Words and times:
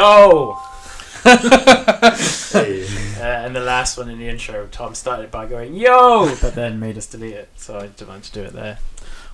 Yo! 0.00 0.56
Hey. 1.24 2.86
Uh, 3.18 3.22
and 3.22 3.54
the 3.54 3.60
last 3.60 3.98
one 3.98 4.08
in 4.08 4.18
the 4.18 4.26
intro, 4.30 4.66
Tom 4.68 4.94
started 4.94 5.30
by 5.30 5.44
going 5.44 5.74
yo, 5.74 6.34
but 6.40 6.54
then 6.54 6.80
made 6.80 6.96
us 6.96 7.04
delete 7.06 7.34
it, 7.34 7.50
so 7.56 7.76
I 7.76 7.88
decided 7.88 8.22
to 8.24 8.32
do 8.32 8.42
it 8.44 8.54
there. 8.54 8.78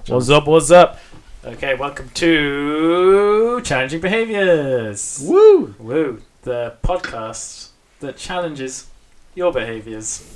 What's 0.08 0.28
up? 0.28 0.48
What's 0.48 0.72
up? 0.72 0.98
Okay, 1.44 1.76
welcome 1.76 2.08
to 2.14 3.60
Challenging 3.62 4.00
Behaviors. 4.00 5.22
Woo! 5.24 5.76
Woo! 5.78 6.20
The 6.42 6.74
podcast 6.82 7.68
that 8.00 8.16
challenges 8.16 8.88
your 9.36 9.52
behaviors 9.52 10.28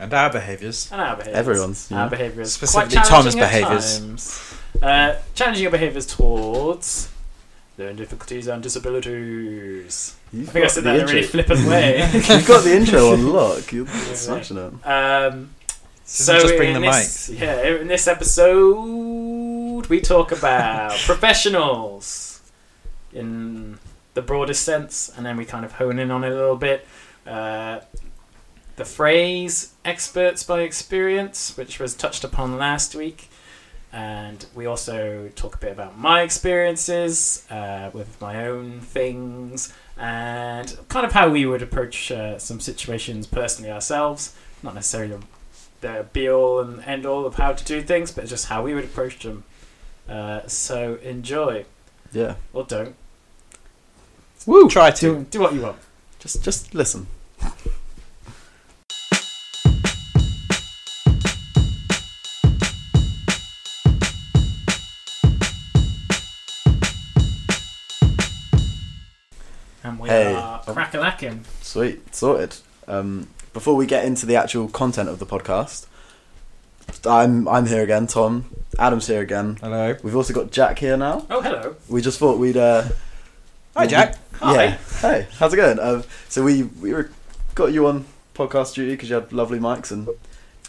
and 0.00 0.12
our 0.12 0.30
behaviours. 0.32 0.90
and 0.90 1.00
our 1.00 1.14
behaviors. 1.14 1.38
Everyone's. 1.38 1.90
you 1.92 1.96
Our 1.96 2.06
know. 2.06 2.10
behaviors. 2.10 2.52
Specifically 2.54 2.96
Quite 2.96 3.06
Tom's 3.06 3.36
behaviours. 3.36 4.00
times. 4.00 4.54
Uh, 4.82 5.14
challenging 5.36 5.62
your 5.62 5.70
behaviors 5.70 6.06
towards 6.06 7.08
learning 7.78 7.96
difficulties 7.96 8.46
and 8.46 8.62
disabilities. 8.62 10.14
You've 10.32 10.48
I 10.48 10.52
think 10.52 10.64
I 10.64 10.68
said 10.68 10.84
that 10.84 10.96
in 10.96 11.02
a 11.02 11.06
really 11.06 11.22
flippant 11.22 11.66
way. 11.68 12.08
You've 12.12 12.46
got 12.46 12.64
the 12.64 12.74
intro 12.76 13.12
on 13.12 13.28
lock. 13.32 13.72
You're 13.72 13.86
Yeah. 13.86 14.14
smashing 14.14 14.56
it. 14.58 14.86
Um, 14.86 15.50
So 16.04 16.38
just 16.38 16.56
bring 16.56 16.74
in 16.76 16.82
the 16.82 16.88
this, 16.90 17.30
Yeah, 17.30 17.62
in 17.80 17.88
this 17.88 18.06
episode, 18.06 19.86
we 19.86 20.00
talk 20.00 20.32
about 20.32 20.92
professionals 21.06 22.40
in 23.12 23.78
the 24.14 24.22
broadest 24.22 24.62
sense, 24.64 25.10
and 25.16 25.24
then 25.26 25.36
we 25.36 25.44
kind 25.44 25.64
of 25.64 25.72
hone 25.72 25.98
in 25.98 26.10
on 26.10 26.24
it 26.24 26.30
a 26.32 26.34
little 26.34 26.56
bit. 26.56 26.86
Uh, 27.26 27.80
the 28.76 28.84
phrase 28.84 29.72
experts 29.84 30.42
by 30.42 30.60
experience, 30.60 31.56
which 31.56 31.78
was 31.78 31.94
touched 31.94 32.24
upon 32.24 32.56
last 32.58 32.94
week. 32.94 33.28
And 33.94 34.44
we 34.56 34.66
also 34.66 35.30
talk 35.36 35.54
a 35.54 35.58
bit 35.58 35.70
about 35.70 35.96
my 35.96 36.22
experiences 36.22 37.46
uh, 37.48 37.90
with 37.92 38.20
my 38.20 38.44
own 38.46 38.80
things 38.80 39.72
and 39.96 40.76
kind 40.88 41.06
of 41.06 41.12
how 41.12 41.28
we 41.28 41.46
would 41.46 41.62
approach 41.62 42.10
uh, 42.10 42.36
some 42.40 42.58
situations 42.58 43.28
personally 43.28 43.70
ourselves. 43.70 44.34
Not 44.64 44.74
necessarily 44.74 45.16
the 45.80 46.06
be 46.12 46.28
all 46.28 46.58
and 46.58 46.82
end 46.82 47.06
all 47.06 47.24
of 47.24 47.36
how 47.36 47.52
to 47.52 47.64
do 47.64 47.82
things, 47.82 48.10
but 48.10 48.26
just 48.26 48.48
how 48.48 48.64
we 48.64 48.74
would 48.74 48.84
approach 48.84 49.20
them. 49.20 49.44
Uh, 50.08 50.40
so 50.48 50.96
enjoy 50.96 51.64
Yeah. 52.12 52.34
or 52.52 52.64
don't. 52.64 52.96
Woo! 54.44 54.68
Try 54.68 54.90
to. 54.90 55.00
Do, 55.00 55.26
do 55.30 55.40
what 55.40 55.54
you 55.54 55.60
want. 55.62 55.76
Just, 56.18 56.42
just 56.42 56.74
listen. 56.74 57.06
We 70.04 70.10
Hey. 70.10 70.34
are 70.34 70.62
crack-a-lacking. 70.62 71.44
Sweet, 71.62 72.14
sorted. 72.14 72.56
Um, 72.86 73.28
before 73.52 73.74
we 73.76 73.86
get 73.86 74.04
into 74.04 74.26
the 74.26 74.36
actual 74.36 74.68
content 74.68 75.08
of 75.08 75.18
the 75.18 75.26
podcast, 75.26 75.86
I'm 77.06 77.48
I'm 77.48 77.66
here 77.66 77.82
again. 77.82 78.06
Tom, 78.06 78.44
Adam's 78.78 79.06
here 79.06 79.20
again. 79.22 79.56
Hello. 79.60 79.96
We've 80.02 80.16
also 80.16 80.34
got 80.34 80.50
Jack 80.50 80.78
here 80.78 80.96
now. 80.96 81.26
Oh, 81.30 81.40
hello. 81.40 81.76
We 81.88 82.00
just 82.02 82.18
thought 82.18 82.38
we'd. 82.38 82.56
Uh, 82.56 82.84
Hi, 83.76 83.86
Jack. 83.86 84.16
Hi. 84.34 84.64
Yeah. 84.64 84.78
Hey, 85.00 85.26
how's 85.38 85.52
it 85.52 85.56
going? 85.56 85.78
Um, 85.80 86.04
so 86.28 86.44
we 86.44 86.64
we 86.64 86.92
were, 86.92 87.10
got 87.54 87.72
you 87.72 87.86
on 87.86 88.04
podcast 88.34 88.74
duty 88.74 88.92
because 88.92 89.08
you 89.08 89.14
had 89.16 89.32
lovely 89.32 89.58
mics 89.58 89.90
and 89.90 90.08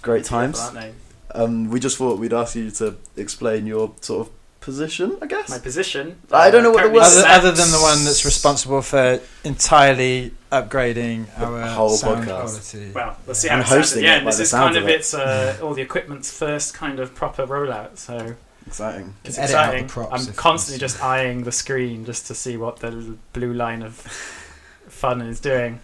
great 0.02 0.24
times. 0.24 0.60
Beautiful, 0.72 0.94
Um, 1.32 1.70
we 1.70 1.80
just 1.80 1.98
thought 1.98 2.18
we'd 2.20 2.34
ask 2.34 2.56
you 2.56 2.72
to 2.72 2.96
explain 3.18 3.68
your 3.68 3.94
sort 4.02 4.28
of 4.28 4.34
position, 4.66 5.18
I 5.22 5.28
guess. 5.28 5.50
My 5.50 5.60
position. 5.60 6.18
I 6.32 6.52
don't 6.52 6.64
know 6.64 6.72
what 6.72 6.78
the 6.84 6.90
currently 6.90 7.00
word- 7.02 7.26
Other, 7.26 7.28
other 7.48 7.52
than 7.52 7.72
the 7.72 7.80
one 7.80 8.04
that's 8.04 8.26
responsible 8.26 8.82
for 8.82 9.22
entirely 9.46 10.34
upgrading 10.52 11.28
The 11.40 11.46
our 11.46 11.68
whole 11.68 11.90
sound 11.92 12.26
podcast. 12.26 12.42
quality. 12.72 12.92
Well, 12.94 13.18
we'll 13.26 13.36
see 13.36 13.48
Yeah. 13.48 13.54
how 13.54 13.58
And 13.60 13.66
it 13.66 13.68
sounds 13.68 13.72
at 13.72 13.78
hosting 13.78 14.02
the 14.02 14.08
it 14.08 14.12
end. 14.12 14.28
This 14.28 14.38
the 14.38 14.44
is 14.44 14.52
kind 14.52 14.76
of 14.78 14.84
of 14.84 14.90
it. 14.90 14.96
its 14.96 15.14
uh, 15.14 15.58
all 15.62 15.74
the 15.74 15.82
equipment's 15.82 16.32
first 16.38 16.74
kind 16.74 17.00
of 17.00 17.14
proper 17.16 17.46
rollout. 17.48 17.98
So 17.98 18.36
Exciting. 18.68 19.14
it's 19.24 19.38
Edit 19.38 19.56
out 19.56 19.72
the 19.72 19.78
exciting. 19.78 19.88
props 19.88 20.28
I'm 20.28 20.34
constantly 20.34 20.80
just 20.80 21.02
eyeing 21.04 21.44
the 21.44 21.52
screen 21.52 22.04
just 22.06 22.26
to 22.28 22.36
see 22.36 22.58
what 22.58 22.78
the 22.80 23.16
blue 23.34 23.54
line 23.54 23.82
of 23.84 23.94
fun 24.90 25.22
is 25.22 25.40
doing. 25.40 25.80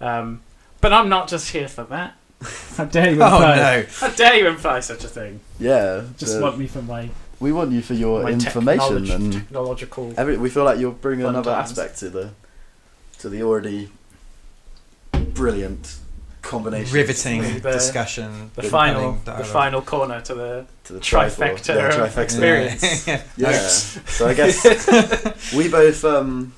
Um, 0.00 0.40
but 0.80 0.92
I'm 0.92 1.08
not 1.08 1.28
just 1.28 1.50
here 1.50 1.68
for 1.68 1.84
that. 1.84 2.14
How 2.76 2.84
dare 2.86 3.10
you 3.12 3.22
Oh 3.22 3.26
imply? 3.36 3.56
no! 3.56 3.84
How 3.98 4.08
dare 4.08 4.34
you 4.36 4.48
imply 4.48 4.80
such 4.80 5.04
a 5.04 5.08
thing? 5.08 5.40
Yeah. 5.58 6.04
Just 6.16 6.36
the- 6.36 6.42
want 6.42 6.56
me 6.58 6.66
for 6.66 6.80
my, 6.82 7.10
we 7.40 7.52
want 7.52 7.72
you 7.72 7.82
for 7.82 7.94
your 7.94 8.22
my 8.22 8.30
information 8.30 9.04
technolog- 9.04 9.14
and 9.14 9.32
technological. 9.32 10.14
every. 10.16 10.36
We 10.36 10.50
feel 10.50 10.64
like 10.64 10.78
you're 10.78 10.92
bringing 10.92 11.26
another 11.26 11.50
times. 11.52 11.70
aspect 11.70 11.98
to 12.00 12.10
the 12.10 12.30
to 13.18 13.28
the 13.28 13.42
already 13.42 13.90
brilliant 15.12 15.96
combination 16.42 16.94
Riveting 16.94 17.42
The- 17.60 17.72
discussion. 17.72 18.50
The 18.54 18.62
final, 18.62 19.12
the 19.12 19.18
dialogue. 19.32 19.46
final 19.46 19.82
corner 19.82 20.20
to 20.22 20.34
the 20.34 20.66
to 20.84 20.92
the 20.94 21.00
trifecta 21.00 21.58
trifecta. 21.58 21.74
Yeah, 21.74 21.86
of 21.88 21.94
trifecta. 22.14 22.22
experience. 22.22 23.06
Yeah. 23.06 23.22
Yeah. 23.36 23.68
So 23.68 24.26
I 24.28 24.34
guess 24.34 25.52
we 25.54 25.68
both 25.68 26.04
um, 26.04 26.52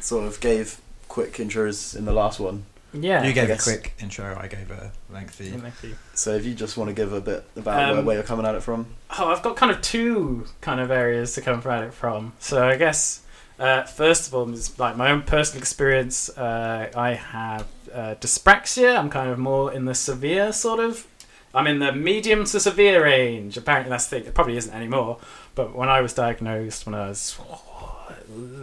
sort 0.00 0.24
of 0.26 0.40
gave 0.40 0.80
quick 1.08 1.34
intros 1.34 1.96
in 1.96 2.04
the 2.04 2.12
last 2.12 2.38
one. 2.40 2.64
Yeah. 2.92 3.24
You 3.24 3.32
gave 3.32 3.50
a 3.50 3.56
quick 3.56 3.94
intro. 4.00 4.36
I 4.40 4.48
gave 4.48 4.70
a 4.70 4.92
lengthy. 5.10 5.50
Thank 5.50 5.82
you. 5.82 5.96
So 6.14 6.34
if 6.34 6.44
you 6.44 6.54
just 6.54 6.76
want 6.76 6.88
to 6.88 6.94
give 6.94 7.12
a 7.12 7.20
bit 7.20 7.44
about 7.56 7.76
where, 7.76 7.98
Um, 7.98 8.04
where 8.04 8.16
you're 8.16 8.24
coming 8.24 8.46
at 8.46 8.54
it 8.54 8.62
from. 8.62 8.86
Oh, 9.18 9.28
I've 9.28 9.42
got 9.42 9.56
kind 9.56 9.70
of 9.72 9.80
two 9.82 10.46
kind 10.60 10.80
of 10.80 10.90
areas 10.90 11.34
to 11.34 11.40
come 11.40 11.62
at 11.64 11.82
it 11.84 11.94
from. 11.94 12.32
So 12.38 12.66
I 12.66 12.76
guess 12.76 13.22
uh, 13.58 13.82
first 13.84 14.28
of 14.28 14.34
all 14.34 14.50
is 14.52 14.78
like 14.78 14.96
my 14.96 15.10
own 15.10 15.22
personal 15.22 15.60
experience. 15.60 16.28
Uh, 16.30 16.90
I 16.94 17.14
have 17.14 17.66
uh, 17.92 18.14
dyspraxia. 18.20 18.96
I'm 18.96 19.10
kind 19.10 19.30
of 19.30 19.38
more 19.38 19.72
in 19.72 19.84
the 19.84 19.94
severe 19.94 20.52
sort 20.52 20.80
of. 20.80 21.06
I'm 21.54 21.66
in 21.66 21.78
the 21.78 21.92
medium 21.92 22.44
to 22.44 22.60
severe 22.60 23.04
range. 23.04 23.56
Apparently 23.56 23.90
that's 23.90 24.06
the 24.06 24.18
thing. 24.18 24.28
It 24.28 24.34
probably 24.34 24.56
isn't 24.56 24.74
anymore. 24.74 25.18
But 25.54 25.74
when 25.74 25.88
I 25.88 26.00
was 26.00 26.12
diagnosed, 26.12 26.86
when 26.86 26.94
I 26.94 27.08
was 27.08 27.38
oh, 27.40 28.12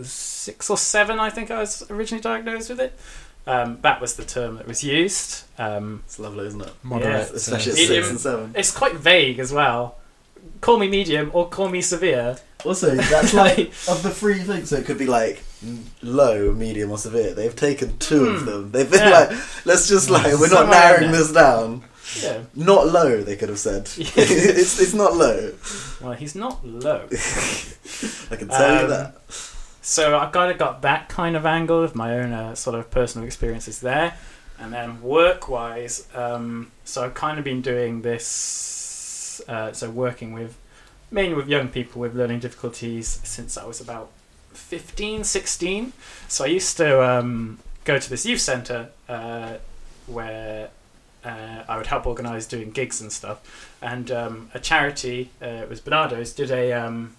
six 0.04 0.70
or 0.70 0.78
seven, 0.78 1.20
I 1.20 1.30
think 1.30 1.52
I 1.52 1.60
was 1.60 1.90
originally 1.90 2.22
diagnosed 2.22 2.70
with 2.70 2.80
it. 2.80 2.98
Um, 3.48 3.78
that 3.82 4.02
was 4.02 4.16
the 4.16 4.24
term 4.26 4.56
that 4.56 4.68
was 4.68 4.84
used. 4.84 5.44
Um, 5.60 6.02
It's 6.06 6.18
lovely, 6.20 6.48
isn't 6.48 6.62
it? 6.62 6.72
Moderate. 6.84 7.30
Yeah. 7.30 7.36
Especially 7.36 7.72
at 7.74 7.78
six 7.78 8.10
and 8.10 8.20
seven. 8.20 8.54
it's 8.56 8.72
quite 8.72 8.96
vague 8.96 9.38
as 9.40 9.52
well. 9.54 9.98
Call 10.62 10.78
me 10.80 10.88
medium 10.88 11.30
or 11.34 11.48
call 11.50 11.70
me 11.70 11.82
severe. 11.82 12.38
Also, 12.64 12.96
that's 12.96 13.34
like 13.46 13.68
of 13.88 14.02
the 14.02 14.10
three 14.10 14.40
things. 14.40 14.70
So 14.70 14.78
it 14.78 14.86
could 14.86 14.98
be 14.98 15.06
like 15.06 15.44
low, 16.02 16.52
medium, 16.54 16.90
or 16.92 16.98
severe. 16.98 17.34
They've 17.36 17.56
taken 17.56 17.98
two 18.00 18.26
of 18.26 18.40
Hmm. 18.42 18.46
them. 18.46 18.72
They've 18.72 18.90
been 18.90 19.08
Yeah. 19.08 19.20
like, 19.30 19.66
let's 19.66 19.88
just 19.88 20.10
like 20.10 20.26
we're 20.40 20.50
not 20.50 20.66
Somewhere 20.66 20.80
narrowing 20.80 21.12
this 21.12 21.32
down. 21.32 21.84
Yeah. 22.22 22.42
Not 22.56 22.88
low. 22.88 23.22
They 23.22 23.36
could 23.36 23.50
have 23.50 23.60
said. 23.60 23.90
it's 23.98 24.80
it's 24.80 24.94
not 24.94 25.16
low. 25.16 25.54
Well, 26.02 26.14
he's 26.14 26.34
not 26.36 26.66
low. 26.66 27.08
I 28.32 28.36
can 28.36 28.48
tell 28.48 28.74
you 28.76 28.84
Um, 28.86 28.90
that. 28.90 29.16
So 29.88 30.18
I've 30.18 30.32
kind 30.32 30.52
of 30.52 30.58
got 30.58 30.82
that 30.82 31.10
kind 31.10 31.36
of 31.36 31.46
angle 31.46 31.84
of 31.84 31.94
my 31.94 32.18
own 32.18 32.34
uh, 32.34 32.56
sort 32.56 32.76
of 32.76 32.90
personal 32.90 33.24
experiences 33.24 33.82
there. 33.82 34.18
And 34.58 34.74
then 34.74 35.00
work 35.00 35.48
wise, 35.48 36.08
um, 36.16 36.72
so 36.86 37.04
I've 37.04 37.14
kind 37.14 37.38
of 37.38 37.46
been 37.46 37.62
doing 37.62 38.02
this, 38.02 39.44
uh, 39.48 39.74
so 39.74 39.92
working 39.92 40.34
with 40.34 40.58
mainly 41.12 41.36
with 41.36 41.48
young 41.48 41.68
people 41.68 42.02
with 42.02 42.16
learning 42.16 42.40
difficulties 42.40 43.20
since 43.24 43.60
I 43.60 43.66
was 43.66 43.80
about 43.80 44.10
15, 44.54 45.24
16. 45.24 45.94
So 46.30 46.46
I 46.46 46.48
used 46.48 46.78
to 46.78 47.08
um, 47.08 47.60
go 47.84 48.00
to 48.00 48.10
this 48.10 48.26
youth 48.26 48.42
centre 48.42 48.90
uh, 49.08 49.58
where 50.08 50.70
uh, 51.24 51.64
I 51.70 51.78
would 51.78 51.88
help 51.88 52.08
organise 52.08 52.48
doing 52.48 52.72
gigs 52.72 53.02
and 53.02 53.12
stuff. 53.12 53.78
And 53.84 54.10
um, 54.10 54.50
a 54.56 54.60
charity, 54.60 55.30
uh, 55.40 55.46
it 55.46 55.70
was 55.70 55.80
Barnardo's, 55.80 56.34
did 56.34 56.50
a 56.50 56.74
um, 56.74 57.16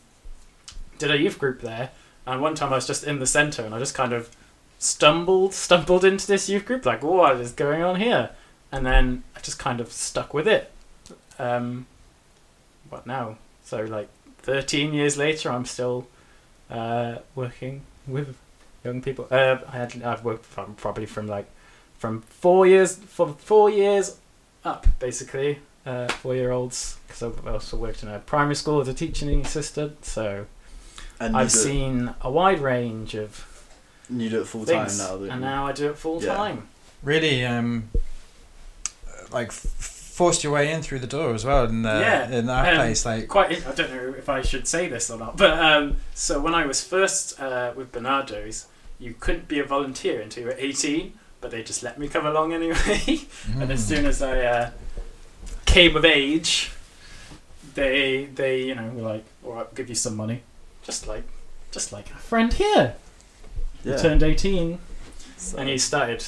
did 0.98 1.12
a 1.12 1.18
youth 1.18 1.38
group 1.38 1.60
there. 1.60 1.92
And 2.26 2.40
one 2.40 2.54
time 2.54 2.72
I 2.72 2.76
was 2.76 2.86
just 2.86 3.04
in 3.04 3.18
the 3.18 3.26
centre 3.26 3.62
and 3.62 3.74
I 3.74 3.78
just 3.78 3.94
kind 3.94 4.12
of 4.12 4.34
stumbled 4.78 5.54
stumbled 5.54 6.04
into 6.04 6.26
this 6.26 6.48
youth 6.50 6.66
group 6.66 6.84
like 6.84 7.02
what 7.02 7.36
is 7.40 7.52
going 7.52 7.82
on 7.82 7.96
here? 7.96 8.30
And 8.72 8.84
then 8.84 9.22
I 9.34 9.40
just 9.40 9.58
kind 9.58 9.80
of 9.80 9.92
stuck 9.92 10.34
with 10.34 10.48
it. 10.48 10.72
Um, 11.38 11.86
what 12.88 13.06
now? 13.06 13.38
So 13.64 13.82
like 13.82 14.08
13 14.38 14.92
years 14.92 15.16
later, 15.16 15.50
I'm 15.50 15.64
still 15.64 16.08
uh, 16.70 17.16
working 17.34 17.82
with 18.06 18.36
young 18.84 19.02
people. 19.02 19.26
Uh, 19.30 19.58
I 19.68 19.76
had 19.76 20.02
I've 20.02 20.24
worked 20.24 20.44
from 20.44 20.74
probably 20.74 21.06
from 21.06 21.26
like 21.26 21.46
from 21.98 22.22
four 22.22 22.66
years 22.66 22.96
for 22.96 23.34
four 23.34 23.70
years 23.70 24.18
up 24.64 24.86
basically 24.98 25.60
uh, 25.86 26.08
four 26.08 26.34
year 26.34 26.50
olds 26.50 26.98
because 27.06 27.22
I've 27.22 27.46
also 27.46 27.76
worked 27.76 28.02
in 28.02 28.08
a 28.08 28.18
primary 28.18 28.56
school 28.56 28.80
as 28.80 28.88
a 28.88 28.94
teaching 28.94 29.40
assistant. 29.40 30.04
So 30.04 30.46
And 31.20 31.36
I've 31.36 31.50
do, 31.50 31.58
seen 31.58 32.14
a 32.20 32.30
wide 32.30 32.60
range 32.60 33.14
of 33.14 33.46
it, 34.10 34.14
you 34.22 34.28
do 34.30 34.40
it 34.42 34.46
full 34.46 34.64
time 34.66 34.88
now. 34.98 35.14
and 35.16 35.24
you? 35.24 35.30
now 35.40 35.66
I 35.66 35.72
do 35.72 35.88
it 35.90 35.96
full 35.98 36.22
Yeah. 36.22 36.34
time. 36.34 36.68
Really, 37.02 37.44
um, 37.44 37.90
like 39.32 39.50
forced 39.52 40.42
your 40.44 40.52
way 40.52 40.72
in 40.72 40.82
through 40.82 40.98
the 41.00 41.06
door 41.06 41.34
as 41.34 41.44
well 41.44 41.64
in 41.64 41.82
the 41.82 41.88
Yeah, 42.00 42.28
in 42.30 42.46
that 42.46 42.68
um, 42.72 42.76
place. 42.76 43.04
Like, 43.04 43.28
Quite, 43.28 43.66
I 43.66 43.72
don't 43.72 43.90
know 43.92 44.14
if 44.16 44.28
I 44.28 44.40
should 44.42 44.66
say 44.66 44.88
this 44.88 45.10
or 45.10 45.18
not, 45.18 45.36
but 45.36 45.58
um, 45.58 45.96
so 46.14 46.40
when 46.40 46.54
I 46.54 46.64
was 46.66 46.82
first 46.82 47.38
uh, 47.40 47.72
with 47.76 47.92
Barnardo's, 47.92 48.66
you 48.98 49.14
couldn't 49.18 49.46
be 49.48 49.58
a 49.58 49.64
volunteer 49.64 50.20
until 50.22 50.44
you 50.44 50.48
were 50.48 50.56
18, 50.58 51.12
but 51.42 51.50
they 51.50 51.62
just 51.62 51.82
let 51.82 51.98
me 51.98 52.08
come 52.08 52.24
along 52.26 52.52
anyway. 52.54 52.76
and 53.60 53.70
as 53.70 53.82
Mm. 53.84 53.88
soon 53.88 54.06
as 54.06 54.22
I 54.22 54.40
uh, 54.40 54.70
came 55.66 55.96
of 55.96 56.04
age, 56.04 56.70
they 57.74 58.24
they 58.34 58.62
you 58.62 58.74
know 58.74 58.88
were 58.94 59.02
like, 59.02 59.24
"All 59.44 59.52
right, 59.54 59.66
I'll 59.66 59.74
give 59.74 59.88
you 59.90 59.94
some 59.94 60.16
money," 60.16 60.42
just 60.86 61.06
like 61.06 61.24
just 61.72 61.92
like 61.92 62.08
a 62.10 62.14
friend 62.14 62.52
here. 62.54 62.94
He 63.82 63.90
Yeah. 63.90 63.96
turned 63.96 64.22
18 64.22 64.78
So, 65.36 65.58
and 65.58 65.68
he 65.68 65.76
started 65.78 66.24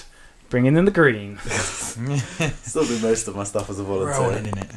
bringing 0.51 0.77
in 0.77 0.85
the 0.85 0.91
green. 0.91 1.39
still 1.45 2.85
do 2.85 2.99
most 3.01 3.29
of 3.29 3.37
my 3.37 3.45
stuff 3.45 3.71
as 3.71 3.79
a 3.79 3.85
volunteer. 3.85 4.21
rolling 4.21 4.47
in 4.47 4.59
it. 4.59 4.71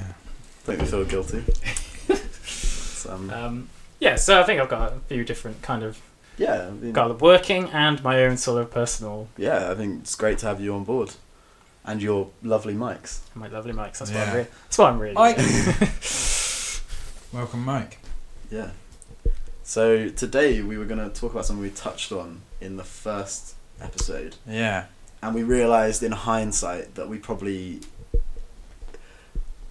Don't 0.65 0.79
me 0.79 0.85
feel 0.85 1.03
guilty. 1.05 1.43
So, 3.01 3.11
um, 3.13 3.29
Um, 3.31 3.69
yeah, 3.99 4.15
so 4.15 4.39
I 4.39 4.43
think 4.43 4.61
I've 4.61 4.69
got 4.69 4.93
a 4.93 4.99
few 5.09 5.23
different 5.25 5.63
kind 5.63 5.81
of 5.83 5.99
yeah, 6.37 6.67
I 6.67 6.69
mean, 6.69 6.93
got 6.93 7.07
the 7.07 7.15
working 7.15 7.67
and 7.71 8.01
my 8.03 8.23
own 8.23 8.37
sort 8.37 8.61
of 8.61 8.69
personal 8.71 9.27
yeah. 9.37 9.71
I 9.71 9.75
think 9.75 10.01
it's 10.03 10.13
great 10.15 10.37
to 10.39 10.45
have 10.45 10.61
you 10.61 10.75
on 10.75 10.83
board, 10.83 11.15
and 11.83 11.99
your 12.01 12.29
lovely 12.43 12.75
mics. 12.75 13.21
my 13.33 13.47
lovely 13.47 13.73
mics. 13.73 13.97
That's 13.97 14.11
what 14.11 14.19
Yeah. 14.19 14.23
I'm 14.23 14.33
really. 14.35 14.47
That's 14.67 14.77
what 14.77 14.89
I'm 14.91 14.99
really. 14.99 15.15
Mike. 15.15 15.37
Welcome, 17.33 17.63
Mike. 17.65 17.97
Yeah. 18.51 18.69
So 19.71 20.09
today 20.09 20.61
we 20.61 20.77
were 20.77 20.83
going 20.83 20.99
to 20.99 21.07
talk 21.17 21.31
about 21.31 21.45
something 21.45 21.63
we 21.63 21.69
touched 21.69 22.11
on 22.11 22.41
in 22.59 22.75
the 22.75 22.83
first 22.83 23.55
episode, 23.79 24.35
Yeah. 24.45 24.87
and 25.23 25.33
we 25.33 25.43
realised 25.43 26.03
in 26.03 26.11
hindsight 26.11 26.95
that 26.95 27.07
we 27.07 27.17
probably 27.17 27.79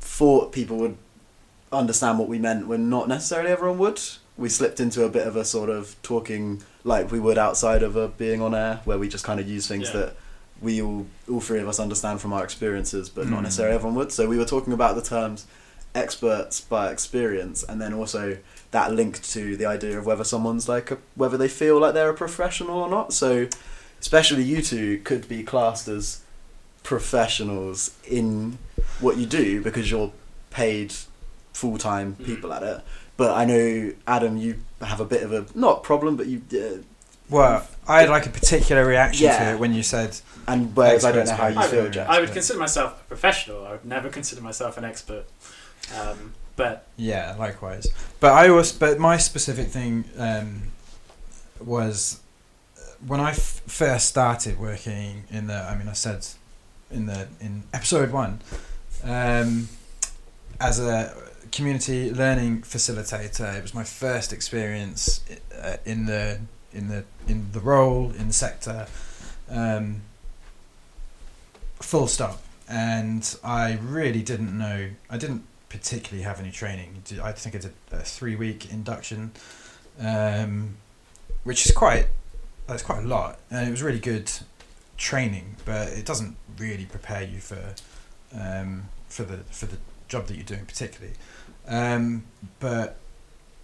thought 0.00 0.52
people 0.52 0.78
would 0.78 0.96
understand 1.70 2.18
what 2.18 2.28
we 2.28 2.38
meant 2.38 2.66
when 2.66 2.88
not 2.88 3.08
necessarily 3.08 3.50
everyone 3.50 3.76
would. 3.76 4.00
We 4.38 4.48
slipped 4.48 4.80
into 4.80 5.04
a 5.04 5.10
bit 5.10 5.26
of 5.26 5.36
a 5.36 5.44
sort 5.44 5.68
of 5.68 5.94
talking 6.02 6.62
like 6.82 7.12
we 7.12 7.20
would 7.20 7.36
outside 7.36 7.82
of 7.82 7.94
a 7.94 8.08
being 8.08 8.40
on 8.40 8.54
air, 8.54 8.80
where 8.86 8.96
we 8.96 9.06
just 9.06 9.24
kind 9.26 9.38
of 9.38 9.46
use 9.46 9.66
things 9.66 9.88
Yeah. 9.88 10.00
that 10.00 10.16
we 10.62 10.80
all 10.80 11.08
all 11.30 11.42
three 11.42 11.60
of 11.60 11.68
us 11.68 11.78
understand 11.78 12.22
from 12.22 12.32
our 12.32 12.42
experiences, 12.42 13.10
but 13.10 13.28
not 13.28 13.40
Mm. 13.40 13.42
necessarily 13.42 13.74
everyone 13.74 13.96
would. 13.96 14.12
So 14.12 14.26
we 14.26 14.38
were 14.38 14.46
talking 14.46 14.72
about 14.72 14.94
the 14.94 15.02
terms 15.02 15.44
experts 15.94 16.58
by 16.58 16.90
experience, 16.90 17.62
and 17.68 17.82
then 17.82 17.92
also 17.92 18.38
that 18.72 18.92
linked 18.92 19.28
to 19.32 19.56
the 19.56 19.66
idea 19.66 19.98
of 19.98 20.06
whether 20.06 20.22
someone's 20.24 20.68
like 20.68 20.90
a, 20.90 20.98
whether 21.16 21.36
they 21.36 21.48
feel 21.48 21.78
like 21.80 21.92
they're 21.94 22.10
a 22.10 22.14
professional 22.14 22.78
or 22.78 22.88
not. 22.88 23.12
So 23.12 23.48
especially 24.00 24.42
you 24.44 24.62
two 24.62 24.98
could 24.98 25.28
be 25.28 25.42
classed 25.42 25.88
as 25.88 26.20
professionals 26.82 27.90
in 28.04 28.58
what 29.00 29.16
you 29.16 29.26
do 29.26 29.60
because 29.62 29.90
you're 29.90 30.12
paid 30.50 30.92
full 31.52 31.78
time 31.78 32.16
Mhm. 32.20 32.26
people 32.26 32.52
at 32.52 32.62
it. 32.62 32.80
But 33.16 33.36
I 33.36 33.44
know 33.44 33.92
Adam, 34.06 34.36
you 34.36 34.56
have 34.80 35.00
a 35.00 35.04
bit 35.04 35.22
of 35.22 35.32
a 35.32 35.46
not 35.54 35.82
problem, 35.82 36.16
but 36.16 36.26
you 36.26 36.42
uh, 36.54 36.82
Well, 37.28 37.66
I 37.86 38.00
had 38.02 38.08
like 38.10 38.26
a 38.26 38.30
particular 38.30 38.84
reaction 38.86 39.28
to 39.28 39.50
it 39.52 39.58
when 39.58 39.72
you 39.74 39.82
said, 39.82 40.18
and 40.48 40.74
whereas 40.76 41.04
I 41.04 41.12
don't 41.12 41.26
know 41.26 41.34
how 41.34 41.46
you 41.48 41.58
I 41.58 41.66
feel, 41.68 41.82
would, 41.84 41.92
Jack. 41.92 42.08
I 42.08 42.18
would 42.20 42.28
but- 42.30 42.34
consider 42.34 42.58
myself 42.58 43.00
a 43.00 43.04
professional. 43.04 43.66
I 43.66 43.72
would 43.72 43.84
never 43.84 44.08
consider 44.08 44.40
myself 44.42 44.76
an 44.78 44.84
expert. 44.84 45.24
Um, 45.98 46.34
but 46.60 46.86
yeah, 46.96 47.34
likewise. 47.38 47.86
But 48.20 48.32
I 48.32 48.50
was, 48.50 48.70
but 48.70 48.98
my 48.98 49.16
specific 49.16 49.68
thing 49.68 50.04
um, 50.18 50.72
was 51.58 52.20
uh, 52.76 52.82
when 53.06 53.18
I 53.18 53.30
f- 53.30 53.62
first 53.66 54.06
started 54.08 54.60
working 54.60 55.24
in 55.30 55.46
the. 55.46 55.54
I 55.54 55.74
mean, 55.74 55.88
I 55.88 55.94
said 55.94 56.26
in 56.90 57.06
the 57.06 57.28
in 57.40 57.62
episode 57.72 58.12
one 58.12 58.40
um, 59.04 59.68
as 60.60 60.78
a 60.78 61.14
community 61.50 62.12
learning 62.12 62.60
facilitator. 62.60 63.56
It 63.56 63.62
was 63.62 63.72
my 63.72 63.84
first 63.84 64.30
experience 64.30 65.24
uh, 65.58 65.78
in 65.86 66.04
the 66.04 66.40
in 66.74 66.88
the 66.88 67.04
in 67.26 67.52
the 67.52 67.60
role 67.60 68.12
in 68.18 68.26
the 68.28 68.34
sector. 68.34 68.86
Um, 69.48 70.02
full 71.80 72.06
stop. 72.06 72.42
And 72.68 73.34
I 73.42 73.78
really 73.82 74.22
didn't 74.22 74.56
know. 74.56 74.90
I 75.08 75.16
didn't 75.16 75.42
particularly 75.70 76.24
have 76.24 76.38
any 76.38 76.50
training. 76.50 77.02
I 77.22 77.32
think 77.32 77.54
I 77.54 77.58
did 77.58 77.72
a 77.92 78.00
three 78.00 78.36
week 78.36 78.70
induction, 78.70 79.32
um, 79.98 80.76
which 81.44 81.64
is 81.64 81.72
quite 81.72 82.08
that's 82.66 82.82
quite 82.82 83.04
a 83.04 83.06
lot, 83.06 83.38
and 83.50 83.66
it 83.66 83.70
was 83.70 83.82
really 83.82 83.98
good 83.98 84.30
training. 84.98 85.56
But 85.64 85.88
it 85.88 86.04
doesn't 86.04 86.36
really 86.58 86.84
prepare 86.84 87.22
you 87.22 87.38
for 87.38 87.74
um, 88.38 88.88
for 89.08 89.22
the 89.22 89.38
for 89.50 89.66
the 89.66 89.78
job 90.08 90.26
that 90.26 90.34
you're 90.34 90.44
doing 90.44 90.66
particularly. 90.66 91.14
Um, 91.66 92.24
but 92.58 92.98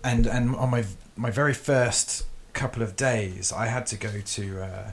and 0.02 0.26
and 0.26 0.56
on 0.56 0.70
my 0.70 0.84
my 1.16 1.30
very 1.30 1.54
first 1.54 2.24
couple 2.54 2.82
of 2.82 2.96
days, 2.96 3.52
I 3.52 3.66
had 3.66 3.86
to 3.88 3.96
go 3.96 4.20
to. 4.20 4.62
Uh, 4.62 4.90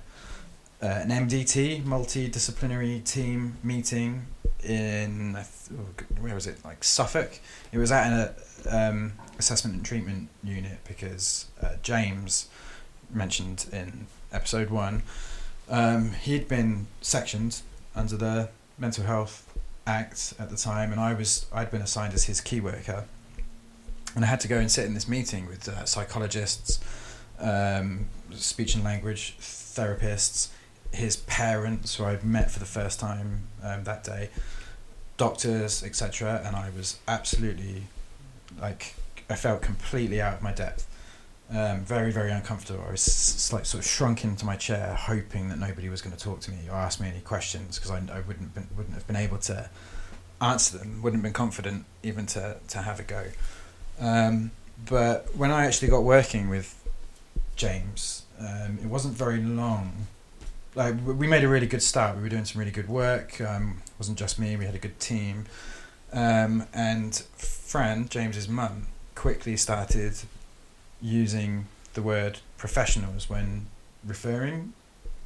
uh, 0.82 0.88
an 0.88 1.12
MDT, 1.12 1.82
multidisciplinary 1.84 3.02
team 3.06 3.56
meeting 3.64 4.26
in 4.64 5.36
oh, 5.38 6.04
where 6.20 6.36
was 6.36 6.48
it? 6.48 6.64
Like 6.64 6.84
Suffolk. 6.84 7.40
It 7.72 7.78
was 7.78 7.92
at 7.92 8.08
an 8.08 8.14
uh, 8.14 8.90
um, 8.90 9.14
assessment 9.38 9.76
and 9.76 9.86
treatment 9.86 10.30
unit 10.44 10.80
because 10.88 11.48
uh, 11.62 11.76
James 11.82 12.48
mentioned 13.12 13.68
in 13.72 14.08
episode 14.32 14.70
one, 14.70 15.04
um, 15.70 16.12
he'd 16.12 16.48
been 16.48 16.88
sectioned 17.02 17.62
under 17.96 18.18
the 18.18 18.50
Mental 18.78 19.04
Health 19.04 19.48
Act 19.86 20.34
at 20.40 20.50
the 20.50 20.58
time, 20.58 20.92
and 20.92 21.00
I 21.00 21.14
was 21.14 21.46
I'd 21.54 21.72
been 21.72 21.82
assigned 21.82 22.14
as 22.14 22.26
his 22.26 22.42
key 22.42 22.60
worker, 22.60 23.06
and 24.16 24.24
I 24.24 24.28
had 24.28 24.40
to 24.42 24.48
go 24.48 24.58
and 24.58 24.72
sit 24.72 24.86
in 24.86 24.94
this 24.94 25.08
meeting 25.08 25.48
with 25.48 25.68
uh, 25.68 25.86
psychologists, 25.86 26.80
um, 27.40 28.08
speech 28.32 28.76
and 28.76 28.84
language 28.84 29.36
therapists, 29.40 30.50
his 30.94 31.16
parents, 31.18 31.96
who 31.96 32.06
I'd 32.06 32.24
met 32.24 32.52
for 32.52 32.60
the 32.60 32.66
first 32.66 33.00
time 33.00 33.48
um, 33.64 33.84
that 33.84 34.04
day, 34.04 34.30
doctors, 35.18 35.84
etc. 35.84 36.42
And 36.46 36.56
I 36.56 36.70
was 36.76 37.00
absolutely 37.08 37.84
like 38.62 38.96
I 39.30 39.36
felt 39.36 39.62
completely 39.62 40.22
out 40.22 40.36
of 40.36 40.42
my 40.42 40.52
depth. 40.54 40.88
Um, 41.52 41.82
very, 41.82 42.12
very 42.12 42.32
uncomfortable. 42.32 42.84
I 42.88 42.92
was 42.92 43.08
s- 43.08 43.54
like 43.54 43.66
sort 43.66 43.84
of 43.84 43.90
shrunk 43.90 44.24
into 44.24 44.46
my 44.46 44.56
chair, 44.56 44.96
hoping 44.98 45.50
that 45.50 45.60
nobody 45.60 45.90
was 45.90 46.02
going 46.02 46.16
to 46.16 46.22
talk 46.22 46.40
to 46.42 46.52
me 46.52 46.58
or 46.70 46.76
ask 46.76 47.00
me 47.00 47.08
any 47.10 47.20
questions 47.20 47.78
because 47.78 47.92
I, 47.92 47.98
I 48.12 48.22
wouldn't 48.22 48.54
been, 48.56 48.68
wouldn't 48.76 48.96
have 48.96 49.06
been 49.06 49.16
able 49.18 49.38
to 49.40 49.70
answer 50.42 50.78
them. 50.78 51.02
Wouldn't 51.02 51.22
have 51.22 51.24
been 51.24 51.34
confident 51.34 51.86
even 52.02 52.26
to 52.28 52.58
to 52.70 52.78
have 52.80 53.00
a 53.00 53.04
go. 53.04 53.26
Um, 54.00 54.52
but 54.90 55.36
when 55.36 55.52
I 55.52 55.66
actually 55.66 55.90
got 55.90 56.04
working 56.04 56.50
with 56.50 56.76
James, 57.56 58.24
um, 58.40 58.80
it 58.82 58.88
wasn't 58.88 59.16
very 59.16 59.42
long. 59.42 60.08
Like 60.76 60.96
we 61.06 61.28
made 61.28 61.44
a 61.44 61.48
really 61.48 61.68
good 61.68 61.84
start. 61.84 62.16
We 62.16 62.24
were 62.24 62.30
doing 62.30 62.46
some 62.46 62.60
really 62.60 62.72
good 62.72 62.90
work. 62.90 63.40
Um, 63.40 63.82
it 63.86 63.94
wasn't 64.00 64.18
just 64.18 64.40
me. 64.40 64.56
We 64.56 64.66
had 64.66 64.76
a 64.76 64.80
good 64.80 65.00
team. 65.00 65.46
Um, 66.12 66.66
and 66.74 67.16
Fran, 67.36 68.10
James's 68.10 68.48
mum, 68.48 68.88
quickly 69.16 69.58
started 69.58 70.14
using 71.02 71.68
the 71.94 72.02
word 72.02 72.40
professionals 72.58 73.30
when 73.30 73.68
referring 74.06 74.74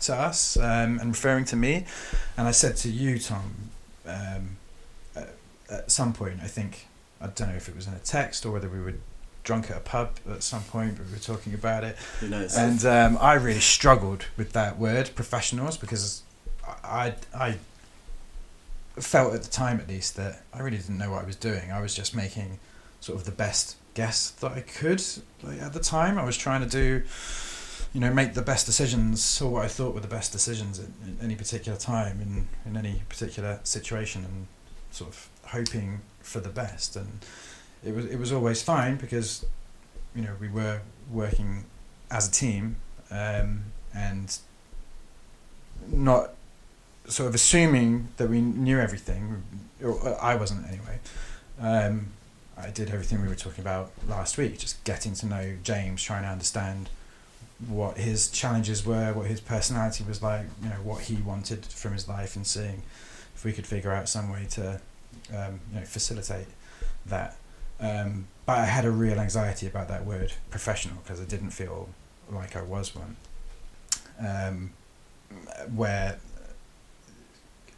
to 0.01 0.15
us 0.15 0.57
um, 0.57 0.99
and 0.99 1.09
referring 1.09 1.45
to 1.45 1.55
me. 1.55 1.85
And 2.37 2.47
I 2.47 2.51
said 2.51 2.75
to 2.77 2.89
you, 2.89 3.19
Tom, 3.19 3.69
um, 4.05 4.57
at, 5.15 5.29
at 5.69 5.91
some 5.91 6.13
point, 6.13 6.39
I 6.41 6.47
think, 6.47 6.87
I 7.19 7.27
don't 7.27 7.49
know 7.49 7.55
if 7.55 7.67
it 7.67 7.75
was 7.75 7.87
in 7.87 7.93
a 7.93 7.99
text 7.99 8.45
or 8.45 8.51
whether 8.51 8.69
we 8.69 8.79
were 8.79 8.95
drunk 9.47 9.71
at 9.71 9.77
a 9.77 9.79
pub 9.79 10.11
at 10.29 10.43
some 10.43 10.61
point, 10.63 10.97
but 10.97 11.05
we 11.07 11.13
were 11.13 11.19
talking 11.19 11.53
about 11.53 11.85
it. 11.85 11.95
Who 12.19 12.27
knows? 12.27 12.55
And 12.57 12.83
um, 12.85 13.17
I 13.21 13.35
really 13.35 13.61
struggled 13.61 14.25
with 14.35 14.51
that 14.51 14.77
word, 14.77 15.09
professionals, 15.15 15.77
because 15.77 16.21
I, 16.83 17.15
I 17.33 17.55
felt 18.99 19.33
at 19.33 19.43
the 19.43 19.49
time 19.49 19.79
at 19.79 19.87
least 19.87 20.17
that 20.17 20.43
I 20.53 20.59
really 20.59 20.77
didn't 20.77 20.97
know 20.97 21.11
what 21.11 21.23
I 21.23 21.25
was 21.25 21.37
doing. 21.37 21.71
I 21.71 21.81
was 21.81 21.95
just 21.95 22.13
making 22.13 22.59
sort 22.99 23.17
of 23.17 23.25
the 23.25 23.31
best 23.31 23.77
guess 23.93 24.31
that 24.31 24.51
I 24.51 24.59
could 24.59 25.01
like, 25.41 25.61
at 25.61 25.71
the 25.71 25.79
time. 25.79 26.19
I 26.19 26.25
was 26.25 26.37
trying 26.37 26.61
to 26.61 26.67
do, 26.69 27.03
you 27.93 28.01
know, 28.01 28.13
make 28.13 28.33
the 28.33 28.41
best 28.41 28.65
decisions 28.65 29.41
or 29.41 29.49
what 29.49 29.63
I 29.63 29.69
thought 29.69 29.93
were 29.93 30.01
the 30.01 30.09
best 30.09 30.33
decisions 30.33 30.77
at, 30.77 30.87
at 30.87 31.23
any 31.23 31.35
particular 31.35 31.77
time 31.77 32.19
in, 32.19 32.49
in 32.69 32.75
any 32.75 33.01
particular 33.07 33.61
situation 33.63 34.25
and 34.25 34.47
sort 34.91 35.09
of 35.09 35.29
hoping 35.45 36.01
for 36.19 36.41
the 36.41 36.49
best. 36.49 36.97
And 36.97 37.19
it 37.83 37.95
was, 37.95 38.05
it 38.05 38.17
was 38.17 38.31
always 38.31 38.61
fine 38.61 38.97
because, 38.97 39.45
you 40.15 40.21
know, 40.21 40.33
we 40.39 40.49
were 40.49 40.81
working 41.11 41.65
as 42.09 42.27
a 42.27 42.31
team 42.31 42.77
um, 43.11 43.63
and 43.95 44.37
not 45.91 46.31
sort 47.07 47.29
of 47.29 47.35
assuming 47.35 48.09
that 48.17 48.29
we 48.29 48.41
knew 48.41 48.79
everything, 48.79 49.43
or 49.83 50.17
I 50.21 50.35
wasn't 50.35 50.67
anyway. 50.67 50.99
Um, 51.59 52.07
I 52.57 52.69
did 52.69 52.89
everything 52.89 53.21
we 53.21 53.27
were 53.27 53.35
talking 53.35 53.61
about 53.61 53.91
last 54.07 54.37
week, 54.37 54.57
just 54.57 54.83
getting 54.83 55.13
to 55.15 55.25
know 55.25 55.57
James, 55.63 56.01
trying 56.01 56.23
to 56.23 56.29
understand 56.29 56.89
what 57.67 57.97
his 57.97 58.29
challenges 58.29 58.85
were, 58.85 59.13
what 59.13 59.27
his 59.27 59.41
personality 59.41 60.03
was 60.07 60.21
like, 60.21 60.45
you 60.61 60.69
know, 60.69 60.75
what 60.83 61.03
he 61.03 61.15
wanted 61.15 61.65
from 61.65 61.93
his 61.93 62.07
life, 62.07 62.35
and 62.35 62.45
seeing 62.45 62.81
if 63.35 63.45
we 63.45 63.53
could 63.53 63.65
figure 63.65 63.91
out 63.91 64.09
some 64.09 64.31
way 64.31 64.45
to, 64.51 64.81
um, 65.35 65.59
you 65.71 65.79
know, 65.79 65.85
facilitate 65.85 66.47
that. 67.05 67.37
Um, 67.79 68.27
but 68.45 68.57
I 68.59 68.65
had 68.65 68.85
a 68.85 68.91
real 68.91 69.19
anxiety 69.19 69.67
about 69.67 69.87
that 69.89 70.05
word, 70.05 70.33
professional, 70.49 70.97
because 71.03 71.21
I 71.21 71.25
didn't 71.25 71.51
feel 71.51 71.89
like 72.31 72.55
I 72.55 72.61
was 72.63 72.95
one. 72.95 73.15
um, 74.19 74.71
where 75.75 76.17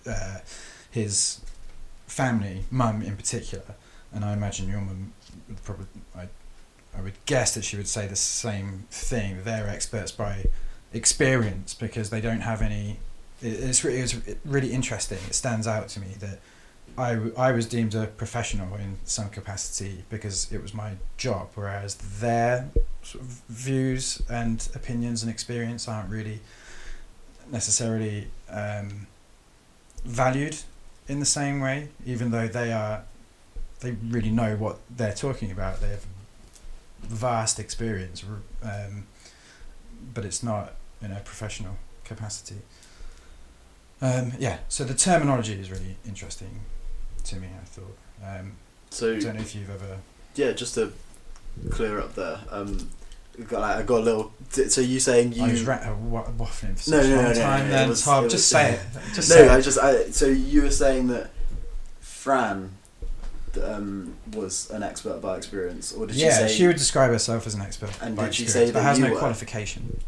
uh, 0.08 0.38
his 0.92 1.42
family, 2.08 2.66
mum 2.72 3.02
in 3.02 3.16
particular, 3.16 3.76
and 4.14 4.26
I 4.26 4.34
imagine 4.34 4.70
your 4.70 4.82
mum 4.82 5.14
would 5.48 5.64
probably, 5.64 5.86
I, 6.16 6.28
I 6.98 7.02
would 7.02 7.14
guess 7.26 7.54
that 7.56 7.64
she 7.64 7.78
would 7.78 7.88
say 7.88 8.08
the 8.08 8.16
same 8.16 8.86
thing. 8.90 9.44
They're 9.44 9.68
experts 9.68 10.12
by 10.12 10.46
experience 10.94 11.74
because 11.74 12.10
they 12.10 12.22
don't 12.22 12.42
have 12.42 12.62
any. 12.62 12.98
It's 13.42 13.86
it's 13.86 14.16
really 14.44 14.74
interesting. 14.74 15.20
It 15.28 15.36
stands 15.36 15.68
out 15.68 15.88
to 15.90 16.00
me 16.02 16.16
that 16.20 16.40
I, 17.00 17.18
I 17.38 17.52
was 17.54 17.66
deemed 17.66 17.96
a 17.96 18.08
professional 18.08 18.76
in 18.76 18.98
some 19.06 19.30
capacity 19.30 20.04
because 20.10 20.52
it 20.52 20.62
was 20.62 20.74
my 20.74 20.96
job, 21.16 21.48
whereas 21.56 21.96
their 21.96 22.70
sort 23.04 23.24
of 23.24 23.30
views 23.48 24.22
and 24.30 24.68
opinions 24.76 25.24
and 25.24 25.32
experience 25.32 25.88
aren't 25.88 26.10
really 26.10 26.42
necessarily 27.50 28.28
um, 28.50 29.08
valued 30.04 30.58
in 31.08 31.22
the 31.22 31.26
same 31.26 31.62
way, 31.62 31.88
even 32.06 32.32
though 32.32 32.50
they 32.50 32.74
are 32.74 33.04
they 33.80 33.92
really 34.10 34.30
know 34.30 34.58
what 34.58 34.80
they're 34.90 35.14
talking 35.14 35.52
about. 35.52 35.80
They 35.80 35.92
have 35.92 36.06
vast 37.02 37.60
experience, 37.60 38.26
um, 38.62 39.08
but 40.14 40.26
it's 40.26 40.44
not 40.44 40.74
in 41.02 41.14
a 41.14 41.22
professional 41.22 41.78
capacity. 42.04 42.58
Um, 44.02 44.34
yeah, 44.38 44.58
so 44.68 44.84
the 44.84 44.94
terminology 44.94 45.54
is 45.54 45.72
really 45.72 45.96
interesting 46.06 46.60
to 47.30 47.36
me. 47.38 47.48
I 47.62 47.66
thought. 47.66 47.98
Um, 48.40 48.52
So 48.90 49.16
I 49.16 49.20
don't 49.20 49.36
know 49.36 49.42
if 49.42 49.56
you've 49.56 49.70
ever. 49.70 49.98
yeah, 50.36 50.52
just 50.52 50.76
to 50.76 50.92
clear 51.72 52.00
up 52.00 52.16
there. 52.16 52.40
Um, 52.52 52.90
got 53.48 53.62
like, 53.62 53.78
I 53.78 53.84
got 53.84 54.00
a 54.02 54.04
little. 54.04 54.34
So 54.52 54.82
you 54.82 55.00
saying 55.00 55.34
you? 55.34 55.44
I 55.46 55.52
was 55.52 55.64
ra- 55.64 55.76
uh, 55.76 55.96
waffling 56.12 56.78
for 56.80 56.92
No, 56.92 57.02
such 57.02 57.06
a 57.06 57.10
no, 57.10 57.16
long 57.16 57.24
no, 57.26 57.30
no, 57.34 57.42
time. 57.42 57.66
no, 57.66 57.72
then 57.72 57.90
was- 57.90 58.04
Tom, 58.04 58.26
it 58.26 58.30
just 58.30 58.34
was- 58.34 58.46
say 58.46 58.74
it. 58.74 58.80
Just 59.16 59.30
no, 59.30 59.36
say 59.36 59.50
I 59.50 59.62
just. 59.62 59.80
I, 59.80 60.10
so 60.12 60.26
you 60.28 60.62
were 60.64 60.72
saying 60.72 61.08
that 61.08 61.30
Fran 62.02 62.72
um, 63.64 64.16
was 64.34 64.70
an 64.72 64.84
expert 64.84 65.22
by 65.22 65.38
experience, 65.38 65.94
or 65.94 66.06
did 66.08 66.16
yeah, 66.16 66.30
she 66.30 66.48
say? 66.50 66.58
she 66.58 66.68
would 66.68 66.76
describe 66.78 67.12
herself 67.12 67.48
as 67.48 67.56
an 67.56 67.62
expert. 67.62 67.92
And 68.02 68.16
by 68.16 68.26
did 68.26 68.36
she 68.36 68.44
experience, 68.44 68.70
say 68.72 68.74
but 68.74 68.80
that 68.82 68.86
has 68.86 69.00
you 69.00 69.06
no 69.06 69.14
were? 69.14 69.20
qualification? 69.20 70.00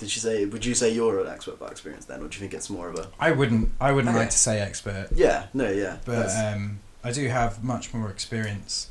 Did 0.00 0.14
you 0.16 0.20
say? 0.22 0.46
Would 0.46 0.64
you 0.64 0.74
say 0.74 0.88
you're 0.94 1.20
an 1.20 1.30
expert 1.30 1.58
by 1.60 1.68
experience 1.68 2.06
then, 2.06 2.20
or 2.22 2.28
do 2.28 2.34
you 2.36 2.40
think 2.40 2.54
it's 2.54 2.70
more 2.70 2.88
of 2.88 2.98
a? 2.98 3.08
I 3.20 3.32
wouldn't. 3.32 3.70
I 3.78 3.92
wouldn't 3.92 4.08
Okay. 4.14 4.18
like 4.24 4.30
to 4.30 4.38
say 4.38 4.58
expert, 4.58 5.08
Yeah. 5.14 5.46
No. 5.52 5.70
Yeah. 5.70 5.98
but 6.06 6.12
that's- 6.16 6.54
um, 6.54 6.80
I 7.04 7.12
do 7.12 7.28
have 7.28 7.62
much 7.62 7.92
more 7.92 8.08
experience 8.08 8.88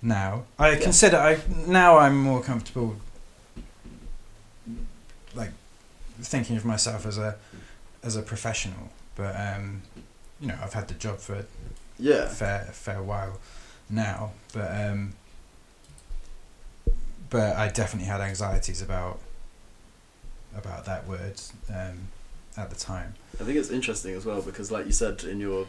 now. 0.00 0.44
I 0.58 0.70
Yeah. 0.70 0.78
consider 0.80 1.18
I 1.18 1.38
now 1.66 1.98
I'm 1.98 2.16
more 2.16 2.42
comfortable, 2.42 2.96
like 5.34 5.50
thinking 6.20 6.56
of 6.56 6.64
myself 6.64 7.04
as 7.04 7.18
a 7.18 7.36
as 8.02 8.16
a 8.16 8.22
professional. 8.22 8.88
But 9.16 9.36
um, 9.38 9.82
you 10.40 10.48
know, 10.48 10.58
I've 10.62 10.72
had 10.72 10.88
the 10.88 10.94
job 10.94 11.18
for 11.18 11.34
a 11.34 11.44
yeah. 11.98 12.26
fair 12.28 12.70
fair 12.72 13.02
while 13.02 13.38
now, 13.90 14.32
but 14.54 14.70
um, 14.90 15.12
but 17.28 17.54
I 17.56 17.68
definitely 17.68 18.08
had 18.08 18.22
anxieties 18.22 18.80
about 18.80 19.20
about 20.56 20.84
that 20.86 21.06
word 21.06 21.40
um, 21.70 21.98
at 22.56 22.70
the 22.70 22.76
time. 22.76 23.14
I 23.40 23.44
think 23.44 23.56
it's 23.58 23.70
interesting 23.70 24.14
as 24.14 24.24
well 24.24 24.40
because, 24.42 24.70
like 24.70 24.86
you 24.86 24.92
said 24.92 25.24
in 25.24 25.40
your, 25.40 25.66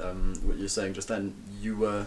um, 0.00 0.34
what 0.44 0.56
you're 0.58 0.68
saying 0.68 0.94
just 0.94 1.08
then, 1.08 1.34
you 1.60 1.76
were 1.76 2.06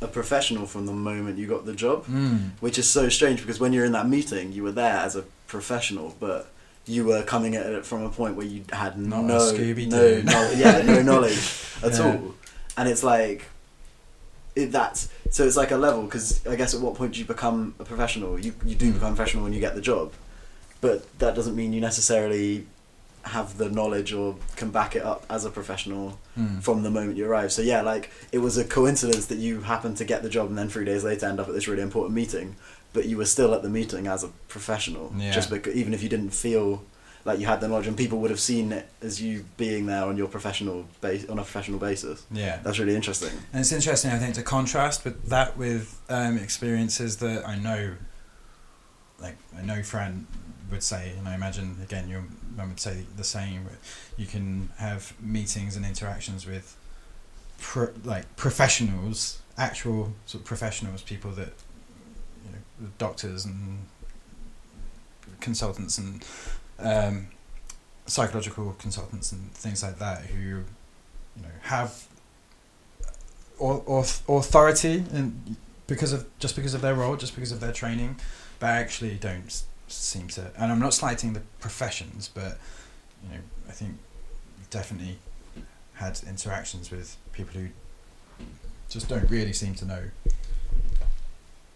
a 0.00 0.06
professional 0.06 0.66
from 0.66 0.86
the 0.86 0.92
moment 0.92 1.38
you 1.38 1.46
got 1.46 1.66
the 1.66 1.74
job, 1.74 2.06
Mm. 2.06 2.50
which 2.60 2.78
is 2.78 2.88
so 2.88 3.08
strange 3.08 3.40
because 3.40 3.60
when 3.60 3.72
you're 3.72 3.84
in 3.84 3.92
that 3.92 4.08
meeting, 4.08 4.52
you 4.52 4.62
were 4.62 4.72
there 4.72 4.96
as 4.96 5.16
a 5.16 5.22
professional, 5.46 6.16
but 6.18 6.50
you 6.86 7.04
were 7.04 7.22
coming 7.22 7.54
at 7.54 7.66
it 7.66 7.84
from 7.86 8.02
a 8.02 8.08
point 8.08 8.34
where 8.36 8.46
you 8.46 8.64
had 8.72 8.98
Not 8.98 9.24
no, 9.24 9.38
no, 9.52 10.20
no, 10.22 10.50
yeah, 10.52 10.82
no 10.82 11.02
knowledge 11.10 11.38
at 11.82 11.92
Yeah. 11.92 12.04
all, 12.04 12.34
and 12.76 12.88
it's 12.88 13.02
like. 13.04 13.44
It, 14.54 14.70
that's 14.70 15.08
so 15.30 15.46
it's 15.46 15.56
like 15.56 15.70
a 15.70 15.78
level 15.78 16.02
because 16.02 16.46
I 16.46 16.56
guess 16.56 16.74
at 16.74 16.80
what 16.82 16.94
point 16.94 17.14
do 17.14 17.20
you 17.20 17.24
become 17.24 17.74
a 17.78 17.84
professional? 17.84 18.38
You 18.38 18.52
you 18.66 18.74
do 18.74 18.90
Mm. 18.90 18.94
become 18.94 19.16
professional 19.16 19.44
when 19.44 19.54
you 19.54 19.60
get 19.60 19.74
the 19.74 19.80
job, 19.80 20.12
but 20.82 21.18
that 21.20 21.34
doesn't 21.34 21.56
mean 21.56 21.72
you 21.72 21.80
necessarily 21.80 22.66
have 23.24 23.56
the 23.56 23.70
knowledge 23.70 24.12
or 24.12 24.34
can 24.56 24.70
back 24.70 24.94
it 24.96 25.02
up 25.02 25.24
as 25.30 25.44
a 25.46 25.50
professional 25.50 26.18
Mm. 26.36 26.62
from 26.62 26.82
the 26.82 26.90
moment 26.90 27.16
you 27.18 27.26
arrive. 27.26 27.52
So 27.52 27.60
yeah, 27.60 27.82
like 27.82 28.10
it 28.32 28.38
was 28.38 28.56
a 28.56 28.64
coincidence 28.64 29.26
that 29.26 29.36
you 29.36 29.60
happened 29.60 29.98
to 29.98 30.04
get 30.06 30.22
the 30.22 30.30
job 30.30 30.48
and 30.48 30.56
then 30.56 30.68
three 30.70 30.84
days 30.86 31.04
later 31.04 31.26
end 31.26 31.38
up 31.38 31.46
at 31.46 31.52
this 31.54 31.68
really 31.68 31.82
important 31.82 32.14
meeting, 32.14 32.56
but 32.94 33.04
you 33.04 33.18
were 33.18 33.26
still 33.26 33.52
at 33.54 33.62
the 33.62 33.68
meeting 33.68 34.06
as 34.06 34.24
a 34.24 34.28
professional. 34.48 35.12
Yeah. 35.16 35.30
Just 35.30 35.50
because 35.50 35.74
even 35.74 35.92
if 35.92 36.02
you 36.02 36.08
didn't 36.08 36.30
feel 36.30 36.82
like 37.26 37.38
you 37.38 37.44
had 37.46 37.60
the 37.60 37.68
knowledge 37.68 37.86
and 37.86 37.96
people 37.98 38.18
would 38.20 38.30
have 38.30 38.40
seen 38.40 38.72
it 38.72 38.88
as 39.02 39.20
you 39.20 39.44
being 39.58 39.84
there 39.86 40.04
on 40.04 40.16
your 40.16 40.26
professional 40.26 40.86
base 41.02 41.28
on 41.28 41.38
a 41.38 41.42
professional 41.42 41.78
basis. 41.78 42.24
Yeah, 42.32 42.58
That's 42.64 42.78
really 42.80 42.96
interesting. 42.96 43.30
and 43.52 43.60
it's 43.60 43.70
interesting. 43.72 44.10
I 44.10 44.18
think 44.18 44.34
to 44.36 44.42
contrast 44.42 45.04
with 45.04 45.28
that 45.28 45.56
with 45.58 46.00
um, 46.08 46.38
experiences 46.38 47.18
that 47.18 47.46
I 47.46 47.56
know, 47.56 47.92
like 49.20 49.36
I 49.56 49.62
know 49.62 49.82
Fran 49.82 50.26
would 50.72 50.82
say, 50.82 51.12
and 51.16 51.28
I 51.28 51.34
imagine 51.34 51.76
again 51.82 52.08
your 52.08 52.24
mum 52.56 52.70
would 52.70 52.80
say 52.80 53.04
the 53.16 53.24
same. 53.24 53.68
You 54.16 54.26
can 54.26 54.70
have 54.78 55.12
meetings 55.20 55.76
and 55.76 55.86
interactions 55.86 56.46
with, 56.46 56.76
pro- 57.60 57.92
like 58.04 58.34
professionals, 58.36 59.40
actual 59.56 60.14
sort 60.26 60.42
of 60.42 60.46
professionals, 60.46 61.02
people 61.02 61.30
that, 61.32 61.52
you 62.44 62.52
know, 62.52 62.88
doctors 62.98 63.44
and 63.44 63.86
consultants 65.40 65.98
and 65.98 66.24
um, 66.78 67.28
psychological 68.06 68.74
consultants 68.78 69.32
and 69.32 69.52
things 69.52 69.82
like 69.82 69.98
that 69.98 70.22
who, 70.26 70.40
you 71.36 71.42
know, 71.42 71.48
have 71.62 72.06
authority 74.28 75.04
and 75.12 75.56
because 75.86 76.12
of 76.12 76.26
just 76.38 76.56
because 76.56 76.74
of 76.74 76.80
their 76.80 76.94
role, 76.94 77.16
just 77.16 77.34
because 77.34 77.52
of 77.52 77.60
their 77.60 77.72
training, 77.72 78.16
but 78.58 78.68
actually 78.70 79.14
don't 79.14 79.62
seem 79.92 80.28
to. 80.28 80.50
And 80.58 80.70
I'm 80.72 80.78
not 80.80 80.94
slighting 80.94 81.32
the 81.32 81.40
professions, 81.60 82.28
but 82.32 82.58
you 83.24 83.30
know, 83.36 83.40
I 83.68 83.72
think 83.72 83.96
definitely 84.70 85.18
had 85.94 86.20
interactions 86.26 86.90
with 86.90 87.16
people 87.32 87.60
who 87.60 87.68
just 88.88 89.08
don't 89.08 89.28
really 89.30 89.52
seem 89.52 89.74
to 89.76 89.84
know. 89.84 90.02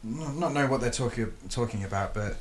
Not, 0.03 0.37
not 0.37 0.53
know 0.53 0.67
what 0.67 0.81
they're 0.81 0.91
talking 0.91 1.33
talking 1.51 1.85
about, 1.85 2.15
but 2.15 2.37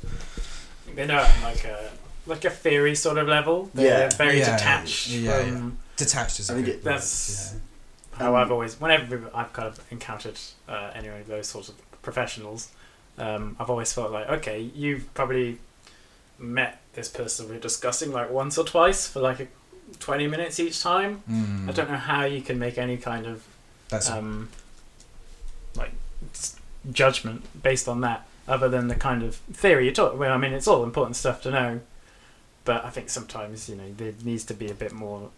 They 0.94 1.06
know 1.06 1.26
like 1.42 1.64
a 1.64 1.90
like 2.26 2.44
a 2.44 2.50
theory 2.50 2.94
sort 2.94 3.18
of 3.18 3.28
level. 3.28 3.70
They're 3.74 4.08
Yeah. 4.08 4.16
very 4.16 4.38
Yeah, 4.40 4.56
detached 4.56 5.08
yeah, 5.08 5.42
from 5.42 5.78
detached 5.96 6.40
is 6.40 6.50
a 6.50 6.52
I 6.52 6.56
think 6.56 6.68
it- 6.68 6.84
that's- 6.84 7.54
yeah. 7.54 8.18
how 8.18 8.30
Um, 8.30 8.36
I've 8.36 8.50
always, 8.50 8.80
whenever 8.80 9.30
I've 9.34 9.52
kind 9.52 9.68
of 9.68 9.80
encountered 9.90 10.38
uh, 10.68 10.90
any 10.94 11.08
of 11.08 11.26
those 11.26 11.46
sorts 11.48 11.68
of 11.68 11.74
professionals, 12.02 12.68
um, 13.18 13.56
I've 13.60 13.68
always 13.70 13.92
felt 13.92 14.10
like, 14.10 14.28
okay, 14.28 14.60
you've 14.60 15.12
probably 15.14 15.58
met 16.38 16.80
this 16.94 17.08
person 17.08 17.48
we're 17.48 17.58
discussing 17.58 18.12
like 18.12 18.30
once 18.30 18.58
or 18.58 18.64
twice 18.64 19.06
for 19.06 19.20
like 19.20 19.40
a, 19.40 19.46
20 20.00 20.26
minutes 20.26 20.58
each 20.58 20.82
time. 20.82 21.22
Mm. 21.30 21.68
I 21.68 21.72
don't 21.72 21.90
know 21.90 21.96
how 21.96 22.24
you 22.24 22.40
can 22.42 22.58
make 22.58 22.76
any 22.78 22.96
kind 22.96 23.26
of 23.26 23.44
That's 23.88 24.10
um, 24.10 24.48
like 25.76 25.92
judgment 26.90 27.44
based 27.62 27.88
on 27.88 28.00
that, 28.00 28.26
other 28.48 28.68
than 28.68 28.88
the 28.88 28.94
kind 28.94 29.22
of 29.22 29.36
theory 29.36 29.86
you 29.86 29.92
talk. 29.92 30.18
Well, 30.18 30.32
I 30.32 30.36
mean, 30.38 30.52
it's 30.52 30.66
all 30.68 30.82
important 30.82 31.16
stuff 31.16 31.42
to 31.42 31.50
know, 31.50 31.80
but 32.64 32.84
I 32.84 32.90
think 32.90 33.10
sometimes 33.10 33.68
you 33.68 33.76
know 33.76 33.92
there 33.96 34.12
needs 34.24 34.44
to 34.44 34.54
be 34.54 34.68
a 34.68 34.74
bit 34.74 34.92
more 34.92 35.30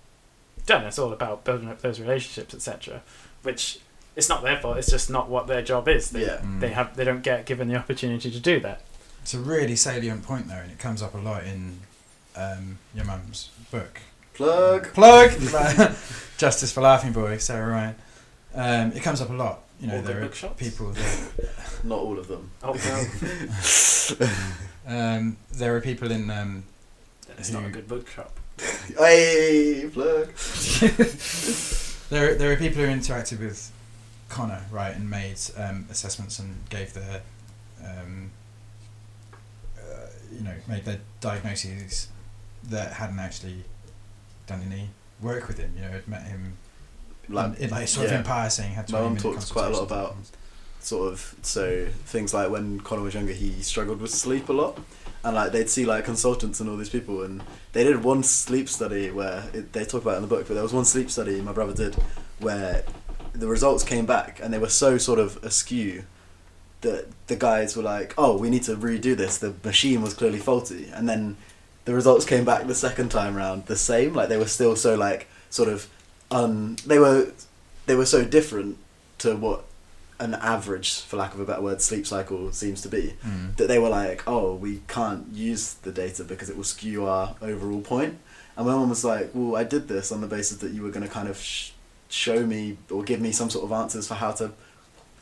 done. 0.66 0.84
It's 0.84 0.98
all 0.98 1.12
about 1.12 1.44
building 1.44 1.68
up 1.68 1.82
those 1.82 2.00
relationships, 2.00 2.54
etc. 2.54 3.02
Which 3.42 3.80
it's 4.16 4.28
not 4.28 4.42
their 4.42 4.58
fault. 4.58 4.78
It's 4.78 4.90
just 4.90 5.10
not 5.10 5.28
what 5.28 5.46
their 5.46 5.62
job 5.62 5.88
is. 5.88 6.10
They, 6.10 6.22
Yeah. 6.26 6.40
Mm. 6.42 6.60
they 6.60 6.70
have 6.70 6.96
they 6.96 7.04
don't 7.04 7.22
get 7.22 7.46
given 7.46 7.68
the 7.68 7.76
opportunity 7.76 8.30
to 8.30 8.40
do 8.40 8.60
that. 8.60 8.80
It's 9.28 9.34
a 9.34 9.40
really 9.40 9.76
salient 9.76 10.22
point 10.22 10.48
though, 10.48 10.54
and 10.54 10.72
it 10.72 10.78
comes 10.78 11.02
up 11.02 11.12
a 11.12 11.18
lot 11.18 11.44
in 11.44 11.80
um, 12.34 12.78
your 12.94 13.04
mum's 13.04 13.50
book. 13.70 14.00
Plug. 14.32 14.84
Plug! 14.94 15.32
Justice 16.38 16.72
for 16.72 16.80
Laughing 16.80 17.12
Boy, 17.12 17.36
Sara 17.36 17.70
Ryan. 17.70 17.94
Um, 18.54 18.92
it 18.92 19.02
comes 19.02 19.20
up 19.20 19.28
a 19.28 19.34
lot. 19.34 19.64
You 19.82 19.88
know, 19.88 19.96
All 19.96 20.02
there 20.02 20.16
are 20.16 20.22
bookshops? 20.22 20.58
people 20.58 20.92
that, 20.92 21.50
Not 21.84 21.98
all 21.98 22.18
of 22.18 22.26
them. 22.26 22.50
Oh 22.62 22.72
no, 24.16 24.26
um, 24.96 25.36
there 25.52 25.76
are 25.76 25.82
people 25.82 26.10
in 26.10 26.30
um, 26.30 26.62
it's 27.36 27.50
not 27.50 27.66
a 27.66 27.68
good 27.68 27.86
bookshop. 27.86 28.32
Hey, 28.96 29.90
plug. 29.92 30.32
there 32.08 32.34
there 32.34 32.50
are 32.50 32.56
people 32.56 32.82
who 32.82 32.88
interacted 32.88 33.40
with 33.40 33.70
Connor, 34.30 34.62
right, 34.70 34.96
and 34.96 35.10
made 35.10 35.38
um, 35.58 35.84
assessments 35.90 36.38
and 36.38 36.66
gave 36.70 36.94
their 36.94 37.20
um, 37.84 38.30
you 40.38 40.44
know 40.44 40.54
made 40.68 40.84
their 40.84 41.00
diagnoses 41.20 42.08
that 42.64 42.92
hadn't 42.94 43.18
actually 43.18 43.64
done 44.46 44.62
any 44.66 44.88
work 45.20 45.48
with 45.48 45.58
him. 45.58 45.72
You 45.76 45.82
know, 45.82 45.90
had 45.90 46.08
met 46.08 46.22
him 46.22 46.56
Like, 47.28 47.58
in, 47.58 47.70
like 47.70 47.88
sort 47.88 48.06
yeah. 48.06 48.14
of 48.14 48.20
in 48.20 48.26
passing. 48.26 48.70
Had 48.72 48.90
My 48.90 49.00
mum 49.00 49.16
20 49.16 49.28
minute 49.28 49.40
talks 49.40 49.52
quite 49.52 49.66
a 49.66 49.70
lot 49.70 49.82
about 49.82 50.16
sort 50.80 51.12
of 51.12 51.34
so 51.42 51.88
things 52.06 52.32
like 52.32 52.50
when 52.50 52.80
Connor 52.80 53.02
was 53.02 53.14
younger, 53.14 53.32
he 53.32 53.60
struggled 53.62 54.00
with 54.00 54.10
sleep 54.10 54.48
a 54.48 54.52
lot, 54.52 54.78
and 55.24 55.34
like 55.34 55.52
they'd 55.52 55.68
see 55.68 55.84
like 55.84 56.04
consultants 56.04 56.60
and 56.60 56.70
all 56.70 56.76
these 56.76 56.88
people, 56.88 57.22
and 57.22 57.42
they 57.72 57.84
did 57.84 58.02
one 58.02 58.22
sleep 58.22 58.68
study 58.68 59.10
where 59.10 59.44
it, 59.52 59.72
they 59.72 59.84
talk 59.84 60.02
about 60.02 60.14
it 60.14 60.16
in 60.16 60.22
the 60.22 60.28
book, 60.28 60.46
but 60.46 60.54
there 60.54 60.62
was 60.62 60.72
one 60.72 60.84
sleep 60.84 61.10
study 61.10 61.40
my 61.40 61.52
brother 61.52 61.74
did 61.74 61.94
where 62.38 62.84
the 63.32 63.46
results 63.46 63.84
came 63.84 64.06
back 64.06 64.40
and 64.42 64.52
they 64.52 64.58
were 64.58 64.68
so 64.68 64.98
sort 64.98 65.18
of 65.18 65.42
askew 65.44 66.04
that 66.80 67.06
the 67.26 67.36
guys 67.36 67.76
were 67.76 67.82
like, 67.82 68.14
"Oh, 68.16 68.36
we 68.36 68.50
need 68.50 68.62
to 68.64 68.76
redo 68.76 69.16
this. 69.16 69.38
The 69.38 69.54
machine 69.64 70.02
was 70.02 70.14
clearly 70.14 70.38
faulty," 70.38 70.90
and 70.94 71.08
then 71.08 71.36
the 71.84 71.94
results 71.94 72.24
came 72.24 72.44
back 72.44 72.66
the 72.66 72.74
second 72.74 73.10
time 73.10 73.34
round 73.34 73.66
the 73.66 73.76
same. 73.76 74.14
Like 74.14 74.28
they 74.28 74.36
were 74.36 74.46
still 74.46 74.76
so 74.76 74.94
like 74.94 75.26
sort 75.50 75.68
of 75.68 75.88
un. 76.30 76.76
They 76.86 76.98
were 76.98 77.32
they 77.86 77.94
were 77.94 78.06
so 78.06 78.24
different 78.24 78.78
to 79.18 79.36
what 79.36 79.64
an 80.20 80.34
average, 80.34 81.00
for 81.00 81.16
lack 81.16 81.32
of 81.34 81.40
a 81.40 81.44
better 81.44 81.62
word, 81.62 81.80
sleep 81.80 82.06
cycle 82.06 82.50
seems 82.52 82.82
to 82.82 82.88
be. 82.88 83.14
Mm. 83.24 83.56
That 83.56 83.68
they 83.68 83.78
were 83.78 83.88
like, 83.88 84.22
"Oh, 84.26 84.54
we 84.54 84.82
can't 84.88 85.28
use 85.32 85.74
the 85.74 85.92
data 85.92 86.24
because 86.24 86.50
it 86.50 86.56
will 86.56 86.64
skew 86.64 87.06
our 87.06 87.36
overall 87.40 87.80
point." 87.80 88.18
And 88.56 88.66
my 88.66 88.74
mum 88.74 88.88
was 88.88 89.04
like, 89.04 89.30
"Well, 89.32 89.56
I 89.56 89.64
did 89.64 89.88
this 89.88 90.10
on 90.10 90.20
the 90.20 90.26
basis 90.26 90.58
that 90.58 90.72
you 90.72 90.82
were 90.82 90.90
going 90.90 91.06
to 91.06 91.12
kind 91.12 91.28
of 91.28 91.38
sh- 91.38 91.70
show 92.08 92.44
me 92.44 92.78
or 92.90 93.02
give 93.02 93.20
me 93.20 93.30
some 93.32 93.50
sort 93.50 93.64
of 93.64 93.72
answers 93.72 94.08
for 94.08 94.14
how 94.14 94.32
to 94.32 94.52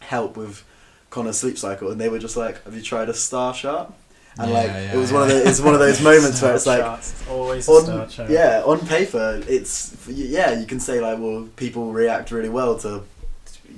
help 0.01 0.37
with." 0.37 0.65
Connor's 1.11 1.39
sleep 1.39 1.59
cycle, 1.59 1.91
and 1.91 2.01
they 2.01 2.09
were 2.09 2.19
just 2.19 2.37
like, 2.37 2.63
"Have 2.65 2.75
you 2.75 2.83
tried 2.83 3.09
a 3.09 3.15
star 3.15 3.55
chart?" 3.55 3.93
And 4.39 4.51
Yeah, 4.51 4.57
like, 4.59 4.67
yeah, 4.67 4.93
it 4.95 4.97
was 4.99 5.13
one 5.13 5.23
of 5.23 5.29
the, 5.29 5.49
it's 5.49 5.61
one 5.61 5.73
of 5.75 5.81
those 5.81 6.03
moments 6.11 6.43
where 6.43 6.55
it's 6.55 6.67
like, 6.67 6.99
it's 6.99 7.27
always 7.29 7.67
on 7.69 8.11
yeah, 8.29 8.63
on 8.67 8.87
paper, 8.87 9.43
it's 9.49 9.97
yeah, 10.09 10.59
you 10.59 10.67
can 10.67 10.79
say 10.81 11.01
like, 11.01 11.19
well, 11.19 11.49
people 11.57 11.93
react 11.93 12.31
really 12.31 12.51
well 12.51 12.79
to. 12.81 13.03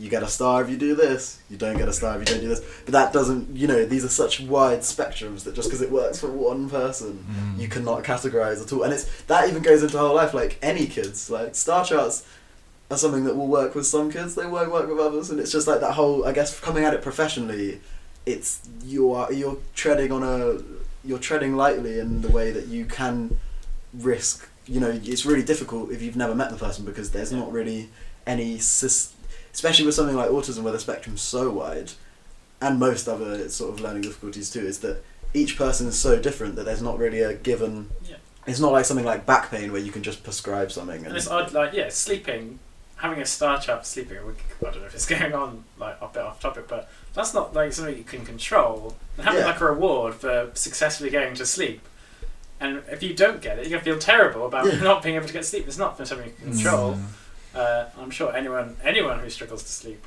You 0.00 0.08
get 0.08 0.22
a 0.22 0.28
star 0.28 0.62
if 0.62 0.70
you 0.70 0.76
do 0.76 0.94
this. 0.94 1.40
You 1.50 1.56
don't 1.56 1.76
get 1.76 1.88
a 1.88 1.92
star 1.92 2.14
if 2.14 2.20
you 2.20 2.26
don't 2.26 2.40
do 2.42 2.48
this. 2.48 2.60
But 2.84 2.92
that 2.92 3.12
doesn't, 3.12 3.56
you 3.56 3.66
know, 3.66 3.84
these 3.84 4.04
are 4.04 4.08
such 4.08 4.38
wide 4.38 4.80
spectrums 4.80 5.42
that 5.42 5.56
just 5.56 5.68
because 5.68 5.82
it 5.82 5.90
works 5.90 6.20
for 6.20 6.28
one 6.30 6.70
person, 6.70 7.24
Mm. 7.28 7.60
you 7.60 7.66
cannot 7.66 8.04
categorize 8.04 8.62
at 8.62 8.72
all. 8.72 8.84
And 8.84 8.92
it's 8.92 9.06
that 9.22 9.48
even 9.48 9.60
goes 9.60 9.82
into 9.82 9.98
whole 9.98 10.14
life. 10.14 10.34
Like 10.34 10.56
any 10.62 10.86
kids, 10.86 11.30
like 11.30 11.56
star 11.56 11.84
charts 11.84 12.24
are 12.90 12.96
something 12.96 13.24
that 13.24 13.36
will 13.36 13.46
work 13.46 13.74
with 13.74 13.86
some 13.86 14.10
kids. 14.10 14.34
They 14.34 14.46
won't 14.46 14.72
work 14.72 14.88
with 14.88 14.98
others, 14.98 15.30
and 15.30 15.38
it's 15.38 15.52
just 15.52 15.66
like 15.66 15.80
that 15.80 15.92
whole. 15.92 16.26
I 16.26 16.32
guess 16.32 16.58
coming 16.58 16.84
at 16.84 16.94
it 16.94 17.02
professionally, 17.02 17.80
it's 18.26 18.66
you 18.84 19.12
are 19.12 19.32
you're 19.32 19.58
treading 19.74 20.12
on 20.12 20.22
a 20.22 20.62
you're 21.04 21.18
treading 21.18 21.56
lightly 21.56 21.98
in 21.98 22.22
the 22.22 22.28
way 22.28 22.50
that 22.50 22.66
you 22.66 22.84
can 22.84 23.38
risk. 23.94 24.48
You 24.66 24.80
know, 24.80 25.00
it's 25.02 25.24
really 25.24 25.42
difficult 25.42 25.90
if 25.90 26.02
you've 26.02 26.16
never 26.16 26.34
met 26.34 26.50
the 26.50 26.56
person 26.56 26.84
because 26.84 27.10
there's 27.10 27.32
not 27.32 27.50
really 27.50 27.88
any, 28.26 28.56
especially 28.56 29.86
with 29.86 29.94
something 29.94 30.16
like 30.16 30.28
autism 30.28 30.62
where 30.62 30.72
the 30.72 30.78
spectrum's 30.78 31.22
so 31.22 31.50
wide, 31.50 31.92
and 32.60 32.78
most 32.78 33.08
other 33.08 33.48
sort 33.48 33.72
of 33.72 33.80
learning 33.80 34.02
difficulties 34.02 34.50
too, 34.50 34.60
is 34.60 34.80
that 34.80 35.02
each 35.32 35.56
person 35.56 35.86
is 35.86 35.98
so 35.98 36.20
different 36.20 36.56
that 36.56 36.64
there's 36.64 36.82
not 36.82 36.98
really 36.98 37.20
a 37.20 37.34
given. 37.34 37.90
Yeah. 38.04 38.16
It's 38.46 38.60
not 38.60 38.72
like 38.72 38.84
something 38.84 39.06
like 39.06 39.26
back 39.26 39.50
pain 39.50 39.72
where 39.72 39.80
you 39.80 39.92
can 39.92 40.02
just 40.02 40.22
prescribe 40.22 40.72
something. 40.72 41.04
And 41.04 41.16
it's 41.16 41.28
odd, 41.28 41.52
like 41.52 41.72
yeah, 41.72 41.88
sleeping, 41.88 42.58
having 42.98 43.20
a 43.20 43.26
star 43.26 43.60
chart 43.60 43.80
for 43.80 43.84
sleeping. 43.84 44.18
we- 44.26 44.32
I 44.66 44.70
don't 44.72 44.80
know 44.80 44.86
if 44.86 44.94
it's 44.94 45.06
going 45.16 45.32
on 45.34 45.64
like 45.78 45.96
a 46.00 46.08
bit 46.08 46.22
off 46.22 46.40
topic, 46.40 46.66
but 46.68 46.90
that's 47.14 47.32
not 47.34 47.54
like 47.54 47.72
something 47.72 47.96
you 47.96 48.04
can 48.04 48.24
control. 48.24 48.96
And 49.16 49.24
having 49.26 49.40
Yeah. 49.40 49.46
like 49.46 49.60
a 49.60 49.64
reward 49.66 50.14
for 50.14 50.50
successfully 50.54 51.10
going 51.10 51.34
to 51.36 51.46
sleep, 51.46 51.80
and 52.60 52.82
if 52.90 53.02
you 53.02 53.14
don't 53.14 53.40
get 53.40 53.58
it, 53.58 53.66
you're 53.68 53.78
gonna 53.78 53.84
feel 53.84 53.98
terrible 53.98 54.46
about 54.46 54.66
Yeah. 54.66 54.80
not 54.80 55.02
being 55.02 55.14
able 55.16 55.26
to 55.28 55.32
get 55.32 55.44
sleep. 55.44 55.66
It's 55.68 55.78
not 55.78 55.96
something 55.96 56.26
you 56.28 56.34
can 56.40 56.52
control. 56.52 56.94
Mm. 56.94 57.04
Uh, 57.54 57.84
I'm 58.00 58.10
sure 58.10 58.34
anyone 58.36 58.76
anyone 58.84 59.18
who 59.20 59.30
struggles 59.30 59.62
to 59.62 59.70
sleep 59.70 60.04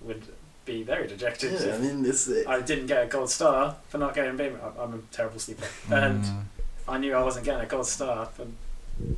would 0.00 0.22
be 0.64 0.82
very 0.82 1.06
dejected. 1.08 1.58
yeah, 1.60 1.74
I 1.74 1.78
mean, 1.78 2.02
this. 2.02 2.28
it, 2.28 2.46
I 2.46 2.60
didn't 2.60 2.86
get 2.86 3.02
a 3.02 3.06
gold 3.06 3.30
star 3.30 3.76
for 3.88 3.96
not 3.98 4.14
getting 4.14 4.36
baby. 4.36 4.54
I'm- 4.62 4.74
I'm 4.78 4.94
a 4.94 4.98
terrible 5.16 5.38
sleeper, 5.38 5.66
and 5.90 6.22
Mm. 6.24 6.42
I 6.86 6.98
knew 6.98 7.14
I 7.14 7.22
wasn't 7.22 7.46
getting 7.46 7.62
a 7.62 7.66
gold 7.66 7.86
star 7.86 8.26
for 8.26 8.46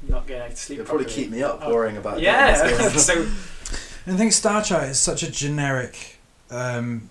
not 0.09 0.27
getting 0.27 0.51
to 0.51 0.57
sleep. 0.57 0.79
it'll 0.81 0.89
probably 0.89 1.05
properly. 1.07 1.23
keep 1.25 1.33
me 1.33 1.43
up 1.43 1.61
Oh. 1.63 1.73
worrying 1.75 1.97
about. 1.97 2.21
Yeah, 2.21 2.55
so 2.97 3.23
And 4.07 4.15
I 4.15 4.17
think 4.17 4.33
Star 4.33 4.63
Chart 4.63 4.85
is 4.89 4.99
such 4.99 5.23
a 5.23 5.31
generic, 5.31 6.19
um, 6.51 7.09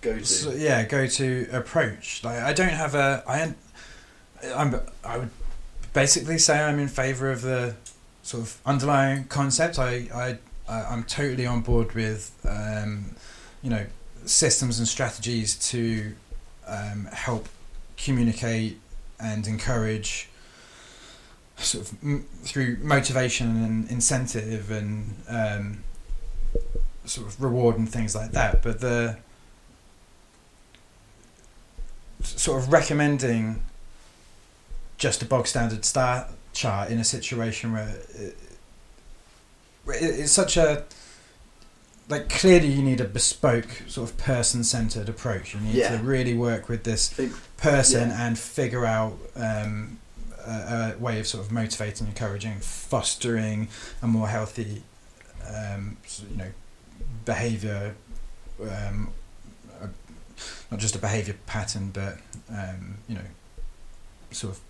go 0.00 0.18
to. 0.18 0.24
so, 0.24 0.52
yeah, 0.52 0.84
go 0.84 1.06
to 1.06 1.46
approach. 1.52 2.22
Like 2.24 2.38
I 2.38 2.52
don't 2.52 2.68
have 2.70 2.94
a, 2.94 3.22
I, 3.26 3.54
I'm, 4.54 4.80
I 5.04 5.18
would 5.18 5.30
basically 5.92 6.38
say 6.38 6.60
I'm 6.60 6.78
in 6.78 6.88
favour 6.88 7.30
of 7.30 7.42
the 7.42 7.74
sort 8.22 8.42
of 8.44 8.58
underlying 8.64 9.24
concept. 9.24 9.78
I, 9.78 10.08
I, 10.14 10.38
I 10.68 10.84
I'm 10.84 11.04
totally 11.04 11.46
on 11.46 11.60
board 11.62 11.92
with, 11.94 12.32
um, 12.48 13.16
you 13.62 13.70
know, 13.70 13.84
systems 14.24 14.78
and 14.78 14.86
strategies 14.88 15.56
to 15.70 16.12
um, 16.66 17.08
help 17.12 17.48
communicate 17.96 18.78
and 19.18 19.46
encourage 19.46 20.29
sort 21.62 21.86
of 21.90 21.98
m- 22.02 22.26
through 22.42 22.78
motivation 22.80 23.62
and 23.64 23.90
incentive 23.90 24.70
and 24.70 25.14
um, 25.28 25.84
sort 27.04 27.26
of 27.26 27.40
reward 27.42 27.76
and 27.78 27.88
things 27.88 28.14
like 28.14 28.32
that. 28.32 28.62
But 28.62 28.80
the 28.80 29.16
sort 32.22 32.62
of 32.62 32.72
recommending 32.72 33.62
just 34.98 35.22
a 35.22 35.24
bog 35.24 35.46
standard 35.46 35.84
star 35.84 36.28
chart 36.52 36.90
in 36.90 36.98
a 36.98 37.04
situation 37.04 37.72
where 37.72 37.96
it, 38.14 38.36
where 39.84 39.96
it's 39.98 40.32
such 40.32 40.56
a 40.56 40.84
like 42.08 42.28
clearly 42.28 42.66
you 42.66 42.82
need 42.82 43.00
a 43.00 43.04
bespoke 43.04 43.82
sort 43.86 44.10
of 44.10 44.16
person 44.18 44.64
centered 44.64 45.08
approach. 45.08 45.54
You 45.54 45.60
need 45.60 45.74
Yeah. 45.76 45.96
to 45.96 46.02
really 46.02 46.34
work 46.34 46.68
with 46.68 46.82
this 46.84 47.14
person 47.56 48.08
Yeah. 48.10 48.26
and 48.26 48.38
figure 48.38 48.84
out 48.84 49.16
um, 49.36 49.98
a, 50.46 50.94
a 50.94 50.98
way 50.98 51.18
of 51.20 51.26
sort 51.26 51.44
of 51.44 51.52
motivating, 51.52 52.06
encouraging, 52.06 52.58
fostering 52.60 53.68
a 54.02 54.06
more 54.06 54.28
healthy, 54.28 54.82
um, 55.48 55.96
you 56.30 56.36
know, 56.36 56.50
behavior. 57.24 57.94
Um, 58.62 59.12
uh, 59.80 59.86
not 60.70 60.80
just 60.80 60.94
a 60.94 60.98
behavior 60.98 61.36
pattern, 61.46 61.90
but 61.92 62.18
um, 62.50 62.96
you 63.08 63.14
know, 63.14 63.20
sort 64.30 64.54
of 64.56 64.60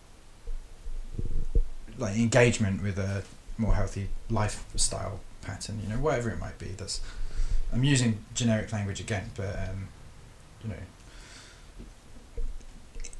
like 1.98 2.16
engagement 2.16 2.82
with 2.82 2.98
a 2.98 3.22
more 3.58 3.74
healthy 3.74 4.08
lifestyle 4.30 5.20
pattern. 5.42 5.80
You 5.82 5.88
know, 5.94 6.00
whatever 6.00 6.30
it 6.30 6.38
might 6.38 6.58
be. 6.58 6.68
That's 6.76 7.00
I'm 7.72 7.84
using 7.84 8.24
generic 8.34 8.72
language 8.72 9.00
again, 9.00 9.30
but 9.36 9.56
um, 9.68 9.88
you 10.62 10.70
know, 10.70 10.76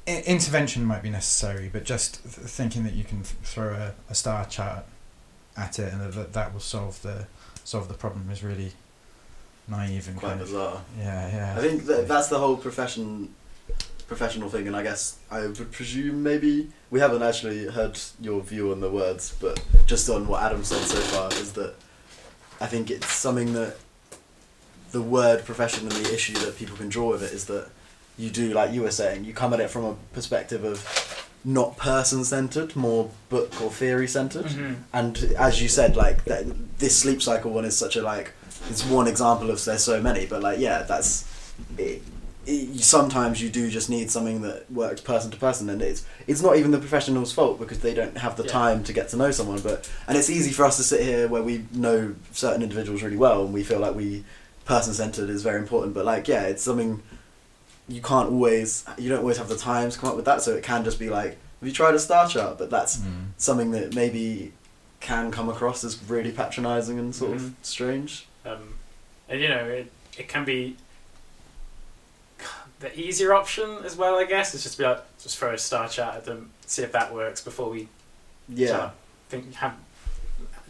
intervention 0.25 0.85
might 0.85 1.03
be 1.03 1.09
necessary, 1.09 1.69
but 1.71 1.83
just 1.83 2.23
th- 2.23 2.47
thinking 2.47 2.83
that 2.83 2.93
you 2.93 3.03
can 3.03 3.23
th- 3.23 3.35
throw 3.43 3.73
a, 3.73 3.93
a 4.09 4.15
star 4.15 4.45
chart 4.45 4.85
at 5.57 5.79
it 5.79 5.91
and 5.93 6.13
that 6.13 6.33
that 6.33 6.53
will 6.53 6.59
solve 6.59 7.01
the 7.01 7.27
solve 7.63 7.87
the 7.87 7.93
problem 7.93 8.29
is 8.31 8.43
really 8.43 8.71
naive 9.67 10.07
and 10.07 10.17
quite 10.17 10.29
kind 10.29 10.41
of 10.41 10.47
bizarre. 10.47 10.81
yeah 10.97 11.27
yeah. 11.35 11.55
I 11.57 11.61
think 11.61 11.85
that 11.85 12.07
that's 12.07 12.29
the 12.29 12.39
whole 12.39 12.57
profession, 12.57 13.33
professional 14.07 14.49
thing, 14.49 14.67
and 14.67 14.75
I 14.75 14.83
guess 14.83 15.17
I 15.29 15.41
would 15.41 15.71
presume 15.71 16.23
maybe 16.23 16.69
we 16.89 16.99
haven't 16.99 17.21
actually 17.21 17.67
heard 17.67 17.99
your 18.19 18.41
view 18.41 18.71
on 18.71 18.79
the 18.79 18.89
words, 18.89 19.35
but 19.39 19.61
just 19.85 20.09
on 20.09 20.27
what 20.27 20.41
Adam 20.41 20.63
said 20.63 20.81
so 20.83 20.99
far 20.99 21.31
is 21.33 21.53
that 21.53 21.75
I 22.59 22.67
think 22.67 22.89
it's 22.91 23.11
something 23.11 23.53
that 23.53 23.77
the 24.91 25.01
word 25.01 25.45
profession 25.45 25.83
and 25.87 25.91
the 26.05 26.13
issue 26.13 26.33
that 26.33 26.57
people 26.57 26.75
can 26.75 26.89
draw 26.89 27.11
with 27.11 27.23
it 27.23 27.31
is 27.31 27.45
that 27.45 27.69
you 28.21 28.29
do 28.29 28.53
like 28.53 28.71
you 28.75 28.81
were 28.81 28.91
saying 29.01 29.25
you 29.25 29.33
come 29.33 29.53
at 29.53 29.59
it 29.59 29.69
from 29.69 29.83
a 29.85 29.95
perspective 30.13 30.63
of 30.63 30.77
not 31.43 31.75
person 31.75 32.23
centered, 32.23 32.75
more 32.75 33.09
book 33.29 33.49
or 33.61 33.71
theory 33.71 34.07
centered 34.07 34.45
Mhm. 34.45 34.75
and 34.93 35.17
as 35.39 35.59
you 35.61 35.67
said 35.67 35.95
like 35.95 36.23
that, 36.25 36.43
this 36.77 36.95
sleep 36.97 37.19
cycle 37.21 37.51
one 37.51 37.65
is 37.65 37.75
such 37.75 37.95
a 37.95 38.01
like 38.03 38.27
it's 38.69 38.83
one 38.85 39.07
example 39.07 39.49
of 39.49 39.57
there's 39.65 39.83
so 39.83 39.99
many 40.01 40.25
but 40.27 40.39
like 40.43 40.59
yeah 40.59 40.83
that's 40.83 41.25
it, 41.79 42.03
it, 42.45 42.79
sometimes 42.83 43.41
you 43.41 43.49
do 43.49 43.69
just 43.71 43.89
need 43.89 44.11
something 44.11 44.41
that 44.43 44.71
works 44.71 45.01
person 45.01 45.31
to 45.31 45.37
person 45.37 45.67
and 45.69 45.81
it's 45.81 46.03
it's 46.27 46.43
not 46.43 46.57
even 46.57 46.69
the 46.71 46.77
professional's 46.85 47.31
fault 47.33 47.59
because 47.59 47.79
they 47.79 47.93
don't 47.99 48.17
have 48.19 48.35
the 48.37 48.43
Yeah. 48.43 48.51
time 48.61 48.83
to 48.83 48.93
get 48.93 49.09
to 49.09 49.17
know 49.17 49.31
someone 49.31 49.61
but 49.61 49.89
and 50.07 50.15
it's 50.19 50.29
easy 50.29 50.51
for 50.51 50.63
us 50.65 50.77
to 50.77 50.83
sit 50.83 51.01
here 51.01 51.27
where 51.27 51.41
we 51.41 51.65
know 51.73 52.13
certain 52.33 52.61
individuals 52.61 53.01
really 53.01 53.17
well 53.17 53.43
and 53.45 53.51
we 53.53 53.63
feel 53.63 53.79
like 53.79 53.95
we 53.95 54.23
person 54.65 54.93
centered 54.93 55.29
is 55.29 55.41
very 55.41 55.59
important 55.59 55.93
but 55.95 56.05
like 56.05 56.27
yeah 56.27 56.43
it's 56.43 56.61
something 56.63 57.01
you 57.91 58.01
can't 58.01 58.29
always 58.29 58.85
you 58.97 59.09
don't 59.09 59.19
always 59.19 59.37
have 59.37 59.49
the 59.49 59.57
time 59.57 59.89
to 59.91 59.99
come 59.99 60.09
up 60.09 60.15
with 60.15 60.25
that 60.25 60.41
so 60.41 60.53
it 60.55 60.63
can 60.63 60.83
just 60.83 60.97
be 60.99 61.09
like 61.09 61.31
have 61.59 61.67
you 61.69 61.71
tried 61.71 61.93
a 61.93 61.99
star 61.99 62.27
chart 62.27 62.57
but 62.57 62.69
that's 62.69 62.97
Mm. 62.97 63.27
something 63.37 63.71
that 63.71 63.93
maybe 63.93 64.53
can 64.99 65.31
come 65.31 65.49
across 65.49 65.83
as 65.83 66.01
really 66.07 66.31
patronising 66.31 66.97
and 66.99 67.13
sort 67.15 67.33
of 67.35 67.41
Mhm. 67.41 67.53
strange. 67.63 68.27
Um, 68.45 68.75
and 69.27 69.41
you 69.41 69.47
know, 69.49 69.65
it, 69.65 69.91
it 70.17 70.27
can 70.29 70.45
be 70.45 70.77
the 72.79 72.99
easier 72.99 73.33
option 73.33 73.77
as 73.83 73.95
well. 73.95 74.17
I 74.17 74.25
guess 74.25 74.53
is 74.55 74.63
just 74.63 74.77
be 74.77 74.83
like 74.83 75.03
just 75.21 75.37
throw 75.37 75.53
a 75.53 75.57
star 75.57 75.87
chart 75.87 76.15
at 76.15 76.25
them, 76.25 76.51
see 76.65 76.81
if 76.83 76.91
that 76.91 77.13
works 77.13 77.41
before 77.41 77.69
we 77.69 77.87
Yeah, 78.49 78.67
start 78.67 78.91
think 79.29 79.53
have 79.55 79.73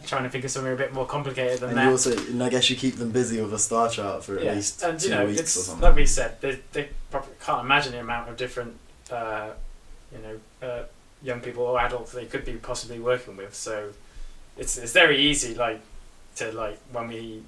trying 0.06 0.24
to 0.24 0.28
think 0.30 0.44
of 0.44 0.50
something 0.50 0.72
a 0.72 0.76
bit 0.76 0.92
more 0.92 1.06
complicated 1.06 1.60
than 1.60 1.70
and 1.70 1.78
that. 1.78 1.84
you 1.84 1.90
also, 1.90 2.16
and 2.16 2.42
I 2.42 2.48
guess 2.48 2.68
you 2.70 2.76
keep 2.76 2.96
them 2.96 3.10
busy 3.10 3.40
with 3.40 3.52
a 3.52 3.58
star 3.58 3.88
chart 3.88 4.24
for 4.24 4.36
at 4.38 4.44
yeah. 4.44 4.54
least 4.54 4.82
and 4.82 4.98
two 4.98 5.08
you 5.08 5.14
know, 5.14 5.26
weeks 5.26 5.40
it's 5.40 5.56
or 5.56 5.60
something. 5.60 5.82
like 5.82 5.96
we 5.96 6.06
said, 6.06 6.40
they, 6.40 6.58
they 6.72 6.88
probably 7.10 7.34
can't 7.44 7.60
imagine 7.60 7.92
the 7.92 8.00
amount 8.00 8.28
of 8.28 8.36
different, 8.36 8.76
uh, 9.10 9.50
you 10.12 10.18
know, 10.18 10.66
uh, 10.66 10.82
young 11.22 11.40
people 11.40 11.64
or 11.64 11.78
adults 11.80 12.12
they 12.12 12.26
could 12.26 12.44
be 12.44 12.54
possibly 12.54 12.98
working 12.98 13.36
with. 13.36 13.54
So 13.54 13.92
it's 14.56 14.76
it's 14.76 14.92
very 14.92 15.18
easy, 15.18 15.54
like 15.54 15.80
to 16.36 16.52
like 16.52 16.78
when 16.92 17.08
we 17.08 17.42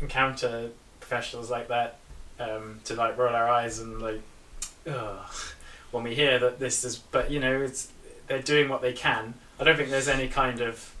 encounter 0.00 0.70
professionals 1.00 1.50
like 1.50 1.68
that, 1.68 1.98
um, 2.38 2.80
to 2.84 2.94
like 2.94 3.18
roll 3.18 3.34
our 3.34 3.48
eyes 3.48 3.78
and 3.78 4.00
like, 4.00 4.22
ugh, 4.88 5.30
when 5.90 6.04
we 6.04 6.14
hear 6.14 6.38
that 6.38 6.58
this 6.58 6.84
is. 6.84 6.96
But 6.98 7.30
you 7.30 7.40
know, 7.40 7.60
it's 7.60 7.92
they're 8.26 8.42
doing 8.42 8.68
what 8.68 8.80
they 8.82 8.92
can. 8.92 9.34
I 9.58 9.64
don't 9.64 9.76
think 9.76 9.90
there's 9.90 10.08
any 10.08 10.28
kind 10.28 10.60
of 10.60 10.94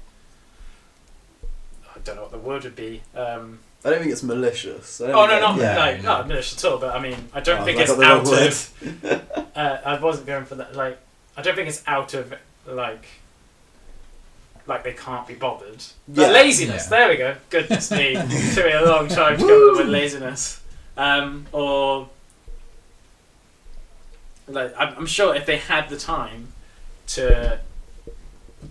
don't 2.04 2.16
know 2.16 2.22
what 2.22 2.30
the 2.32 2.38
word 2.38 2.64
would 2.64 2.76
be. 2.76 3.02
Um, 3.14 3.58
I 3.84 3.90
don't 3.90 4.00
think 4.00 4.12
it's 4.12 4.22
malicious. 4.22 5.00
I 5.00 5.06
don't 5.08 5.16
Oh 5.16 5.26
no, 5.26 5.40
not 5.40 5.56
Yeah, 5.58 5.74
no, 5.74 5.84
yeah. 5.90 6.00
not 6.02 6.28
malicious 6.28 6.62
at 6.64 6.70
all. 6.70 6.78
But 6.78 6.94
I 6.94 7.00
mean, 7.00 7.16
I 7.32 7.40
don't 7.40 7.60
Oh, 7.60 7.64
think 7.64 7.78
I 7.78 7.82
it's 7.82 7.90
got 7.90 7.98
the 7.98 8.06
wrong 8.06 9.14
out 9.14 9.22
of. 9.22 9.46
Uh, 9.56 9.78
I 9.84 9.98
wasn't 10.00 10.26
going 10.26 10.44
for 10.44 10.54
that. 10.54 10.74
Like, 10.74 10.98
I 11.36 11.42
don't 11.42 11.54
think 11.54 11.68
it's 11.68 11.82
out 11.86 12.14
of 12.14 12.32
like, 12.66 13.04
like 14.66 14.84
they 14.84 14.92
can't 14.92 15.26
be 15.26 15.34
bothered. 15.34 15.82
But 16.08 16.32
laziness. 16.32 16.84
Yeah. 16.84 16.98
There 16.98 17.08
we 17.08 17.16
go. 17.16 17.36
Goodness 17.50 17.90
me, 17.90 18.14
took 18.54 18.64
me 18.66 18.72
a 18.72 18.84
long 18.84 19.08
time 19.08 19.36
to 19.38 19.42
come 19.46 19.70
up 19.72 19.76
with 19.78 19.88
laziness. 19.88 20.60
Um, 20.96 21.46
or 21.52 22.08
like, 24.48 24.74
I'm, 24.78 24.94
I'm 24.98 25.06
sure 25.06 25.34
if 25.34 25.46
they 25.46 25.58
had 25.58 25.88
the 25.88 25.96
time 25.98 26.48
to 27.08 27.60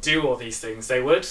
do 0.02 0.28
all 0.28 0.36
these 0.36 0.60
things, 0.60 0.88
they 0.88 1.02
would. 1.02 1.28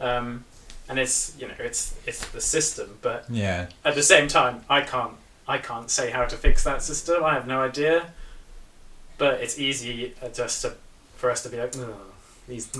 Um, 0.00 0.44
and 0.92 0.98
it's 1.00 1.34
you 1.38 1.48
know 1.48 1.54
it's 1.58 1.94
it's 2.06 2.24
the 2.28 2.40
system, 2.40 2.98
but 3.00 3.24
Yeah, 3.30 3.68
at 3.82 3.94
the 3.94 4.02
same 4.02 4.28
time, 4.28 4.62
I 4.68 4.82
can't 4.82 5.14
I 5.48 5.56
can't 5.56 5.90
say 5.90 6.10
how 6.10 6.26
to 6.26 6.36
fix 6.36 6.64
that 6.64 6.82
system. 6.82 7.24
I 7.24 7.32
have 7.32 7.46
no 7.46 7.62
idea. 7.62 8.12
But 9.16 9.40
it's 9.40 9.58
easy 9.58 10.14
uh, 10.22 10.28
just 10.28 10.62
to 10.62 10.74
for 11.16 11.30
us 11.30 11.42
to 11.44 11.48
be 11.48 11.56
like, 11.56 11.74
oh, 11.78 11.96
these 12.46 12.70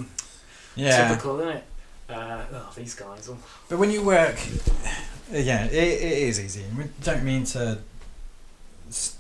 yeah. 0.75 1.09
typical, 1.09 1.41
isn't 1.41 1.57
it? 1.57 1.65
Uh, 2.11 2.45
oh, 2.53 2.73
these 2.77 2.95
guys. 2.95 3.31
Oh. 3.31 3.39
But 3.71 3.79
when 3.79 3.91
you 3.91 4.03
work, 4.03 4.37
yeah, 5.31 5.65
it, 5.65 5.73
it 5.73 6.19
is 6.29 6.39
easy. 6.39 6.65
We 6.77 6.85
don't 7.03 7.25
mean 7.25 7.45
to, 7.45 7.79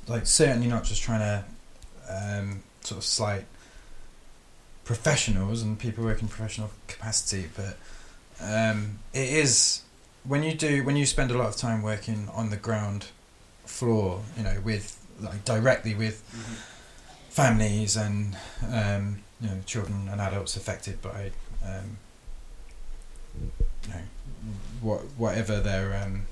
like, 0.09 0.27
certainly 0.27 0.67
not 0.67 0.85
just 0.85 1.03
trying 1.03 1.21
to 1.21 1.45
um, 2.11 2.63
sort 2.83 2.99
of 2.99 3.05
slight 3.05 3.45
professionals 4.85 5.63
and 5.63 5.79
people 5.79 6.05
working 6.05 6.29
professional 6.29 6.71
capacity, 6.89 7.49
but 7.57 7.77
um, 8.43 8.99
it 9.13 9.29
is 9.29 9.83
when 10.25 10.43
you 10.43 10.55
do 10.55 10.85
when 10.85 10.97
you 10.97 11.07
spend 11.07 11.31
a 11.31 11.39
lot 11.39 11.49
of 11.49 11.57
time 11.57 11.83
working 11.83 12.29
on 12.35 12.51
the 12.51 12.57
ground 12.57 13.07
floor, 13.65 14.23
you 14.37 14.45
know, 14.45 14.61
with 14.65 14.99
like 15.21 15.45
directly 15.45 15.95
with 15.95 16.23
families 17.31 17.97
and 17.97 18.37
um, 18.71 19.23
you 19.41 19.49
know 19.49 19.57
children 19.67 20.09
and 20.11 20.21
adults 20.21 20.57
affected 20.57 21.01
by 21.01 21.31
um, 21.65 21.97
you 23.41 23.89
know 23.89 24.01
what 24.81 25.01
whatever 25.17 25.61
their 25.61 26.03
um, 26.03 26.23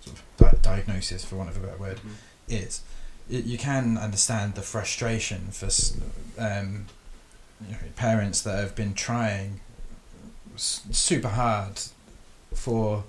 sort 0.00 0.16
of 0.16 0.22
di- 0.36 0.58
diagnosis, 0.62 1.24
for 1.24 1.36
want 1.36 1.50
of 1.50 1.56
a 1.56 1.60
better 1.60 1.78
word, 1.78 2.00
is. 2.48 2.82
It, 3.28 3.44
you 3.44 3.58
can 3.58 3.98
understand 3.98 4.54
the 4.54 4.62
frustration 4.62 5.48
for 5.50 5.68
um, 6.38 6.86
you 7.60 7.72
know, 7.72 7.78
parents 7.96 8.40
that 8.42 8.56
have 8.58 8.76
been 8.76 8.94
trying 8.94 9.60
super 10.56 11.28
hard 11.28 11.80
for 12.54 13.04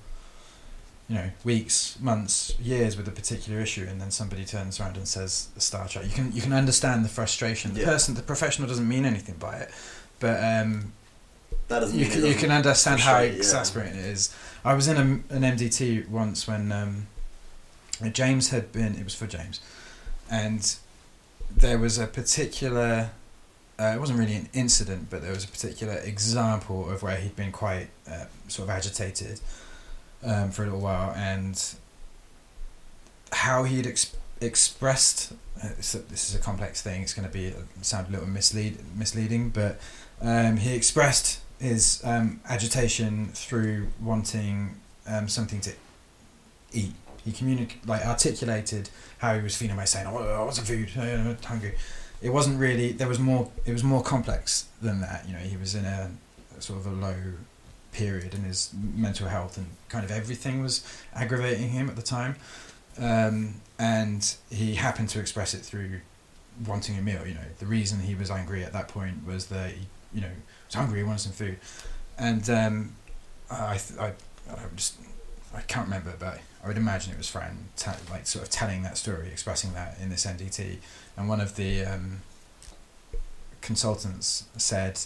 you 1.10 1.16
know 1.16 1.30
weeks, 1.44 1.98
months, 2.02 2.54
years 2.60 2.98
with 2.98 3.08
a 3.08 3.12
particular 3.12 3.60
issue, 3.62 3.86
and 3.90 4.02
then 4.02 4.12
somebody 4.12 4.44
turns 4.46 4.80
around 4.80 4.98
and 4.98 5.08
says 5.08 5.48
star 5.58 5.88
trek 5.88 6.06
You 6.06 6.12
can 6.12 6.32
you 6.34 6.42
can 6.42 6.54
understand 6.54 7.06
the 7.06 7.10
frustration. 7.10 7.74
The 7.74 7.82
Yeah. 7.82 7.86
person, 7.88 8.16
the 8.16 8.22
professional, 8.22 8.68
doesn't 8.68 8.88
mean 8.88 9.06
anything 9.06 9.36
by 9.36 9.58
it, 9.58 9.72
but 10.20 10.44
um, 10.44 10.92
That 11.70 11.80
doesn't 11.80 11.98
you 11.98 12.06
mean 12.06 12.14
can, 12.14 12.26
you 12.26 12.36
can 12.36 12.52
understand 12.52 13.00
how 13.02 13.20
yeah. 13.20 13.32
exasperating 13.32 13.98
it 14.00 14.06
is. 14.06 14.34
I 14.66 14.74
was 14.74 14.88
in 14.90 14.98
a, 14.98 15.34
an 15.36 15.44
MDT 15.58 16.10
once 16.10 16.46
when 16.48 16.72
um, 16.74 17.08
James 18.12 18.50
had 18.50 18.72
been. 18.74 18.96
It 18.96 19.04
was 19.06 19.16
for 19.16 19.28
James, 19.28 19.62
and 20.30 20.76
there 21.50 21.78
was 21.78 21.98
a 21.98 22.08
particular. 22.08 23.12
Uh, 23.80 23.94
it 23.96 24.00
wasn't 24.00 24.18
really 24.18 24.34
an 24.34 24.50
incident, 24.54 25.08
but 25.10 25.22
there 25.22 25.32
was 25.32 25.44
a 25.44 25.48
particular 25.48 25.94
example 26.00 26.90
of 26.90 27.04
where 27.04 27.18
he'd 27.18 27.36
been 27.36 27.52
quite 27.52 27.90
uh, 28.10 28.26
sort 28.48 28.70
of 28.70 28.76
agitated 28.76 29.40
um, 30.26 30.50
for 30.50 30.64
a 30.64 30.66
little 30.66 30.80
while, 30.82 31.14
and 31.16 31.76
how 33.32 33.64
he'd 33.64 33.86
ex- 33.86 34.16
expressed. 34.42 35.34
Uh, 35.64 35.70
so 35.80 36.00
this 36.00 36.30
is 36.30 36.36
a 36.36 36.40
complex 36.40 36.82
thing. 36.82 37.02
It's 37.04 37.14
going 37.14 37.28
to 37.28 37.34
be 37.34 37.54
sound 37.82 38.08
a 38.08 38.12
little 38.12 38.28
mislead 38.28 38.78
misleading, 38.96 39.50
but 39.50 39.80
um, 40.22 40.58
he 40.58 40.74
expressed 40.76 41.40
his 41.60 42.02
um, 42.04 42.42
agitation 42.50 43.28
through 43.34 43.88
wanting 44.02 44.80
um, 45.08 45.28
something 45.28 45.62
to 45.62 45.74
eat. 46.74 46.94
He 47.24 47.32
communic- 47.32 47.86
like 47.86 48.06
articulated 48.06 48.90
how 49.20 49.36
he 49.36 49.42
was 49.42 49.56
feeling 49.56 49.76
by 49.76 49.86
saying, 49.86 50.08
"Oh, 50.08 50.18
I 50.18 50.40
want 50.40 50.56
some 50.56 50.66
food. 50.66 50.90
I'm 50.98 51.38
hungry." 51.44 51.76
It 52.22 52.32
wasn't 52.32 52.60
really. 52.60 52.92
There 52.92 53.08
was 53.08 53.20
more. 53.20 53.50
It 53.66 53.74
was 53.74 53.84
more 53.84 54.04
complex 54.04 54.68
than 54.82 55.02
that. 55.02 55.26
You 55.28 55.34
know, 55.34 55.40
he 55.40 55.58
was 55.58 55.76
in 55.76 55.86
a, 55.86 56.12
a 56.58 56.62
sort 56.62 56.80
of 56.80 56.88
a 56.88 56.92
low 56.92 57.16
period 57.92 58.34
in 58.34 58.44
his 58.44 58.72
mental 58.96 59.28
health, 59.28 59.58
and 59.58 59.68
kind 59.90 60.04
of 60.04 60.12
everything 60.12 60.62
was 60.62 60.84
aggravating 61.14 61.70
him 61.70 61.90
at 61.90 61.96
the 61.96 62.02
time. 62.02 62.36
Um, 63.00 63.62
and 63.80 64.36
he 64.50 64.76
happened 64.76 65.10
to 65.10 65.20
express 65.20 65.54
it 65.54 65.60
through 65.60 66.02
wanting 66.66 66.98
a 66.98 67.02
meal. 67.02 67.26
You 67.28 67.36
know, 67.36 67.50
the 67.60 67.66
reason 67.66 68.00
he 68.00 68.16
was 68.16 68.32
angry 68.32 68.64
at 68.64 68.74
that 68.74 68.88
point 68.88 69.26
was 69.26 69.48
that 69.48 69.72
he, 69.72 69.88
you 70.14 70.22
know, 70.22 70.32
was 70.66 70.76
hungry, 70.76 71.00
he 71.00 71.04
wanted 71.04 71.20
some 71.20 71.34
food, 71.34 71.58
and 72.18 72.50
um, 72.50 72.96
I, 73.52 73.80
I, 74.00 74.08
I 74.50 74.56
just, 74.76 74.98
I 75.56 75.62
can't 75.62 75.86
remember, 75.88 76.14
but 76.20 76.40
I 76.64 76.68
would 76.68 76.78
imagine 76.78 77.14
it 77.14 77.18
was 77.18 77.30
Fran, 77.30 77.70
t- 77.78 77.92
like 78.12 78.28
sort 78.28 78.44
of 78.44 78.50
telling 78.52 78.84
that 78.84 78.98
story, 78.98 79.28
expressing 79.32 79.74
that 79.74 79.98
in 80.02 80.10
this 80.10 80.26
MDT, 80.26 80.78
and 81.16 81.28
one 81.30 81.40
of 81.42 81.56
the 81.56 81.84
um, 81.86 82.22
consultants 83.62 84.46
said, 84.58 85.00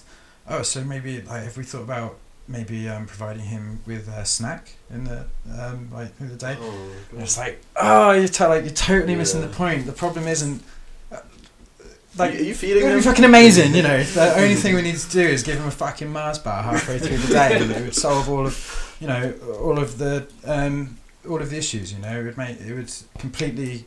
"Oh, 0.47 0.61
so 0.61 0.83
maybe 0.83 1.21
like 1.21 1.43
have 1.43 1.57
we 1.57 1.63
thought 1.63 1.83
about 1.83 2.17
maybe 2.47 2.89
um, 2.89 3.05
providing 3.05 3.43
him 3.43 3.79
with 3.85 4.07
a 4.07 4.25
snack 4.25 4.73
in 4.89 5.03
the 5.05 5.25
um, 5.59 5.89
like 5.91 6.15
through 6.15 6.29
the 6.29 6.35
day?" 6.35 6.57
Oh, 6.59 6.91
And 7.11 7.21
it's 7.21 7.37
like, 7.37 7.61
oh, 7.75 8.11
you're 8.11 8.27
to- 8.27 8.47
like 8.47 8.63
you're 8.63 8.73
totally 8.73 9.15
missing 9.15 9.41
the 9.41 9.47
point. 9.47 9.85
The 9.85 9.91
problem 9.93 10.27
isn't 10.27 10.63
uh, 11.11 11.19
like, 12.17 12.35
are 12.35 12.43
you 12.43 12.53
feeding 12.55 12.83
it 12.83 12.85
would 12.85 12.91
him? 12.93 12.97
be 12.99 13.03
fucking 13.03 13.25
amazing, 13.25 13.73
you 13.73 13.83
know. 13.83 14.03
The 14.13 14.33
only 14.37 14.55
thing 14.55 14.75
we 14.75 14.81
need 14.81 14.97
to 14.97 15.09
do 15.11 15.21
is 15.21 15.43
give 15.43 15.57
him 15.57 15.67
a 15.67 15.71
fucking 15.71 16.09
Mars 16.11 16.39
bar 16.39 16.63
halfway 16.63 16.99
through 16.99 17.17
the 17.17 17.33
day, 17.33 17.57
and 17.61 17.71
it 17.71 17.81
would 17.83 17.95
solve 17.95 18.27
all 18.29 18.45
of, 18.47 18.90
you 19.01 19.07
know, 19.07 19.33
all 19.61 19.77
of 19.79 19.97
the 19.97 20.27
um, 20.45 20.97
all 21.29 21.41
of 21.41 21.49
the 21.49 21.57
issues. 21.57 21.91
You 21.91 21.99
know, 21.99 22.19
it 22.19 22.23
would 22.23 22.37
make 22.37 22.59
it 22.61 22.73
would 22.73 22.91
completely, 23.19 23.85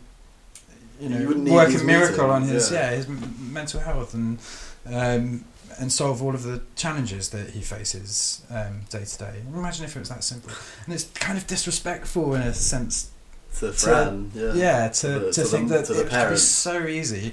you 1.00 1.09
know, 1.09 1.18
You 1.31 1.53
work 1.53 1.72
a 1.74 1.83
miracle 1.85 2.31
on 2.31 2.42
his 2.42 2.70
yeah. 2.70 2.90
yeah, 2.90 2.96
his 2.96 3.07
m- 3.07 3.35
mental 3.53 3.81
health 3.81 4.12
and 4.14 4.38
um, 4.87 5.44
and 5.81 5.90
solve 5.90 6.22
all 6.22 6.35
of 6.35 6.42
the 6.44 6.61
challenges 6.77 7.31
that 7.31 7.50
he 7.50 7.61
faces 7.61 8.42
um, 8.50 8.83
day 8.90 9.05
to 9.05 9.18
day. 9.18 9.42
Imagine 9.53 9.85
if 9.87 9.96
it 9.96 10.00
was 10.00 10.09
that 10.11 10.22
simple. 10.22 10.50
And 10.85 10.94
it's 10.94 11.05
kind 11.14 11.37
of 11.38 11.46
disrespectful 11.46 12.35
in 12.35 12.42
a 12.42 12.55
sense 12.55 13.11
to 13.59 13.72
Fran, 13.72 14.31
yeah. 14.35 14.53
yeah, 14.55 14.88
to, 14.88 15.09
To 15.09 15.20
to, 15.20 15.33
to 15.33 15.40
the- 15.42 15.46
think 15.48 15.68
that 15.70 15.85
to 15.87 16.00
it 16.00 16.09
could 16.11 16.31
be 16.31 16.37
so 16.37 16.87
easy, 16.87 17.33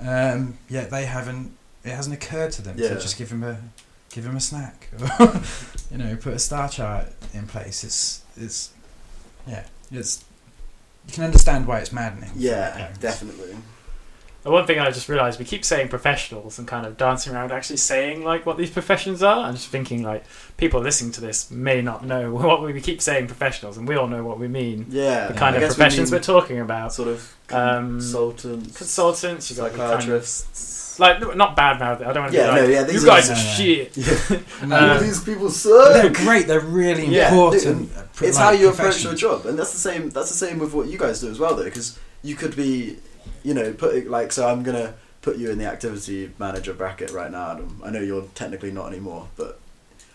um, 0.00 0.58
yet 0.68 0.90
they 0.90 1.06
haven't. 1.06 1.52
It 1.84 1.90
hasn't 1.90 2.14
occurred 2.14 2.52
to 2.52 2.62
them 2.62 2.76
Yeah. 2.78 2.90
to 2.90 2.94
just 3.00 3.16
give 3.18 3.30
him 3.32 3.42
a 3.42 3.58
give 4.12 4.24
him 4.26 4.36
a 4.36 4.40
snack, 4.40 4.88
you 5.90 5.98
know, 5.98 6.16
put 6.16 6.34
a 6.34 6.38
star 6.38 6.68
chart 6.68 7.08
in 7.34 7.46
place. 7.46 7.82
It's 7.84 8.22
it's 8.36 8.72
yeah, 9.46 9.64
it's 9.90 10.24
you 11.08 11.14
can 11.14 11.24
understand 11.24 11.66
why 11.66 11.78
it's 11.80 11.92
maddening. 11.92 12.30
Yeah, 12.36 12.92
definitely. 13.00 13.56
The 14.44 14.50
one 14.50 14.66
thing 14.66 14.80
I 14.80 14.90
just 14.90 15.08
realised, 15.08 15.38
we 15.38 15.44
keep 15.44 15.64
saying 15.64 15.88
professionals 15.88 16.58
and 16.58 16.66
kind 16.66 16.84
of 16.84 16.96
dancing 16.96 17.32
around 17.32 17.52
actually 17.52 17.76
saying 17.76 18.24
like 18.24 18.44
what 18.44 18.56
these 18.58 18.70
professions 18.70 19.22
are. 19.22 19.44
I'm 19.44 19.54
just 19.54 19.68
thinking 19.68 20.02
like 20.02 20.24
people 20.56 20.80
listening 20.80 21.12
to 21.12 21.20
this 21.20 21.48
may 21.48 21.80
not 21.80 22.04
know 22.04 22.32
what 22.34 22.60
we, 22.60 22.72
we 22.72 22.80
keep 22.80 23.00
saying 23.00 23.28
professionals, 23.28 23.76
and 23.78 23.86
we 23.86 23.94
all 23.94 24.08
know 24.08 24.24
what 24.24 24.40
we 24.40 24.48
mean. 24.48 24.86
Yeah, 24.88 25.28
The 25.28 25.34
kind 25.34 25.54
I 25.54 25.58
of 25.58 25.60
guess 25.60 25.70
we 25.70 25.76
professions 25.76 26.10
we're 26.10 26.18
talking 26.20 26.58
about. 26.58 26.92
sort 26.92 27.08
of 27.08 27.36
Um, 27.52 27.98
consultants, 28.00 28.76
Consultants, 28.76 29.50
you 29.50 29.56
got 29.56 29.76
your 29.76 29.86
kind 30.96 31.20
like 31.22 31.28
no, 31.28 31.34
not 31.34 31.56
bad 31.56 31.78
mouth. 31.80 32.00
I 32.02 32.12
don't 32.12 32.22
want 32.24 32.32
to 32.32 32.38
Yeah, 32.38 32.46
be 32.54 32.60
like 32.60 32.62
no, 32.62 32.68
yeah, 32.68 32.80
you 32.80 32.86
these 32.86 33.04
guys 33.04 33.30
are- 33.30 33.32
are 33.32 33.36
No, 33.36 33.42
no. 33.42 33.54
shit. 33.54 33.96
No, 34.68 34.76
Uh, 34.76 34.92
All 34.94 35.00
these 35.00 35.22
people 35.24 35.50
suck. 35.50 35.92
they're 35.94 36.10
great. 36.10 36.46
They're 36.46 36.60
really 36.60 37.06
Yeah, 37.06 37.28
important. 37.28 37.92
pr- 38.14 38.24
it's 38.26 38.36
like, 38.36 38.44
how 38.44 38.50
you 38.52 38.68
approach 38.70 39.02
your 39.04 39.14
job, 39.14 39.46
and 39.46 39.58
that's 39.58 39.72
the 39.72 39.78
same. 39.78 40.10
That's 40.10 40.28
the 40.30 40.36
same 40.46 40.58
with 40.58 40.72
what 40.74 40.88
you 40.88 40.98
guys 40.98 41.20
do 41.20 41.30
as 41.30 41.38
well, 41.38 41.54
though, 41.56 41.64
because 41.64 41.98
you 42.22 42.34
could 42.36 42.54
be, 42.56 42.96
you 43.42 43.54
know, 43.54 43.72
put 43.72 44.06
like 44.08 44.32
so. 44.32 44.46
I'm 44.48 44.62
gonna 44.62 44.94
put 45.22 45.36
you 45.38 45.50
in 45.50 45.58
the 45.58 45.66
activity 45.66 46.30
manager 46.38 46.72
bracket 46.74 47.10
right 47.10 47.30
now, 47.30 47.52
Adam. 47.52 47.80
I 47.84 47.90
know 47.90 48.00
you're 48.00 48.24
technically 48.34 48.70
not 48.72 48.86
anymore, 48.88 49.28
but 49.36 49.58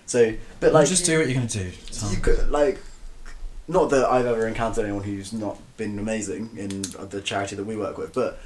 So, 0.05 0.33
but 0.59 0.73
like, 0.73 0.87
just 0.87 1.05
do 1.05 1.17
what 1.17 1.27
you're 1.27 1.35
gonna 1.35 1.47
do. 1.47 1.71
Tom. 1.91 2.11
you 2.11 2.17
could 2.17 2.49
like 2.49 2.79
not 3.69 3.89
that 3.89 4.05
I've 4.09 4.25
ever 4.25 4.47
encountered 4.47 4.85
anyone 4.85 5.03
who's 5.03 5.33
not 5.33 5.57
been 5.75 5.99
amazing 5.99 6.49
in 6.57 6.83
the 7.09 7.19
charity 7.21 7.55
that 7.57 7.65
we 7.65 7.75
work 7.75 7.97
with, 7.97 8.13
but 8.13 8.39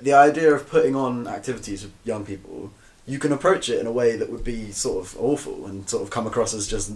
the 0.00 0.12
idea 0.12 0.52
of 0.52 0.68
putting 0.68 0.94
on 0.94 1.26
activities 1.26 1.82
with 1.82 1.92
young 2.04 2.24
people, 2.24 2.72
you 3.06 3.18
can 3.18 3.32
approach 3.32 3.68
it 3.68 3.80
in 3.80 3.86
a 3.86 3.92
way 3.92 4.16
that 4.16 4.30
would 4.30 4.44
be 4.44 4.70
sort 4.70 5.04
of 5.04 5.16
awful 5.18 5.66
and 5.66 5.88
sort 5.88 6.02
of 6.02 6.10
come 6.10 6.26
across 6.26 6.52
as 6.52 6.68
just 6.68 6.92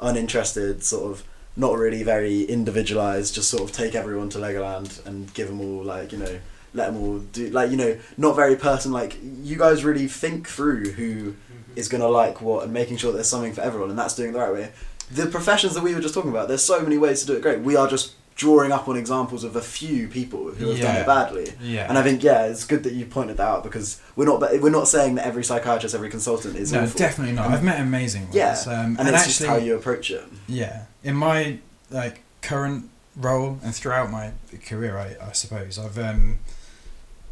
uninterested, 0.00 0.82
sort 0.82 1.12
of 1.12 1.24
not 1.56 1.78
really 1.78 2.02
very 2.02 2.42
individualized. 2.42 3.34
Just 3.34 3.50
sort 3.50 3.62
of 3.62 3.72
take 3.72 3.94
everyone 3.94 4.28
to 4.30 4.38
Legoland 4.38 5.04
and 5.06 5.32
give 5.34 5.48
them 5.48 5.60
all 5.60 5.84
like 5.84 6.12
you 6.12 6.18
know. 6.18 6.38
Let 6.76 6.92
them 6.92 7.00
all 7.00 7.18
do 7.20 7.50
like 7.50 7.70
you 7.70 7.76
know, 7.76 7.96
not 8.16 8.34
very 8.34 8.56
person 8.56 8.90
like 8.90 9.16
you 9.22 9.56
guys 9.56 9.84
really 9.84 10.08
think 10.08 10.48
through 10.48 10.90
who 10.90 11.32
mm-hmm. 11.32 11.76
is 11.76 11.86
going 11.88 12.00
to 12.00 12.08
like 12.08 12.40
what 12.40 12.64
and 12.64 12.72
making 12.72 12.96
sure 12.96 13.12
there's 13.12 13.28
something 13.28 13.52
for 13.52 13.60
everyone 13.60 13.90
and 13.90 13.98
that's 13.98 14.16
doing 14.16 14.32
the 14.32 14.40
right 14.40 14.52
way. 14.52 14.72
The 15.12 15.26
professions 15.26 15.74
that 15.74 15.84
we 15.84 15.94
were 15.94 16.00
just 16.00 16.14
talking 16.14 16.30
about, 16.30 16.48
there's 16.48 16.64
so 16.64 16.80
many 16.80 16.98
ways 16.98 17.20
to 17.20 17.26
do 17.28 17.34
it 17.34 17.42
great. 17.42 17.60
We 17.60 17.76
are 17.76 17.86
just 17.86 18.14
drawing 18.36 18.72
up 18.72 18.88
on 18.88 18.96
examples 18.96 19.44
of 19.44 19.54
a 19.54 19.60
few 19.60 20.08
people 20.08 20.50
who 20.50 20.70
have 20.70 20.80
done 20.80 20.96
it 20.96 21.06
badly. 21.06 21.52
yeah. 21.60 21.88
And 21.88 21.96
I 21.96 22.02
think 22.02 22.22
yeah, 22.22 22.46
it's 22.46 22.64
good 22.64 22.82
that 22.82 22.92
you 22.92 23.06
pointed 23.06 23.36
that 23.36 23.46
out 23.46 23.62
because 23.62 24.00
we're 24.16 24.24
not 24.24 24.40
we're 24.60 24.70
not 24.70 24.88
saying 24.88 25.16
that 25.16 25.26
every 25.26 25.44
psychiatrist, 25.44 25.94
every 25.94 26.10
consultant 26.10 26.56
is 26.56 26.72
no, 26.72 26.82
awful. 26.82 26.98
definitely 26.98 27.34
not. 27.34 27.46
And- 27.46 27.54
I've 27.54 27.64
met 27.64 27.80
amazing 27.80 28.24
ones. 28.24 28.34
Yeah, 28.34 28.58
um, 28.66 28.72
and, 28.72 29.00
and, 29.00 29.08
it's 29.08 29.18
actually, 29.18 29.32
just 29.32 29.46
how 29.46 29.56
you 29.56 29.76
approach 29.76 30.10
it. 30.10 30.24
Yeah, 30.48 30.84
in 31.02 31.16
my 31.16 31.58
like 31.90 32.22
current 32.42 32.90
role 33.16 33.58
and 33.62 33.74
throughout 33.74 34.10
my 34.10 34.32
career, 34.66 34.98
I, 34.98 35.28
I 35.28 35.32
suppose 35.32 35.78
I've 35.78 35.98
um, 35.98 36.38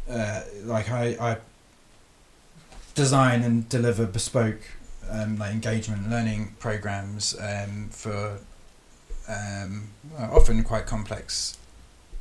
uh, 0.09 0.41
like 0.63 0.89
I, 0.89 1.17
I 1.19 1.37
design 2.95 3.43
and 3.43 3.67
deliver 3.67 4.05
bespoke 4.05 4.61
um, 5.09 5.37
like 5.37 5.51
engagement 5.51 6.09
learning 6.09 6.55
programs 6.59 7.35
um, 7.39 7.89
for 7.91 8.39
um, 9.27 9.89
often 10.17 10.63
quite 10.63 10.85
complex 10.85 11.57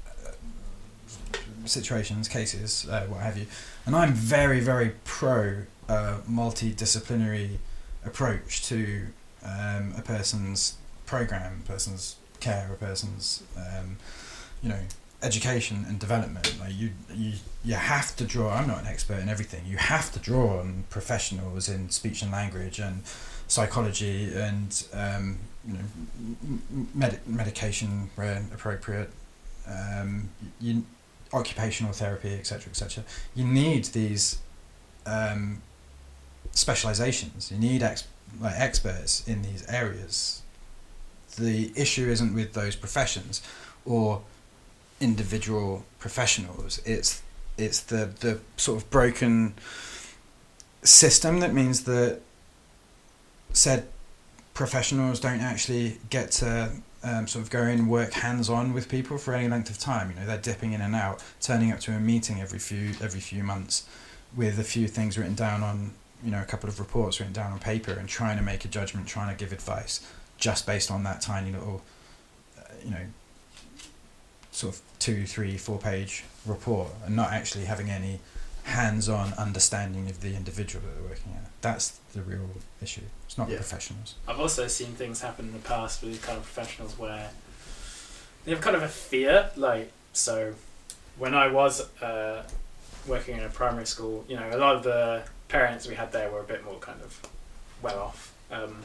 uh, 0.06 0.32
situations, 1.64 2.28
cases, 2.28 2.88
uh, 2.88 3.06
what 3.08 3.20
have 3.20 3.36
you, 3.36 3.46
and 3.86 3.94
I'm 3.94 4.12
very 4.12 4.60
very 4.60 4.92
pro 5.04 5.62
uh, 5.88 6.18
multidisciplinary 6.28 7.58
approach 8.04 8.64
to 8.66 9.06
um, 9.44 9.94
a 9.96 10.02
person's 10.02 10.76
program, 11.06 11.62
person's 11.66 12.16
care, 12.40 12.70
a 12.72 12.76
person's 12.76 13.42
um, 13.56 13.96
you 14.62 14.68
know 14.68 14.80
education 15.22 15.84
and 15.88 15.98
development. 15.98 16.54
Like 16.60 16.74
you, 16.74 16.90
you, 17.14 17.34
you 17.64 17.74
have 17.74 18.14
to 18.16 18.24
draw. 18.24 18.52
I'm 18.52 18.66
not 18.66 18.80
an 18.80 18.86
expert 18.86 19.20
in 19.20 19.28
everything. 19.28 19.64
You 19.66 19.76
have 19.76 20.12
to 20.12 20.18
draw 20.18 20.58
on 20.58 20.84
professionals 20.90 21.68
in 21.68 21.90
speech 21.90 22.22
and 22.22 22.32
language 22.32 22.78
and 22.78 23.02
psychology 23.46 24.32
and 24.34 24.84
um, 24.92 25.38
you 25.66 25.74
know 25.74 26.86
med- 26.94 27.20
medication 27.26 28.10
where 28.14 28.44
appropriate. 28.52 29.10
Um, 29.66 30.30
you 30.60 30.84
occupational 31.32 31.92
therapy, 31.92 32.34
etc., 32.34 32.70
etc. 32.70 33.04
You 33.34 33.44
need 33.44 33.86
these 33.86 34.38
um, 35.06 35.62
specializations. 36.50 37.50
You 37.50 37.58
need 37.58 37.82
ex- 37.82 38.06
like 38.40 38.54
experts 38.56 39.26
in 39.26 39.42
these 39.42 39.66
areas. 39.68 40.42
The 41.36 41.72
issue 41.76 42.08
isn't 42.08 42.34
with 42.34 42.52
those 42.52 42.76
professions 42.76 43.42
or 43.84 44.22
individual 45.00 45.84
professionals. 45.98 46.80
It's 46.84 47.22
it's 47.56 47.80
the 47.80 48.10
the 48.20 48.40
sort 48.56 48.82
of 48.82 48.90
broken 48.90 49.54
system 50.82 51.40
that 51.40 51.52
means 51.54 51.84
that 51.84 52.20
said 53.52 53.86
professionals 54.54 55.20
don't 55.20 55.40
actually 55.40 55.98
get 56.10 56.30
to 56.32 56.70
um, 57.04 57.26
sort 57.26 57.44
of 57.44 57.50
go 57.50 57.62
in 57.62 57.80
and 57.80 57.90
work 57.90 58.12
hands 58.12 58.48
on 58.48 58.72
with 58.72 58.88
people 58.88 59.18
for 59.18 59.34
any 59.34 59.48
length 59.48 59.70
of 59.70 59.78
time. 59.78 60.10
You 60.10 60.16
know, 60.16 60.26
they're 60.26 60.38
dipping 60.38 60.72
in 60.72 60.80
and 60.80 60.94
out, 60.94 61.22
turning 61.40 61.72
up 61.72 61.80
to 61.80 61.92
a 61.92 61.98
meeting 61.98 62.40
every 62.40 62.58
few 62.58 62.90
every 63.02 63.20
few 63.20 63.42
months 63.42 63.86
with 64.36 64.58
a 64.58 64.64
few 64.64 64.88
things 64.88 65.18
written 65.18 65.34
down 65.34 65.62
on 65.62 65.92
you 66.24 66.30
know 66.30 66.40
a 66.40 66.44
couple 66.44 66.68
of 66.68 66.78
reports 66.78 67.18
written 67.20 67.32
down 67.32 67.52
on 67.52 67.58
paper 67.58 67.92
and 67.92 68.08
trying 68.08 68.36
to 68.36 68.42
make 68.42 68.64
a 68.64 68.68
judgment, 68.68 69.06
trying 69.06 69.34
to 69.34 69.38
give 69.38 69.52
advice 69.52 70.06
just 70.38 70.66
based 70.66 70.90
on 70.90 71.02
that 71.04 71.20
tiny 71.20 71.52
little 71.52 71.82
uh, 72.58 72.62
you 72.84 72.90
know 72.90 73.06
sort 74.52 74.74
of 74.74 74.82
two, 74.98 75.26
three, 75.26 75.56
four 75.56 75.78
page 75.78 76.24
report 76.46 76.90
and 77.04 77.16
not 77.16 77.32
actually 77.32 77.64
having 77.64 77.90
any 77.90 78.20
hands 78.64 79.08
on 79.08 79.32
understanding 79.34 80.08
of 80.08 80.20
the 80.20 80.36
individual 80.36 80.84
that 80.86 80.94
they're 80.94 81.08
working 81.08 81.32
at. 81.34 81.50
That's 81.62 81.98
the 82.12 82.22
real 82.22 82.48
issue. 82.80 83.02
It's 83.32 83.38
not 83.38 83.48
Yeah. 83.48 83.56
professionals. 83.56 84.16
I've 84.28 84.38
also 84.38 84.66
seen 84.68 84.92
things 84.94 85.22
happen 85.22 85.46
in 85.46 85.52
the 85.54 85.58
past 85.66 86.02
with 86.02 86.20
kind 86.20 86.36
of 86.36 86.44
professionals 86.44 86.98
where 86.98 87.30
they 88.44 88.50
have 88.50 88.60
kind 88.60 88.76
of 88.76 88.82
a 88.82 88.88
fear. 88.88 89.50
Like, 89.56 89.90
so 90.12 90.52
when 91.16 91.32
I 91.34 91.48
was 91.48 91.80
uh, 92.02 92.42
working 93.06 93.38
in 93.38 93.42
a 93.42 93.48
primary 93.48 93.86
school, 93.86 94.26
you 94.28 94.36
know, 94.36 94.50
a 94.52 94.58
lot 94.58 94.76
of 94.76 94.82
the 94.82 95.22
parents 95.48 95.86
we 95.88 95.94
had 95.94 96.12
there 96.12 96.30
were 96.30 96.40
a 96.40 96.44
bit 96.44 96.62
more 96.62 96.78
kind 96.80 97.00
of 97.00 97.18
well 97.80 98.00
off. 98.00 98.34
Um, 98.50 98.82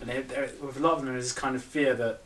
and 0.00 0.08
they, 0.08 0.20
they, 0.22 0.50
with 0.62 0.76
a 0.76 0.80
lot 0.80 0.92
of 0.92 0.98
them, 1.00 1.08
there's 1.12 1.24
this 1.24 1.32
kind 1.32 1.56
of 1.56 1.64
fear 1.64 1.92
that, 1.94 2.20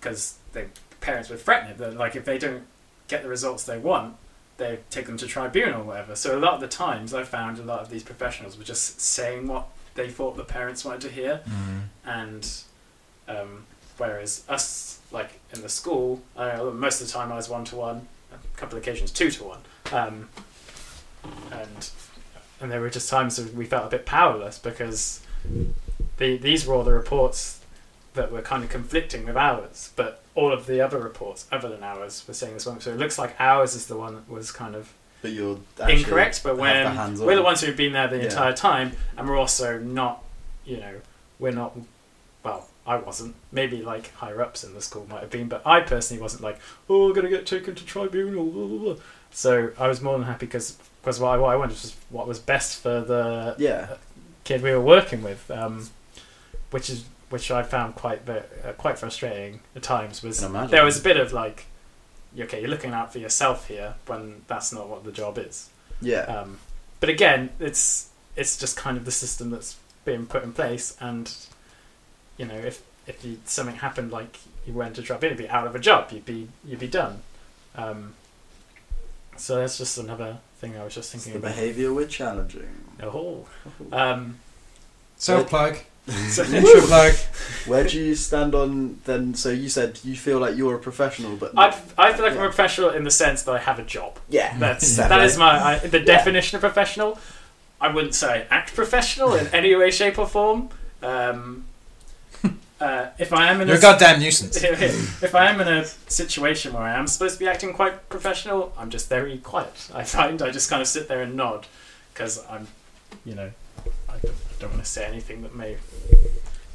because 0.00 0.38
the 0.52 0.66
parents 1.00 1.28
would 1.30 1.38
threaten 1.38 1.70
it, 1.70 1.78
that 1.78 1.96
like 1.96 2.16
if 2.16 2.24
they 2.24 2.38
don't 2.38 2.64
get 3.06 3.22
the 3.22 3.28
results 3.28 3.62
they 3.62 3.78
want, 3.78 4.16
they 4.56 4.78
take 4.90 5.06
them 5.06 5.16
to 5.16 5.26
tribunal 5.26 5.82
or 5.82 5.84
whatever. 5.84 6.14
So 6.16 6.36
a 6.36 6.40
lot 6.40 6.54
of 6.54 6.60
the 6.60 6.68
times 6.68 7.12
I 7.12 7.24
found 7.24 7.58
a 7.58 7.62
lot 7.62 7.80
of 7.80 7.90
these 7.90 8.02
professionals 8.02 8.56
were 8.56 8.64
just 8.64 9.00
saying 9.00 9.46
what 9.46 9.66
they 9.94 10.08
thought 10.08 10.36
the 10.36 10.44
parents 10.44 10.84
wanted 10.84 11.00
to 11.02 11.08
hear. 11.10 11.40
And 12.04 12.48
um, 13.28 13.66
whereas 13.96 14.44
us 14.48 15.00
like 15.10 15.40
in 15.54 15.62
the 15.62 15.68
school 15.68 16.22
I, 16.36 16.56
most 16.62 17.00
of 17.00 17.06
the 17.06 17.12
time 17.12 17.32
I 17.32 17.36
was 17.36 17.48
one 17.48 17.64
to 17.66 17.76
one 17.76 18.08
a 18.32 18.58
couple 18.58 18.76
of 18.76 18.82
occasions 18.82 19.10
two 19.12 19.30
to 19.30 19.44
one 19.44 19.60
um, 19.92 20.28
and 21.52 21.90
and 22.60 22.70
there 22.70 22.80
were 22.80 22.90
just 22.90 23.08
times 23.08 23.40
we 23.52 23.64
felt 23.64 23.86
a 23.86 23.90
bit 23.90 24.04
powerless 24.06 24.58
because 24.58 25.20
the, 26.18 26.36
these 26.36 26.66
were 26.66 26.74
all 26.74 26.84
the 26.84 26.92
reports 26.92 27.60
that 28.14 28.32
were 28.32 28.42
kind 28.42 28.64
of 28.64 28.70
conflicting 28.70 29.26
with 29.26 29.36
ours 29.36 29.90
but 29.96 30.22
all 30.34 30.52
of 30.52 30.66
the 30.66 30.80
other 30.80 30.98
reports 30.98 31.46
other 31.52 31.68
than 31.68 31.82
ours 31.82 32.24
were 32.26 32.34
saying 32.34 32.54
this 32.54 32.66
one 32.66 32.80
so 32.80 32.90
it 32.90 32.96
looks 32.98 33.18
like 33.18 33.34
ours 33.38 33.74
is 33.74 33.86
the 33.86 33.96
one 33.96 34.14
that 34.14 34.28
was 34.30 34.50
kind 34.50 34.74
of 34.74 34.92
But 35.22 35.32
you're 35.32 35.58
incorrect, 35.88 36.42
but 36.44 36.54
the 36.56 36.60
when 36.62 36.86
hands-on. 36.86 37.26
we're 37.26 37.36
the 37.36 37.42
ones 37.42 37.60
who've 37.60 37.76
been 37.76 37.92
there 37.92 38.08
the 38.08 38.18
Yeah. 38.18 38.24
entire 38.24 38.52
time, 38.52 38.92
and 39.16 39.28
we're 39.28 39.38
also 39.38 39.78
not, 39.78 40.22
you 40.66 40.76
know, 40.76 40.94
we're 41.38 41.50
not. 41.52 41.76
Well, 42.44 42.68
I 42.86 42.96
wasn't. 42.96 43.34
Maybe 43.50 43.80
like 43.82 44.12
higher 44.16 44.42
ups 44.42 44.64
in 44.64 44.74
the 44.74 44.82
school 44.82 45.06
might 45.08 45.20
have 45.22 45.30
been, 45.30 45.48
but 45.48 45.62
I 45.66 45.80
personally 45.80 46.22
wasn't 46.22 46.42
like, 46.42 46.58
oh, 46.90 47.06
I'm 47.08 47.14
gonna 47.14 47.30
get 47.30 47.46
taken 47.46 47.74
to 47.74 47.84
tribunal. 47.86 48.44
Blah, 48.44 48.66
blah, 48.66 48.78
blah. 48.94 49.02
So 49.30 49.70
I 49.78 49.88
was 49.88 50.02
more 50.02 50.12
than 50.18 50.26
happy 50.26 50.44
because 50.46 50.76
because 51.00 51.18
what 51.18 51.30
I, 51.30 51.36
what 51.38 51.52
I 51.54 51.56
wanted 51.56 51.72
was 51.82 51.96
what 52.10 52.26
was 52.28 52.38
best 52.38 52.82
for 52.82 53.00
the 53.00 53.56
yeah, 53.58 53.96
kid 54.44 54.62
we 54.62 54.70
were 54.72 54.80
working 54.80 55.22
with, 55.22 55.50
um, 55.50 55.88
which 56.70 56.90
is 56.90 57.04
which 57.30 57.50
I 57.50 57.62
found 57.62 57.94
quite 57.94 58.22
ve- 58.22 58.42
uh, 58.64 58.72
quite 58.72 58.98
frustrating 58.98 59.60
at 59.74 59.82
times. 59.82 60.22
Was 60.22 60.40
there 60.70 60.84
was 60.84 60.98
a 61.00 61.02
bit 61.02 61.16
of 61.16 61.32
like, 61.32 61.66
okay, 62.38 62.60
you're 62.60 62.70
looking 62.70 62.92
out 62.92 63.12
for 63.12 63.18
yourself 63.18 63.68
here 63.68 63.94
when 64.06 64.42
that's 64.46 64.72
not 64.72 64.88
what 64.88 65.04
the 65.04 65.12
job 65.12 65.38
is. 65.38 65.68
yeah, 66.00 66.20
Um, 66.22 66.58
but 67.00 67.08
again, 67.08 67.50
it's 67.60 68.10
it's 68.36 68.56
just 68.56 68.76
kind 68.76 68.96
of 68.96 69.04
the 69.04 69.12
system 69.12 69.50
that's 69.50 69.76
been 70.04 70.26
put 70.26 70.42
in 70.42 70.52
place, 70.52 70.96
and 71.00 71.32
you 72.36 72.46
know, 72.46 72.54
if 72.56 72.82
if 73.06 73.24
you, 73.24 73.38
something 73.44 73.76
happened 73.76 74.10
like 74.10 74.38
you 74.66 74.72
went 74.72 74.96
to 74.96 75.02
drop 75.02 75.22
in, 75.24 75.30
you'd 75.30 75.38
be 75.38 75.48
out 75.48 75.66
of 75.66 75.74
a 75.74 75.78
job, 75.78 76.10
you'd 76.12 76.24
be 76.26 76.48
you'd 76.64 76.78
be 76.80 76.88
done. 76.88 77.22
Um, 77.76 78.14
so 79.36 79.56
that's 79.56 79.78
just 79.78 79.98
another 79.98 80.38
thing 80.58 80.76
I 80.76 80.84
was 80.84 80.94
just 80.94 81.12
it's 81.14 81.24
thinking 81.24 81.40
the 81.42 81.48
behaviour 81.48 81.92
we're 81.92 82.06
challenging. 82.06 82.68
Oh, 83.02 83.46
um, 83.92 84.38
Self 85.16 85.48
plug. 85.48 85.78
So, 86.06 86.42
Intro 86.52 86.80
plug. 86.82 87.14
Where 87.66 87.84
do 87.84 87.98
you 87.98 88.14
stand 88.14 88.54
on 88.54 89.00
then? 89.04 89.34
So 89.34 89.50
you 89.50 89.68
said 89.68 90.00
you 90.04 90.16
feel 90.16 90.38
like 90.38 90.56
you're 90.56 90.76
a 90.76 90.78
professional, 90.78 91.36
but 91.36 91.52
I 91.56 91.68
I 91.96 92.12
feel 92.12 92.24
like 92.24 92.32
I'm 92.32 92.38
a 92.38 92.44
professional 92.44 92.90
in 92.90 93.04
the 93.04 93.10
sense 93.10 93.42
that 93.44 93.52
I 93.52 93.58
have 93.58 93.78
a 93.78 93.84
job. 93.84 94.18
yeah, 94.28 94.56
That's 94.58 94.96
that 94.96 95.22
is 95.24 95.38
my 95.38 95.62
I, 95.62 95.78
the 95.78 96.00
definition 96.00 96.56
of 96.56 96.60
professional. 96.60 97.18
I 97.80 97.88
wouldn't 97.88 98.14
say 98.14 98.46
act 98.50 98.74
professional 98.74 99.34
in 99.34 99.46
any 99.48 99.74
way, 99.74 99.90
shape, 99.90 100.18
or 100.18 100.26
form. 100.26 100.68
Um, 101.02 101.64
uh, 102.80 103.08
if 103.18 103.32
I 103.32 103.50
am 103.50 103.60
in 103.60 103.68
You're 103.68 103.76
a 103.76 103.78
a 103.78 103.82
goddamn 103.82 104.20
nuisance. 104.20 104.56
if 104.62 105.34
I 105.34 105.50
am 105.50 105.60
in 105.60 105.68
a 105.68 105.84
situation 105.84 106.72
where 106.72 106.82
I 106.82 106.94
am 106.94 107.06
supposed 107.06 107.34
to 107.34 107.40
be 107.40 107.48
acting 107.48 107.72
quite 107.72 108.08
professional, 108.08 108.72
I'm 108.78 108.90
just 108.90 109.08
very 109.08 109.38
quiet. 109.38 109.90
I 109.94 110.04
find 110.04 110.40
I 110.42 110.50
just 110.50 110.68
kind 110.68 110.82
of 110.82 110.88
sit 110.88 111.08
there 111.08 111.22
and 111.22 111.34
nod 111.34 111.66
because 112.12 112.44
I'm, 112.48 112.68
you 113.24 113.34
know, 113.34 113.46
I 113.46 113.63
don't, 114.64 114.70
I 114.70 114.72
don't 114.72 114.72
want 114.72 114.84
to 114.84 114.90
say 114.90 115.06
anything 115.06 115.42
that 115.42 115.54
may. 115.54 115.76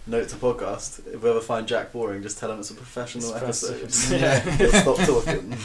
Note 0.08 0.30
to 0.30 0.36
podcast: 0.38 1.06
If 1.14 1.22
we 1.22 1.30
ever 1.30 1.42
find 1.42 1.68
Jack 1.68 1.92
boring, 1.92 2.24
just 2.24 2.40
tell 2.40 2.52
him 2.52 2.60
it's 2.60 2.72
a 2.72 2.76
professional 2.76 3.36
episode. 3.36 3.92
Yeah. 4.20 4.40
He'll 4.58 4.72
stop 4.72 4.98
talking. 4.98 5.56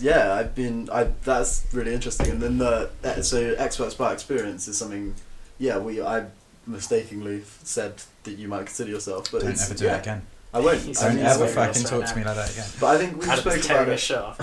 yeah, 0.00 0.34
I've 0.34 0.54
been. 0.54 0.88
I 0.90 1.08
that's 1.24 1.66
really 1.72 1.92
interesting. 1.92 2.30
And 2.30 2.40
then 2.40 2.58
the 2.58 2.90
uh, 3.04 3.22
so 3.22 3.54
experts 3.58 3.94
by 3.94 4.12
experience 4.12 4.68
is 4.68 4.78
something. 4.78 5.14
Yeah, 5.58 5.78
we 5.78 6.00
I 6.00 6.26
mistakenly 6.66 7.42
said 7.64 8.02
that 8.24 8.38
you 8.38 8.48
might 8.48 8.66
consider 8.66 8.90
yourself. 8.90 9.30
But 9.30 9.42
Don't 9.42 9.50
it's, 9.50 9.70
ever 9.70 9.78
do 9.78 9.84
yeah, 9.84 9.96
it 9.96 10.00
again. 10.00 10.22
I 10.54 10.60
won't. 10.60 10.80
He's 10.82 11.00
Don't 11.00 11.18
ever 11.18 11.46
fucking 11.46 11.84
talk 11.84 12.00
right 12.00 12.08
to 12.08 12.16
me 12.18 12.24
like 12.24 12.36
that 12.36 12.52
again. 12.52 12.66
But 12.78 12.86
I 12.88 12.98
think 12.98 13.16
we 13.22 13.26
Adam's 13.26 13.40
spoke 13.40 13.64
about 13.64 13.88
it. 13.88 13.98
shit 14.00 14.18
off. 14.18 14.38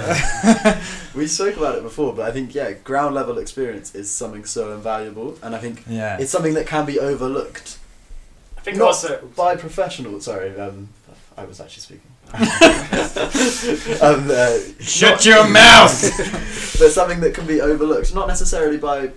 We 1.15 1.28
spoke 1.28 1.58
about 1.58 1.76
it 1.76 1.84
before, 1.84 2.13
but 2.13 2.28
I 2.28 2.32
think 2.32 2.56
yeah, 2.56 2.72
ground 2.72 3.13
level 3.15 3.38
experience 3.39 3.93
is 3.93 4.10
something 4.10 4.45
so 4.45 4.74
invaluable, 4.74 5.38
and 5.43 5.56
I 5.56 5.60
think 5.60 5.84
Yeah. 5.88 6.17
it's 6.19 6.32
something 6.32 6.54
that 6.56 6.65
can 6.67 6.86
be 6.86 7.00
overlooked 7.00 7.78
I 8.58 8.62
think 8.62 8.78
Not 8.78 8.88
also 8.88 9.26
by 9.38 9.56
professionals. 9.56 10.26
Sorry, 10.26 10.58
um, 10.60 10.89
I 11.38 11.45
was 11.45 11.62
actually 11.62 11.82
speaking. 11.82 12.12
um, 14.02 14.28
uh, 14.30 14.58
Shut 14.82 15.26
your 15.26 15.48
mouth! 15.48 16.02
but 16.80 16.91
something 16.91 17.22
that 17.22 17.34
can 17.34 17.48
be 17.48 17.62
overlooked, 17.62 18.13
not 18.13 18.28
necessarily 18.28 18.78
by 18.78 19.12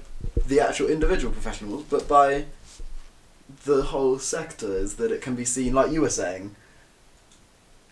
the 0.47 0.61
actual 0.61 0.89
individual 0.89 1.33
professionals, 1.33 1.85
but 1.91 2.07
by 2.07 2.45
the 3.65 3.83
whole 3.83 4.19
sector, 4.21 4.73
is 4.77 4.95
that 4.97 5.11
it 5.11 5.21
can 5.21 5.35
be 5.35 5.45
seen, 5.45 5.75
like 5.75 5.91
you 5.91 6.01
were 6.01 6.09
saying, 6.11 6.55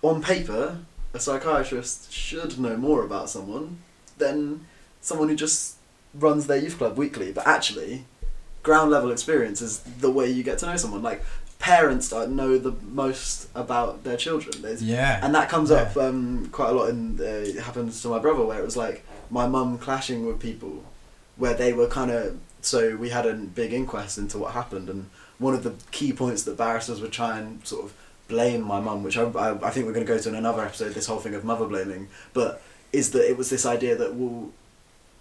on 0.02 0.22
paper, 0.22 0.78
a 1.14 1.18
psychiatrist 1.20 2.12
should 2.12 2.58
know 2.58 2.76
more 2.76 3.04
about 3.04 3.28
someone 3.30 3.78
than 4.18 4.66
someone 5.00 5.28
who 5.28 5.36
just 5.36 5.76
runs 6.14 6.46
their 6.46 6.56
youth 6.58 6.78
club 6.78 6.96
weekly. 6.96 7.32
But 7.32 7.46
actually, 7.46 8.04
ground 8.62 8.90
level 8.90 9.10
experience 9.10 9.60
is 9.60 9.80
the 9.80 10.10
way 10.10 10.28
you 10.30 10.42
get 10.42 10.58
to 10.58 10.66
know 10.66 10.76
someone. 10.76 11.02
Like 11.02 11.22
parents 11.58 12.10
know 12.12 12.56
the 12.58 12.72
most 12.90 13.48
about 13.54 14.04
their 14.04 14.16
children. 14.16 14.62
There's 14.62 14.82
yeah. 14.82 15.20
and 15.24 15.34
that 15.34 15.48
comes 15.48 15.70
Yeah. 15.70 15.76
up 15.82 15.96
um, 15.96 16.48
quite 16.52 16.70
a 16.70 16.72
lot 16.72 16.88
And 16.88 17.20
uh, 17.20 17.24
it 17.24 17.58
happens 17.60 18.00
to 18.02 18.08
my 18.08 18.18
brother 18.18 18.44
where 18.44 18.58
it 18.58 18.64
was 18.64 18.76
like 18.76 19.04
my 19.30 19.46
mum 19.46 19.76
clashing 19.78 20.26
with 20.26 20.40
people 20.40 20.84
where 21.36 21.54
they 21.54 21.72
were 21.72 21.86
kind 21.86 22.10
of 22.10 22.38
so 22.62 22.96
we 22.96 23.10
had 23.10 23.26
a 23.26 23.34
big 23.34 23.72
inquest 23.72 24.18
into 24.18 24.38
what 24.38 24.52
happened 24.52 24.88
and 24.90 25.08
one 25.38 25.54
of 25.54 25.62
the 25.62 25.72
key 25.90 26.12
points 26.12 26.42
that 26.44 26.56
barristers 26.56 27.00
would 27.00 27.12
try 27.12 27.38
and 27.38 27.66
sort 27.66 27.84
of 27.84 27.94
blame 28.30 28.62
my 28.74 28.80
mum 28.80 29.02
which 29.02 29.18
I, 29.18 29.24
I, 29.24 29.48
I 29.68 29.70
think 29.70 29.82
we're 29.86 29.92
going 29.98 30.06
to 30.06 30.12
go 30.14 30.18
to 30.18 30.28
in 30.28 30.34
another 30.44 30.62
episode 30.64 30.90
this 30.94 31.06
whole 31.10 31.18
thing 31.24 31.34
of 31.34 31.44
mother 31.44 31.66
blaming 31.66 32.08
but 32.32 32.62
is 32.92 33.10
that 33.12 33.28
it 33.30 33.36
was 33.36 33.48
this 33.50 33.64
idea 33.76 33.94
that 33.96 34.14
well 34.14 34.50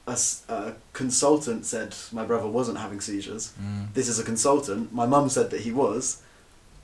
a, 0.08 0.16
a 0.48 0.74
consultant 0.94 1.66
said 1.66 1.96
my 2.12 2.24
brother 2.26 2.48
wasn't 2.48 2.78
having 2.86 3.02
seizures 3.02 3.54
Mm. 3.62 3.94
this 3.94 4.08
is 4.08 4.18
a 4.20 4.24
consultant. 4.24 4.94
My 4.94 5.06
mum 5.06 5.28
said 5.30 5.48
that 5.52 5.62
he 5.62 5.72
was. 5.72 6.22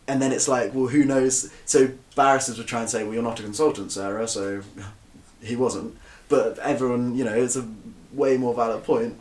And 0.07 0.21
then 0.21 0.31
it's 0.31 0.47
like, 0.47 0.69
well, 0.75 0.85
who 0.95 1.03
knows? 1.03 1.35
So 1.65 1.89
barristers 2.15 2.57
would 2.59 2.67
try 2.67 2.81
and 2.81 2.89
say, 2.93 3.03
well, 3.03 3.15
you're 3.15 3.23
not 3.31 3.39
a 3.39 3.43
consultant, 3.43 3.91
Sara, 3.91 4.27
so 4.27 4.61
he 5.41 5.55
wasn't. 5.55 5.97
But 6.29 6.59
everyone, 6.59 7.15
you 7.17 7.23
know, 7.27 7.33
it's 7.33 7.55
a 7.55 7.65
way 8.13 8.37
more 8.37 8.53
valid 8.53 8.83
point. 8.83 9.13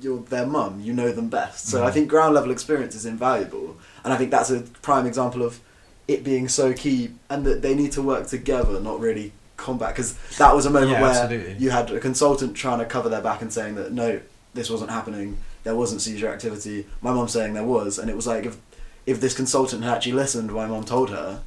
You're 0.00 0.18
their 0.34 0.46
mum, 0.46 0.80
you 0.80 0.92
know 0.92 1.12
them 1.12 1.28
best. 1.28 1.66
So 1.68 1.84
I 1.84 1.90
Mhm. 1.90 1.94
think 1.94 2.08
ground 2.08 2.34
level 2.34 2.50
experience 2.50 2.94
is 2.96 3.06
invaluable. 3.06 3.76
And 4.02 4.12
I 4.12 4.16
think 4.16 4.30
that's 4.32 4.50
a 4.50 4.60
prime 4.82 5.06
example 5.06 5.42
of 5.42 5.60
it 6.08 6.24
being 6.24 6.48
so 6.48 6.72
key 6.72 7.10
and 7.28 7.44
that 7.44 7.62
they 7.62 7.74
need 7.74 7.92
to 7.92 8.02
work 8.02 8.26
together, 8.26 8.80
not 8.80 8.98
really 8.98 9.32
combat. 9.58 9.94
Because 9.94 10.14
that 10.38 10.54
was 10.54 10.64
a 10.64 10.70
moment 10.70 10.92
Yeah, 10.92 11.02
where 11.02 11.10
absolutely. 11.10 11.56
you 11.58 11.70
had 11.70 11.90
a 11.90 12.00
consultant 12.00 12.56
trying 12.56 12.78
to 12.78 12.86
cover 12.86 13.10
their 13.10 13.20
back 13.20 13.42
and 13.42 13.52
saying 13.52 13.74
that 13.74 13.92
no, 13.92 14.20
this 14.54 14.70
wasn't 14.70 14.90
happening. 14.90 15.36
There 15.64 15.76
wasn't 15.76 16.00
seizure 16.00 16.28
activity. 16.32 16.86
My 17.02 17.12
mum 17.12 17.28
saying 17.28 17.52
there 17.52 17.64
was, 17.64 17.98
and 17.98 18.08
it 18.08 18.16
was 18.16 18.26
like 18.26 18.46
if 18.46 18.56
if 19.04 19.20
this 19.20 19.34
consultant 19.34 19.84
had 19.84 19.94
actually 19.96 20.12
listened, 20.12 20.52
my 20.52 20.66
mum 20.66 20.84
told 20.84 21.10
her, 21.10 21.42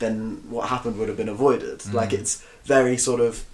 then 0.00 0.42
what 0.48 0.68
happened 0.68 0.98
would 0.98 1.08
have 1.08 1.16
been 1.16 1.28
avoided. 1.28 1.78
Mm. 1.80 1.92
Like 1.92 2.12
it's 2.12 2.44
very 2.64 2.96
sort 2.96 3.20
of 3.20 3.44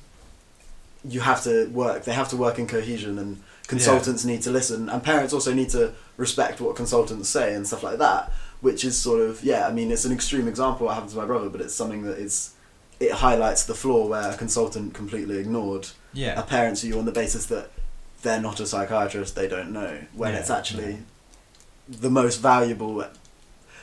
you 1.04 1.20
have 1.20 1.42
to 1.44 1.66
work. 1.68 2.04
They 2.04 2.12
have 2.12 2.28
to 2.30 2.36
work 2.36 2.58
in 2.58 2.66
cohesion, 2.66 3.18
and 3.18 3.42
consultants 3.66 4.24
need 4.24 4.42
to 4.42 4.50
listen, 4.50 4.88
and 4.88 5.02
parents 5.02 5.32
also 5.32 5.52
need 5.52 5.70
to 5.70 5.92
respect 6.16 6.60
what 6.60 6.76
consultants 6.76 7.28
say 7.28 7.54
and 7.54 7.66
stuff 7.66 7.82
like 7.82 7.98
that. 7.98 8.32
Which 8.60 8.84
is 8.84 8.96
sort 8.98 9.20
of 9.22 9.42
yeah. 9.42 9.66
I 9.66 9.72
mean, 9.72 9.90
it's 9.90 10.04
an 10.04 10.12
extreme 10.12 10.46
example 10.48 10.86
what 10.86 10.94
happened 10.94 11.12
to 11.12 11.16
my 11.18 11.24
brother, 11.26 11.48
but 11.48 11.60
it's 11.60 11.74
something 11.74 12.02
that 12.02 12.18
is 12.18 12.54
it 12.98 13.12
highlights 13.12 13.64
the 13.64 13.74
flaw 13.74 14.06
where 14.06 14.30
a 14.30 14.36
consultant 14.36 14.92
completely 14.92 15.38
ignored 15.38 15.88
Yeah. 16.12 16.38
a 16.38 16.42
parent 16.42 16.76
to 16.78 16.86
you 16.86 16.98
on 16.98 17.06
the 17.06 17.12
basis 17.12 17.46
that 17.46 17.70
they're 18.22 18.42
not 18.42 18.60
a 18.60 18.66
psychiatrist, 18.66 19.34
they 19.34 19.48
don't 19.48 19.72
know, 19.72 20.00
when 20.14 20.34
Yeah, 20.34 20.40
it's 20.40 20.50
actually 20.50 20.90
yeah. 20.92 20.98
the 21.88 22.10
most 22.10 22.42
valuable. 22.42 23.02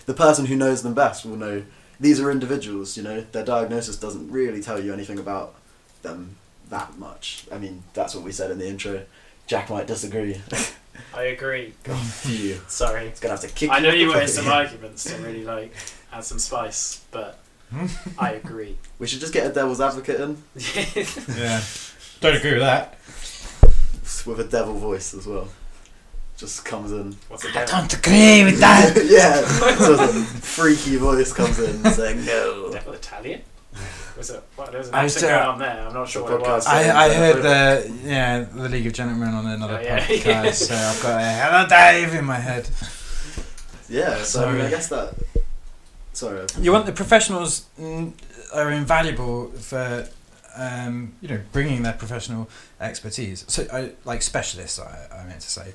The 0.05 0.13
person 0.13 0.45
who 0.45 0.55
knows 0.55 0.83
them 0.83 0.93
best 0.93 1.25
will 1.25 1.35
know 1.35 1.63
these 1.99 2.19
are 2.19 2.29
individuals, 2.29 2.95
you 2.95 3.01
know, 3.01 3.21
their 3.31 3.43
diagnosis 3.43 3.95
doesn't 3.95 4.29
really 4.31 4.61
tell 4.61 4.79
you 4.79 4.93
anything 4.93 5.17
about 5.17 5.55
them 6.03 6.35
that 6.69 6.99
much. 6.99 7.45
I 7.51 7.57
mean, 7.57 7.81
that's 7.95 8.13
what 8.13 8.23
we 8.23 8.31
said 8.31 8.51
in 8.51 8.59
the 8.59 8.67
intro. 8.67 9.05
Jack 9.47 9.71
might 9.71 9.87
disagree. 9.87 10.39
I 11.13 11.23
agree. 11.23 11.73
Phew. 11.83 12.59
Sorry. 12.67 13.07
It's 13.07 13.19
gonna 13.19 13.33
have 13.33 13.41
to 13.41 13.47
kick 13.47 13.69
I 13.71 13.79
know 13.79 13.89
you 13.91 14.07
wanted 14.07 14.23
podcast. 14.23 14.29
some 14.29 14.47
arguments 14.47 15.03
to 15.05 15.15
really 15.17 15.43
like 15.43 15.73
add 16.11 16.23
some 16.23 16.39
spice, 16.39 17.03
but 17.11 17.39
I 18.19 18.31
agree. 18.33 18.77
We 18.99 19.07
should 19.07 19.19
just 19.19 19.33
get 19.33 19.45
a 19.49 19.53
devil's 19.53 19.81
advocate 19.81 20.19
in 20.21 20.37
yeah. 21.37 21.61
Don't 22.21 22.35
agree 22.35 22.53
with 22.53 22.61
that. 22.61 22.97
with 24.25 24.39
a 24.39 24.47
devil 24.49 24.73
voice 24.75 25.13
as 25.13 25.27
well. 25.27 25.49
Just 26.37 26.63
comes 26.65 26.91
in. 26.91 27.15
What's 27.29 27.43
the 27.43 27.49
I 27.49 27.65
devil? 27.65 27.79
don't 27.79 27.93
agree 27.93 28.43
with 28.43 28.59
that. 28.59 28.93
yeah, 29.09 29.41
sort 29.77 29.99
of 29.99 30.27
freaky 30.27 30.97
voice 30.97 31.33
comes 31.33 31.57
in 31.59 31.83
saying 31.91 32.25
no. 32.25 32.71
Devil 32.71 32.93
Italian? 32.93 33.41
Was 34.17 34.29
it? 34.31 34.43
What, 34.55 34.71
there 34.71 34.79
was 34.79 34.89
an 34.89 34.95
I 34.95 35.03
accent 35.03 35.21
said- 35.21 35.37
going 35.37 35.47
on 35.49 35.59
there. 35.59 35.87
I'm 35.87 35.93
not 35.93 36.09
sure 36.09 36.23
what 36.23 36.33
it 36.33 36.39
was. 36.41 36.65
podcast. 36.65 36.69
I, 36.69 37.05
I 37.05 37.13
heard 37.13 37.41
the 37.43 37.93
yeah 38.03 38.39
the 38.43 38.67
League 38.69 38.87
of 38.87 38.93
Gentlemen 38.93 39.29
on 39.33 39.45
another 39.45 39.77
Oh, 39.77 39.81
yeah. 39.81 39.99
podcast, 40.05 40.53
so 40.55 40.75
I've 40.75 41.01
got 41.03 41.21
a 41.21 41.23
hello 41.41 41.67
Dave 41.67 42.13
in 42.15 42.25
my 42.25 42.37
head. 42.39 42.67
Yeah, 43.89 44.21
so 44.23 44.47
I, 44.47 44.51
mean, 44.51 44.61
I 44.65 44.69
guess 44.69 44.89
that. 44.89 45.13
Sorry. 46.13 46.45
You 46.59 46.71
want 46.71 46.85
the 46.87 46.91
professionals 46.91 47.65
are 48.53 48.71
invaluable 48.71 49.49
for 49.51 50.07
um, 50.55 51.13
you 51.21 51.29
know 51.29 51.39
bringing 51.51 51.83
their 51.83 51.93
professional 51.93 52.49
expertise. 52.81 53.45
So 53.47 53.67
I, 53.71 53.91
like 54.03 54.23
specialists, 54.23 54.79
I, 54.79 55.07
I 55.15 55.25
meant 55.25 55.41
to 55.41 55.49
say, 55.49 55.73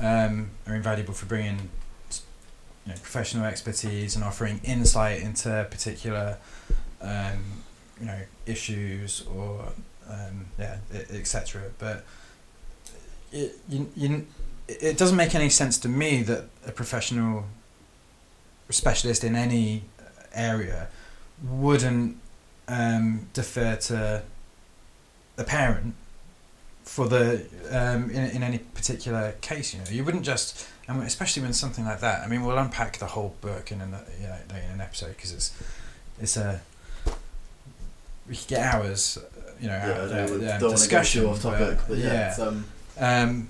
um, 0.00 0.50
are 0.66 0.74
invaluable 0.74 1.14
for 1.14 1.26
bringing 1.26 1.70
you 2.10 2.92
know, 2.92 2.94
professional 2.94 3.44
expertise 3.44 4.16
and 4.16 4.24
offering 4.24 4.60
insight 4.64 5.20
into 5.22 5.66
particular 5.70 6.38
um, 7.00 7.62
you 8.00 8.06
know 8.06 8.20
issues 8.46 9.24
or 9.34 9.72
um, 10.08 10.46
yeah 10.58 10.78
etc. 11.12 11.62
But 11.78 12.04
it, 13.32 13.56
you, 13.68 13.90
you, 13.96 14.26
it 14.68 14.96
doesn't 14.96 15.16
make 15.16 15.34
any 15.34 15.48
sense 15.48 15.78
to 15.78 15.88
me 15.88 16.22
that 16.22 16.44
a 16.66 16.72
professional 16.72 17.44
specialist 18.70 19.24
in 19.24 19.34
any 19.34 19.84
area 20.32 20.88
wouldn't 21.42 22.16
um, 22.68 23.28
defer 23.32 23.76
to 23.76 24.22
the 25.36 25.44
parent 25.44 25.94
for 26.84 27.08
the 27.08 27.46
um, 27.70 28.10
in, 28.10 28.30
in 28.30 28.42
any 28.42 28.58
particular 28.58 29.32
case. 29.40 29.74
You 29.74 29.80
know, 29.80 29.90
you 29.90 30.04
wouldn't 30.04 30.24
just, 30.24 30.68
and 30.86 31.02
especially 31.02 31.42
when 31.42 31.52
something 31.52 31.84
like 31.84 32.00
that. 32.00 32.22
I 32.22 32.28
mean, 32.28 32.44
we'll 32.44 32.58
unpack 32.58 32.98
the 32.98 33.06
whole 33.06 33.34
book 33.40 33.72
in 33.72 33.80
an 33.80 33.94
you 34.20 34.26
know, 34.26 34.36
in 34.50 34.70
an 34.74 34.80
episode 34.80 35.16
because 35.16 35.32
it's 35.32 35.52
it's 36.20 36.36
a 36.36 36.60
we 38.28 38.36
could 38.36 38.48
get 38.48 38.74
hours. 38.74 39.18
You 39.60 39.68
know, 39.68 39.76
Yeah, 39.76 39.92
out 39.92 40.00
of 40.00 40.10
the, 40.10 40.22
um, 40.24 40.28
don't 40.28 40.40
want 40.40 40.60
to 40.60 40.60
go 40.60 40.70
discussion 40.70 41.26
off 41.26 41.42
topic, 41.42 41.78
but, 41.88 41.96
yeah, 41.96 42.30
it's, 42.30 42.38
um, 42.40 42.64
um, 42.98 43.48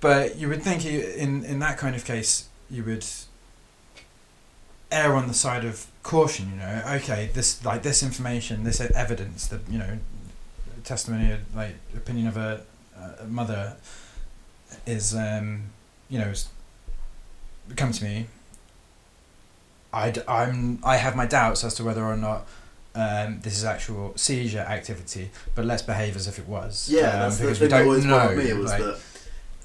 but 0.00 0.36
you 0.36 0.48
would 0.48 0.62
think 0.62 0.84
you, 0.84 1.00
in 1.00 1.44
in 1.44 1.58
that 1.60 1.78
kind 1.78 1.94
of 1.94 2.04
case 2.04 2.48
you 2.70 2.82
would 2.84 3.04
err 4.90 5.14
on 5.14 5.28
the 5.28 5.34
side 5.34 5.64
of 5.64 5.86
caution. 6.02 6.50
You 6.50 6.56
know, 6.56 6.82
okay, 6.96 7.30
this 7.34 7.64
like 7.64 7.82
this 7.82 8.02
information, 8.02 8.64
this 8.64 8.80
evidence, 8.80 9.46
the 9.46 9.60
you 9.70 9.78
know 9.78 9.98
testimony, 10.84 11.36
like 11.54 11.74
opinion 11.94 12.26
of 12.26 12.36
a, 12.36 12.62
a 13.20 13.24
mother 13.26 13.76
is 14.86 15.14
um, 15.14 15.64
you 16.08 16.18
know 16.18 16.28
is, 16.28 16.48
come 17.76 17.92
to 17.92 18.04
me. 18.04 18.26
I 19.92 20.14
I'm 20.26 20.78
I 20.84 20.96
have 20.96 21.16
my 21.16 21.26
doubts 21.26 21.64
as 21.64 21.74
to 21.74 21.84
whether 21.84 22.04
or 22.04 22.16
not. 22.16 22.46
Um, 22.94 23.40
this 23.42 23.56
is 23.56 23.64
actual 23.64 24.12
seizure 24.16 24.58
activity, 24.60 25.30
but 25.54 25.64
let's 25.64 25.82
behave 25.82 26.16
as 26.16 26.26
if 26.26 26.38
it 26.40 26.48
was. 26.48 26.88
yeah, 26.90 27.00
um, 27.12 27.20
that's 27.20 27.36
the 27.38 27.44
because 27.44 27.58
thing 27.58 27.66
we 27.66 27.70
that 27.70 27.78
don't 27.78 27.86
always 27.86 28.04
know. 28.04 28.18
bothered 28.18 28.38
me 28.38 28.52
was 28.54 28.70
like- 28.72 28.80
that 28.82 28.98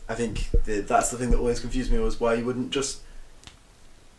I 0.08 0.14
think 0.14 0.50
the, 0.66 0.82
that's 0.82 1.10
the 1.10 1.18
thing 1.18 1.32
that 1.32 1.40
always 1.40 1.60
confused 1.60 1.92
me 1.92 1.98
was 1.98 2.20
why 2.20 2.36
you 2.36 2.46
wouldn't 2.46 2.70
just 2.70 3.00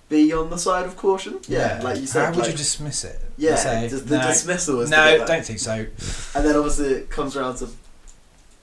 be 0.09 0.33
on 0.33 0.51
the 0.51 0.57
side 0.59 0.85
of 0.87 0.97
caution. 0.97 1.39
Yeah, 1.49 1.81
like 1.83 2.01
you 2.01 2.07
said. 2.07 2.25
How 2.25 2.31
would 2.31 2.39
like, 2.41 2.51
you 2.51 2.57
dismiss 2.57 3.05
it? 3.05 3.21
yeah, 3.37 3.55
Say, 3.57 3.89
just 3.89 4.09
the 4.09 4.19
no, 4.19 4.27
dismissal 4.27 4.81
is 4.81 4.91
no, 4.91 5.25
don't 5.25 5.45
think 5.45 5.59
so. 5.61 5.73
And 6.35 6.45
then 6.45 6.57
obviously 6.57 6.89
it 6.89 7.11
comes 7.11 7.37
around 7.37 7.57
to 7.59 7.69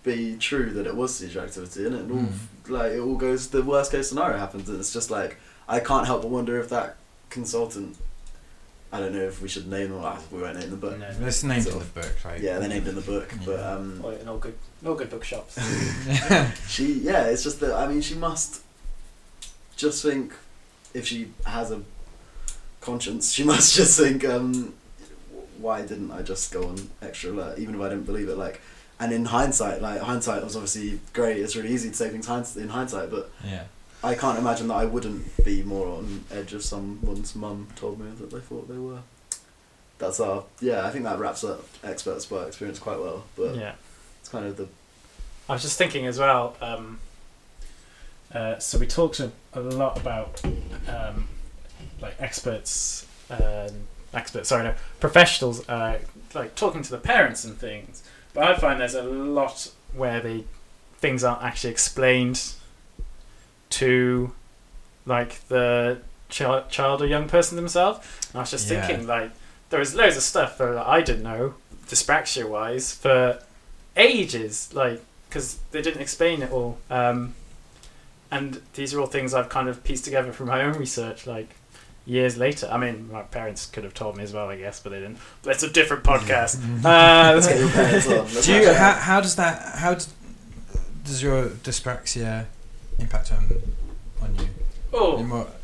be 0.04 0.36
true 0.38 0.72
that 0.72 0.86
it 0.88 0.96
was 0.96 1.16
seizure 1.16 1.40
activity, 1.42 1.86
and 1.86 1.96
it 1.96 2.12
all 2.12 2.18
Mm. 2.24 2.70
like 2.70 2.92
it 2.94 3.00
all 3.00 3.16
goes. 3.16 3.48
The 3.50 3.62
worst 3.64 3.92
case 3.92 4.10
scenario 4.10 4.38
happens, 4.38 4.68
and 4.68 4.78
it's 4.80 4.92
just 4.92 5.10
like 5.10 5.38
I 5.70 5.80
can't 5.80 6.06
help 6.06 6.22
but 6.24 6.32
wonder 6.32 6.60
if 6.60 6.68
that 6.70 6.98
consultant. 7.30 7.96
I 8.94 9.00
don't 9.00 9.12
know 9.14 9.24
if 9.24 9.42
we 9.42 9.48
should 9.50 9.68
name 9.68 9.90
them. 9.90 10.02
ah, 10.04 10.20
We 10.32 10.40
won't 10.42 10.58
name 10.60 10.70
them, 10.70 10.80
but 10.80 11.00
No. 11.00 11.08
It's 11.28 11.44
named 11.44 11.64
Sort 11.64 11.76
in 11.76 11.80
the 11.82 12.00
book, 12.02 12.16
right? 12.24 12.40
yeah, 12.40 12.60
they're 12.60 12.70
named 12.70 12.88
in 12.88 12.94
the 12.96 13.02
book. 13.02 13.28
But 13.46 13.60
um, 13.60 14.00
Well, 14.04 14.14
in 14.16 14.28
all 14.30 14.38
good, 14.38 14.56
in 14.82 14.88
all 14.88 14.94
good 14.96 15.10
bookshops. 15.10 15.58
she, 16.68 16.94
yeah, 17.00 17.24
it's 17.26 17.44
just 17.44 17.60
that 17.62 17.74
I 17.74 17.88
mean, 17.88 18.02
she 18.02 18.16
must. 18.16 18.62
just 19.76 20.04
think 20.04 20.34
if 20.94 21.08
she 21.08 21.32
has 21.46 21.72
a 21.72 21.82
conscience, 22.82 23.32
she 23.34 23.44
must 23.52 23.76
just 23.76 24.00
think, 24.00 24.24
um, 24.26 24.74
why 25.58 25.82
didn't 25.82 26.12
I 26.12 26.22
just 26.22 26.52
go 26.54 26.68
on 26.68 26.90
extra 27.02 27.32
alert, 27.32 27.58
even 27.60 27.76
if 27.76 27.82
I 27.82 27.90
didn't 27.90 28.06
believe 28.06 28.30
it? 28.30 28.38
Like, 28.38 28.62
and 29.00 29.12
in 29.12 29.26
hindsight, 29.26 29.82
like 29.82 30.02
hindsight 30.02 30.44
was 30.44 30.56
obviously 30.56 31.00
great. 31.14 31.38
It's 31.38 31.56
really 31.56 31.70
easy 31.74 31.90
to 31.90 31.96
say 31.96 32.10
things 32.10 32.28
in 32.58 32.70
hindsight, 32.70 33.10
but 33.10 33.32
Yeah. 33.44 33.64
I 34.04 34.16
can't 34.16 34.38
imagine 34.38 34.68
that 34.68 34.76
I 34.76 34.86
wouldn't 34.86 35.44
be 35.46 35.64
more 35.64 35.88
on 35.88 36.26
edge 36.32 36.54
if 36.54 36.64
someone's 36.64 37.36
mum 37.36 37.68
told 37.76 38.00
me 38.00 38.12
that 38.12 38.32
they 38.32 38.40
thought 38.40 38.68
they 38.68 38.78
were. 38.78 39.00
That's 39.98 40.20
our 40.20 40.44
yeah. 40.60 40.86
I 40.86 40.90
think 40.90 41.06
that 41.06 41.20
wraps 41.20 41.44
up 41.44 41.66
expert 41.84 42.22
spy 42.22 42.44
experience 42.44 42.80
quite 42.80 43.00
well, 43.00 43.24
but 43.38 43.56
yeah. 43.56 43.76
it's 44.20 44.30
kind 44.30 44.46
of 44.46 44.58
the 44.58 44.68
I 45.48 45.54
was 45.54 45.62
just 45.62 45.78
thinking 45.78 46.06
as 46.06 46.20
well. 46.20 46.56
Um, 46.62 47.00
uh, 48.34 48.58
so 48.60 48.78
we 48.78 48.88
talked 48.88 49.20
a, 49.20 49.32
a 49.54 49.62
lot 49.62 50.00
about 50.00 50.42
um, 50.88 51.28
like 52.02 52.16
experts, 52.20 53.08
uh, 53.30 53.70
experts. 54.14 54.50
Sorry, 54.50 54.64
no, 54.64 54.74
professionals. 55.00 55.68
Uh, 55.68 56.00
like 56.34 56.56
talking 56.56 56.82
to 56.82 56.92
the 56.92 56.98
parents 56.98 57.44
and 57.44 57.58
things. 57.58 58.04
But 58.34 58.44
I 58.44 58.58
find 58.58 58.80
there's 58.80 58.96
a 58.96 59.04
lot 59.04 59.72
where 59.94 60.20
they 60.20 60.46
things 60.98 61.24
aren't 61.24 61.44
actually 61.44 61.72
explained 61.72 62.54
to 63.80 64.34
like 65.06 65.46
the 65.48 66.00
child, 66.30 66.70
child 66.70 67.02
or 67.02 67.06
young 67.08 67.28
person 67.28 67.56
themselves. 67.56 68.00
And 68.30 68.38
I 68.38 68.42
was 68.42 68.52
just 68.52 68.70
Yeah. 68.70 68.86
thinking 68.86 69.08
like 69.08 69.32
there 69.70 69.80
was 69.80 69.94
loads 69.96 70.18
of 70.18 70.24
stuff 70.24 70.58
that 70.60 70.78
I 70.78 71.02
didn't 71.02 71.24
know 71.24 71.56
dyspraxia 71.88 72.48
wise 72.48 72.94
for 72.94 73.40
ages 73.96 74.70
like 74.74 75.02
because 75.28 75.58
they 75.72 75.82
didn't 75.82 76.02
explain 76.02 76.42
it 76.42 76.52
all 76.52 76.78
um, 76.90 77.36
and 78.32 78.62
these 78.74 78.94
are 78.94 79.00
all 79.00 79.06
things 79.06 79.34
I've 79.34 79.50
kind 79.50 79.68
of 79.70 79.84
pieced 79.84 80.06
together 80.06 80.32
from 80.32 80.48
my 80.48 80.64
own 80.64 80.74
research 80.74 81.28
like 81.28 81.50
years 82.06 82.38
later 82.38 82.68
I 82.72 82.78
mean 82.78 83.12
my 83.12 83.22
parents 83.24 83.66
could 83.68 83.84
have 83.84 83.94
told 83.94 84.18
me 84.18 84.24
as 84.24 84.34
well 84.34 84.50
I 84.50 84.58
guess 84.58 84.80
but 84.80 84.92
they 84.92 85.00
didn't 85.00 85.18
but 85.44 85.52
it's 85.56 85.64
a 85.64 85.70
different 85.70 86.04
podcast 86.04 86.56
uh, 86.86 87.34
let's 87.36 87.48
get 87.48 87.60
your 87.60 87.70
parents 87.70 88.08
on. 88.08 88.14
Let's 88.18 88.46
Do 88.46 88.54
you, 88.54 88.74
how, 88.74 88.94
how 88.94 89.22
does 89.22 89.36
that 89.36 89.78
how 89.78 89.94
d- 89.96 90.06
does 91.04 91.22
your 91.22 91.48
dyspraxia 91.50 92.46
impact 93.04 93.32
on 93.32 93.50
on 94.22 94.36
you? 94.36 94.48
oh 94.94 95.18
In 95.18 95.30
what? 95.30 95.60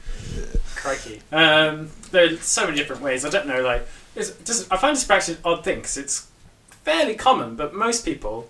Crikey. 0.75 1.21
Um, 1.31 1.89
there 2.11 2.33
are 2.33 2.37
so 2.37 2.65
many 2.65 2.77
different 2.77 3.01
ways. 3.01 3.25
I 3.25 3.29
don't 3.29 3.47
know, 3.47 3.61
like, 3.61 3.87
it's 4.15 4.31
just, 4.43 4.71
I 4.71 4.77
find 4.77 4.95
dyspraxia 4.95 5.35
an 5.35 5.41
odd 5.43 5.63
thing 5.63 5.77
because 5.77 5.97
it's 5.97 6.27
fairly 6.83 7.15
common, 7.15 7.55
but 7.55 7.73
most 7.73 8.05
people, 8.05 8.49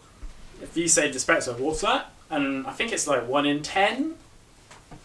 if 0.61 0.75
you 0.77 0.87
say 0.87 1.09
dyspraxia, 1.09 1.57
what's 1.57 1.81
that? 1.81 2.11
And 2.29 2.67
I 2.67 2.71
think 2.71 2.91
it's 2.91 3.07
like 3.07 3.27
one 3.27 3.45
in 3.45 3.63
ten 3.63 4.15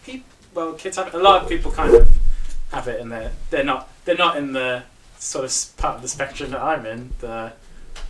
people, 0.03 0.27
well, 0.53 0.73
kids 0.73 0.97
have 0.97 1.07
it. 1.07 1.13
A 1.13 1.17
lot 1.17 1.41
of 1.41 1.49
people 1.49 1.71
kind 1.71 1.93
of 1.95 2.17
have 2.71 2.87
it, 2.87 3.01
and 3.01 3.11
they're, 3.11 3.31
they're, 3.49 3.63
not, 3.63 3.89
they're 4.05 4.15
not 4.15 4.37
in 4.37 4.53
the 4.53 4.83
sort 5.17 5.45
of 5.45 5.77
part 5.77 5.95
of 5.95 6.01
the 6.01 6.07
spectrum 6.07 6.51
that 6.51 6.61
I'm 6.61 6.85
in, 6.85 7.11
the 7.19 7.53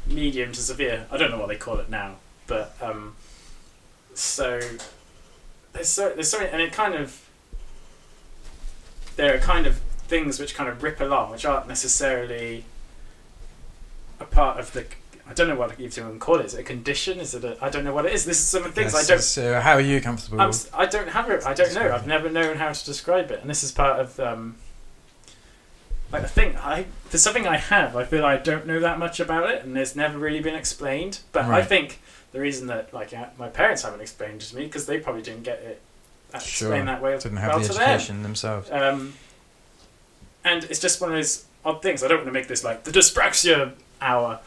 medium 0.07 0.51
to 0.51 0.61
severe. 0.61 1.07
I 1.11 1.17
don't 1.17 1.31
know 1.31 1.39
what 1.39 1.47
they 1.47 1.55
call 1.55 1.79
it 1.79 1.89
now, 1.89 2.15
but 2.47 2.75
um, 2.81 3.15
so 4.13 4.59
there's 5.75 5.89
so 5.89 6.09
there's 6.09 6.29
so 6.29 6.39
many, 6.39 6.49
and 6.51 6.61
it 6.61 6.71
kind 6.71 6.95
of 6.95 7.21
there 9.17 9.35
are 9.35 9.39
kind 9.39 9.67
of 9.67 9.77
things 10.07 10.39
which 10.39 10.55
kind 10.55 10.69
of 10.69 10.81
rip 10.81 10.99
along, 11.01 11.31
which 11.31 11.45
aren't 11.45 11.67
necessarily 11.67 12.65
a 14.19 14.25
part 14.25 14.59
of 14.59 14.73
the. 14.73 14.85
I 15.27 15.33
don't 15.33 15.47
know 15.47 15.55
what 15.55 15.79
you 15.79 15.87
even 15.87 16.19
call 16.19 16.35
it. 16.39 16.45
Is 16.45 16.53
it 16.53 16.61
a 16.61 16.63
condition? 16.63 17.19
Is 17.19 17.33
it 17.33 17.43
a? 17.43 17.57
I 17.61 17.69
don't 17.69 17.83
know 17.83 17.93
what 17.93 18.05
it 18.05 18.13
is. 18.13 18.25
This 18.25 18.39
is 18.39 18.45
some 18.45 18.63
of 18.63 18.73
the 18.73 18.81
things 18.81 18.95
I 18.95 19.03
don't. 19.03 19.21
So 19.21 19.59
how 19.59 19.73
are 19.73 19.81
you 19.81 19.99
comfortable? 19.99 20.39
I'm, 20.39 20.51
I 20.73 20.85
don't 20.85 21.09
have 21.09 21.29
it. 21.29 21.45
I 21.45 21.53
don't 21.53 21.73
know. 21.73 21.91
I've 21.93 22.07
never 22.07 22.29
known 22.29 22.57
how 22.57 22.71
to 22.71 22.85
describe 22.85 23.31
it, 23.31 23.41
and 23.41 23.49
this 23.49 23.63
is 23.63 23.71
part 23.71 23.99
of 23.99 24.19
um, 24.19 24.55
like 26.11 26.21
the 26.21 26.27
thing. 26.27 26.55
I 26.57 26.85
there's 27.09 27.23
something 27.23 27.47
I 27.47 27.57
have. 27.57 27.95
I 27.95 28.05
feel 28.05 28.23
I 28.23 28.37
don't 28.37 28.65
know 28.65 28.79
that 28.79 28.99
much 28.99 29.19
about 29.19 29.49
it, 29.49 29.63
and 29.63 29.77
it's 29.77 29.95
never 29.95 30.17
really 30.17 30.41
been 30.41 30.55
explained. 30.55 31.19
But 31.31 31.45
I 31.45 31.63
think 31.63 31.99
the 32.35 32.41
reason 32.41 32.67
that 32.67 32.93
like 32.93 33.13
uh, 33.13 33.27
my 33.39 33.47
parents 33.47 33.81
haven't 33.83 34.01
explained 34.01 34.41
it 34.41 34.45
to 34.45 34.55
me 34.57 34.65
because 34.65 34.85
they 34.85 34.99
probably 34.99 35.21
didn't 35.21 35.43
get 35.43 35.59
it 35.59 35.81
Sure. 36.41 36.67
explained 36.67 36.89
that 36.89 37.01
way 37.01 37.13
didn't 37.17 37.35
well 37.35 37.41
have 37.51 37.61
the 37.61 37.67
to 37.69 37.73
them. 37.73 37.81
education 37.81 38.21
themselves. 38.23 38.69
Um, 38.69 39.13
and 40.43 40.65
it's 40.65 40.79
just 40.79 40.99
one 40.99 41.11
of 41.11 41.15
those 41.15 41.45
odd 41.63 41.81
things. 41.81 42.03
I 42.03 42.09
don't 42.09 42.17
want 42.17 42.27
to 42.27 42.33
make 42.33 42.47
this 42.49 42.61
like 42.61 42.83
the 42.83 42.91
dyspraxia 42.91 43.71
hour 44.01 44.39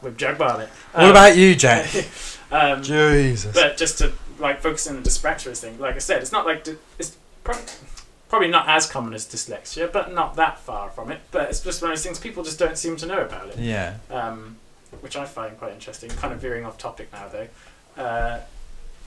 with 0.00 0.16
Jack 0.16 0.38
Barnett. 0.38 0.70
what 0.92 1.10
about 1.10 1.36
you, 1.36 1.54
Jack? 1.54 1.86
um, 2.50 2.82
Jesus. 2.82 3.54
but 3.54 3.76
just 3.76 3.98
to 3.98 4.12
like 4.38 4.60
focus 4.60 4.86
on 4.88 4.96
the 4.96 5.02
dyspraxia 5.02 5.54
thing, 5.56 5.78
like 5.78 5.96
I 5.96 5.98
said, 5.98 6.22
it's 6.22 6.32
not 6.32 6.46
like 6.46 6.66
it's 6.98 7.16
pro- 7.44 7.58
probably 8.30 8.48
not 8.48 8.66
as 8.66 8.86
common 8.90 9.12
as 9.12 9.26
dyslexia, 9.26 9.92
but 9.92 10.14
not 10.14 10.36
that 10.36 10.58
far 10.60 10.90
from 10.90 11.12
it. 11.12 11.20
But 11.30 11.50
it's 11.50 11.60
just 11.60 11.82
one 11.82 11.90
of 11.90 11.96
those 11.98 12.04
things 12.04 12.18
people 12.18 12.42
just 12.42 12.58
don't 12.58 12.78
seem 12.78 12.96
to 12.96 13.06
know 13.06 13.20
about 13.20 13.48
it 13.48 13.58
yeah. 13.58 13.96
um, 14.10 14.56
which 15.00 15.16
I 15.16 15.24
find 15.24 15.58
quite 15.58 15.72
interesting. 15.72 16.10
Kind 16.10 16.32
of 16.32 16.40
veering 16.40 16.64
off 16.64 16.78
topic 16.78 17.12
now, 17.12 17.28
though. 17.28 18.02
Uh, 18.02 18.40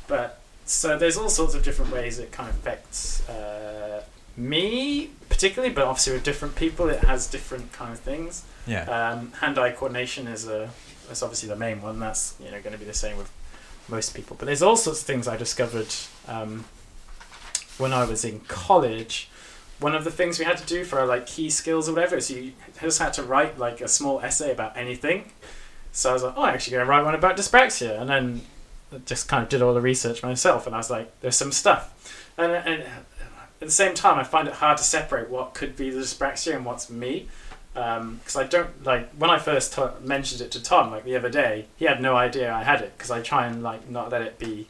but 0.08 0.40
so 0.66 0.98
there's 0.98 1.18
all 1.18 1.30
sorts 1.30 1.56
of 1.56 1.64
different 1.64 1.92
ways 1.92 2.20
it 2.20 2.32
kind 2.32 2.50
of 2.50 2.56
affects 2.56 3.28
uh, 3.30 4.04
me, 4.36 5.12
particularly, 5.30 5.74
but 5.74 5.86
obviously 5.86 6.14
with 6.14 6.24
different 6.24 6.56
people, 6.56 6.90
it 6.90 7.04
has 7.04 7.28
different 7.28 7.72
kind 7.72 7.92
of 7.94 8.00
things. 8.00 8.46
Yeah. 8.66 8.84
Um, 8.84 9.32
hand-eye 9.34 9.72
coordination 9.72 10.28
is 10.28 10.48
a 10.48 10.70
is 11.10 11.24
obviously 11.24 11.50
the 11.50 11.56
main 11.56 11.82
one. 11.82 12.00
That's 12.00 12.36
you 12.40 12.52
know 12.52 12.62
going 12.62 12.74
to 12.74 12.78
be 12.78 12.86
the 12.86 12.94
same 12.94 13.18
with 13.18 13.32
most 13.90 14.14
people. 14.14 14.36
But 14.38 14.46
there's 14.46 14.62
all 14.62 14.76
sorts 14.76 15.02
of 15.02 15.08
things 15.08 15.28
I 15.28 15.38
discovered 15.38 15.94
um, 16.28 16.66
when 17.78 17.94
I 17.94 18.06
was 18.06 18.24
in 18.26 18.42
college. 18.42 19.30
One 19.80 19.96
of 19.96 20.04
the 20.04 20.12
things 20.12 20.40
we 20.40 20.46
had 20.46 20.58
to 20.58 20.66
do 20.66 20.84
for 20.84 21.00
our 21.00 21.06
like 21.06 21.28
key 21.28 21.50
skills 21.50 21.88
or 21.88 21.94
whatever 21.94 22.18
is 22.18 22.30
you 22.32 22.54
just 22.82 23.00
had 23.00 23.14
to 23.14 23.24
write 23.24 23.58
like 23.58 23.80
a 23.80 23.88
small 23.88 24.20
essay 24.22 24.52
about 24.52 24.76
anything. 24.76 25.32
So 25.98 26.12
I 26.12 26.14
was 26.14 26.24
like, 26.24 26.34
oh, 26.38 26.43
I'm 26.43 26.54
actually 26.54 26.74
going 26.74 26.86
to 26.86 26.89
write 26.89 27.04
one 27.04 27.16
about 27.16 27.38
dyspraxia, 27.38 28.00
and 28.00 28.10
then 28.10 28.41
I 28.93 29.00
just 29.00 29.28
kind 29.28 29.43
of 29.43 29.50
did 29.50 29.62
all 29.62 29.74
the 29.74 29.82
research 29.82 30.22
myself. 30.22 30.68
And 30.68 30.76
I 30.76 30.78
was 30.78 30.89
like, 30.89 31.20
there's 31.22 31.36
some 31.36 31.52
stuff, 31.52 32.32
and, 32.38 32.52
and 32.52 32.84
at 32.84 32.89
the 33.60 33.72
same 33.72 33.95
time, 33.95 34.20
I 34.20 34.24
find 34.24 34.48
it 34.48 34.56
hard 34.56 34.78
to 34.78 34.84
separate 34.84 35.30
what 35.30 35.54
could 35.54 35.76
be 35.76 35.89
the 35.89 36.02
dyspraxia 36.02 36.56
and 36.56 36.66
what's 36.66 36.89
me 36.89 37.28
um, 37.78 38.16
because 38.16 38.36
I 38.36 38.43
don't 38.45 38.84
like 38.84 39.12
when 39.14 39.30
I 39.30 39.38
first 39.38 39.74
t- 39.74 39.84
mentioned 40.02 40.41
it 40.41 40.52
to 40.52 40.64
Tom 40.64 40.91
like 40.91 41.04
the 41.04 41.16
other 41.16 41.30
day. 41.30 41.68
He 41.78 41.86
had 41.86 42.02
no 42.02 42.16
idea 42.16 42.52
I 42.52 42.64
had 42.64 42.82
it 42.82 42.98
because 42.98 43.12
I 43.12 43.22
try 43.22 43.45
and 43.45 43.62
like 43.62 43.89
not 43.89 44.10
let 44.10 44.24
it 44.24 44.39
be. 44.39 44.68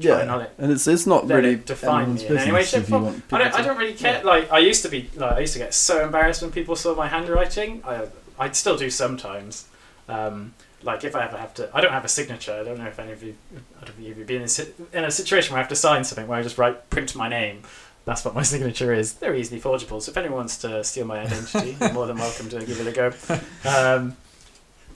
try 0.00 0.20
and 0.20 0.28
not 0.28 0.40
Yeah, 0.40 0.46
and 0.58 0.72
it's 0.72 0.86
it's 0.86 1.06
not 1.06 1.26
really 1.28 1.54
it 1.54 1.66
define 1.66 2.14
me 2.14 2.26
in 2.26 2.38
any 2.38 2.52
way, 2.52 2.64
shape, 2.64 2.84
form. 2.84 3.22
I 3.32 3.38
don't. 3.38 3.54
I 3.54 3.62
don't 3.62 3.76
really 3.76 3.94
care. 3.94 4.18
yeah. 4.18 4.22
Like 4.22 4.52
I 4.52 4.58
used 4.58 4.82
to 4.82 4.88
be. 4.88 5.10
Like 5.16 5.32
I 5.32 5.40
used 5.40 5.54
to 5.54 5.58
get 5.58 5.74
so 5.74 6.02
embarrassed 6.02 6.42
when 6.42 6.52
people 6.52 6.76
saw 6.76 6.94
my 6.94 7.08
handwriting. 7.08 7.82
I 7.84 8.06
I 8.38 8.50
still 8.52 8.76
do 8.76 8.88
sometimes. 8.88 9.66
Um, 10.08 10.54
like 10.82 11.04
if 11.04 11.14
I 11.16 11.24
ever 11.24 11.36
have 11.36 11.52
to, 11.54 11.68
I 11.74 11.80
don't 11.80 11.92
have 11.92 12.04
a 12.04 12.08
signature. 12.08 12.52
I 12.52 12.64
don't 12.64 12.78
know 12.78 12.86
if 12.86 12.98
any 12.98 13.12
of 13.12 13.22
you, 13.22 13.34
I 13.80 13.84
don't 13.84 13.98
know 13.98 14.06
if 14.08 14.16
you've 14.18 14.26
been 14.26 14.42
in 14.42 14.48
a, 14.48 14.98
in 14.98 15.04
a 15.04 15.10
situation 15.10 15.52
where 15.52 15.58
I 15.58 15.62
have 15.62 15.68
to 15.70 15.76
sign 15.76 16.04
something 16.04 16.26
where 16.28 16.38
I 16.38 16.42
just 16.42 16.56
write 16.58 16.88
print 16.90 17.14
my 17.16 17.28
name. 17.28 17.62
That's 18.04 18.24
what 18.24 18.34
my 18.34 18.42
signature 18.54 18.92
is. 18.92 19.14
They're 19.14 19.34
easily 19.34 19.60
forgeable. 19.60 20.00
So 20.00 20.10
if 20.10 20.16
anyone 20.16 20.38
wants 20.38 20.56
to 20.58 20.82
steal 20.84 21.04
my 21.06 21.20
identity, 21.20 21.76
you're 21.80 21.92
more 21.92 22.06
than 22.06 22.16
welcome 22.16 22.48
to 22.50 22.60
give 22.64 22.80
it 22.80 22.86
a 22.86 22.92
go. 22.92 23.12
Um, 23.68 24.16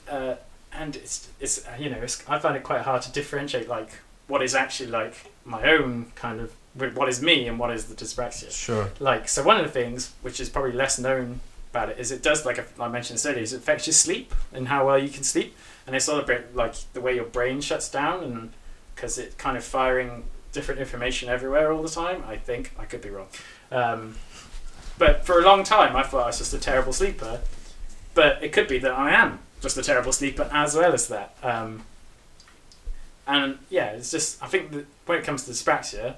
uh, 0.09 0.35
and 0.71 0.95
it's 0.95 1.29
it's 1.39 1.67
uh, 1.67 1.71
you 1.77 1.89
know 1.89 1.97
it's, 1.97 2.27
I 2.27 2.39
find 2.39 2.55
it 2.55 2.63
quite 2.63 2.81
hard 2.81 3.01
to 3.03 3.11
differentiate 3.11 3.67
like 3.67 3.89
what 4.27 4.41
is 4.41 4.55
actually 4.55 4.89
like 4.89 5.31
my 5.45 5.69
own 5.69 6.11
kind 6.15 6.39
of 6.39 6.53
what 6.95 7.07
is 7.07 7.21
me 7.21 7.47
and 7.47 7.59
what 7.59 7.69
is 7.71 7.85
the 7.85 7.93
dyspraxia 7.93 8.49
Sure. 8.49 8.89
like 8.99 9.27
so 9.27 9.43
one 9.43 9.57
of 9.57 9.63
the 9.65 9.71
things 9.71 10.13
which 10.23 10.39
is 10.39 10.49
probably 10.49 10.71
less 10.71 10.97
known 10.97 11.39
about 11.73 11.89
it 11.89 11.97
is 11.97 12.11
it 12.11 12.21
does 12.21 12.45
like 12.45 12.63
I 12.79 12.87
mentioned 12.87 13.19
earlier 13.25 13.41
is 13.41 13.51
it 13.51 13.57
affects 13.57 13.87
your 13.87 13.95
sleep 13.95 14.33
and 14.53 14.67
how 14.67 14.85
well 14.85 14.99
you 14.99 15.09
can 15.09 15.23
sleep? 15.23 15.55
And 15.87 15.95
it's 15.95 16.07
a 16.07 16.21
bit 16.21 16.55
like 16.55 16.75
the 16.93 17.01
way 17.01 17.15
your 17.15 17.25
brain 17.25 17.61
shuts 17.61 17.89
down 17.89 18.23
and 18.23 18.51
because 18.93 19.17
it's 19.17 19.33
kind 19.35 19.57
of 19.57 19.63
firing 19.63 20.25
different 20.51 20.79
information 20.79 21.29
everywhere 21.29 21.73
all 21.73 21.81
the 21.81 21.89
time 21.89 22.23
I 22.27 22.37
think 22.37 22.73
I 22.77 22.85
could 22.85 23.01
be 23.01 23.09
wrong. 23.09 23.27
Um, 23.71 24.15
but 24.99 25.25
for 25.25 25.39
a 25.39 25.43
long 25.43 25.63
time 25.63 25.95
I 25.95 26.03
thought 26.03 26.25
I 26.25 26.27
was 26.27 26.37
just 26.37 26.53
a 26.53 26.59
terrible 26.59 26.93
sleeper 26.93 27.41
but 28.13 28.43
it 28.43 28.53
could 28.53 28.67
be 28.67 28.77
that 28.77 28.91
I 28.91 29.11
am 29.11 29.39
just 29.59 29.75
a 29.75 29.81
terrible 29.81 30.13
sleeper 30.13 30.47
as 30.53 30.75
well 30.75 30.93
as 30.93 31.07
that. 31.07 31.35
Um, 31.41 31.85
and 33.25 33.57
yeah 33.71 33.87
it's 33.93 34.11
just 34.11 34.43
I 34.43 34.47
think 34.47 34.71
that 34.73 34.85
when 35.07 35.17
it 35.17 35.23
comes 35.23 35.45
to 35.45 35.51
dyspraxia 35.51 36.17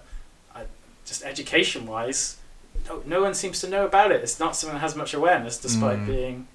I, 0.53 0.63
just 1.05 1.23
education 1.23 1.85
wise 1.85 2.37
no, 2.87 3.01
no 3.05 3.21
one 3.21 3.33
seems 3.33 3.59
to 3.61 3.69
know 3.69 3.85
about 3.85 4.11
it. 4.11 4.21
It's 4.21 4.39
not 4.39 4.55
something 4.55 4.75
that 4.75 4.81
has 4.81 4.95
much 4.95 5.13
awareness, 5.13 5.57
despite 5.57 5.99
Mm. 5.99 6.07
being. 6.07 6.47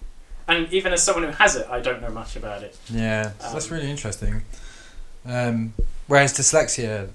And 0.48 0.72
even 0.72 0.92
as 0.92 1.02
someone 1.02 1.24
who 1.24 1.30
has 1.32 1.54
it, 1.56 1.66
I 1.70 1.80
don't 1.80 2.00
know 2.02 2.10
much 2.10 2.34
about 2.36 2.62
it. 2.62 2.76
Yeah, 2.88 3.32
so 3.38 3.52
that's 3.52 3.66
Um, 3.70 3.74
really 3.76 3.90
interesting. 3.90 4.42
Um, 5.26 5.74
whereas 6.08 6.32
dyslexia 6.32 7.10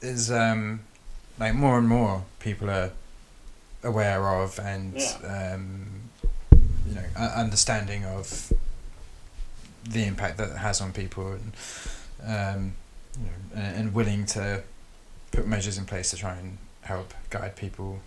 is 0.00 0.30
um, 0.30 0.80
like 1.38 1.54
more 1.54 1.78
and 1.78 1.88
more 1.88 2.24
people 2.38 2.70
are 2.70 2.90
aware 3.82 4.28
of 4.28 4.58
and 4.60 4.96
um, 5.24 5.86
you 6.86 6.94
know 6.94 7.04
understanding 7.16 8.04
of 8.04 8.52
the 9.84 10.04
impact 10.04 10.36
that 10.38 10.50
it 10.50 10.56
has 10.58 10.80
on 10.80 10.92
people 10.92 11.32
and 11.32 11.52
um, 12.24 12.74
you 13.18 13.24
know, 13.26 13.62
and, 13.62 13.76
and 13.76 13.94
willing 13.94 14.26
to 14.26 14.62
put 15.32 15.46
measures 15.46 15.76
in 15.78 15.84
place 15.86 16.10
to 16.10 16.16
try 16.16 16.36
and 16.36 16.58
help 16.82 17.14
guide 17.30 17.56
people 17.56 18.00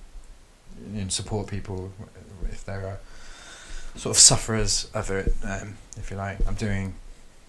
and 0.94 1.12
support 1.12 1.48
people 1.48 1.92
if 2.52 2.64
there 2.66 2.86
are 2.88 3.00
sort 3.98 4.16
of 4.16 4.20
sufferers 4.20 4.90
of 4.94 5.10
it, 5.12 5.34
um, 5.44 5.76
if 5.98 6.12
you 6.12 6.18
like. 6.18 6.46
I'm 6.48 6.56
doing 6.56 6.96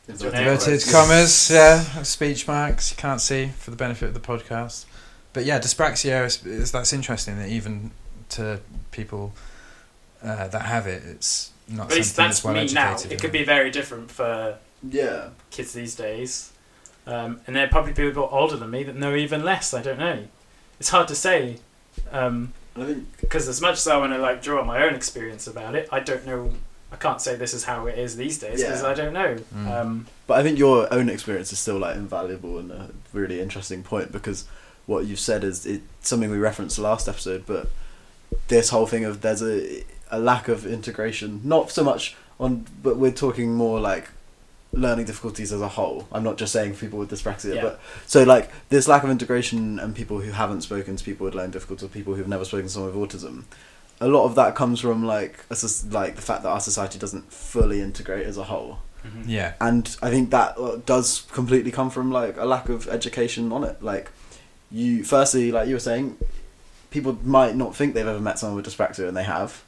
Inverted 0.08 0.38
inverted 0.38 0.84
commas, 0.92 1.50
yeah, 1.50 1.80
speech 2.04 2.46
marks. 2.46 2.92
You 2.92 2.96
can't 2.96 3.20
see 3.20 3.48
for 3.58 3.72
the 3.72 3.76
benefit 3.76 4.06
of 4.06 4.14
the 4.14 4.20
podcast, 4.20 4.84
but 5.32 5.44
yeah, 5.44 5.58
dyspraxia 5.58 6.24
is, 6.24 6.46
is 6.46 6.70
that's 6.70 6.92
interesting 6.92 7.38
that 7.38 7.48
even 7.48 7.90
to 8.30 8.60
people 8.92 9.32
uh, 10.22 10.46
that 10.48 10.62
have 10.62 10.86
it, 10.86 11.02
it's 11.04 11.50
not 11.68 11.90
At 11.90 11.96
least 11.96 12.14
something 12.14 12.28
that's 12.28 12.36
that's 12.38 12.44
well 12.44 12.54
me 12.54 12.72
now. 12.72 12.92
educated. 12.92 13.12
It 13.12 13.20
could 13.20 13.32
be 13.32 13.42
very 13.42 13.70
different 13.72 14.12
for 14.12 14.58
Yeah. 14.88 15.30
kids 15.50 15.72
these 15.72 15.96
days. 15.96 16.52
Um, 17.08 17.40
and 17.48 17.56
there 17.56 17.64
are 17.64 17.68
probably 17.68 17.92
people 17.92 18.28
older 18.30 18.56
than 18.56 18.70
me 18.70 18.84
that 18.84 18.94
know 18.94 19.14
even 19.16 19.44
less. 19.44 19.74
I 19.74 19.82
don't 19.82 19.98
know. 19.98 20.24
It's 20.80 20.90
hard 20.90 21.08
to 21.08 21.14
say. 21.14 21.58
Um, 22.12 22.52
And 22.74 22.84
I 22.84 22.86
think 22.88 23.20
because 23.20 23.48
as 23.48 23.60
much 23.60 23.74
as 23.78 23.88
I 23.88 23.96
want 23.96 24.12
to 24.12 24.18
like 24.18 24.42
draw 24.42 24.60
on 24.60 24.66
my 24.66 24.82
own 24.84 24.94
experience 24.94 25.46
about 25.46 25.74
it, 25.74 25.88
I 25.90 26.00
don't 26.00 26.26
know. 26.26 26.52
I 26.92 26.96
can't 26.96 27.20
say 27.20 27.34
this 27.34 27.54
is 27.54 27.64
how 27.64 27.86
it 27.86 27.98
is 27.98 28.16
these 28.16 28.38
days 28.38 28.62
because 28.62 28.82
Yeah. 28.82 28.88
I 28.88 28.94
don't 28.94 29.12
know. 29.12 29.36
Mm. 29.54 29.66
Um, 29.80 30.06
But 30.26 30.38
I 30.38 30.42
think 30.42 30.58
your 30.58 30.92
own 30.92 31.08
experience 31.08 31.52
is 31.52 31.58
still 31.58 31.78
like 31.78 31.96
invaluable 31.96 32.58
and 32.58 32.70
a 32.70 32.90
really 33.12 33.40
interesting 33.40 33.82
point 33.82 34.12
because 34.12 34.44
what 34.86 35.06
you've 35.06 35.18
said 35.20 35.42
is 35.42 35.66
it, 35.66 35.82
something 36.02 36.30
we 36.30 36.38
referenced 36.38 36.78
last 36.78 37.08
episode. 37.08 37.44
But 37.46 37.68
this 38.48 38.68
whole 38.68 38.86
thing 38.86 39.04
of 39.04 39.20
there's 39.22 39.42
a 39.42 39.82
a 40.10 40.18
lack 40.20 40.46
of 40.48 40.64
integration, 40.66 41.40
not 41.42 41.70
so 41.70 41.82
much 41.82 42.14
on, 42.38 42.66
but 42.82 42.96
we're 42.96 43.10
talking 43.10 43.54
more 43.54 43.80
like 43.80 44.08
learning 44.76 45.06
difficulties 45.06 45.52
as 45.52 45.60
a 45.60 45.68
whole. 45.68 46.06
I'm 46.12 46.22
not 46.22 46.36
just 46.38 46.52
saying 46.52 46.74
for 46.74 46.80
people 46.86 46.98
with 46.98 47.10
dyspraxia, 47.10 47.54
Yeah. 47.54 47.62
but 47.62 47.80
so 48.06 48.22
like 48.24 48.50
this 48.68 48.86
lack 48.86 49.02
of 49.02 49.10
integration 49.10 49.78
and 49.78 49.94
people 49.94 50.20
who 50.20 50.30
haven't 50.32 50.62
spoken 50.62 50.96
to 50.96 51.04
people 51.04 51.24
with 51.24 51.34
learning 51.34 51.52
difficulties, 51.52 51.84
or 51.84 51.88
people 51.88 52.14
who've 52.14 52.28
never 52.28 52.44
spoken 52.44 52.66
to 52.66 52.72
someone 52.72 52.98
with 52.98 53.10
autism. 53.10 53.44
A 54.00 54.08
lot 54.08 54.24
of 54.24 54.34
that 54.34 54.54
comes 54.54 54.80
from 54.80 55.06
like 55.06 55.38
a, 55.50 55.56
like 55.90 56.16
the 56.16 56.22
fact 56.22 56.42
that 56.42 56.50
our 56.50 56.60
society 56.60 56.98
doesn't 56.98 57.32
fully 57.32 57.80
integrate 57.80 58.26
as 58.26 58.36
a 58.36 58.44
whole 58.44 58.78
mhm. 59.02 59.22
yeah, 59.26 59.54
and 59.60 59.96
I 60.02 60.10
think 60.10 60.30
that 60.30 60.58
uh, 60.58 60.76
does 60.84 61.22
completely 61.32 61.70
come 61.70 61.90
from 61.90 62.12
like 62.12 62.36
a 62.36 62.44
lack 62.44 62.68
of 62.68 62.88
education 62.88 63.52
on 63.52 63.64
it. 63.64 63.82
Like 63.82 64.10
you, 64.70 65.02
firstly, 65.04 65.50
like 65.52 65.68
you 65.68 65.74
were 65.74 65.80
saying, 65.80 66.18
people 66.90 67.18
might 67.24 67.54
not 67.56 67.74
think 67.74 67.94
they've 67.94 68.06
ever 68.06 68.20
met 68.20 68.38
someone 68.38 68.56
with 68.56 68.66
dyspraxia, 68.66 69.08
and 69.08 69.16
they 69.16 69.24
have. 69.24 69.62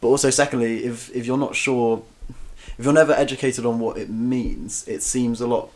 But 0.00 0.08
also, 0.08 0.30
secondly, 0.30 0.84
if 0.84 1.10
if 1.14 1.26
you're 1.26 1.38
not 1.38 1.54
sure, 1.56 2.02
if 2.78 2.84
you're 2.84 2.92
never 2.94 3.12
educated 3.12 3.64
on 3.66 3.78
what 3.78 3.96
it 3.98 4.10
means, 4.10 4.86
it 4.88 5.02
seems 5.02 5.40
a 5.40 5.46
lot. 5.46 5.70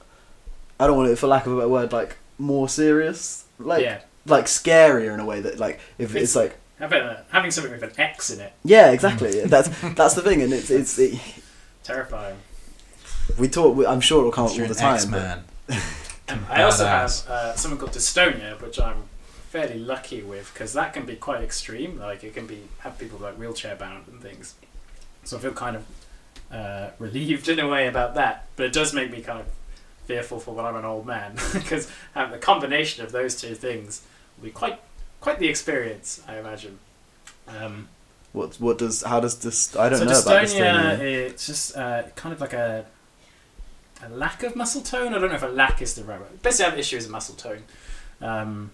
I 0.78 0.86
don't 0.86 0.96
want 0.96 1.10
it, 1.10 1.16
for 1.16 1.26
lack 1.26 1.46
of 1.46 1.52
a 1.52 1.56
better 1.56 1.68
word, 1.68 1.92
like 1.92 2.16
more 2.38 2.68
serious, 2.68 3.44
like 3.58 3.82
yeah. 3.82 4.00
like 4.26 4.44
scarier 4.46 5.12
in 5.14 5.20
a 5.20 5.24
way 5.24 5.40
that 5.40 5.58
like 5.58 5.80
if 5.98 6.14
it's, 6.14 6.34
It's- 6.34 6.36
like 6.36 6.56
Having, 6.78 7.16
having 7.30 7.50
something 7.50 7.72
with 7.72 7.82
an 7.82 7.92
X 7.98 8.28
in 8.28 8.38
it, 8.40 8.52
yeah, 8.62 8.90
exactly. 8.90 9.40
that's 9.46 9.70
that's 9.94 10.12
the 10.12 10.20
thing, 10.20 10.42
and 10.42 10.52
it's 10.52 10.68
it's 10.70 10.98
it, 10.98 11.18
terrifying. 11.82 12.36
we 13.38 13.48
talk. 13.48 13.74
we- 13.74 13.86
I'm 13.86 14.02
sure 14.02 14.18
it'll 14.18 14.30
come 14.30 14.44
up 14.44 14.50
all 14.50 14.66
the 14.66 14.74
time. 14.74 14.94
X-Man. 14.94 15.44
Um, 16.28 16.44
I 16.50 16.64
also 16.64 16.84
have 16.84 17.10
uh, 17.28 17.54
something 17.54 17.78
called 17.78 17.92
dystonia, 17.92 18.60
which 18.60 18.80
I'm 18.80 19.04
fairly 19.50 19.78
lucky 19.78 20.22
with 20.22 20.52
because 20.52 20.72
that 20.72 20.92
can 20.92 21.06
be 21.06 21.14
quite 21.14 21.40
extreme. 21.40 21.98
Like 22.00 22.24
it 22.24 22.34
can 22.34 22.48
be 22.48 22.62
have 22.80 22.98
people 22.98 23.20
like 23.20 23.38
wheelchair 23.38 23.76
bound 23.76 24.08
and 24.08 24.20
things. 24.20 24.54
So 25.22 25.36
I 25.36 25.40
feel 25.40 25.52
kind 25.52 25.76
of 25.76 25.84
uh, 26.50 26.90
relieved 26.98 27.48
in 27.48 27.58
a 27.58 27.68
way 27.68 27.88
about 27.88 28.14
that, 28.14 28.46
but 28.56 28.66
it 28.66 28.72
does 28.72 28.92
make 28.92 29.10
me 29.10 29.20
kind 29.20 29.40
of 29.40 29.46
fearful 30.06 30.38
for 30.38 30.54
when 30.54 30.64
I'm 30.64 30.76
an 30.76 30.84
old 30.84 31.06
man 31.06 31.34
because 31.52 31.90
the 32.14 32.38
combination 32.38 33.04
of 33.04 33.12
those 33.12 33.40
two 33.40 33.54
things 33.54 34.02
will 34.36 34.44
be 34.44 34.50
quite 34.50 34.80
quite 35.20 35.38
the 35.38 35.48
experience, 35.48 36.22
I 36.28 36.38
imagine. 36.38 36.78
Um, 37.48 37.88
What 38.32 38.56
what 38.60 38.78
does 38.78 39.02
how 39.02 39.20
does 39.20 39.38
this? 39.38 39.74
I 39.76 39.88
don't 39.88 39.98
so 39.98 40.04
know 40.04 40.20
about 40.20 40.42
this 40.42 40.54
dystonia, 40.54 40.98
it's 41.00 41.46
just 41.46 41.76
uh, 41.76 42.04
kind 42.14 42.32
of 42.32 42.40
like 42.40 42.52
a 42.52 42.86
a 44.04 44.08
lack 44.10 44.42
of 44.42 44.54
muscle 44.54 44.82
tone. 44.82 45.14
I 45.14 45.18
don't 45.18 45.30
know 45.30 45.36
if 45.36 45.42
a 45.42 45.46
lack 45.48 45.80
is 45.82 45.94
the 45.94 46.04
right 46.04 46.20
word. 46.20 46.42
Basically, 46.42 46.66
I 46.66 46.70
have 46.70 46.78
issues 46.78 47.04
with 47.04 47.12
muscle 47.12 47.34
tone. 47.34 47.62
Um, 48.20 48.70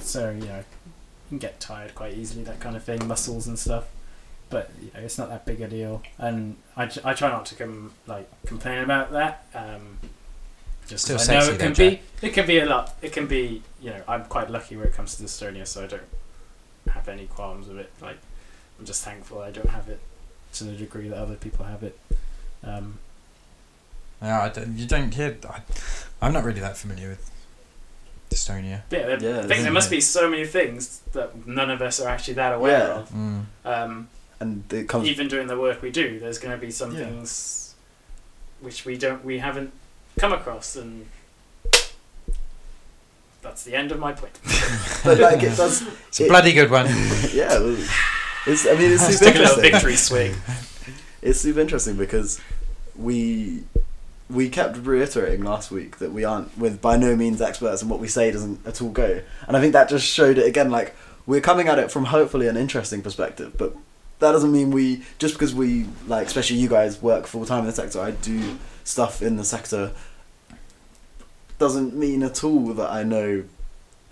so 0.00 0.30
you 0.30 0.46
know, 0.46 0.58
you 0.58 1.28
can 1.28 1.38
get 1.38 1.60
tired 1.60 1.94
quite 1.94 2.14
easily, 2.14 2.44
that 2.44 2.60
kind 2.60 2.76
of 2.76 2.84
thing, 2.84 3.06
muscles 3.06 3.46
and 3.46 3.58
stuff. 3.58 3.84
But 4.50 4.70
you 4.80 4.90
know, 4.94 5.00
it's 5.00 5.18
not 5.18 5.28
that 5.28 5.44
big 5.44 5.60
a 5.60 5.68
deal, 5.68 6.02
and 6.16 6.56
I, 6.76 6.84
I 7.04 7.12
try 7.14 7.28
not 7.28 7.44
to 7.46 7.54
com- 7.54 7.92
like 8.06 8.28
complain 8.46 8.82
about 8.82 9.12
that. 9.12 9.44
Um, 9.54 9.98
just 10.86 11.04
Still 11.04 11.18
'cause 11.18 11.28
I 11.28 11.34
know 11.40 11.44
it 11.52 11.58
can 11.58 11.72
though, 11.74 11.90
be 11.90 12.00
it 12.22 12.30
can 12.32 12.46
be 12.46 12.58
a 12.60 12.64
lot. 12.66 12.94
It 13.02 13.12
can 13.12 13.26
be 13.26 13.62
you 13.82 13.90
know 13.90 14.02
I'm 14.08 14.24
quite 14.24 14.48
lucky 14.50 14.76
when 14.76 14.86
it 14.86 14.94
comes 14.94 15.16
to 15.16 15.22
dystonia, 15.22 15.66
so 15.66 15.84
I 15.84 15.86
don't 15.86 16.02
have 16.94 17.08
any 17.08 17.26
qualms 17.26 17.68
with 17.68 17.78
it. 17.78 17.92
Like 18.00 18.16
I'm 18.78 18.86
just 18.86 19.04
thankful 19.04 19.42
I 19.42 19.50
don't 19.50 19.68
have 19.68 19.88
it 19.90 20.00
to 20.54 20.64
the 20.64 20.72
degree 20.72 21.08
that 21.08 21.18
other 21.18 21.34
people 21.34 21.66
have 21.66 21.82
it. 21.82 21.98
Um, 22.64 22.98
Yeah, 24.22 24.40
I 24.42 24.48
don't, 24.48 24.78
you 24.78 24.86
don't 24.86 25.12
hear. 25.14 25.36
I, 25.48 25.60
I'm 26.22 26.32
not 26.32 26.44
really 26.44 26.60
that 26.60 26.78
familiar 26.78 27.10
with 27.10 27.30
dystonia. 28.30 28.80
yeah, 28.90 29.06
there, 29.06 29.08
Yeah, 29.10 29.14
I 29.14 29.18
think 29.40 29.48
there 29.48 29.58
isn't 29.58 29.72
must 29.74 29.88
it? 29.88 29.96
be 29.96 30.00
so 30.00 30.28
many 30.30 30.46
things 30.46 31.00
that 31.12 31.46
none 31.46 31.70
of 31.70 31.82
us 31.82 32.00
are 32.00 32.08
actually 32.08 32.34
that 32.34 32.54
aware 32.54 32.78
Yeah. 32.88 32.94
of. 32.98 33.10
Mm. 33.10 33.44
Um, 33.66 34.08
and 34.40 34.70
it 34.72 34.88
comes. 34.88 35.08
even 35.08 35.28
doing 35.28 35.46
the 35.46 35.58
work 35.58 35.82
we 35.82 35.90
do, 35.90 36.18
there's 36.18 36.38
going 36.38 36.54
to 36.58 36.60
be 36.64 36.70
some 36.70 36.92
Yeah. 36.92 37.04
things 37.04 37.74
which 38.60 38.84
we 38.84 38.96
don't, 38.96 39.24
we 39.24 39.38
haven't 39.38 39.72
come 40.18 40.32
across, 40.32 40.74
and 40.76 41.06
that's 43.42 43.62
the 43.64 43.74
end 43.74 43.92
of 43.92 43.98
my 43.98 44.12
point. 44.12 44.38
but 45.04 45.18
like 45.18 45.42
it 45.42 45.56
does. 45.56 45.86
It's 46.08 46.20
a 46.20 46.24
It- 46.24 46.28
bloody 46.28 46.52
good 46.52 46.70
one. 46.70 46.86
yeah, 47.32 47.58
it's. 48.46 48.66
I 48.66 48.74
mean, 48.74 48.92
it's 48.92 49.02
Let's 49.02 49.18
super 49.18 49.24
take 49.32 49.36
a 49.36 49.38
little 49.40 49.62
victory 49.62 49.96
swing. 49.96 50.34
It's 51.20 51.40
super 51.40 51.58
interesting 51.58 51.96
because 51.96 52.40
we 52.94 53.64
we 54.30 54.48
kept 54.48 54.76
reiterating 54.76 55.42
last 55.44 55.72
week 55.72 55.98
that 55.98 56.12
we 56.12 56.22
aren't 56.24 56.56
with 56.56 56.80
by 56.80 56.96
no 56.96 57.16
means 57.16 57.42
experts 57.42 57.82
and 57.82 57.90
what 57.90 57.98
we 57.98 58.06
say 58.06 58.30
doesn't 58.30 58.64
at 58.64 58.80
all 58.80 58.90
go. 58.90 59.20
And 59.48 59.56
I 59.56 59.60
think 59.60 59.72
that 59.72 59.88
just 59.88 60.06
showed 60.06 60.38
it 60.38 60.46
again. 60.46 60.70
Like 60.70 60.94
we're 61.26 61.40
coming 61.40 61.66
at 61.66 61.80
it 61.80 61.90
from 61.90 62.04
hopefully 62.04 62.46
an 62.46 62.56
interesting 62.56 63.02
perspective, 63.02 63.54
but 63.58 63.74
that 64.18 64.32
doesn't 64.32 64.52
mean 64.52 64.70
we 64.70 65.02
just 65.18 65.34
because 65.34 65.54
we 65.54 65.86
like 66.06 66.26
especially 66.26 66.56
you 66.56 66.68
guys 66.68 67.00
work 67.00 67.26
full 67.26 67.46
time 67.46 67.60
in 67.60 67.66
the 67.66 67.72
sector. 67.72 68.00
I 68.00 68.12
do 68.12 68.58
stuff 68.84 69.22
in 69.22 69.36
the 69.36 69.44
sector. 69.44 69.92
Doesn't 71.58 71.94
mean 71.94 72.22
at 72.22 72.44
all 72.44 72.72
that 72.74 72.90
I 72.90 73.02
know 73.02 73.44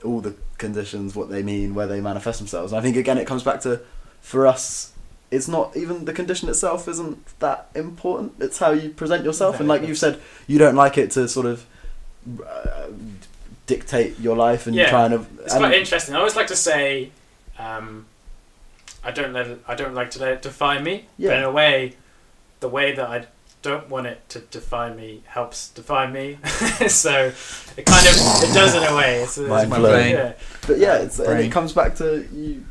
all 0.05 0.21
the 0.21 0.35
conditions, 0.59 1.15
what 1.15 1.31
they 1.31 1.43
mean, 1.43 1.75
where 1.75 1.87
they 1.87 2.01
manifest 2.01 2.39
themselves. 2.39 2.73
And 2.73 2.79
I 2.79 2.83
think 2.83 2.97
again 2.97 3.19
it 3.19 3.27
comes 3.27 3.43
back 3.43 3.61
to 3.63 3.81
for 4.21 4.47
us 4.47 4.93
it's 5.31 5.49
not 5.49 5.77
even 5.77 6.05
the 6.05 6.13
condition 6.13 6.49
itself 6.49 6.87
isn't 6.89 7.39
that 7.41 7.69
important. 7.75 8.35
It's 8.41 8.59
how 8.59 8.71
you 8.71 8.91
present 8.91 9.25
yourself, 9.25 9.59
and 9.59 9.69
like 9.69 9.83
you've 9.83 9.99
said, 9.99 10.21
you 10.47 10.59
don't 10.59 10.77
like 10.77 10.99
it 10.99 11.11
to 11.13 11.29
sort 11.29 11.47
of 11.47 11.67
uh, 12.47 12.87
dictate 13.67 14.19
your 14.21 14.37
life 14.37 14.67
and 14.67 14.77
Yeah, 14.77 14.91
try 14.91 15.07
and. 15.07 15.27
It's 15.41 15.55
quite 15.55 15.75
interesting. 15.75 16.15
I 16.15 16.19
always 16.19 16.37
like 16.37 16.47
to 16.49 16.57
say, 16.57 17.11
um, 17.59 18.07
I 19.07 19.11
don't 19.13 19.33
let 19.33 19.47
it, 19.47 19.59
I 19.69 19.75
don't 19.75 19.95
like 19.95 20.11
to 20.13 20.19
let 20.21 20.33
it 20.33 20.43
define 20.43 20.83
me. 20.85 21.07
But 21.19 21.37
in 21.39 21.45
a 21.45 21.51
way, 21.51 21.95
the 22.61 22.69
way 22.69 22.95
that 22.95 23.09
I 23.09 23.27
don't 23.63 23.89
want 23.89 24.07
it 24.07 24.29
to 24.31 24.41
define 24.41 24.97
me 24.97 25.23
helps 25.27 25.69
define 25.71 26.13
me. 26.13 26.39
so 26.89 27.33
it 27.77 27.87
kind 27.87 28.07
of 28.07 28.15
it 28.45 28.53
does 28.55 28.75
in 28.75 28.83
a 28.83 28.95
way. 28.97 29.23
It's, 29.23 29.39
it's 29.39 29.49
Mind 29.49 29.71
my 29.71 29.79
blowing. 29.79 29.95
brain, 29.95 30.15
yeah. 30.17 30.33
but 30.67 30.79
yeah, 30.79 30.97
it's, 30.99 31.19
and 31.19 31.41
it 31.41 31.51
comes 31.53 31.73
back 31.73 31.95
to 31.97 32.27
you. 32.33 32.65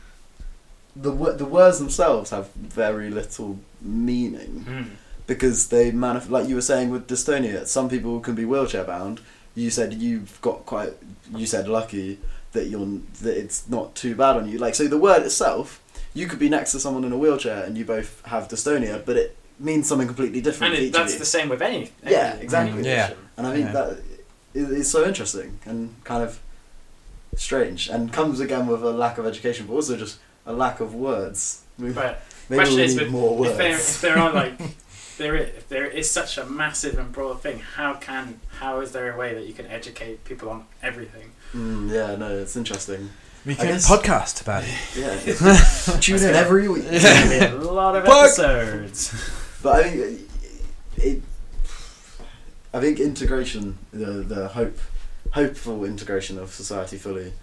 The 0.95 1.11
the 1.33 1.45
words 1.45 1.79
themselves 1.79 2.29
have 2.29 2.51
very 2.53 3.09
little 3.09 3.59
meaning 3.81 4.65
Mm. 4.67 4.85
because 5.27 5.67
they 5.67 5.91
manif- 5.91 6.29
like 6.29 6.47
you 6.47 6.55
were 6.55 6.61
saying 6.61 6.89
with 6.89 7.07
dystonia. 7.07 7.65
Some 7.67 7.89
people 7.89 8.19
can 8.21 8.33
be 8.35 8.45
wheelchair 8.45 8.85
bound. 8.85 9.19
You 9.55 9.69
said 9.69 9.93
you've 9.93 10.39
got 10.41 10.65
quite. 10.65 10.93
You 11.35 11.45
said 11.45 11.67
lucky 11.67 12.19
that 12.55 12.65
you're 12.67 12.85
that 13.21 13.37
it's 13.37 13.69
not 13.69 13.93
too 13.95 14.15
bad 14.15 14.35
on 14.35 14.49
you. 14.49 14.57
Like 14.57 14.73
so, 14.75 14.87
the 14.87 14.97
word 14.97 15.21
itself, 15.23 15.81
you 16.13 16.27
could 16.27 16.39
be 16.39 16.49
next 16.49 16.71
to 16.73 16.79
someone 16.79 17.03
in 17.03 17.11
a 17.11 17.17
wheelchair 17.17 17.63
and 17.63 17.77
you 17.77 17.85
both 17.85 18.21
have 18.25 18.47
dystonia, 18.47 19.05
but 19.05 19.15
it 19.17 19.37
means 19.59 19.87
something 19.87 20.07
completely 20.07 20.41
different. 20.41 20.73
And 20.73 20.83
it, 20.83 20.91
that's 20.93 21.17
the 21.17 21.25
same 21.25 21.47
with 21.49 21.61
any. 21.61 21.91
any 22.03 22.11
Yeah, 22.11 22.33
exactly. 22.35 22.79
any 22.79 22.87
Yeah. 22.89 23.13
And 23.37 23.45
I 23.47 23.51
think 23.53 23.67
Yeah. 23.67 23.71
that 23.73 23.97
is, 24.53 24.69
is 24.71 24.89
so 24.91 25.05
interesting 25.05 25.59
and 25.65 25.93
kind 26.03 26.23
of 26.23 26.39
strange, 27.35 27.89
and 27.89 28.11
comes 28.11 28.39
again 28.39 28.67
with 28.67 28.81
a 28.83 28.91
lack 28.91 29.17
of 29.17 29.25
education, 29.25 29.67
but 29.67 29.73
also 29.73 29.97
just 29.97 30.19
a 30.45 30.53
lack 30.53 30.79
of 30.79 30.93
words. 30.95 31.61
We- 31.77 31.91
But 31.91 32.21
Maybe 32.49 32.59
question 32.59 32.77
we 32.77 32.83
is, 32.83 32.95
need 32.95 33.01
with- 33.03 33.11
more 33.11 33.35
words. 33.37 33.51
if 33.51 33.57
there 33.57 33.71
if 33.71 34.01
there 34.01 34.17
are 34.17 34.31
like 34.33 34.57
there 35.17 35.35
is, 35.35 35.49
if 35.49 35.67
there 35.69 35.85
is 35.87 36.09
such 36.09 36.37
a 36.37 36.45
massive 36.45 36.97
and 36.99 37.11
broad 37.11 37.41
thing, 37.41 37.59
how 37.59 37.95
can 37.95 38.39
how 38.59 38.79
is 38.81 38.91
there 38.91 39.11
a 39.13 39.17
way 39.17 39.33
that 39.33 39.45
you 39.47 39.53
can 39.53 39.65
educate 39.67 40.23
people 40.25 40.49
on 40.49 40.65
everything? 40.83 41.31
Mm, 41.53 41.91
yeah, 41.91 42.15
no, 42.15 42.37
it's 42.37 42.55
interesting. 42.55 43.09
We 43.45 43.53
I 43.53 43.55
can 43.55 43.65
guess- 43.67 43.89
podcast 43.89 44.41
about 44.41 44.63
it. 44.63 44.73
Yeah, 44.95 45.99
tune 45.99 46.17
in 46.23 46.35
every 46.35 46.67
week. 46.67 46.83
There's 46.89 47.53
a 47.53 47.71
lot 47.71 47.95
of 47.95 48.03
Plug. 48.05 48.25
episodes. 48.25 49.13
But 49.61 49.85
I 49.85 49.89
think 49.89 50.29
it, 50.97 51.21
I 52.73 52.79
think 52.81 52.99
integration, 52.99 53.77
the 53.93 54.23
the 54.23 54.47
hope, 54.49 54.77
hopeful 55.31 55.85
integration 55.85 56.37
of 56.37 56.53
society 56.53 56.97
fully, 56.97 57.33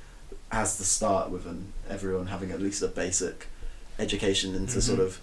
has 0.50 0.76
to 0.76 0.84
start 0.84 1.30
with 1.30 1.46
an 1.46 1.72
everyone 1.88 2.26
having 2.26 2.50
at 2.50 2.61
least 2.61 2.82
a 2.82 2.88
basic 2.88 3.46
education 3.98 4.55
into 4.55 4.78
Mhm. 4.78 4.82
sort 4.82 5.00
of 5.00 5.20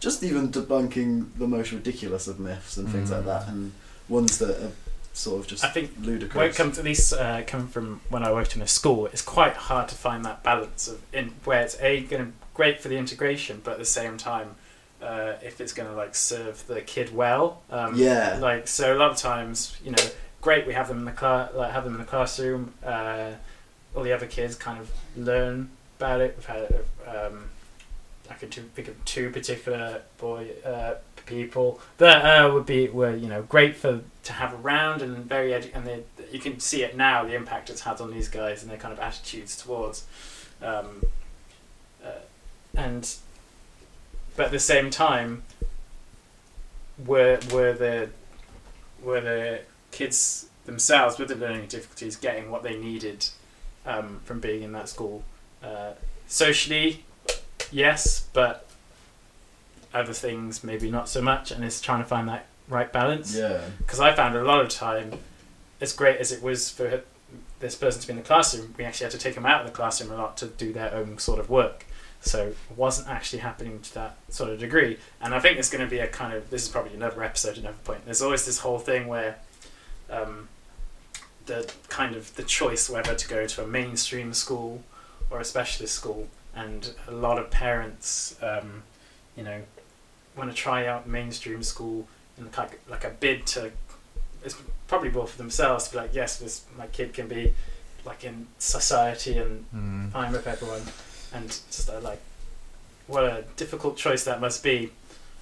just 0.00 0.22
even 0.22 0.50
debunking 0.52 1.26
the 1.38 1.46
most 1.48 1.72
ridiculous 1.72 2.28
of 2.28 2.38
myths 2.38 2.76
and 2.76 2.88
things 2.88 3.10
like 3.10 3.22
Mm. 3.22 3.26
that, 3.26 3.48
and 3.48 3.72
ones 4.08 4.38
that 4.38 4.50
are 4.62 4.72
sort 5.18 5.40
of 5.40 5.46
just 5.46 5.64
I 5.64 5.68
think 5.68 5.90
ludicrous. 6.00 6.34
Where 6.34 6.48
it 6.48 6.54
comes, 6.54 6.78
at 6.78 6.84
least 6.84 7.12
uh, 7.12 7.42
coming 7.46 7.66
from 7.66 8.00
when 8.08 8.22
I 8.22 8.32
worked 8.32 8.54
in 8.56 8.62
a 8.62 8.66
school, 8.66 9.06
it's 9.06 9.22
quite 9.22 9.54
hard 9.54 9.88
to 9.88 9.94
find 9.94 10.24
that 10.24 10.42
balance 10.42 10.88
of 10.88 11.02
in 11.12 11.32
where 11.44 11.62
it's 11.62 11.76
a 11.80 12.00
going 12.02 12.26
to 12.26 12.32
great 12.54 12.80
for 12.80 12.88
the 12.88 12.96
integration, 12.96 13.60
but 13.62 13.72
at 13.72 13.78
the 13.78 13.84
same 13.84 14.16
time, 14.16 14.56
uh, 15.02 15.34
if 15.42 15.60
it's 15.60 15.72
going 15.72 15.88
to 15.88 15.94
like 15.94 16.14
serve 16.14 16.66
the 16.66 16.80
kid 16.80 17.14
well, 17.14 17.62
um, 17.70 17.94
Yeah. 17.94 18.38
Like 18.40 18.66
so, 18.66 18.96
a 18.96 18.98
lot 18.98 19.10
of 19.10 19.16
times, 19.16 19.76
you 19.84 19.92
know, 19.92 20.04
great 20.40 20.66
we 20.66 20.72
have 20.72 20.88
them 20.88 20.98
in 20.98 21.04
the 21.04 21.12
class, 21.12 21.50
like 21.54 21.72
have 21.72 21.84
them 21.84 21.94
in 21.94 22.00
the 22.00 22.06
classroom. 22.06 22.74
Uh, 22.84 23.32
all 23.94 24.02
the 24.02 24.12
other 24.12 24.26
kids 24.26 24.54
kind 24.54 24.78
of 24.78 24.90
learn 25.16 25.70
about 25.98 26.20
it. 26.20 26.34
We've 26.36 26.46
had, 26.46 26.84
um, 27.06 27.44
I 28.30 28.34
could 28.34 28.52
think 28.52 28.88
of 28.88 29.04
two 29.04 29.30
particular 29.30 30.02
boy 30.18 30.50
uh, 30.64 30.94
people 31.28 31.80
that 31.98 32.24
uh, 32.24 32.52
would 32.52 32.66
be 32.66 32.88
were 32.88 33.14
you 33.14 33.28
know 33.28 33.42
great 33.42 33.76
for 33.76 34.00
to 34.24 34.32
have 34.32 34.64
around 34.64 35.02
and 35.02 35.24
very 35.26 35.50
edu- 35.50 35.74
and 35.74 35.86
they, 35.86 36.02
you 36.32 36.38
can 36.38 36.58
see 36.58 36.82
it 36.82 36.96
now 36.96 37.24
the 37.24 37.34
impact 37.34 37.70
it's 37.70 37.82
had 37.82 38.00
on 38.00 38.10
these 38.10 38.28
guys 38.28 38.62
and 38.62 38.70
their 38.70 38.78
kind 38.78 38.92
of 38.92 38.98
attitudes 38.98 39.56
towards 39.56 40.06
um, 40.62 41.02
uh, 42.04 42.10
and 42.74 43.16
but 44.36 44.46
at 44.46 44.52
the 44.52 44.58
same 44.58 44.90
time 44.90 45.42
were 47.06 47.38
were 47.52 47.72
the 47.72 48.08
were 49.02 49.20
the 49.20 49.60
kids 49.92 50.48
themselves 50.64 51.18
with 51.18 51.28
the 51.28 51.36
learning 51.36 51.66
difficulties 51.66 52.16
getting 52.16 52.50
what 52.50 52.62
they 52.62 52.76
needed 52.76 53.26
um, 53.86 54.20
from 54.24 54.40
being 54.40 54.62
in 54.62 54.72
that 54.72 54.88
school 54.88 55.22
uh, 55.62 55.92
socially 56.26 57.04
yes 57.72 58.26
but 58.32 58.68
other 59.92 60.12
things 60.12 60.62
maybe 60.62 60.90
not 60.90 61.08
so 61.08 61.22
much 61.22 61.50
and 61.50 61.64
it's 61.64 61.80
trying 61.80 62.00
to 62.00 62.04
find 62.04 62.28
that 62.28 62.46
right 62.68 62.92
balance 62.92 63.34
yeah. 63.34 63.62
because 63.78 64.00
I 64.00 64.14
found 64.14 64.36
a 64.36 64.44
lot 64.44 64.60
of 64.60 64.68
time, 64.68 65.14
as 65.80 65.92
great 65.92 66.18
as 66.18 66.32
it 66.32 66.42
was 66.42 66.70
for 66.70 67.02
this 67.60 67.74
person 67.74 68.00
to 68.00 68.06
be 68.06 68.12
in 68.12 68.18
the 68.18 68.24
classroom, 68.24 68.74
we 68.78 68.84
actually 68.84 69.04
had 69.04 69.12
to 69.12 69.18
take 69.18 69.34
them 69.34 69.46
out 69.46 69.62
of 69.62 69.66
the 69.66 69.72
classroom 69.72 70.12
a 70.12 70.16
lot 70.16 70.36
to 70.38 70.46
do 70.46 70.72
their 70.72 70.94
own 70.94 71.18
sort 71.18 71.40
of 71.40 71.50
work. 71.50 71.86
So 72.20 72.48
it 72.48 72.56
wasn't 72.76 73.08
actually 73.08 73.40
happening 73.40 73.80
to 73.80 73.94
that 73.94 74.16
sort 74.28 74.50
of 74.50 74.58
degree. 74.58 74.98
And 75.20 75.34
I 75.34 75.40
think 75.40 75.54
there's 75.56 75.70
going 75.70 75.84
to 75.84 75.90
be 75.90 76.00
a 76.00 76.08
kind 76.08 76.32
of 76.34 76.50
this 76.50 76.64
is 76.64 76.68
probably 76.68 76.94
another 76.94 77.22
episode, 77.22 77.58
another 77.58 77.76
point. 77.84 78.04
There's 78.04 78.22
always 78.22 78.44
this 78.44 78.58
whole 78.58 78.78
thing 78.78 79.06
where 79.06 79.38
um, 80.10 80.48
the 81.46 81.70
kind 81.88 82.16
of 82.16 82.34
the 82.34 82.42
choice 82.42 82.90
whether 82.90 83.14
to 83.14 83.28
go 83.28 83.46
to 83.46 83.62
a 83.62 83.66
mainstream 83.66 84.34
school 84.34 84.82
or 85.30 85.40
a 85.40 85.44
specialist 85.44 85.94
school, 85.94 86.28
and 86.62 86.80
a 87.06 87.12
lot 87.12 87.38
of 87.38 87.50
parents, 87.50 88.36
um, 88.42 88.82
you 89.36 89.44
know, 89.44 89.60
want 90.36 90.50
to 90.50 90.56
try 90.56 90.86
out 90.86 91.08
mainstream 91.08 91.62
school 91.62 92.06
in 92.36 92.48
like 92.56 92.78
like 92.88 93.04
a 93.04 93.10
bid 93.10 93.46
to 93.46 93.70
it's 94.44 94.56
probably 94.86 95.10
more 95.10 95.26
for 95.26 95.36
themselves 95.38 95.86
to 95.86 95.90
be 95.92 95.96
like 95.98 96.14
yes 96.14 96.38
this 96.38 96.64
my 96.76 96.86
kid 96.86 97.12
can 97.12 97.26
be 97.26 97.52
like 98.04 98.22
in 98.24 98.46
society 98.58 99.36
and 99.38 99.64
Mm. 99.74 100.12
fine 100.12 100.30
with 100.32 100.46
everyone 100.46 100.82
and 101.34 101.48
just 101.48 101.90
uh, 101.90 101.98
like 102.00 102.20
what 103.08 103.24
a 103.24 103.44
difficult 103.56 103.96
choice 103.96 104.22
that 104.24 104.40
must 104.40 104.62
be 104.62 104.90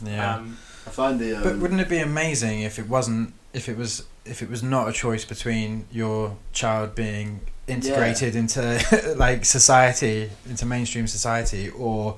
Yeah. 0.02 0.36
um, 0.36 0.56
I 0.86 0.90
find 0.90 1.20
the 1.20 1.34
um, 1.36 1.42
But 1.42 1.58
wouldn't 1.58 1.80
it 1.80 1.90
be 1.90 1.98
amazing 1.98 2.62
if 2.62 2.78
it 2.78 2.88
wasn't 2.88 3.34
if 3.52 3.68
it 3.68 3.76
was 3.76 4.04
if 4.24 4.40
it 4.40 4.48
was 4.48 4.62
not 4.62 4.88
a 4.88 4.92
choice 4.92 5.24
between 5.26 5.84
your 5.92 6.36
child 6.54 6.94
being 6.94 7.40
integrated 7.68 8.36
into 8.36 9.14
like 9.16 9.44
society 9.44 10.30
into 10.48 10.64
mainstream 10.66 11.06
society 11.06 11.68
or 11.70 12.16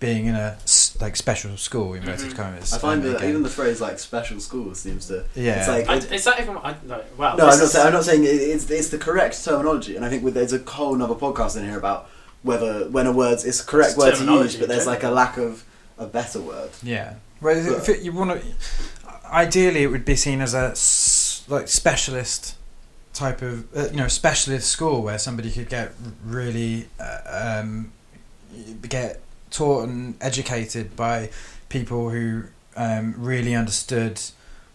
being 0.00 0.26
in 0.26 0.34
a 0.34 0.56
like 1.00 1.14
special 1.16 1.56
school 1.56 1.94
inverted 1.94 2.30
Mhm. 2.32 2.36
commas? 2.36 2.72
I 2.72 2.78
find 2.78 3.02
that 3.04 3.16
again- 3.16 3.28
even 3.30 3.42
the 3.42 3.48
phrase 3.48 3.80
like 3.80 3.98
special 3.98 4.40
school 4.40 4.74
seems 4.74 5.06
to 5.06 5.24
yeah 5.34 5.60
it's 5.60 5.68
like 5.68 5.88
I, 5.88 5.96
it- 5.96 6.12
is 6.12 6.24
that 6.24 6.40
even 6.40 6.56
I, 6.56 6.74
like, 6.86 7.06
well? 7.16 7.36
No, 7.36 7.44
I'm 7.44 7.50
not, 7.58 7.62
is- 7.62 7.72
saying 7.72 7.86
I'm 7.86 7.92
not 7.92 8.04
saying 8.04 8.24
it's 8.24 8.68
it's 8.70 8.88
the 8.88 8.98
correct 8.98 9.42
terminology, 9.44 9.96
and 9.96 10.04
I 10.04 10.08
think 10.10 10.22
with, 10.24 10.34
there's 10.34 10.52
a 10.52 10.58
whole 10.58 11.00
other 11.02 11.14
podcast 11.14 11.56
in 11.56 11.64
here 11.64 11.78
about 11.78 12.08
whether 12.42 12.88
when 12.90 13.06
a 13.06 13.12
word's 13.12 13.44
it's 13.44 13.60
the 13.62 13.70
correct 13.70 13.90
It's 13.90 13.98
word 13.98 14.14
to 14.16 14.24
use, 14.24 14.56
but 14.56 14.68
there's 14.68 14.86
like 14.86 15.04
a 15.04 15.10
lack 15.10 15.36
of 15.36 15.64
a 15.98 16.06
better 16.06 16.40
word. 16.40 16.70
Yeah. 16.82 17.14
Well, 17.40 17.56
if 17.56 17.86
But- 17.86 17.88
it, 17.96 18.02
you 18.02 18.12
want 18.12 18.40
to, 18.40 18.46
ideally, 19.26 19.84
it 19.84 19.86
would 19.88 20.04
be 20.04 20.16
seen 20.16 20.40
as 20.40 20.52
a 20.52 20.74
like 21.52 21.68
specialist 21.68 22.56
type 23.12 23.42
of 23.42 23.76
uh, 23.76 23.88
you 23.90 23.96
know 23.96 24.08
specialist 24.08 24.68
school 24.68 25.02
where 25.02 25.18
somebody 25.18 25.50
could 25.50 25.68
get 25.68 25.92
really 26.24 26.88
uh, 26.98 27.60
um, 27.62 27.92
get 28.88 29.20
taught 29.50 29.88
and 29.88 30.14
educated 30.20 30.96
by 30.96 31.30
people 31.68 32.10
who 32.10 32.44
um, 32.76 33.14
really 33.18 33.54
understood 33.54 34.20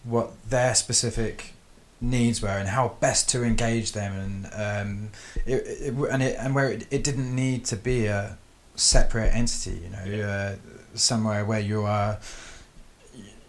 what 0.04 0.30
their 0.48 0.74
specific 0.74 1.52
needs 2.00 2.40
were 2.40 2.48
and 2.48 2.68
how 2.68 2.96
best 3.00 3.28
to 3.28 3.42
engage 3.42 3.92
them 3.92 4.12
and 4.12 4.46
um, 4.54 5.10
it, 5.44 5.64
it, 5.66 5.94
and 6.10 6.22
it 6.22 6.36
and 6.38 6.54
where 6.54 6.70
it, 6.70 6.86
it 6.90 7.02
didn't 7.02 7.34
need 7.34 7.64
to 7.64 7.76
be 7.76 8.06
a 8.06 8.38
separate 8.76 9.34
entity 9.34 9.80
you 9.82 9.90
know 9.90 10.24
uh, 10.24 10.54
somewhere 10.94 11.44
where 11.44 11.58
you 11.58 11.82
are 11.82 12.18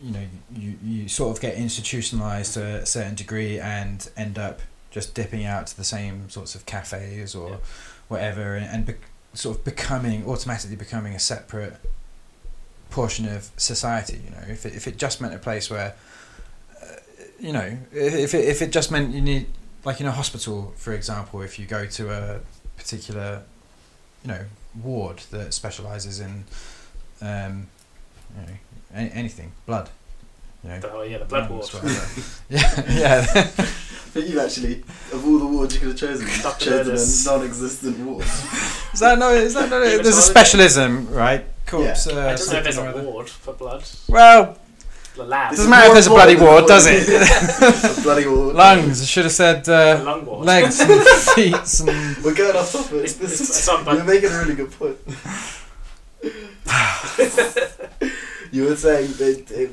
you 0.01 0.11
know 0.11 0.25
you, 0.55 0.75
you 0.83 1.07
sort 1.07 1.35
of 1.35 1.41
get 1.41 1.55
institutionalized 1.55 2.55
to 2.55 2.63
a 2.63 2.85
certain 2.85 3.13
degree 3.13 3.59
and 3.59 4.09
end 4.17 4.39
up 4.39 4.61
just 4.91 5.13
dipping 5.13 5.45
out 5.45 5.67
to 5.67 5.77
the 5.77 5.83
same 5.83 6.29
sorts 6.29 6.55
of 6.55 6.65
cafes 6.65 7.35
or 7.35 7.49
Yeah. 7.51 7.55
whatever 8.07 8.55
and, 8.55 8.65
and 8.65 8.85
bec 8.85 8.97
sort 9.33 9.57
of 9.57 9.63
becoming 9.63 10.25
automatically 10.27 10.75
becoming 10.75 11.13
a 11.13 11.19
separate 11.19 11.77
portion 12.89 13.27
of 13.27 13.51
society 13.57 14.19
you 14.25 14.31
know 14.31 14.43
if 14.47 14.65
it, 14.65 14.73
if 14.75 14.87
it 14.87 14.97
just 14.97 15.21
meant 15.21 15.33
a 15.33 15.37
place 15.37 15.69
where 15.69 15.93
uh, 16.81 16.85
you 17.39 17.53
know 17.53 17.77
if 17.93 18.13
if 18.15 18.33
it, 18.33 18.45
if 18.45 18.61
it 18.63 18.71
just 18.71 18.89
meant 18.91 19.13
you 19.13 19.21
need 19.21 19.45
like 19.85 20.01
in 20.01 20.07
a 20.07 20.11
hospital 20.11 20.73
for 20.75 20.93
example 20.93 21.41
if 21.43 21.59
you 21.59 21.65
go 21.67 21.85
to 21.85 22.11
a 22.11 22.39
particular 22.77 23.43
you 24.23 24.29
know 24.29 24.45
ward 24.81 25.19
that 25.29 25.53
specializes 25.53 26.19
in 26.19 26.43
um 27.21 27.67
you 28.35 28.41
know 28.47 28.53
any, 28.95 29.11
anything 29.11 29.51
blood 29.67 29.89
you 30.63 30.69
know 30.69 30.79
the, 30.79 30.91
oh 30.91 31.01
yeah 31.03 31.17
the 31.19 31.25
blood 31.25 31.49
ward 31.49 31.69
yeah 32.49 32.83
yeah 32.89 33.51
But 34.11 34.27
you've 34.27 34.39
actually, 34.39 34.81
of 35.13 35.23
all 35.23 35.37
the 35.37 35.45
wards 35.45 35.75
you 35.75 35.81
could 35.81 35.89
have 35.89 35.97
chosen, 35.99 36.25
you've 36.25 36.57
chosen 36.57 36.95
a 36.95 37.31
non-existent 37.37 37.99
ward. 37.99 38.23
is 38.93 38.99
that 39.01 39.19
no 39.19 39.29
is 39.35 39.53
that 39.53 39.69
no 39.69 39.79
there's 39.79 40.07
a 40.07 40.09
Hematology? 40.11 40.21
specialism 40.31 41.07
right 41.13 41.45
corpse 41.67 42.07
Yeah. 42.07 42.13
uh, 42.13 42.29
I 42.31 42.35
don't 42.35 42.49
know 42.51 42.57
if 42.57 42.63
there's 42.63 42.77
a 42.79 42.83
other. 42.85 43.03
ward 43.03 43.29
for 43.29 43.53
blood 43.53 43.83
well 44.07 44.57
the 45.15 45.23
lab 45.25 45.51
This 45.51 45.59
Doesn't 45.59 45.69
matter 45.69 45.87
if 45.87 45.93
there's 45.93 46.07
a 46.07 46.09
bloody 46.09 46.33
important 46.33 46.61
ward, 46.61 46.67
does 46.67 46.87
it? 46.87 47.99
a 47.99 48.01
bloody 48.01 48.27
ward. 48.27 48.55
lungs 48.55 49.01
I 49.01 49.05
should 49.05 49.25
have 49.25 49.31
said 49.33 49.69
uh, 49.69 50.01
lung 50.03 50.25
ward 50.25 50.45
legs 50.45 50.79
and 50.79 51.01
feet 51.35 51.79
and 51.87 52.23
We're 52.25 52.33
going 52.33 52.55
off 52.55 52.71
topic. 52.71 53.03
It's, 53.03 53.13
this 53.13 53.39
it's, 53.39 53.41
is, 53.41 53.67
it's 53.69 53.85
you're 53.85 54.03
making 54.03 54.31
a 54.31 54.39
really 54.39 54.55
good 54.55 54.71
point. 54.71 54.97
you 58.51 58.63
were 58.65 58.75
saying 58.75 59.11
that 59.13 59.51
it, 59.51 59.71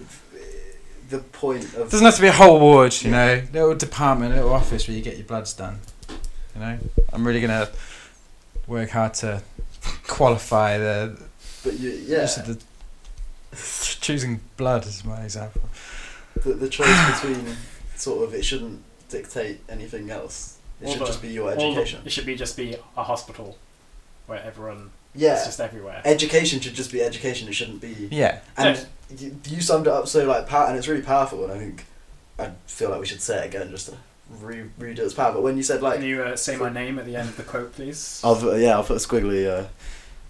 the 1.09 1.19
point 1.19 1.65
of 1.75 1.91
doesn't 1.91 2.05
have 2.05 2.17
to 2.17 2.23
be 2.23 2.29
a 2.29 2.33
whole 2.33 2.59
ward 2.61 2.95
you 3.03 3.11
know. 3.11 3.43
Little 3.53 3.75
department 3.75 4.35
little 4.35 4.53
office 4.53 4.89
where 4.89 4.97
you 4.97 5.03
get 5.03 5.17
your 5.17 5.27
bloods 5.27 5.53
done 5.53 5.79
you 6.55 6.61
know. 6.61 6.79
I'm 7.13 7.27
really 7.27 7.41
gonna 7.41 7.69
work 8.67 8.91
hard 8.91 9.15
to 9.15 9.43
qualify 10.07 10.79
the 10.79 11.19
but 11.65 11.79
you, 11.79 11.91
yeah, 11.91 12.27
the 12.27 12.61
choosing 14.01 14.41
blood 14.57 14.87
as 14.87 15.05
my 15.05 15.23
example. 15.23 15.63
The, 16.43 16.55
the 16.55 16.69
choice 16.69 17.21
between 17.21 17.57
sort 17.97 18.25
of 18.25 18.35
it 18.35 18.45
shouldn't 18.45 18.83
dictate 19.09 19.61
anything 19.69 20.11
else. 20.11 20.59
It 20.81 20.87
Or 20.87 20.91
should 20.93 21.01
the- 21.01 21.07
just 21.07 21.23
be 21.23 21.29
your 21.29 21.51
Or 21.51 21.55
the- 21.57 21.63
education. 21.63 22.03
it 22.05 22.13
should 22.13 22.27
be 22.27 22.35
just 22.37 22.57
be 22.57 22.77
a 22.97 23.03
hospital 23.03 23.57
where 24.27 24.43
everyone 24.43 24.91
Yeah, 25.17 25.35
it's 25.35 25.47
just 25.47 25.61
everywhere 25.61 26.03
education 26.05 26.61
should 26.61 26.75
just 26.75 26.93
be 26.93 27.03
education. 27.03 27.49
It 27.49 27.55
shouldn't 27.55 27.81
be. 27.81 28.09
yeah 28.11 28.41
And 28.57 28.79
No. 29.11 29.17
you, 29.19 29.37
you 29.49 29.61
summed 29.61 29.87
it 29.87 29.93
up 29.93 30.07
so 30.09 30.25
like 30.27 30.47
power, 30.47 30.67
and 30.69 30.77
it's 30.77 30.89
really 30.89 31.03
powerful. 31.03 31.45
And 31.45 31.53
I 31.53 31.59
think 31.59 31.87
I 32.39 32.51
feel 32.67 32.91
like 32.91 33.01
we 33.01 33.07
should 33.07 33.23
say 33.23 33.45
it 33.45 33.47
again 33.47 33.71
just 33.71 33.87
to 33.89 33.97
re- 34.41 34.65
redo 34.79 34.99
its 35.01 35.15
power. 35.15 35.33
But 35.33 35.43
when 35.43 35.57
you 35.57 35.63
said 35.63 35.83
like, 35.83 36.01
Can 36.01 36.05
you 36.09 36.23
uh, 36.23 36.37
say 36.37 36.57
my 36.57 36.69
name 36.71 36.99
at 36.99 37.07
the 37.07 37.17
end 37.17 37.29
of 37.29 37.37
the 37.37 37.43
quote, 37.43 37.73
please? 37.75 38.21
I'll 38.25 38.37
put, 38.37 38.59
yeah, 38.61 38.73
I'll 38.75 38.85
put 38.85 38.97
a 38.97 39.01
squiggly, 39.01 39.47
uh, 39.49 39.67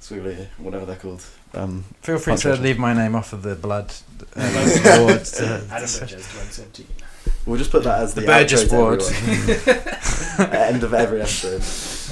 squiggly, 0.00 0.46
whatever 0.58 0.86
they're 0.86 0.96
called. 0.96 1.24
Um, 1.54 1.84
feel 2.02 2.18
free 2.18 2.36
to 2.36 2.56
leave 2.56 2.78
my 2.78 2.92
name 2.92 3.14
off 3.14 3.32
of 3.32 3.42
the 3.42 3.54
blood 3.54 3.92
uh, 4.36 4.98
ward 5.00 5.24
to- 5.24 5.64
Adam 5.70 5.88
Burgess, 5.88 5.98
2017. 5.98 6.86
we'll 7.46 7.56
just 7.56 7.70
put 7.70 7.84
that 7.84 8.00
as 8.02 8.12
the, 8.14 8.20
The 8.20 8.26
Burgess 8.26 8.64
outro 8.64 8.98
to 8.98 10.36
ward. 10.36 10.52
end 10.52 10.82
of 10.84 10.92
every 10.92 11.22
episode. 11.22 11.62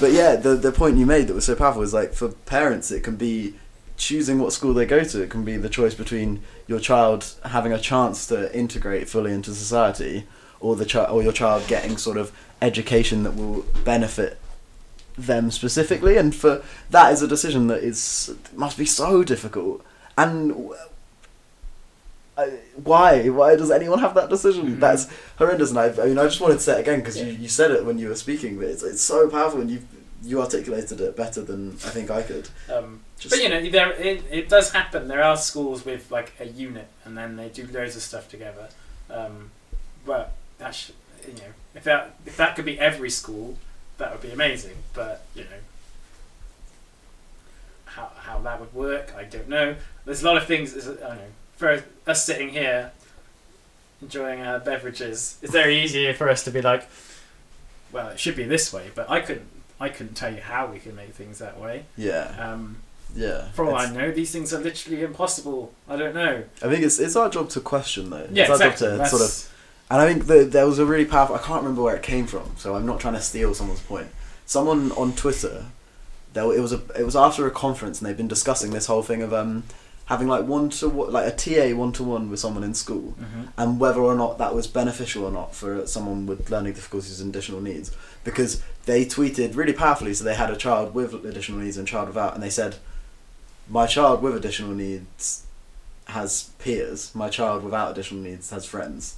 But 0.00 0.12
yeah, 0.12 0.36
the 0.36 0.54
the 0.56 0.72
point 0.72 0.96
you 0.96 1.06
made 1.06 1.28
that 1.28 1.34
was 1.34 1.44
so 1.44 1.54
powerful 1.54 1.82
is 1.82 1.94
like 1.94 2.12
for 2.12 2.28
parents, 2.28 2.90
it 2.90 3.02
can 3.02 3.16
be 3.16 3.54
choosing 3.96 4.38
what 4.38 4.52
school 4.52 4.74
they 4.74 4.86
go 4.86 5.04
to. 5.04 5.22
It 5.22 5.30
can 5.30 5.44
be 5.44 5.56
the 5.56 5.68
choice 5.68 5.94
between 5.94 6.42
your 6.66 6.80
child 6.80 7.34
having 7.44 7.72
a 7.72 7.78
chance 7.78 8.26
to 8.26 8.54
integrate 8.56 9.08
fully 9.08 9.32
into 9.32 9.54
society, 9.54 10.24
or 10.60 10.74
the 10.76 10.84
child 10.84 11.10
or 11.10 11.22
your 11.22 11.32
child 11.32 11.66
getting 11.68 11.96
sort 11.96 12.16
of 12.16 12.32
education 12.60 13.22
that 13.22 13.36
will 13.36 13.64
benefit 13.84 14.38
them 15.16 15.50
specifically, 15.50 16.16
and 16.16 16.34
for 16.34 16.62
that 16.90 17.12
is 17.12 17.22
a 17.22 17.28
decision 17.28 17.68
that 17.68 17.82
is 17.82 18.34
must 18.54 18.76
be 18.76 18.86
so 18.86 19.22
difficult. 19.22 19.84
And 20.18 20.70
uh, 22.36 22.46
why? 22.82 23.28
Why 23.28 23.56
does 23.56 23.70
anyone 23.70 23.98
have 24.00 24.14
that 24.14 24.28
decision? 24.28 24.76
Mhm. 24.76 24.80
That's 24.80 25.08
horrendous. 25.38 25.70
And 25.70 25.78
I, 25.78 25.86
I 26.02 26.06
mean, 26.06 26.18
I 26.18 26.24
just 26.24 26.40
wanted 26.40 26.54
to 26.54 26.60
say 26.60 26.78
it 26.78 26.80
again 26.80 26.98
because 27.00 27.16
you, 27.20 27.26
you 27.26 27.48
said 27.48 27.70
it 27.70 27.84
when 27.84 27.98
you 27.98 28.08
were 28.08 28.16
speaking, 28.16 28.56
but 28.58 28.66
it's 28.66 28.82
it's 28.82 29.02
so 29.02 29.28
powerful, 29.28 29.60
and 29.60 29.70
you 29.70 29.80
you 30.22 30.40
articulated 30.40 31.00
it 31.00 31.16
better 31.16 31.42
than 31.42 31.72
I 31.72 31.90
think 31.90 32.10
I 32.10 32.22
could. 32.22 32.48
Um, 32.72 33.00
Just, 33.18 33.34
but 33.34 33.42
you 33.42 33.48
know, 33.50 33.60
there 33.70 33.92
it, 33.92 34.24
it 34.30 34.48
does 34.48 34.72
happen. 34.72 35.06
There 35.06 35.22
are 35.22 35.36
schools 35.36 35.84
with 35.84 36.10
like 36.10 36.32
a 36.40 36.46
unit, 36.46 36.88
and 37.04 37.16
then 37.16 37.36
they 37.36 37.48
do 37.50 37.66
loads 37.66 37.94
of 37.94 38.02
stuff 38.02 38.28
together. 38.28 38.68
Um, 39.10 39.50
but 40.06 40.32
that's 40.58 40.90
you 41.26 41.34
know, 41.34 41.52
if 41.74 41.84
that 41.84 42.16
if 42.26 42.36
that 42.36 42.56
could 42.56 42.64
be 42.64 42.80
every 42.80 43.10
school, 43.10 43.58
that 43.98 44.10
would 44.12 44.22
be 44.22 44.30
amazing. 44.32 44.76
But 44.92 45.24
you 45.34 45.42
know, 45.42 45.60
how 47.84 48.10
how 48.16 48.38
that 48.40 48.60
would 48.60 48.72
work, 48.74 49.14
I 49.16 49.24
don't 49.24 49.48
know. 49.48 49.76
There's 50.04 50.22
a 50.22 50.26
lot 50.26 50.36
of 50.36 50.46
things. 50.46 50.74
I 50.76 50.90
don't 50.90 51.00
know. 51.00 51.18
For 51.64 51.82
us 52.10 52.22
sitting 52.26 52.50
here, 52.50 52.92
enjoying 54.02 54.42
our 54.42 54.58
beverages, 54.58 55.38
it's 55.40 55.50
very 55.52 55.80
easy 55.82 56.12
for 56.12 56.28
us 56.28 56.44
to 56.44 56.50
be 56.50 56.60
like, 56.60 56.86
well, 57.90 58.08
it 58.10 58.20
should 58.20 58.36
be 58.36 58.44
this 58.44 58.70
way. 58.70 58.90
But 58.94 59.08
I 59.08 59.20
couldn't. 59.20 59.46
I 59.80 59.88
couldn't 59.88 60.14
tell 60.14 60.32
you 60.32 60.42
how 60.42 60.66
we 60.66 60.78
can 60.78 60.94
make 60.94 61.14
things 61.14 61.38
that 61.38 61.58
way. 61.58 61.86
yeah, 61.96 62.36
Um, 62.38 62.76
yeah. 63.16 63.50
for 63.52 63.64
all 63.64 63.74
I 63.74 63.90
know, 63.90 64.12
these 64.12 64.30
things 64.30 64.52
are 64.52 64.60
literally 64.60 65.02
impossible. 65.02 65.72
I 65.88 65.96
don't 65.96 66.14
know. 66.14 66.44
I 66.62 66.68
think 66.68 66.84
it's 66.84 66.98
it's 66.98 67.16
our 67.16 67.28
job 67.30 67.48
to 67.50 67.60
question 67.60 68.10
though. 68.10 68.28
Yeah, 68.30 68.42
it's 68.42 68.50
our 68.50 68.54
exactly. 68.68 68.86
job 68.86 68.92
to 68.92 68.96
That's- 68.98 69.10
sort 69.10 69.22
of 69.22 69.52
And 69.90 70.00
I 70.02 70.06
think 70.12 70.26
that 70.26 70.52
there 70.52 70.66
was 70.66 70.78
a 70.78 70.84
really 70.86 71.06
powerful. 71.06 71.34
I 71.34 71.38
can't 71.38 71.62
remember 71.62 71.82
where 71.82 71.96
it 71.96 72.02
came 72.02 72.26
from, 72.26 72.52
so 72.58 72.76
I'm 72.76 72.84
not 72.86 73.00
trying 73.00 73.14
to 73.14 73.20
steal 73.22 73.54
someone's 73.54 73.80
point. 73.80 74.08
Someone 74.44 74.92
on 74.92 75.14
Twitter, 75.14 75.64
there 76.34 76.44
it 76.52 76.60
was 76.60 76.72
a 76.74 76.82
it 76.98 77.04
was 77.04 77.16
after 77.16 77.46
a 77.46 77.50
conference, 77.50 78.00
and 78.00 78.06
they've 78.08 78.16
been 78.16 78.28
discussing 78.28 78.70
this 78.72 78.86
whole 78.86 79.02
thing 79.02 79.22
of 79.22 79.32
um 79.32 79.64
having 80.06 80.28
like 80.28 80.44
one 80.46 80.68
to 80.68 80.88
one- 80.88 81.12
like 81.12 81.26
a 81.26 81.34
TA 81.34 81.72
one 81.72 81.92
to 81.92 82.02
one 82.02 82.30
with 82.30 82.38
someone 82.40 82.62
in 82.62 82.74
school, 82.74 83.14
Mhm. 83.18 83.48
and 83.56 83.80
whether 83.80 84.00
or 84.00 84.14
not 84.14 84.36
that 84.38 84.54
was 84.54 84.66
beneficial 84.66 85.24
or 85.24 85.30
not 85.30 85.54
for 85.54 85.86
someone 85.86 86.26
with 86.26 86.50
learning 86.50 86.74
difficulties 86.74 87.20
and 87.20 87.34
additional 87.34 87.60
needs. 87.60 87.90
Because 88.22 88.60
they 88.86 89.06
tweeted 89.06 89.56
really 89.56 89.72
powerfully, 89.72 90.12
so 90.14 90.22
they 90.24 90.34
had 90.34 90.50
a 90.50 90.56
child 90.56 90.94
with 90.94 91.14
additional 91.24 91.60
needs 91.60 91.76
and 91.78 91.88
a 91.88 91.90
child 91.90 92.08
without, 92.08 92.34
and 92.34 92.42
they 92.42 92.50
said, 92.50 92.76
"My 93.68 93.86
child 93.86 94.22
with 94.22 94.36
additional 94.36 94.72
needs 94.72 95.42
has 96.08 96.50
peers. 96.58 97.10
My 97.14 97.30
child 97.30 97.64
without 97.64 97.90
additional 97.92 98.22
needs 98.22 98.50
has 98.50 98.66
friends." 98.66 99.14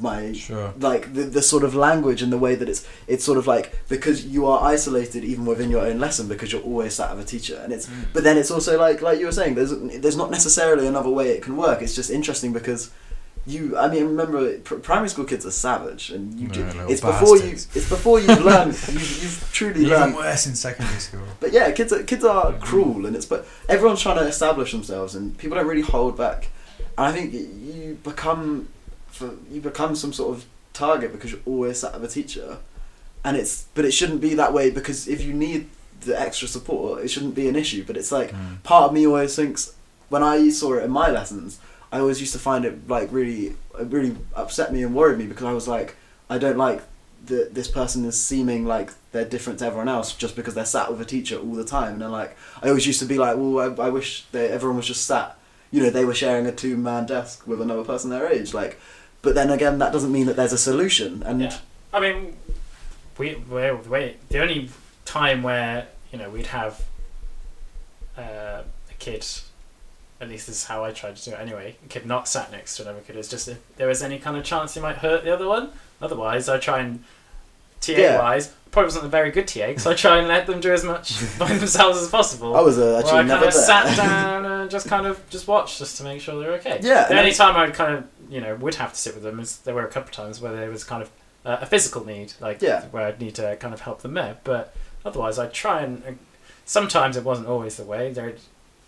My 0.00 0.32
Sure. 0.32 0.72
like 0.78 1.12
the 1.14 1.24
the 1.24 1.42
sort 1.42 1.64
of 1.64 1.74
language 1.74 2.22
and 2.22 2.32
the 2.32 2.38
way 2.38 2.54
that 2.54 2.68
it's 2.68 2.86
it's 3.08 3.24
sort 3.24 3.36
of 3.38 3.46
like 3.48 3.66
because 3.88 4.24
you 4.26 4.46
are 4.46 4.62
isolated 4.62 5.24
even 5.24 5.44
within 5.44 5.70
your 5.70 5.80
own 5.84 5.98
lesson 5.98 6.28
because 6.28 6.52
you're 6.52 6.62
always 6.62 6.94
sat 6.94 7.14
with 7.16 7.24
a 7.24 7.28
teacher 7.28 7.60
and 7.64 7.72
it's 7.72 7.88
but 8.12 8.22
then 8.22 8.36
it's 8.38 8.50
also 8.50 8.78
like 8.78 9.02
like 9.02 9.18
you 9.18 9.26
were 9.26 9.32
saying 9.32 9.56
there's 9.56 9.72
there's 10.02 10.16
not 10.16 10.30
necessarily 10.30 10.86
another 10.86 11.10
way 11.10 11.30
it 11.30 11.42
can 11.42 11.56
work 11.56 11.82
it's 11.82 11.96
just 11.96 12.10
interesting 12.10 12.52
because 12.52 12.90
you 13.44 13.76
I 13.76 13.88
mean 13.88 14.04
remember 14.04 14.58
pr- 14.58 14.76
primary 14.76 15.08
school 15.08 15.24
kids 15.24 15.44
are 15.46 15.50
savage 15.50 16.10
and 16.10 16.38
you 16.38 16.46
do, 16.48 16.64
it's 16.88 17.00
before 17.00 17.36
you 17.38 17.50
it's 17.52 17.88
before 17.88 18.20
you've 18.20 18.44
learned 18.44 18.72
you've, 18.92 19.22
you've 19.22 19.48
truly 19.52 19.80
Even 19.86 19.90
learned 19.98 20.14
worse 20.16 20.46
in 20.46 20.54
secondary 20.54 21.00
school. 21.00 21.22
but 21.40 21.52
yeah 21.52 21.72
kids 21.72 21.92
are 21.92 22.02
kids 22.04 22.24
are 22.24 22.52
Mhm. 22.52 22.60
cruel 22.60 23.06
and 23.06 23.16
it's 23.16 23.26
but 23.26 23.46
everyone's 23.68 24.00
trying 24.02 24.18
to 24.18 24.26
establish 24.26 24.70
themselves 24.70 25.14
and 25.16 25.36
people 25.38 25.56
don't 25.56 25.66
really 25.66 25.82
hold 25.96 26.16
back 26.16 26.50
and 26.96 27.06
I 27.06 27.12
think 27.12 27.32
you 27.32 27.98
become 28.04 28.68
for 29.18 29.34
you 29.50 29.60
become 29.60 29.94
some 29.94 30.12
sort 30.12 30.30
of 30.36 30.44
target 30.72 31.12
because 31.12 31.32
you're 31.32 31.40
always 31.46 31.78
sat 31.80 31.92
with 31.94 32.10
a 32.10 32.12
teacher. 32.12 32.58
And 33.24 33.36
it's 33.36 33.66
but 33.74 33.84
it 33.84 33.92
shouldn't 33.92 34.20
be 34.20 34.34
that 34.34 34.52
way 34.52 34.70
because 34.70 35.08
if 35.08 35.20
you 35.22 35.32
need 35.34 35.68
the 36.02 36.18
extra 36.18 36.46
support 36.46 37.02
it 37.04 37.08
shouldn't 37.08 37.34
be 37.34 37.48
an 37.48 37.56
issue. 37.56 37.84
But 37.86 37.96
it's 37.96 38.12
like 38.12 38.30
Mm. 38.32 38.62
part 38.62 38.84
of 38.86 38.92
me 38.92 39.06
always 39.06 39.34
thinks 39.36 39.74
when 40.08 40.22
I 40.22 40.48
saw 40.50 40.74
it 40.74 40.84
in 40.84 40.90
my 40.90 41.10
lessons 41.10 41.58
I 41.90 41.98
always 42.00 42.20
used 42.20 42.32
to 42.34 42.38
find 42.38 42.64
it 42.64 42.74
like 42.88 43.08
really 43.12 43.56
it 43.80 43.86
really 43.96 44.14
upset 44.34 44.72
me 44.72 44.82
and 44.84 44.94
worried 44.94 45.18
me 45.18 45.26
because 45.26 45.44
I 45.46 45.52
was 45.52 45.66
like 45.66 45.96
I 46.30 46.38
don't 46.38 46.56
like 46.68 46.82
that 47.26 47.54
this 47.54 47.68
person 47.68 48.04
is 48.04 48.18
seeming 48.30 48.64
like 48.64 48.90
they're 49.12 49.24
different 49.34 49.58
to 49.58 49.66
everyone 49.66 49.88
else 49.88 50.14
just 50.14 50.36
because 50.36 50.54
they're 50.54 50.64
sat 50.76 50.90
with 50.90 51.00
a 51.00 51.04
teacher 51.04 51.36
all 51.38 51.54
the 51.54 51.64
time. 51.64 51.94
And 51.94 52.02
then 52.02 52.12
like 52.12 52.36
I 52.62 52.68
always 52.68 52.86
used 52.86 53.00
to 53.00 53.06
be 53.06 53.18
like 53.18 53.36
well 53.36 53.58
I, 53.58 53.86
I 53.86 53.90
wish 53.90 54.24
they, 54.32 54.48
everyone 54.48 54.76
was 54.76 54.86
just 54.86 55.04
sat 55.06 55.36
you 55.72 55.82
know 55.82 55.90
they 55.90 56.04
were 56.04 56.14
sharing 56.14 56.46
a 56.46 56.52
two 56.52 56.76
man 56.76 57.04
desk 57.06 57.46
with 57.46 57.60
another 57.60 57.84
person 57.84 58.10
their 58.10 58.28
age. 58.32 58.54
Like 58.54 58.78
but 59.22 59.34
then 59.34 59.50
again 59.50 59.78
that 59.78 59.92
doesn't 59.92 60.12
mean 60.12 60.26
that 60.26 60.36
there's 60.36 60.52
a 60.52 60.58
solution 60.58 61.22
and 61.24 61.40
Yeah. 61.42 61.56
I 61.92 62.00
mean, 62.00 62.36
we 63.16 63.34
we 63.50 63.70
wait. 63.72 64.28
The 64.28 64.40
only 64.40 64.70
time 65.04 65.42
where 65.42 65.86
you 66.12 66.18
know 66.18 66.28
we'd 66.30 66.46
have 66.48 66.82
uh, 68.16 68.62
a 68.90 68.94
kid, 68.98 69.26
at 70.20 70.28
least 70.28 70.46
this 70.46 70.56
is 70.56 70.64
how 70.64 70.84
I 70.84 70.90
tried 70.92 71.16
to 71.16 71.24
do 71.24 71.30
it 71.36 71.40
anyway. 71.40 71.76
A 71.84 71.88
kid 71.88 72.04
not 72.06 72.28
sat 72.28 72.50
next 72.52 72.76
to 72.76 72.82
another 72.82 73.00
kid 73.00 73.16
is 73.16 73.28
just 73.28 73.48
if 73.48 73.58
there 73.76 73.88
was 73.88 74.02
any 74.02 74.18
kind 74.18 74.36
of 74.36 74.44
chance 74.44 74.74
he 74.74 74.80
might 74.80 74.96
hurt 74.98 75.24
the 75.24 75.32
other 75.32 75.46
one. 75.48 75.70
Otherwise, 76.02 76.48
I 76.48 76.58
try 76.58 76.80
and 76.80 77.02
TA 77.80 77.92
Yeah. 77.92 78.18
wise 78.18 78.52
probably 78.70 78.86
wasn't 78.88 79.06
a 79.06 79.08
very 79.08 79.30
good 79.30 79.48
TA 79.48 79.68
because 79.68 79.86
I 79.86 79.94
try 79.94 80.18
and 80.18 80.28
let 80.28 80.46
them 80.46 80.60
do 80.60 80.70
as 80.72 80.84
much 80.84 81.14
by 81.38 81.48
themselves 81.54 81.98
as 82.02 82.08
possible. 82.08 82.54
I 82.54 82.60
was 82.60 82.78
uh, 82.78 82.98
actually 82.98 83.18
I 83.20 83.22
never 83.22 83.36
kind 83.46 83.48
of 83.48 83.54
sat 83.54 83.96
down 83.96 84.44
and 84.60 84.70
just 84.70 84.88
kind 84.88 85.06
of 85.06 85.18
just 85.30 85.48
watched 85.48 85.78
just 85.78 85.96
to 85.98 86.04
make 86.04 86.20
sure 86.20 86.38
they're 86.40 86.52
okay. 86.54 86.78
Yeah, 86.82 87.08
The 87.08 87.18
only 87.18 87.32
time 87.32 87.56
I'd 87.56 87.72
kind 87.72 87.94
of 87.94 88.04
you 88.28 88.40
know 88.40 88.54
would 88.56 88.76
have 88.76 88.92
to 88.92 88.98
sit 88.98 89.14
with 89.14 89.22
them 89.22 89.40
is 89.40 89.58
there 89.58 89.74
were 89.74 89.84
a 89.86 89.88
couple 89.90 90.08
of 90.08 90.12
times 90.14 90.40
where 90.40 90.52
there 90.52 90.70
was 90.70 90.84
kind 90.84 91.02
of 91.02 91.10
uh, 91.44 91.58
a 91.60 91.66
physical 91.66 92.04
need, 92.04 92.32
like 92.40 92.60
Yeah. 92.62 92.84
where 92.86 93.06
I'd 93.06 93.20
need 93.20 93.34
to 93.36 93.56
kind 93.56 93.72
of 93.72 93.80
help 93.80 94.02
them 94.02 94.14
there. 94.14 94.36
But 94.44 94.74
otherwise, 95.04 95.38
I'd 95.38 95.52
try 95.52 95.82
and. 95.82 96.02
Uh, 96.04 96.12
sometimes 96.64 97.16
it 97.16 97.24
wasn't 97.24 97.48
always 97.48 97.76
the 97.76 97.84
way. 97.84 98.12
There, 98.12 98.34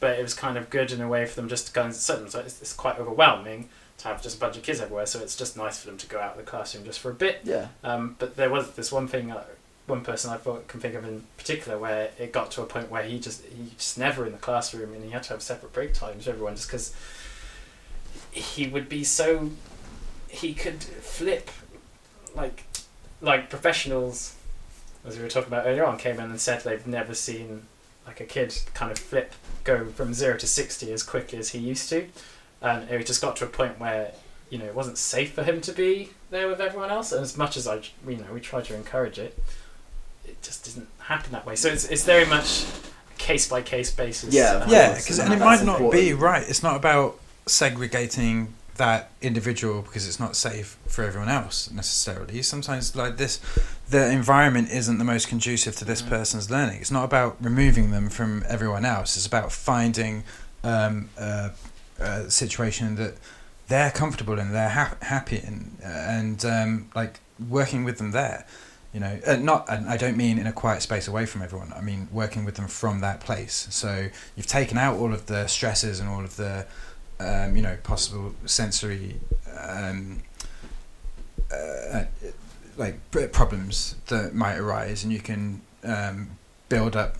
but 0.00 0.18
it 0.18 0.22
was 0.22 0.34
kind 0.34 0.56
of 0.58 0.68
good 0.70 0.92
in 0.92 1.00
a 1.00 1.08
way 1.08 1.24
for 1.26 1.36
them 1.36 1.48
just 1.48 1.66
to 1.68 1.72
go 1.72 1.82
and 1.84 1.94
sit. 1.94 2.18
them. 2.18 2.28
So 2.28 2.40
it's, 2.40 2.60
it's 2.60 2.72
quite 2.72 2.98
overwhelming 2.98 3.68
to 3.98 4.08
have 4.08 4.22
just 4.22 4.36
a 4.36 4.40
bunch 4.40 4.56
of 4.56 4.62
kids 4.62 4.80
everywhere. 4.80 5.06
So 5.06 5.20
it's 5.20 5.36
just 5.36 5.56
nice 5.56 5.78
for 5.80 5.86
them 5.86 5.98
to 5.98 6.06
go 6.06 6.18
out 6.18 6.32
of 6.32 6.36
the 6.38 6.42
classroom 6.42 6.84
just 6.84 7.00
for 7.00 7.10
a 7.10 7.14
bit. 7.14 7.40
yeah 7.44 7.68
Um, 7.84 8.16
but 8.18 8.36
there 8.36 8.50
was 8.50 8.72
this 8.72 8.90
one 8.90 9.08
thing, 9.08 9.30
uh, 9.30 9.44
one 9.86 10.02
person 10.02 10.30
I 10.30 10.36
thought 10.36 10.68
can 10.68 10.80
think 10.80 10.94
of 10.94 11.04
in 11.04 11.24
particular, 11.36 11.78
where 11.78 12.10
it 12.18 12.32
got 12.32 12.50
to 12.52 12.62
a 12.62 12.66
point 12.66 12.90
where 12.90 13.02
he 13.02 13.18
just 13.18 13.44
he 13.44 13.70
just 13.76 13.98
never 13.98 14.24
in 14.26 14.32
the 14.32 14.38
classroom, 14.38 14.92
and 14.94 15.04
he 15.04 15.10
had 15.10 15.22
to 15.24 15.30
have 15.34 15.42
separate 15.42 15.72
break 15.72 15.94
times 15.94 16.24
for 16.24 16.30
everyone, 16.30 16.54
just 16.56 16.68
because 16.68 16.94
he 18.30 18.66
would 18.66 18.88
be 18.88 19.04
so 19.04 19.50
he 20.28 20.54
could 20.54 20.82
flip 20.82 21.50
like 22.34 22.64
like 23.20 23.50
professionals, 23.50 24.36
as 25.04 25.16
we 25.16 25.22
were 25.22 25.28
talking 25.28 25.48
about 25.48 25.66
earlier 25.66 25.84
on, 25.84 25.98
came 25.98 26.16
in 26.18 26.30
and 26.30 26.40
said 26.40 26.62
they've 26.62 26.86
never 26.86 27.14
seen 27.14 27.66
like 28.06 28.20
a 28.20 28.24
kid 28.24 28.56
kind 28.74 28.90
of 28.90 28.98
flip 28.98 29.34
go 29.64 29.86
from 29.86 30.14
zero 30.14 30.36
to 30.38 30.46
sixty 30.46 30.92
as 30.92 31.02
quickly 31.02 31.38
as 31.38 31.50
he 31.50 31.58
used 31.58 31.88
to, 31.90 32.08
and 32.62 32.88
it 32.90 33.06
just 33.06 33.20
got 33.20 33.36
to 33.36 33.44
a 33.44 33.48
point 33.48 33.78
where 33.78 34.12
you 34.48 34.58
know 34.58 34.64
it 34.64 34.74
wasn't 34.74 34.98
safe 34.98 35.32
for 35.32 35.42
him 35.42 35.60
to 35.60 35.72
be 35.72 36.10
there 36.30 36.48
with 36.48 36.60
everyone 36.60 36.90
else. 36.90 37.12
And 37.12 37.22
as 37.22 37.36
much 37.36 37.56
as 37.56 37.66
I, 37.66 37.82
you 38.06 38.16
know, 38.16 38.32
we 38.32 38.40
tried 38.40 38.64
to 38.66 38.74
encourage 38.74 39.18
it, 39.18 39.38
it 40.24 40.40
just 40.42 40.64
doesn't 40.64 40.88
happen 41.00 41.32
that 41.32 41.44
way. 41.44 41.56
So 41.56 41.68
it's 41.68 41.84
it's 41.86 42.04
very 42.04 42.24
much 42.24 42.64
case 43.18 43.48
by 43.48 43.60
case 43.62 43.90
basis. 43.90 44.34
Yeah, 44.34 44.62
um, 44.64 44.70
Yeah, 44.70 44.94
because 44.94 45.18
and 45.18 45.26
and 45.32 45.34
it 45.34 45.44
that's 45.44 45.62
might 45.62 45.78
not 45.80 45.92
be 45.92 46.14
right. 46.14 46.42
It's 46.48 46.62
not 46.62 46.76
about 46.76 47.19
segregating 47.46 48.54
that 48.76 49.10
individual 49.20 49.82
because 49.82 50.06
it's 50.08 50.18
not 50.18 50.34
safe 50.36 50.78
for 50.86 51.04
everyone 51.04 51.28
else 51.28 51.70
necessarily. 51.70 52.40
Sometimes 52.42 52.96
like 52.96 53.18
this, 53.18 53.38
the 53.90 54.10
environment 54.10 54.70
isn't 54.70 54.96
the 54.98 55.04
most 55.04 55.28
conducive 55.28 55.76
to 55.76 55.84
this 55.84 56.00
Mhm. 56.00 56.08
person's 56.08 56.50
learning. 56.50 56.80
It's 56.80 56.90
not 56.90 57.04
about 57.04 57.36
removing 57.40 57.90
them 57.90 58.08
from 58.08 58.42
everyone 58.48 58.84
else. 58.86 59.16
It's 59.16 59.26
about 59.26 59.52
finding 59.52 60.24
um, 60.62 61.08
a, 61.18 61.50
a 61.98 62.30
situation 62.30 62.96
that 62.96 63.14
they're 63.68 63.90
comfortable 63.90 64.38
in, 64.38 64.52
they're 64.52 64.68
ha- 64.68 64.96
happy 65.02 65.36
in, 65.38 65.76
and 65.82 66.44
um, 66.44 66.90
like 66.94 67.20
working 67.48 67.84
with 67.84 67.98
them 67.98 68.10
there. 68.12 68.46
You 68.92 69.00
know, 69.00 69.20
uh, 69.26 69.36
not. 69.36 69.66
And 69.70 69.88
I 69.88 69.96
don't 69.96 70.16
mean 70.16 70.36
in 70.38 70.46
a 70.46 70.52
quiet 70.52 70.82
space 70.82 71.06
away 71.08 71.24
from 71.24 71.42
everyone. 71.42 71.72
I 71.74 71.80
mean 71.80 72.08
working 72.12 72.44
with 72.44 72.56
them 72.56 72.66
from 72.66 73.00
that 73.00 73.20
place. 73.20 73.68
So 73.70 74.08
you've 74.36 74.48
taken 74.48 74.76
out 74.76 74.96
all 74.96 75.14
of 75.14 75.26
the 75.26 75.46
stresses 75.46 76.00
and 76.00 76.08
all 76.08 76.24
of 76.24 76.36
the, 76.36 76.66
um, 77.20 77.54
you 77.54 77.62
know, 77.62 77.76
possible 77.82 78.34
sensory, 78.46 79.20
um, 79.58 80.22
uh, 81.52 82.04
like 82.76 82.98
problems 83.32 83.96
that 84.06 84.34
might 84.34 84.56
arise, 84.56 85.04
and 85.04 85.12
you 85.12 85.20
can 85.20 85.60
um, 85.84 86.30
build 86.68 86.96
up. 86.96 87.16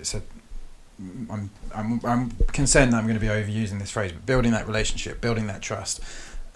It's 0.00 0.14
a. 0.14 0.22
I'm 1.30 1.50
I'm 1.74 2.00
I'm 2.04 2.30
concerned 2.52 2.92
that 2.92 2.98
I'm 2.98 3.04
going 3.04 3.18
to 3.18 3.20
be 3.20 3.26
overusing 3.26 3.78
this 3.78 3.90
phrase, 3.90 4.12
but 4.12 4.24
building 4.24 4.52
that 4.52 4.66
relationship, 4.66 5.20
building 5.20 5.46
that 5.48 5.60
trust, 5.60 6.00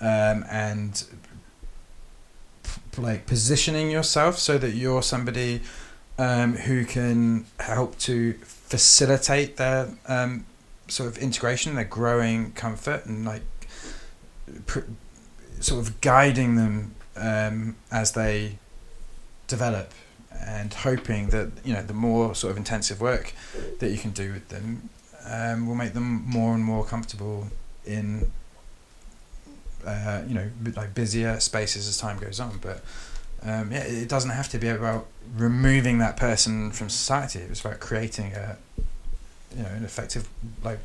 um, 0.01 0.45
and 0.51 1.05
like 2.97 3.27
positioning 3.27 3.91
yourself 3.91 4.39
so 4.39 4.57
that 4.57 4.71
you're 4.71 5.03
somebody 5.03 5.61
um, 6.19 6.55
who 6.55 6.85
can 6.85 7.45
help 7.61 7.99
to 7.99 8.35
facilitate 8.45 9.57
their 9.57 9.89
um, 10.07 10.47
sort 10.89 11.09
of 11.09 11.19
integration, 11.19 11.75
their 11.75 11.85
growing 11.85 12.53
comfort, 12.53 13.07
and 13.07 13.25
like 13.25 13.43
pr- 14.67 14.81
sort 15.61 15.87
of 15.87 16.01
guiding 16.01 16.57
them 16.57 16.95
um, 17.17 17.77
as 17.91 18.13
they 18.13 18.59
develop 19.47 19.93
and 20.47 20.75
hoping 20.75 21.29
that 21.29 21.51
you 21.65 21.73
know 21.73 21.83
the 21.83 21.95
more 21.95 22.35
sort 22.35 22.51
of 22.51 22.57
intensive 22.57 23.01
work 23.01 23.33
that 23.79 23.91
you 23.91 23.97
can 23.97 24.11
do 24.11 24.33
with 24.33 24.49
them 24.49 24.91
um, 25.29 25.67
will 25.67 25.75
make 25.75 25.93
them 25.93 26.23
more 26.27 26.55
and 26.55 26.63
more 26.63 26.85
comfortable 26.85 27.49
in 27.85 28.31
uh, 29.87 30.23
you 30.27 30.35
know 30.35 30.51
like 30.75 30.95
busier 30.95 31.41
spaces 31.41 31.89
as 31.89 31.97
time 31.97 32.19
goes 32.19 32.41
on. 32.41 32.59
But 32.61 32.83
um, 33.43 33.73
yeah, 33.73 33.85
it 33.85 34.09
doesn't 34.09 34.31
have 34.31 34.49
to 34.51 34.59
be 34.59 34.69
about 34.69 35.07
removing 35.37 35.99
that 35.99 36.17
person 36.17 36.71
from 36.71 36.89
society. 36.89 37.41
It's 37.41 37.61
about 37.61 37.81
creating 37.81 38.33
a 38.33 38.59
you 39.57 39.63
know 39.63 39.69
an 39.69 39.85
effective 39.85 40.29
like 40.65 40.79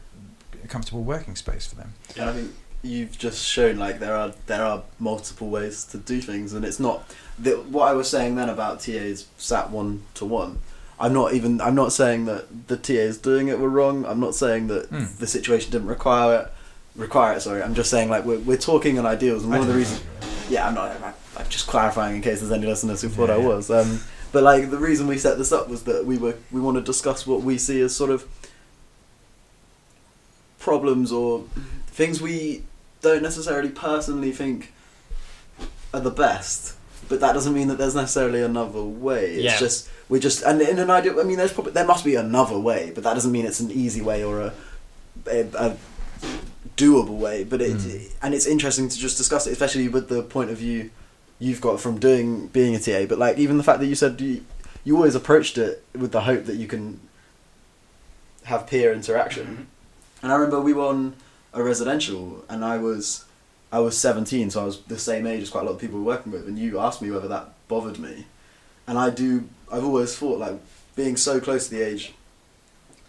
comfortable 0.68 1.04
working 1.04 1.36
space 1.36 1.68
for 1.68 1.76
them. 1.76 1.94
Yeah, 2.16 2.30
I 2.30 2.34
think 2.34 2.52
you've 2.84 3.18
just 3.18 3.46
shown 3.46 3.78
like 3.78 4.00
there 4.00 4.16
are 4.16 4.34
there 4.48 4.64
are 4.64 4.84
multiple 5.00 5.50
ways 5.50 5.84
to 5.86 5.98
do 5.98 6.22
things, 6.22 6.54
and 6.54 6.66
it's 6.66 6.80
not 6.80 7.10
the, 7.40 7.52
what 7.58 7.88
I 7.88 7.94
was 7.94 8.10
saying 8.10 8.36
then 8.36 8.50
about 8.50 8.80
TAs 8.82 9.28
sat 9.38 9.70
one 9.72 10.04
to 10.16 10.26
one. 10.26 10.60
I'm 11.00 11.14
not 11.14 11.34
even. 11.34 11.60
I'm 11.62 11.74
not 11.76 11.92
saying 11.94 12.26
that 12.26 12.68
the 12.68 12.78
TAs 12.78 13.18
doing 13.18 13.48
it 13.48 13.58
were 13.60 13.70
wrong. 13.70 14.06
I'm 14.06 14.20
not 14.20 14.36
saying 14.36 14.68
that 14.68 14.92
Mm. 14.92 15.18
the 15.18 15.26
situation 15.28 15.72
didn't 15.72 15.88
require 15.88 16.42
it. 16.42 16.52
Require 16.96 17.38
it. 17.38 17.42
Sorry, 17.42 17.64
I'm 17.64 17.74
just 17.74 17.90
saying 17.90 18.10
like 18.10 18.24
we're 18.26 18.40
we're 18.40 18.58
talking 18.58 19.00
on 19.00 19.06
ideals, 19.08 19.44
and 19.44 19.52
one 19.52 19.62
of 19.62 19.68
the 19.68 19.74
reasons. 19.74 20.02
Yeah, 20.50 20.68
I'm 20.68 20.76
not. 20.76 20.92
I'm, 21.02 21.14
I'm 21.38 21.50
just 21.50 21.66
clarifying 21.66 22.18
in 22.18 22.22
case 22.22 22.42
there's 22.42 22.52
any 22.52 22.68
listeners 22.68 23.02
who 23.02 23.10
thought 23.10 23.30
I 23.32 23.38
Yeah, 23.38 23.42
yeah. 23.42 23.48
was. 23.48 23.72
Um, 23.72 24.02
but 24.32 24.44
like 24.44 24.70
the 24.70 24.78
reason 24.78 25.08
we 25.08 25.18
set 25.18 25.38
this 25.40 25.52
up 25.52 25.70
was 25.70 25.84
that 25.84 26.06
we 26.06 26.18
were 26.18 26.36
we 26.52 26.62
want 26.62 26.76
to 26.78 26.82
discuss 26.84 27.26
what 27.26 27.42
we 27.42 27.58
see 27.58 27.82
as 27.82 27.96
sort 27.96 28.12
of 28.12 28.28
problems 30.62 31.12
or 31.12 31.44
things 31.88 32.22
we 32.22 32.64
don't 33.02 33.22
necessarily 33.24 33.70
personally 33.70 34.32
think 34.32 34.72
are 35.94 36.00
the 36.00 36.12
best. 36.12 36.76
But 37.10 37.20
that 37.20 37.34
doesn't 37.34 37.54
mean 37.54 37.68
that 37.68 37.78
there's 37.78 37.96
necessarily 37.96 38.42
another 38.42 38.84
way. 38.84 39.34
It's 39.34 39.44
Yeah. 39.44 39.58
just 39.60 39.90
we're 40.08 40.22
just 40.22 40.44
and 40.44 40.62
in 40.62 40.80
an 40.80 40.90
ideal. 40.90 41.20
I 41.20 41.24
mean, 41.24 41.38
there's 41.38 41.52
probably 41.52 41.74
there 41.74 41.86
must 41.86 42.06
be 42.06 42.16
another 42.16 42.58
way, 42.58 42.92
but 42.96 43.04
that 43.04 43.14
doesn't 43.16 43.32
mean 43.32 43.46
it's 43.46 43.60
an 43.60 43.72
easy 43.72 44.02
way 44.02 44.24
or 44.24 44.40
a 44.42 44.54
a, 45.30 45.40
a 45.58 45.78
doable 46.78 47.18
way. 47.18 47.44
But 47.44 47.62
it 47.62 47.78
Mm. 47.78 48.12
and 48.22 48.34
it's 48.34 48.46
interesting 48.46 48.88
to 48.88 48.98
just 48.98 49.18
discuss 49.18 49.48
it, 49.48 49.52
especially 49.52 49.90
with 49.90 50.08
the 50.10 50.22
point 50.24 50.52
of 50.52 50.58
view 50.58 50.90
you've 51.40 51.60
got 51.60 51.80
from 51.82 51.98
doing 52.00 52.48
being 52.48 52.76
a 52.76 52.80
TA. 52.80 53.06
But 53.08 53.18
like 53.18 53.38
even 53.38 53.58
the 53.58 53.64
fact 53.64 53.80
that 53.80 53.88
you 53.88 53.96
said 53.96 54.22
you 54.22 54.46
you 54.86 54.96
always 54.96 55.16
approached 55.16 55.58
it 55.58 55.84
with 55.98 56.12
the 56.12 56.22
hope 56.22 56.46
that 56.46 56.56
you 56.56 56.68
can 56.68 57.00
have 58.46 58.68
peer 58.68 58.94
interaction. 58.94 59.68
And 60.22 60.32
I 60.32 60.36
remember 60.36 60.60
we 60.62 60.74
were 60.74 60.86
on 60.86 61.16
a 61.54 61.62
residential, 61.64 62.44
and 62.50 62.64
I 62.64 62.78
was 62.78 63.26
I 63.72 63.80
was 63.80 63.98
seventeen, 63.98 64.50
so 64.52 64.62
I 64.62 64.66
was 64.66 64.82
the 64.82 65.00
same 65.00 65.26
age 65.28 65.42
as 65.44 65.50
quite 65.50 65.62
a 65.62 65.66
lot 65.66 65.74
of 65.74 65.80
people 65.80 65.98
we 66.00 66.06
were 66.06 66.14
working 66.14 66.32
with. 66.32 66.48
And 66.48 66.58
you 66.60 66.80
asked 66.80 67.02
me 67.02 67.10
whether 67.12 67.28
that 67.30 67.54
bothered 67.68 68.00
me, 68.00 68.26
and 68.88 68.98
I 68.98 69.10
do. 69.10 69.48
I've 69.72 69.84
always 69.86 70.16
thought 70.16 70.40
like 70.40 70.60
being 70.96 71.18
so 71.18 71.40
close 71.40 71.70
to 71.70 71.76
the 71.76 71.82
age 71.82 72.14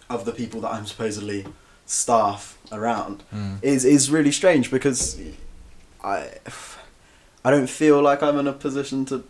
of 0.09 0.25
the 0.25 0.33
people 0.33 0.61
that 0.61 0.73
I'm 0.73 0.87
supposedly 0.87 1.47
staff 1.87 2.57
around 2.71 3.23
Mm. 3.35 3.59
is 3.63 3.85
is 3.85 4.11
really 4.11 4.33
strange 4.33 4.71
because 4.71 5.19
I 6.03 6.29
I 7.45 7.51
don't 7.51 7.69
feel 7.69 8.01
like 8.01 8.23
I'm 8.23 8.39
in 8.39 8.47
a 8.47 8.53
position 8.53 9.05
to 9.07 9.25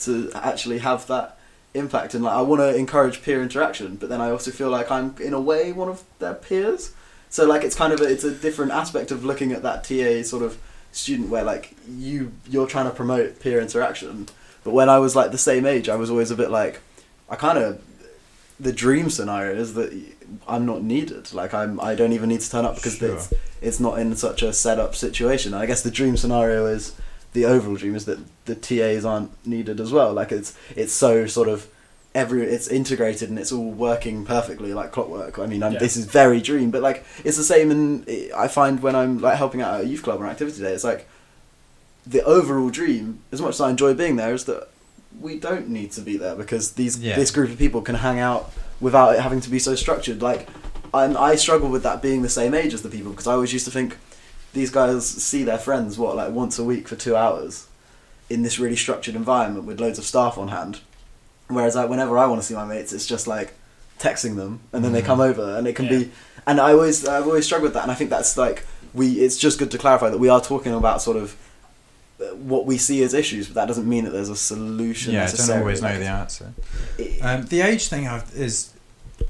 to 0.00 0.30
actually 0.34 0.78
have 0.78 1.06
that 1.06 1.38
impact 1.74 2.14
and 2.14 2.22
like 2.24 2.34
I 2.34 2.40
want 2.40 2.60
to 2.60 2.74
encourage 2.74 3.20
peer 3.22 3.42
interaction 3.42 3.96
but 3.96 4.08
then 4.08 4.20
I 4.20 4.30
also 4.30 4.50
feel 4.52 4.70
like 4.70 4.90
I'm 4.90 5.14
in 5.20 5.34
a 5.34 5.40
way 5.40 5.72
one 5.72 5.88
of 5.88 6.02
their 6.20 6.34
peers. 6.34 6.92
So 7.30 7.44
like 7.46 7.64
it's 7.64 7.74
kind 7.74 7.92
of 7.92 8.00
a, 8.00 8.04
it's 8.04 8.22
a 8.24 8.30
different 8.32 8.70
aspect 8.72 9.10
of 9.10 9.24
looking 9.24 9.50
at 9.52 9.62
that 9.62 9.82
TA 9.84 10.22
sort 10.22 10.42
of 10.44 10.56
student 10.92 11.28
where 11.30 11.42
like 11.42 11.74
you 11.88 12.32
you're 12.48 12.66
trying 12.68 12.84
to 12.86 12.92
promote 12.92 13.40
peer 13.40 13.60
interaction. 13.60 14.28
But 14.62 14.72
when 14.72 14.88
I 14.88 14.98
was 14.98 15.16
like 15.16 15.32
the 15.32 15.38
same 15.38 15.66
age 15.66 15.88
I 15.88 15.96
was 15.96 16.10
always 16.10 16.30
a 16.30 16.36
bit 16.36 16.50
like 16.50 16.80
I 17.28 17.36
kind 17.36 17.58
of 17.58 17.82
the 18.60 18.72
dream 18.72 19.10
scenario 19.10 19.56
is 19.56 19.74
that 19.74 19.92
I'm 20.46 20.64
not 20.64 20.82
needed. 20.82 21.34
Like 21.34 21.52
I'm 21.52 21.80
I 21.80 21.94
don't 21.96 22.12
even 22.12 22.28
need 22.28 22.40
to 22.40 22.50
turn 22.50 22.64
up 22.64 22.76
because 22.76 22.96
Sure. 22.98 23.16
it's 23.16 23.32
it's 23.60 23.80
not 23.80 23.98
in 23.98 24.14
such 24.14 24.42
a 24.42 24.52
set 24.52 24.78
up 24.78 24.94
situation. 24.94 25.54
I 25.54 25.66
guess 25.66 25.82
the 25.82 25.90
dream 25.90 26.16
scenario 26.16 26.66
is 26.66 26.94
the 27.34 27.44
overall 27.44 27.76
dream 27.76 27.94
is 27.94 28.06
that 28.06 28.18
the 28.46 28.54
TAs 28.54 29.04
aren't 29.04 29.30
needed 29.46 29.80
as 29.80 29.92
well 29.92 30.12
like 30.14 30.32
it's 30.32 30.56
it's 30.74 30.92
so 30.92 31.26
sort 31.26 31.48
of 31.48 31.66
every 32.14 32.42
it's 32.44 32.68
integrated 32.68 33.28
and 33.28 33.38
it's 33.38 33.50
all 33.52 33.70
working 33.72 34.24
perfectly 34.24 34.72
like 34.72 34.92
clockwork 34.92 35.38
I 35.38 35.46
mean 35.46 35.62
I'm, 35.62 35.72
Yeah. 35.74 35.78
this 35.80 35.96
is 35.96 36.04
very 36.06 36.40
dream 36.40 36.70
but 36.70 36.80
like 36.80 37.04
it's 37.24 37.36
the 37.36 37.42
same 37.44 37.70
And 37.72 38.08
I 38.36 38.46
find 38.48 38.80
when 38.82 38.94
I'm 38.94 39.18
like 39.20 39.36
helping 39.36 39.60
out 39.60 39.74
at 39.74 39.80
a 39.82 39.86
youth 39.86 40.02
club 40.04 40.20
or 40.20 40.26
activity 40.26 40.62
day 40.62 40.72
it's 40.72 40.84
like 40.84 41.08
the 42.06 42.22
overall 42.24 42.70
dream 42.70 43.20
as 43.32 43.40
much 43.40 43.54
as 43.54 43.60
I 43.60 43.70
enjoy 43.70 43.94
being 43.94 44.16
there 44.16 44.32
is 44.32 44.44
that 44.44 44.68
we 45.20 45.38
don't 45.38 45.68
need 45.68 45.90
to 45.92 46.00
be 46.00 46.16
there 46.16 46.36
because 46.36 46.72
these 46.72 46.98
Yeah. 46.98 47.16
this 47.16 47.30
group 47.32 47.50
of 47.50 47.58
people 47.58 47.82
can 47.82 47.96
hang 47.96 48.18
out 48.20 48.52
without 48.80 49.14
it 49.14 49.20
having 49.20 49.40
to 49.40 49.50
be 49.50 49.58
so 49.58 49.74
structured 49.74 50.22
like 50.22 50.48
and 50.92 51.16
I 51.18 51.34
struggle 51.34 51.68
with 51.68 51.82
that 51.82 52.00
being 52.00 52.22
the 52.22 52.28
same 52.28 52.54
age 52.54 52.72
as 52.74 52.82
the 52.82 52.88
people 52.88 53.10
because 53.10 53.26
I 53.26 53.32
always 53.32 53.52
used 53.52 53.64
to 53.64 53.70
think 53.72 53.96
these 54.54 54.70
guys 54.70 55.06
see 55.06 55.42
their 55.44 55.58
friends 55.58 55.98
what 55.98 56.16
like 56.16 56.32
once 56.32 56.58
a 56.58 56.64
week 56.64 56.88
for 56.88 56.96
two 56.96 57.14
hours 57.14 57.66
in 58.30 58.42
this 58.42 58.58
really 58.58 58.76
structured 58.76 59.14
environment 59.14 59.66
with 59.66 59.80
loads 59.80 59.98
of 59.98 60.04
staff 60.04 60.38
on 60.38 60.48
hand 60.48 60.80
whereas 61.48 61.76
like 61.76 61.88
whenever 61.90 62.16
I 62.18 62.26
want 62.26 62.40
to 62.40 62.46
see 62.46 62.54
my 62.54 62.64
mates 62.64 62.92
it's 62.92 63.06
just 63.06 63.26
like 63.26 63.52
texting 64.00 64.36
them 64.36 64.60
and 64.72 64.82
then 64.84 64.92
they 64.92 65.02
Mhm. 65.02 65.06
come 65.06 65.20
over 65.20 65.56
and 65.56 65.66
it 65.68 65.74
can 65.76 65.84
Yeah. 65.86 65.98
be 65.98 66.10
and 66.46 66.60
I 66.60 66.72
always 66.72 67.06
I've 67.06 67.26
always 67.26 67.44
struggled 67.44 67.64
with 67.68 67.74
that 67.74 67.82
and 67.82 67.92
I 67.92 67.94
think 67.94 68.10
that's 68.10 68.36
like 68.36 68.64
we 68.94 69.12
it's 69.24 69.36
just 69.36 69.58
good 69.58 69.70
to 69.72 69.78
clarify 69.78 70.08
that 70.10 70.18
we 70.18 70.28
are 70.28 70.40
talking 70.40 70.72
about 70.72 71.02
sort 71.02 71.16
of 71.16 71.36
uh, 72.20 72.26
what 72.36 72.64
we 72.64 72.78
see 72.78 73.02
as 73.02 73.12
issues 73.12 73.48
but 73.48 73.54
that 73.56 73.66
doesn't 73.66 73.88
mean 73.88 74.04
that 74.04 74.10
there's 74.12 74.28
a 74.30 74.36
solution 74.36 75.12
Yeah, 75.14 75.24
I 75.32 75.36
don't 75.46 75.58
always 75.60 75.82
know 75.82 75.98
the 75.98 76.06
answer. 76.06 76.52
Um, 77.22 77.46
the 77.46 77.60
age 77.60 77.88
thing 77.88 78.06
I've, 78.08 78.32
is 78.34 78.70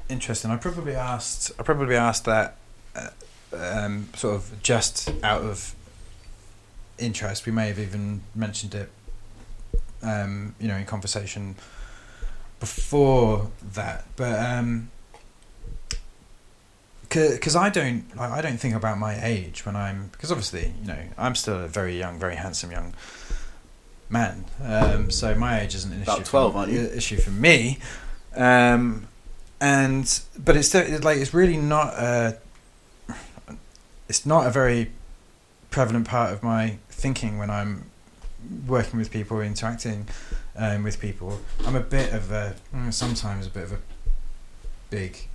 interesting. 0.07 0.51
I 0.51 0.57
probably 0.57 0.93
asked. 0.95 1.51
I 1.59 1.63
probably 1.63 1.95
asked 1.95 2.25
that 2.25 2.57
uh, 2.95 3.09
um, 3.55 4.09
sort 4.15 4.35
of 4.35 4.61
just 4.61 5.11
out 5.23 5.41
of 5.41 5.75
interest. 6.97 7.45
We 7.45 7.51
may 7.51 7.67
have 7.67 7.79
even 7.79 8.21
mentioned 8.33 8.75
it, 8.75 8.89
um, 10.01 10.55
you 10.59 10.67
know, 10.67 10.75
in 10.75 10.85
conversation 10.85 11.55
before 12.59 13.51
that. 13.73 14.05
But 14.15 14.39
um, 14.39 14.91
because 17.09 17.55
I 17.55 17.69
don't, 17.69 18.05
I 18.19 18.41
don't 18.41 18.57
think 18.57 18.75
about 18.75 18.97
my 18.97 19.23
age 19.23 19.65
when 19.65 19.75
I'm 19.75 20.09
because 20.11 20.31
obviously, 20.31 20.73
you 20.81 20.87
know, 20.87 20.99
I'm 21.17 21.35
still 21.35 21.59
a 21.59 21.67
very 21.67 21.97
young, 21.97 22.19
very 22.19 22.35
handsome 22.35 22.71
young 22.71 22.93
man. 24.09 24.45
Um, 24.63 25.11
so 25.11 25.35
my 25.35 25.61
age 25.61 25.75
isn't 25.75 25.91
an 25.91 26.01
About 26.03 26.21
issue. 26.21 26.29
12, 26.29 26.51
for, 26.51 26.57
aren't 26.59 26.71
you? 26.71 26.81
Issue 26.81 27.17
for 27.17 27.31
me. 27.31 27.79
Um, 28.35 29.07
and 29.61 30.21
but 30.37 30.57
it's 30.57 30.73
like 30.73 31.17
it's 31.17 31.33
really 31.33 31.57
not 31.57 31.93
a. 31.93 32.37
It's 34.07 34.25
not 34.25 34.45
a 34.47 34.49
very 34.51 34.91
prevalent 35.71 36.07
part 36.07 36.31
of 36.31 36.43
my 36.43 36.77
thinking 36.89 37.37
when 37.37 37.49
I'm 37.49 37.89
working 38.67 38.99
with 38.99 39.11
people, 39.11 39.41
interacting 39.41 40.07
um, 40.55 40.83
with 40.83 40.99
people. 40.99 41.39
I'm 41.65 41.75
a 41.75 41.79
bit 41.81 42.13
of 42.13 42.31
a 42.31 42.55
mm, 42.73 42.93
sometimes 42.93 43.47
a 43.47 43.49
bit 43.49 43.63
of 43.63 43.71
a 43.73 43.79
big 44.89 45.27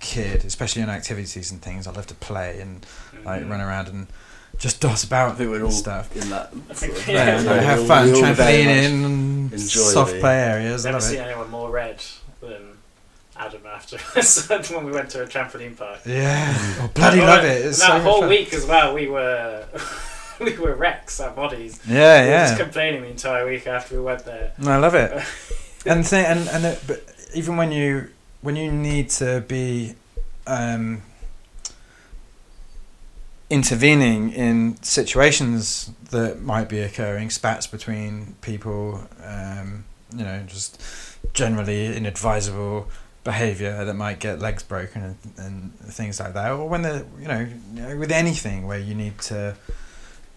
kid, 0.00 0.44
especially 0.44 0.82
in 0.82 0.90
activities 0.90 1.50
and 1.50 1.62
things. 1.62 1.86
I 1.86 1.92
love 1.92 2.06
to 2.08 2.14
play 2.14 2.60
and 2.60 2.84
like 3.24 3.42
Mhm. 3.42 3.50
run 3.50 3.60
around 3.60 3.88
and 3.88 4.06
just 4.58 4.80
dot 4.80 5.04
about 5.04 5.32
I 5.32 5.34
think 5.36 5.50
we're 5.50 5.56
and 5.56 5.64
all 5.66 5.70
stuff. 5.70 6.14
in 6.16 6.30
that 6.30 6.52
sort 6.74 6.90
of- 6.92 7.08
Yeah, 7.08 7.14
Yeah, 7.14 7.40
yeah, 7.42 7.50
I 7.52 7.56
have 7.56 7.86
fun 7.86 8.06
we 8.06 8.12
all 8.22 8.32
very 8.32 8.64
much 8.64 8.74
trampolining 8.74 9.52
and 9.52 9.60
soft 9.60 10.18
play 10.20 10.34
areas. 10.38 10.84
I 10.84 10.90
Never 10.90 11.00
love 11.00 11.08
seen 11.10 11.20
it. 11.20 11.26
anyone 11.28 11.50
more 11.50 11.70
red 11.70 12.02
than 12.40 12.75
Adam 13.38 13.62
after 13.66 13.98
when 14.74 14.84
we 14.84 14.92
went 14.92 15.10
to 15.10 15.22
a 15.22 15.26
trampoline 15.26 15.76
park. 15.76 16.00
Yeah, 16.06 16.54
oh, 16.80 16.90
bloody 16.94 17.18
That 17.20 17.26
love 17.26 17.40
whole- 17.40 17.50
it. 17.50 17.66
It's 17.66 17.78
that 17.80 17.86
so 17.86 18.00
whole 18.00 18.20
fun. 18.20 18.28
week 18.30 18.52
as 18.54 18.64
well, 18.66 18.94
we 18.94 19.06
were 19.08 19.66
we 20.40 20.56
were 20.56 20.74
wrecks, 20.74 21.20
our 21.20 21.30
bodies. 21.30 21.80
Yeah, 21.86 22.22
We 22.24 22.28
were 22.30 22.36
just 22.38 22.52
yeah. 22.58 22.64
complaining 22.64 23.02
the 23.02 23.08
entire 23.08 23.46
week 23.46 23.66
after 23.66 23.96
we 23.96 24.02
went 24.02 24.24
there. 24.24 24.52
No, 24.58 24.72
I 24.72 24.76
love 24.76 24.94
it. 24.94 25.12
and 25.86 26.04
the 26.04 26.08
thing, 26.08 26.24
and 26.26 26.48
and 26.48 26.64
it, 26.64 26.82
but 26.86 27.02
even 27.34 27.56
when 27.56 27.72
you 27.72 28.08
when 28.42 28.56
you 28.56 28.70
need 28.72 29.10
to 29.10 29.40
be 29.46 29.94
um, 30.46 31.02
intervening 33.50 34.32
in 34.32 34.80
situations 34.82 35.90
that 36.10 36.42
might 36.42 36.68
be 36.68 36.80
occurring, 36.80 37.30
spats 37.30 37.66
between 37.66 38.34
people, 38.40 39.02
um, 39.24 39.84
you 40.16 40.24
know, 40.24 40.42
just 40.46 40.80
generally 41.32 41.94
inadvisable 41.96 42.88
behavior 43.26 43.84
that 43.84 43.94
might 43.94 44.20
get 44.20 44.38
legs 44.38 44.62
broken 44.62 45.02
and, 45.02 45.16
and 45.36 45.72
things 45.80 46.20
like 46.20 46.32
that, 46.32 46.52
or 46.52 46.68
when 46.68 46.82
the 46.82 47.04
you 47.20 47.26
know 47.26 47.96
with 47.98 48.12
anything 48.12 48.66
where 48.68 48.78
you 48.78 48.94
need 48.94 49.18
to 49.18 49.56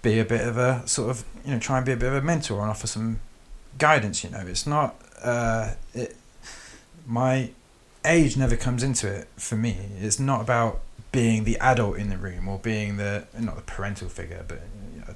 be 0.01 0.19
a 0.19 0.25
bit 0.25 0.41
of 0.41 0.57
a 0.57 0.85
sort 0.87 1.11
of 1.11 1.23
you 1.45 1.51
know 1.53 1.59
try 1.59 1.77
and 1.77 1.85
be 1.85 1.91
a 1.91 1.95
bit 1.95 2.07
of 2.07 2.15
a 2.15 2.21
mentor 2.21 2.59
and 2.61 2.71
offer 2.71 2.87
some 2.87 3.19
guidance. 3.77 4.23
You 4.23 4.31
know, 4.31 4.39
it's 4.39 4.65
not 4.65 4.95
uh, 5.21 5.75
it. 5.93 6.17
My 7.05 7.51
age 8.03 8.35
never 8.35 8.55
comes 8.55 8.81
into 8.81 9.07
it 9.07 9.27
for 9.37 9.55
me. 9.55 9.77
It's 9.99 10.19
not 10.19 10.41
about 10.41 10.79
being 11.11 11.43
the 11.43 11.57
adult 11.59 11.97
in 11.97 12.09
the 12.09 12.17
room 12.17 12.47
or 12.47 12.57
being 12.57 12.97
the 12.97 13.27
not 13.37 13.55
the 13.55 13.61
parental 13.61 14.09
figure, 14.09 14.43
but 14.47 14.61
you 14.95 15.01
know, 15.01 15.13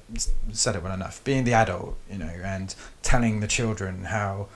said 0.52 0.76
it 0.76 0.82
well 0.84 0.94
enough. 0.94 1.24
Being 1.24 1.42
the 1.42 1.54
adult, 1.54 1.96
you 2.08 2.18
know, 2.18 2.34
and 2.44 2.72
telling 3.02 3.40
the 3.40 3.48
children 3.48 4.04
how 4.04 4.46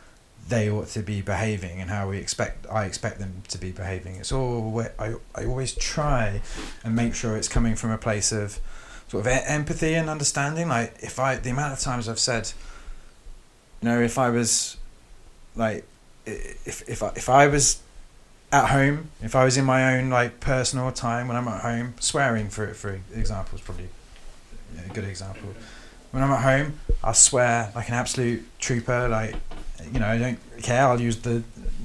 they 0.49 0.71
ought 0.71 0.89
to 0.89 1.01
be 1.01 1.21
behaving 1.21 1.81
and 1.81 1.91
how 1.91 2.09
we 2.09 2.19
expect 2.19 2.67
I 2.71 2.85
expect 2.85 3.19
them 3.19 3.43
to 3.49 3.59
be 3.59 3.71
behaving. 3.71 4.17
It's 4.17 4.33
all 4.33 4.83
I 4.99 5.15
I 5.35 5.45
always 5.45 5.75
try 5.75 6.41
and 6.83 6.97
make 6.97 7.15
sure 7.15 7.37
it's 7.37 7.49
coming 7.49 7.77
from 7.77 7.91
a 7.91 7.99
place 7.99 8.33
of 8.33 8.59
sort 9.09 9.27
of 9.27 9.33
empathy 9.47 9.95
and 9.95 10.09
understanding. 10.09 10.69
Like 10.69 10.95
if 11.01 11.19
I 11.19 11.37
the 11.37 11.51
amount 11.51 11.75
of 11.75 11.81
times 11.81 12.09
I've 12.09 12.19
said, 12.19 12.53
you 13.83 13.89
know, 13.89 14.01
if 14.01 14.19
I 14.19 14.31
was 14.31 14.77
like 15.55 15.85
if 16.25 16.89
if 16.89 17.03
I, 17.03 17.09
if 17.09 17.29
I 17.29 17.47
was 17.47 17.81
at 18.51 18.71
home, 18.71 19.11
if 19.23 19.37
I 19.37 19.45
was 19.45 19.59
in 19.59 19.65
my 19.65 19.97
own 19.97 20.09
like 20.09 20.41
personal 20.41 20.91
time 20.93 21.29
when 21.29 21.37
I'm 21.37 21.49
at 21.49 21.61
home, 21.61 21.95
swearing 22.01 22.49
for 22.49 22.73
for 22.75 23.01
example 23.15 23.57
is 23.57 23.61
probably 23.61 23.89
a 24.89 24.93
good 24.95 25.05
example. 25.05 25.51
When 26.11 26.23
I'm 26.23 26.31
at 26.31 26.43
home, 26.43 26.81
I'll 27.05 27.13
swear 27.13 27.71
like 27.75 27.89
an 27.89 27.95
absolute 27.95 28.47
trooper. 28.59 29.09
Like 29.09 29.35
you 29.93 30.01
know, 30.01 30.07
I 30.07 30.19
don't 30.19 30.39
care. 30.63 30.87
I'll 30.87 31.01
use 31.01 31.19
the 31.19 31.43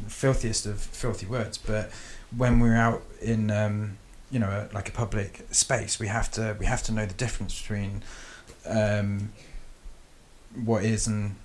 filthiest 0.08 0.66
of 0.66 0.80
filthy 0.80 1.26
words. 1.26 1.58
But 1.58 1.91
when 2.36 2.60
we're 2.60 2.76
out 2.76 3.04
in 3.22 3.52
um, 3.52 3.98
you 4.32 4.39
know 4.39 4.48
a, 4.48 4.74
like 4.74 4.89
a 4.89 4.91
public 4.91 5.46
space, 5.52 6.00
we 6.00 6.08
have 6.08 6.32
to 6.32 6.56
we 6.60 6.66
have 6.66 6.84
to 6.84 6.91
know 6.91 7.06
the 7.06 7.14
difference 7.14 7.60
between 7.62 8.04
um, 8.66 9.32
what 10.64 10.84
is 10.84 11.08
and 11.08 11.36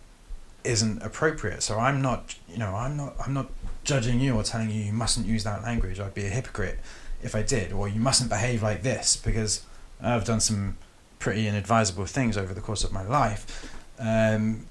isn't 0.64 1.02
appropriate. 1.02 1.62
So 1.62 1.78
I'm 1.78 2.00
not 2.02 2.36
you 2.48 2.58
know 2.58 2.74
I'm 2.74 2.96
not 2.96 3.14
I'm 3.24 3.34
not 3.34 3.50
judging 3.84 4.20
you 4.20 4.34
or 4.34 4.42
telling 4.42 4.70
you 4.70 4.82
you 4.82 4.92
mustn't 4.92 5.26
use 5.26 5.44
that 5.44 5.62
language. 5.62 6.00
I'd 6.00 6.14
be 6.14 6.26
a 6.26 6.30
hypocrite 6.30 6.78
if 7.22 7.34
I 7.34 7.42
did, 7.42 7.72
or 7.72 7.88
you 7.88 8.00
mustn't 8.00 8.30
behave 8.30 8.62
like 8.62 8.82
this 8.82 9.16
because 9.16 9.64
I've 10.00 10.24
done 10.24 10.40
some 10.40 10.76
pretty 11.18 11.48
inadvisable 11.48 12.06
things 12.06 12.36
over 12.36 12.54
the 12.54 12.60
course 12.60 12.84
of 12.84 12.92
my 12.92 13.02
life. 13.02 13.74
Um, 13.98 14.66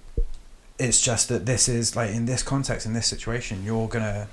it's 0.79 1.01
just 1.01 1.29
that 1.29 1.45
this 1.45 1.67
is 1.67 1.95
like 1.95 2.11
in 2.11 2.25
this 2.25 2.43
context, 2.43 2.85
in 2.85 2.93
this 2.93 3.07
situation, 3.07 3.63
you're 3.63 3.87
gonna 3.87 4.27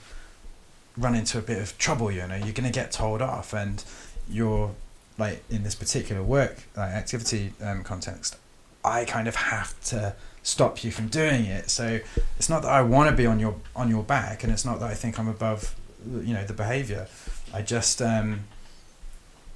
run 0.97 1.15
into 1.15 1.39
a 1.39 1.43
bit 1.43 1.61
of 1.61 1.77
trouble. 1.79 2.11
You 2.11 2.27
know, 2.27 2.37
you're 2.37 2.53
gonna 2.53 2.71
get 2.71 2.93
told 2.93 3.23
off, 3.23 3.53
and 3.53 3.83
you're 4.29 4.75
like 5.19 5.43
in 5.49 5.63
this 5.63 5.75
particular 5.75 6.23
work 6.23 6.65
like 6.77 6.91
activity 6.91 7.53
um, 7.63 7.83
context. 7.83 8.37
I 8.85 9.05
kind 9.05 9.29
of 9.29 9.37
have 9.37 9.81
to 9.85 10.15
stop 10.43 10.85
you 10.85 10.91
from 10.91 11.09
doing 11.09 11.47
it. 11.47 11.71
So 11.71 12.01
it's 12.37 12.49
not 12.49 12.63
that 12.63 12.71
I 12.71 12.83
want 12.83 13.09
to 13.11 13.17
be 13.17 13.27
on 13.27 13.41
your 13.41 13.57
on 13.75 13.89
your 13.89 14.03
back, 14.03 14.45
and 14.45 14.53
it's 14.53 14.65
not 14.65 14.81
that 14.81 14.91
I 14.91 14.95
think 14.95 15.19
I'm 15.19 15.29
above, 15.29 15.75
you 16.07 16.35
know, 16.35 16.45
the 16.45 16.53
behaviour. 16.53 17.09
I 17.53 17.63
just, 17.63 18.03
um, 18.03 18.41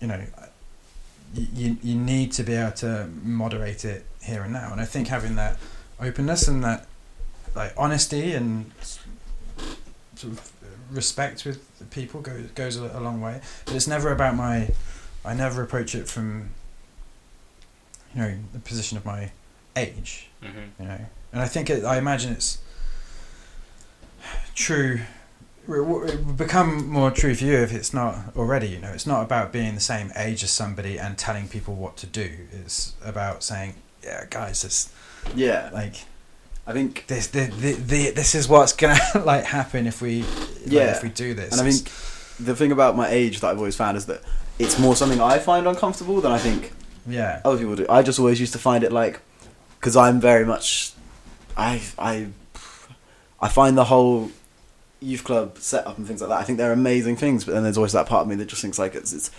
you 0.01 0.09
know, 0.09 0.23
you 1.35 1.77
you 1.83 1.95
need 1.95 2.33
to 2.33 2.43
be 2.43 2.55
able 2.55 2.73
to 2.73 3.09
moderate 3.23 3.85
it 3.85 4.07
here 4.23 4.43
and 4.43 4.53
now, 4.53 4.73
and 4.73 4.81
I 4.81 4.87
think 4.87 5.09
having 5.09 5.37
that 5.37 5.59
openness 6.01 6.49
and 6.49 6.63
that 6.65 6.87
like 7.55 7.73
honesty 7.77 8.33
and 8.35 8.71
sort 10.15 10.33
of 10.35 10.53
respect 10.91 11.45
with 11.45 11.91
people 11.91 12.21
goes 12.21 12.47
goes 12.53 12.77
a, 12.77 12.85
a 12.99 13.01
long 13.01 13.21
way. 13.21 13.41
But 13.65 13.75
it's 13.75 13.87
never 13.87 14.13
about 14.13 14.35
my. 14.37 14.71
I 15.25 15.35
never 15.35 15.63
approach 15.63 15.95
it 15.95 16.09
from. 16.09 16.51
You 18.15 18.23
know 18.23 18.35
the 18.53 18.59
position 18.61 18.97
of 18.97 19.05
my 19.05 19.31
age 19.77 20.25
Mm-hmm. 20.43 20.83
you 20.83 20.89
know 20.89 21.01
and 21.33 21.43
i 21.43 21.47
think 21.47 21.69
it, 21.69 21.85
i 21.85 21.99
imagine 21.99 22.33
it's 22.33 22.59
true 24.55 25.01
it 25.69 25.85
would 25.85 26.37
become 26.37 26.89
more 26.89 27.11
true 27.11 27.35
for 27.35 27.45
you 27.45 27.55
if 27.59 27.73
it's 27.73 27.93
not 27.93 28.17
already 28.37 28.69
you 28.69 28.79
know 28.79 28.91
it's 28.91 29.07
not 29.07 29.23
about 29.23 29.53
being 29.53 29.75
the 29.75 29.81
same 29.81 30.11
age 30.17 30.43
as 30.43 30.51
somebody 30.51 30.99
and 30.99 31.19
telling 31.19 31.49
people 31.49 31.75
what 31.75 31.97
to 31.97 32.07
do 32.07 32.31
it's 32.53 32.95
about 33.05 33.43
saying 33.43 33.75
yeah 34.03 34.25
guys 34.31 34.65
it's 34.65 34.93
Yeah, 35.35 35.71
like 35.73 35.95
I 36.67 36.73
think, 36.73 37.07
this 37.07 37.29
the, 37.29 37.47
the, 37.47 37.73
the 37.73 38.11
this 38.11 38.35
is 38.35 38.49
what's 38.49 38.73
gonna 38.73 38.99
like 39.25 39.45
happen 39.45 39.87
if 39.87 40.01
we 40.03 40.23
like, 40.23 40.31
Yeah. 40.67 40.97
if 40.97 41.03
we 41.03 41.09
do 41.09 41.35
this 41.35 41.53
and 41.53 41.61
I 41.67 41.71
think 41.71 41.85
the 42.39 42.55
thing 42.55 42.73
about 42.73 42.97
my 42.97 43.09
age 43.09 43.41
that 43.41 43.49
I've 43.49 43.59
always 43.59 43.77
found 43.77 43.97
is 43.97 44.07
that 44.07 44.23
it's 44.59 44.79
more 44.79 44.95
something 44.97 45.21
I 45.21 45.39
find 45.39 45.67
uncomfortable 45.67 46.21
than 46.21 46.33
I 46.33 46.39
think 46.39 46.73
yeah 47.07 47.41
other 47.45 47.59
people 47.59 47.77
do. 47.77 47.87
I 47.89 48.03
just 48.03 48.19
always 48.19 48.39
used 48.41 48.53
to 48.53 48.59
find 48.59 48.85
it 48.85 48.93
like, 48.93 49.21
because 49.81 49.97
I'm 49.97 50.21
very 50.21 50.45
much, 50.45 50.93
I 51.57 51.81
I, 51.99 52.29
I 53.41 53.49
find 53.49 53.77
the 53.79 53.85
whole 53.85 54.31
youth 55.01 55.23
club 55.25 55.57
setup 55.59 55.97
and 55.97 56.07
things 56.07 56.21
like 56.21 56.29
that. 56.31 56.39
I 56.41 56.43
think 56.43 56.59
they're 56.59 56.73
amazing 56.73 57.17
things, 57.17 57.45
but 57.45 57.55
then 57.55 57.63
there's 57.63 57.79
always 57.79 57.93
that 57.93 58.07
part 58.07 58.23
of 58.23 58.29
me 58.29 58.35
that 58.37 58.47
just 58.49 58.61
thinks 58.63 58.79
like 58.79 58.95
it's 58.95 59.13
it's 59.13 59.31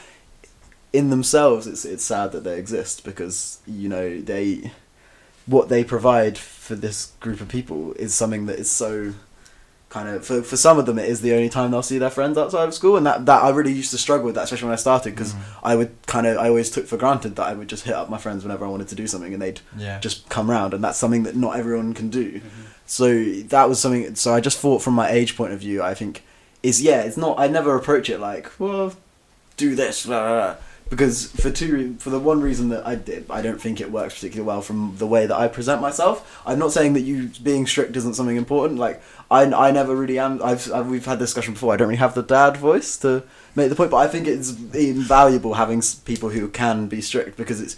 in 0.94 1.10
themselves. 1.10 1.68
It's 1.68 1.86
it's 1.86 2.04
sad 2.04 2.32
that 2.32 2.44
they 2.44 2.58
exist 2.58 3.04
because 3.04 3.60
you 3.68 3.88
know 3.90 4.20
they, 4.22 4.72
what 5.50 5.70
they 5.70 5.84
provide 5.84 6.38
for 6.38 6.76
this 6.76 7.12
group 7.20 7.42
of 7.42 7.48
people 7.48 7.94
is 7.94 8.14
something 8.14 8.46
that 8.48 8.60
is 8.60 8.70
so. 8.70 9.14
Kind 9.90 10.08
of 10.08 10.24
for 10.24 10.44
for 10.44 10.56
some 10.56 10.78
of 10.78 10.86
them, 10.86 11.00
it 11.00 11.10
is 11.10 11.22
the 11.22 11.34
only 11.34 11.50
time 11.50 11.72
they'll 11.72 11.82
see 11.82 11.98
their 11.98 12.12
friends 12.12 12.38
outside 12.38 12.66
of 12.68 12.76
school, 12.76 12.96
and 12.96 13.04
that, 13.08 13.26
that 13.26 13.42
I 13.44 13.50
really 13.50 13.74
used 13.74 13.90
to 13.90 13.98
struggle 13.98 14.28
with 14.28 14.36
that, 14.36 14.44
especially 14.44 14.68
when 14.68 14.74
I 14.74 14.84
started, 14.88 15.16
because 15.16 15.34
Mm. 15.34 15.40
I 15.64 15.76
would 15.76 15.90
kind 16.06 16.28
of 16.28 16.38
I 16.38 16.48
always 16.48 16.70
took 16.70 16.86
for 16.86 16.96
granted 16.96 17.36
that 17.38 17.48
I 17.48 17.54
would 17.54 17.68
just 17.68 17.86
hit 17.86 17.96
up 17.96 18.08
my 18.08 18.20
friends 18.20 18.44
whenever 18.44 18.64
I 18.66 18.70
wanted 18.70 18.88
to 18.90 18.96
do 18.96 19.08
something, 19.08 19.34
and 19.34 19.42
they'd 19.42 19.62
yeah 19.76 19.98
just 20.00 20.30
come 20.30 20.48
round, 20.48 20.76
and 20.76 20.84
that's 20.84 21.00
something 21.00 21.24
that 21.24 21.36
not 21.36 21.58
everyone 21.58 21.96
can 21.96 22.10
do. 22.10 22.34
Mm-hmm. 22.34 22.66
So 22.86 23.08
that 23.50 23.68
was 23.68 23.80
something. 23.80 24.14
So 24.14 24.32
I 24.32 24.40
just 24.42 24.60
thought 24.60 24.84
from 24.84 24.94
my 24.94 25.10
age 25.10 25.36
point 25.36 25.54
of 25.54 25.60
view, 25.60 25.82
I 25.82 25.96
think 25.96 26.22
is 26.62 26.84
yeah, 26.84 27.02
it's 27.02 27.18
not. 27.18 27.40
I 27.40 27.48
never 27.48 27.76
approach 27.76 28.12
it 28.12 28.20
like 28.20 28.48
well, 28.60 28.94
do 29.58 29.74
this 29.74 30.06
blah, 30.06 30.20
blah, 30.20 30.54
blah. 30.54 30.56
Because 30.90 31.28
for 31.32 31.52
two 31.52 31.96
for 32.00 32.10
the 32.10 32.20
one 32.20 32.42
reason 32.42 32.70
that 32.70 32.86
I 32.86 32.96
did, 32.96 33.26
I 33.30 33.42
don't 33.42 33.62
think 33.62 33.80
it 33.80 33.92
works 33.92 34.16
particularly 34.16 34.48
well 34.48 34.62
from 34.62 34.96
the 34.98 35.08
way 35.08 35.26
that 35.28 35.36
I 35.38 35.48
present 35.48 35.82
myself. 35.82 36.42
I'm 36.46 36.60
not 36.60 36.72
saying 36.72 36.94
that 36.94 37.02
you 37.02 37.30
being 37.44 37.68
strict 37.68 37.96
isn't 37.96 38.16
something 38.16 38.38
important. 38.38 38.80
Like 38.80 39.02
I, 39.30 39.44
I 39.46 39.72
never 39.72 39.96
really 39.96 40.18
am. 40.20 40.42
I've, 40.44 40.72
I've 40.74 40.88
we've 40.88 41.06
had 41.06 41.20
this 41.20 41.30
discussion 41.30 41.54
before. 41.54 41.74
I 41.74 41.78
don't 41.78 41.88
really 41.90 42.00
have 42.00 42.16
the 42.16 42.24
dad 42.24 42.58
voice 42.58 42.98
to 42.98 43.24
make 43.56 43.70
the 43.70 43.76
point, 43.76 43.92
but 43.92 43.98
I 43.98 44.08
think 44.08 44.28
it's 44.28 44.52
invaluable 44.74 45.54
having 45.56 45.84
people 46.06 46.30
who 46.30 46.48
can 46.48 46.88
be 46.88 47.02
strict 47.02 47.38
because 47.38 47.62
it's. 47.62 47.76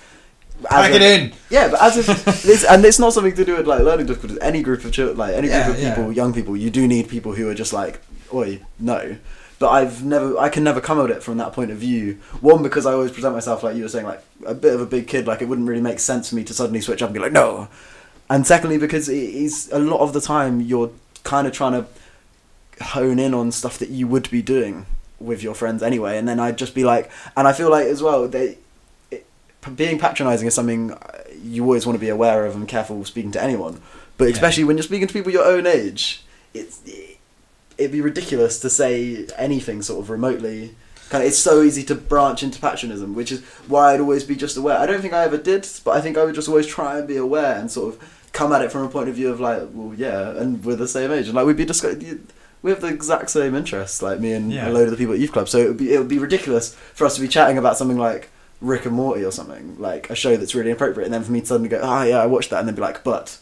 pack 0.69 0.93
it 0.93 1.01
in 1.01 1.33
yeah, 1.49 1.67
but 1.69 1.81
as 1.81 1.97
if 1.97 2.05
this, 2.43 2.63
and 2.63 2.85
it's 2.85 2.99
not 2.99 3.11
something 3.13 3.35
to 3.35 3.43
do 3.43 3.57
with 3.57 3.67
like 3.67 3.81
learning 3.81 4.05
difficulties. 4.05 4.37
Any 4.41 4.61
group 4.61 4.85
of 4.85 4.91
children, 4.93 5.17
like 5.17 5.33
any 5.33 5.47
Yeah, 5.49 5.65
group 5.65 5.77
of 5.77 5.83
yeah. 5.83 5.95
people, 5.95 6.11
young 6.11 6.33
people, 6.33 6.55
you 6.55 6.69
do 6.69 6.87
need 6.87 7.09
people 7.09 7.33
who 7.33 7.49
are 7.49 7.55
just 7.55 7.73
like, 7.73 7.99
oi, 8.33 8.61
no. 8.79 9.17
But 9.61 9.69
I've 9.69 10.03
never, 10.03 10.37
I 10.39 10.49
can 10.49 10.63
never 10.63 10.81
come 10.81 10.99
at 10.99 11.11
it 11.11 11.21
from 11.21 11.37
that 11.37 11.53
point 11.53 11.69
of 11.69 11.77
view. 11.77 12.17
One 12.41 12.63
because 12.63 12.87
I 12.87 12.93
always 12.93 13.11
present 13.11 13.35
myself 13.35 13.61
like 13.61 13.75
you 13.75 13.83
were 13.83 13.89
saying, 13.89 14.07
like 14.07 14.23
a 14.45 14.55
bit 14.55 14.73
of 14.73 14.81
a 14.81 14.87
big 14.87 15.07
kid. 15.07 15.27
Like 15.27 15.41
it 15.43 15.45
wouldn't 15.47 15.67
really 15.67 15.81
make 15.81 15.99
sense 15.99 16.29
for 16.29 16.35
me 16.35 16.43
to 16.45 16.53
suddenly 16.53 16.81
switch 16.81 17.03
up 17.03 17.09
and 17.09 17.13
be 17.13 17.19
like, 17.19 17.31
no. 17.31 17.67
And 18.27 18.47
secondly, 18.47 18.79
because 18.79 19.07
it 19.07 19.15
is 19.45 19.69
a 19.71 19.77
lot 19.77 19.99
of 19.99 20.13
the 20.13 20.19
time 20.21 20.61
you're 20.61 20.89
kind 21.23 21.45
of 21.45 21.53
trying 21.53 21.73
to 21.73 21.85
hone 22.83 23.19
in 23.19 23.35
on 23.35 23.51
stuff 23.51 23.77
that 23.77 23.89
you 23.89 24.07
would 24.07 24.31
be 24.31 24.41
doing 24.41 24.87
with 25.19 25.43
your 25.43 25.53
friends 25.53 25.83
anyway, 25.83 26.17
and 26.17 26.27
then 26.27 26.39
I'd 26.39 26.57
just 26.57 26.73
be 26.73 26.83
like, 26.83 27.11
and 27.37 27.47
I 27.47 27.53
feel 27.53 27.69
like 27.69 27.85
as 27.85 28.01
well 28.01 28.27
they 28.27 28.57
it, 29.11 29.27
being 29.75 29.99
patronizing 29.99 30.47
is 30.47 30.55
something 30.55 30.93
uh, 30.93 30.97
you 31.43 31.63
always 31.63 31.85
want 31.85 31.95
to 31.97 31.99
be 32.01 32.09
aware 32.09 32.47
of 32.47 32.55
and 32.55 32.67
careful 32.67 33.05
speaking 33.05 33.31
to 33.33 33.43
anyone. 33.43 33.79
But 34.17 34.25
Yeah. 34.29 34.33
especially 34.33 34.63
when 34.63 34.77
you're 34.77 34.83
speaking 34.83 35.07
to 35.07 35.13
people 35.13 35.31
your 35.31 35.45
own 35.45 35.67
age, 35.67 36.23
it's 36.55 36.79
it, 36.87 37.10
it'd 37.81 37.91
be 37.91 38.01
ridiculous 38.01 38.59
to 38.59 38.69
say 38.69 39.25
anything 39.37 39.81
sort 39.81 39.99
of 40.01 40.09
remotely. 40.09 40.75
Kind 41.09 41.23
of, 41.23 41.27
it's 41.27 41.37
so 41.37 41.61
easy 41.61 41.83
to 41.83 41.95
branch 41.95 42.41
into 42.41 42.59
patronism, 42.59 43.13
which 43.15 43.31
is 43.33 43.41
why 43.67 43.93
I'd 43.93 43.99
always 43.99 44.23
be 44.23 44.35
just 44.35 44.55
aware. 44.55 44.77
I 44.77 44.85
don't 44.85 45.01
think 45.01 45.13
I 45.13 45.23
ever 45.25 45.37
did, 45.37 45.67
but 45.83 45.91
I 45.91 45.99
think 46.01 46.17
I 46.17 46.23
would 46.23 46.35
just 46.35 46.47
always 46.47 46.65
try 46.67 46.97
and 46.99 47.07
be 47.07 47.17
aware 47.17 47.55
and 47.59 47.69
sort 47.69 47.93
of 47.95 48.27
come 48.31 48.53
at 48.53 48.61
it 48.61 48.71
from 48.71 48.83
a 48.83 48.89
point 48.89 49.09
of 49.09 49.15
view 49.15 49.29
of 49.29 49.41
like, 49.41 49.63
well, 49.73 49.93
yeah, 49.93 50.29
and 50.31 50.63
we're 50.63 50.77
the 50.77 50.87
same 50.87 51.11
age, 51.11 51.25
and 51.27 51.35
like 51.35 51.45
we'd 51.45 51.57
be 51.57 51.65
discussing. 51.65 52.27
We 52.63 52.71
have 52.71 52.79
the 52.79 52.87
exact 52.87 53.29
same 53.31 53.55
interests, 53.55 54.01
like 54.01 54.19
me 54.21 54.31
and 54.33 54.53
Yeah. 54.53 54.69
a 54.69 54.71
load 54.71 54.83
of 54.85 54.91
the 54.91 54.97
people 54.97 55.13
at 55.15 55.19
youth 55.19 55.31
club. 55.33 55.49
So 55.49 55.57
it 55.57 55.67
would 55.67 55.77
be 55.77 55.93
it 55.93 55.97
would 55.97 56.07
be 56.07 56.19
ridiculous 56.19 56.75
for 56.93 57.05
us 57.05 57.15
to 57.15 57.21
be 57.21 57.27
chatting 57.27 57.57
about 57.57 57.75
something 57.77 57.97
like 57.97 58.29
Rick 58.61 58.85
and 58.85 58.95
Morty 58.95 59.25
or 59.25 59.31
something, 59.31 59.75
like 59.79 60.09
a 60.09 60.15
show 60.15 60.37
that's 60.37 60.55
really 60.55 60.69
inappropriate, 60.69 61.07
and 61.07 61.13
then 61.13 61.23
for 61.23 61.31
me 61.33 61.41
to 61.41 61.45
suddenly 61.47 61.67
go, 61.69 61.79
oh 61.83 62.03
yeah, 62.03 62.19
I 62.21 62.25
watched 62.27 62.51
that, 62.51 62.59
and 62.59 62.67
then 62.69 62.75
be 62.75 62.81
like, 62.81 63.03
but 63.03 63.37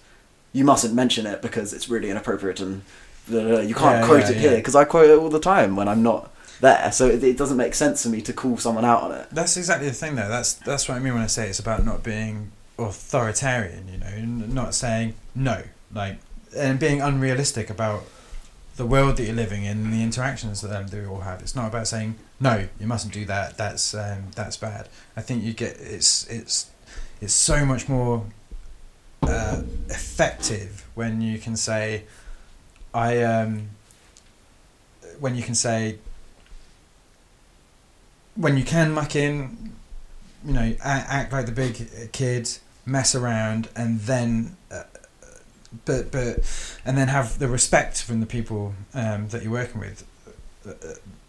you 0.54 0.64
mustn't 0.64 0.96
mention 0.96 1.28
it 1.28 1.42
because 1.44 1.72
it's 1.74 1.88
really 1.90 2.10
inappropriate 2.10 2.60
and. 2.62 2.82
You 3.30 3.76
can't 3.76 4.02
Yeah, 4.02 4.06
quote 4.06 4.22
yeah, 4.22 4.30
it 4.30 4.36
yeah. 4.36 4.42
here 4.42 4.56
because 4.58 4.76
I 4.76 4.86
quote 4.86 5.10
it 5.10 5.18
all 5.18 5.30
the 5.30 5.40
time 5.40 5.76
when 5.76 5.88
I'm 5.88 6.04
not 6.04 6.32
there. 6.62 6.92
So 6.92 7.08
it, 7.08 7.24
it 7.24 7.38
doesn't 7.38 7.58
make 7.58 7.74
sense 7.76 8.04
for 8.04 8.10
me 8.10 8.22
to 8.22 8.34
call 8.34 8.58
someone 8.58 8.86
out 8.86 9.04
on 9.04 9.12
it. 9.14 9.28
That's 9.32 9.58
exactly 9.58 9.88
the 9.88 9.94
thing, 9.94 10.16
though. 10.16 10.30
That's 10.30 10.54
that's 10.54 10.88
what 10.88 10.96
I 10.96 11.00
mean 11.00 11.14
when 11.14 11.24
I 11.24 11.28
say 11.28 11.50
it's 11.50 11.60
about 11.60 11.86
not 11.86 12.04
being 12.04 12.52
authoritarian. 12.78 13.88
You 13.88 13.98
know, 13.98 14.46
not 14.48 14.74
saying 14.74 15.16
no, 15.36 15.64
like, 15.94 16.18
and 16.56 16.80
being 16.80 17.02
unrealistic 17.02 17.70
about 17.70 18.04
the 18.76 18.86
world 18.86 19.18
that 19.18 19.24
you're 19.26 19.36
living 19.36 19.66
in 19.66 19.78
and 19.84 19.94
the 19.94 20.02
interactions 20.02 20.62
that, 20.62 20.74
um, 20.74 20.88
that 20.88 20.98
we 21.02 21.06
all 21.06 21.20
have. 21.20 21.42
It's 21.42 21.56
not 21.56 21.68
about 21.68 21.86
saying 21.88 22.16
no, 22.40 22.68
you 22.80 22.88
mustn't 22.88 23.14
do 23.14 23.26
that. 23.26 23.58
That's 23.58 23.94
um, 23.94 24.32
that's 24.36 24.58
bad. 24.58 24.88
I 25.18 25.22
think 25.22 25.44
you 25.44 25.54
get 25.54 25.78
it's 25.80 26.26
it's 26.28 26.70
it's 27.22 27.34
so 27.34 27.66
much 27.66 27.90
more 27.90 28.26
uh, 29.24 29.62
effective 29.90 30.86
when 30.96 31.22
you 31.22 31.38
can 31.38 31.58
say, 31.58 32.04
I 32.94 33.22
um, 33.24 33.70
when 35.20 35.36
you 35.36 35.44
can 35.44 35.56
say 35.56 36.00
when 38.36 38.56
you 38.56 38.64
can 38.64 38.94
muck 38.94 39.16
in, 39.16 39.74
you 40.46 40.54
know, 40.54 40.76
act, 40.82 41.10
act 41.10 41.34
like 41.34 41.46
the 41.46 41.52
big 41.52 42.12
kid, 42.14 42.50
mess 42.86 43.14
around, 43.14 43.68
and 43.76 44.00
then 44.02 44.56
uh, 44.72 44.84
but 45.86 46.12
but 46.12 46.40
and 46.86 46.98
then 46.98 47.10
have 47.10 47.40
the 47.40 47.48
respect 47.48 48.02
from 48.02 48.20
the 48.20 48.26
people 48.26 48.74
um, 48.94 49.28
that 49.30 49.44
you're 49.44 49.52
working 49.52 49.82
with 49.82 50.06
uh, 50.68 50.74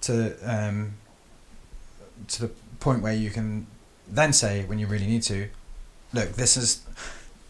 to 0.03 0.35
um, 0.45 0.95
to 2.29 2.43
the 2.43 2.51
point 2.79 3.03
where 3.03 3.13
you 3.13 3.31
can 3.31 3.67
then 4.09 4.33
say 4.33 4.65
when 4.65 4.79
you 4.79 4.87
really 4.87 5.07
need 5.07 5.23
to, 5.23 5.49
look, 6.13 6.33
this 6.33 6.57
is 6.57 6.83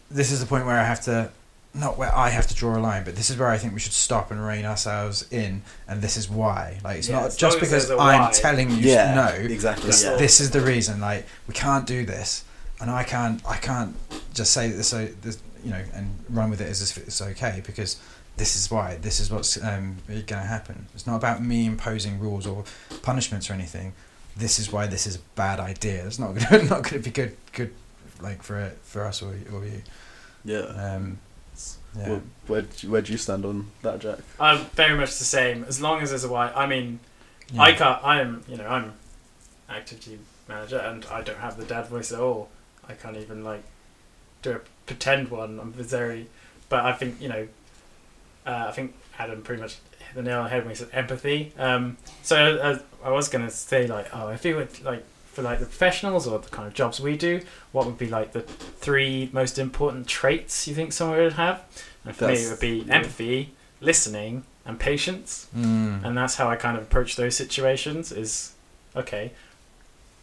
this 0.09 0.31
is 0.31 0.39
the 0.39 0.45
point 0.45 0.65
where 0.65 0.77
I 0.77 0.83
have 0.83 1.01
to 1.01 1.31
not 1.73 1.97
where 1.97 2.13
I 2.13 2.29
have 2.29 2.47
to 2.47 2.55
draw 2.55 2.77
a 2.77 2.79
line, 2.79 3.03
but 3.03 3.15
this 3.15 3.29
is 3.29 3.37
where 3.37 3.47
I 3.47 3.57
think 3.57 3.73
we 3.73 3.79
should 3.79 3.93
stop 3.93 4.29
and 4.31 4.45
rein 4.45 4.65
ourselves 4.65 5.25
in, 5.31 5.61
and 5.87 6.01
this 6.01 6.17
is 6.17 6.29
why. 6.29 6.79
Like 6.83 6.97
it's 6.99 7.09
Yeah, 7.09 7.17
not 7.17 7.25
as 7.27 7.37
just 7.37 7.55
long 7.55 7.63
as 7.63 7.69
because 7.69 7.87
there's 7.87 7.99
a 7.99 8.01
I'm 8.01 8.21
why. 8.21 8.31
telling 8.31 8.69
you 8.71 8.77
yeah, 8.77 9.15
no. 9.15 9.27
exactly. 9.45 9.85
That's 9.85 10.03
Yeah. 10.03 10.15
This 10.17 10.39
is 10.41 10.51
the 10.51 10.61
reason. 10.61 10.99
Like 10.99 11.25
we 11.47 11.53
can't 11.53 11.85
do 11.87 12.05
this, 12.05 12.43
and 12.81 12.91
I 12.91 13.03
can't. 13.03 13.41
I 13.47 13.57
can't 13.57 13.95
just 14.33 14.51
say 14.51 14.69
this. 14.69 14.87
So 14.89 15.05
this, 15.21 15.41
you 15.63 15.69
know, 15.71 15.81
and 15.93 16.13
run 16.29 16.49
with 16.49 16.59
it 16.61 16.67
as 16.67 16.81
if 16.81 16.97
it's 16.97 17.21
okay 17.21 17.61
because 17.65 17.97
this 18.37 18.55
is 18.55 18.69
why. 18.71 18.97
This 19.01 19.19
is 19.19 19.31
what's 19.31 19.61
um, 19.63 19.97
going 20.07 20.25
to 20.25 20.35
happen. 20.37 20.87
It's 20.93 21.05
not 21.07 21.15
about 21.17 21.41
me 21.43 21.65
imposing 21.65 22.19
rules 22.19 22.45
or 22.47 22.63
punishments 23.01 23.49
or 23.49 23.53
anything. 23.53 23.93
This 24.35 24.59
is 24.59 24.71
why 24.71 24.87
this 24.87 25.05
is 25.05 25.17
a 25.17 25.19
bad 25.35 25.59
idea. 25.59 26.05
It's 26.05 26.17
not 26.19 26.33
gonna, 26.35 26.63
not 26.69 26.83
going 26.83 26.95
to 26.95 26.99
be 26.99 27.11
good. 27.11 27.37
Good, 27.53 27.73
like 28.21 28.41
for 28.43 28.71
for 28.83 29.05
us 29.05 29.21
or 29.21 29.33
or 29.53 29.63
you. 29.65 29.81
Yeah. 30.43 30.59
Um, 30.61 31.19
yeah. 31.97 32.09
Well, 32.09 32.21
where 32.47 32.61
where 32.87 33.01
do 33.01 33.11
you 33.11 33.17
stand 33.17 33.45
on 33.45 33.67
that, 33.81 33.99
Jack? 33.99 34.19
I'm 34.39 34.65
very 34.75 34.97
much 34.97 35.17
the 35.17 35.25
same. 35.25 35.63
As 35.65 35.81
long 35.81 36.01
as 36.01 36.09
there's 36.09 36.23
a 36.23 36.29
why. 36.29 36.49
I 36.51 36.65
mean, 36.65 36.99
yeah. 37.51 37.61
I 37.61 37.73
can't. 37.73 38.03
I'm 38.03 38.43
you 38.47 38.57
know 38.57 38.67
I'm 38.67 38.93
activity 39.69 40.19
manager 40.47 40.77
and 40.77 41.05
I 41.05 41.21
don't 41.21 41.37
have 41.37 41.57
the 41.57 41.65
dad 41.65 41.87
voice 41.87 42.11
at 42.11 42.19
all. 42.19 42.49
I 42.87 42.93
can't 42.93 43.17
even 43.17 43.43
like 43.43 43.63
do 44.41 44.51
a 44.53 44.59
pretend 44.85 45.29
one. 45.29 45.59
I'm 45.59 45.71
very, 45.71 46.27
but 46.69 46.85
I 46.85 46.93
think 46.93 47.21
you 47.21 47.29
know, 47.29 47.47
uh, 48.45 48.65
I 48.69 48.71
think 48.71 48.95
Adam 49.17 49.41
pretty 49.41 49.61
much 49.61 49.77
hit 49.99 50.15
the 50.15 50.23
nail 50.23 50.39
on 50.39 50.43
the 50.45 50.49
head 50.49 50.63
when 50.63 50.71
he 50.71 50.75
said 50.75 50.89
empathy. 50.93 51.53
Um, 51.57 51.97
so 52.23 52.57
uh, 52.57 52.79
I 53.03 53.11
was 53.11 53.29
gonna 53.29 53.49
say 53.49 53.87
like, 53.87 54.07
oh, 54.13 54.29
if 54.29 54.43
you 54.45 54.55
would 54.55 54.83
like 54.83 55.05
for 55.31 55.41
like 55.41 55.59
the 55.59 55.65
professionals 55.65 56.27
or 56.27 56.39
the 56.39 56.49
kind 56.49 56.67
of 56.67 56.73
jobs 56.73 56.99
we 56.99 57.15
do, 57.17 57.41
what 57.71 57.85
would 57.85 57.97
be 57.97 58.07
like 58.07 58.33
the 58.33 58.41
three 58.41 59.29
most 59.31 59.57
important 59.57 60.07
traits 60.07 60.67
you 60.67 60.75
think 60.75 60.91
someone 60.93 61.17
would 61.19 61.33
have? 61.33 61.63
And 62.05 62.15
for 62.15 62.27
me, 62.27 62.33
it 62.33 62.49
would 62.49 62.59
be 62.59 62.79
yeah. 62.87 62.95
empathy, 62.95 63.53
listening, 63.79 64.43
and 64.65 64.79
patience 64.79 65.47
Mm. 65.57 66.05
and 66.05 66.15
that's 66.15 66.35
how 66.35 66.47
I 66.47 66.55
kind 66.55 66.77
of 66.77 66.83
approach 66.83 67.15
those 67.15 67.35
situations. 67.35 68.11
Is 68.11 68.53
okay, 68.95 69.31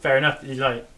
fair 0.01 0.17
enough. 0.17 0.43
You 0.45 0.55
like 0.55 0.89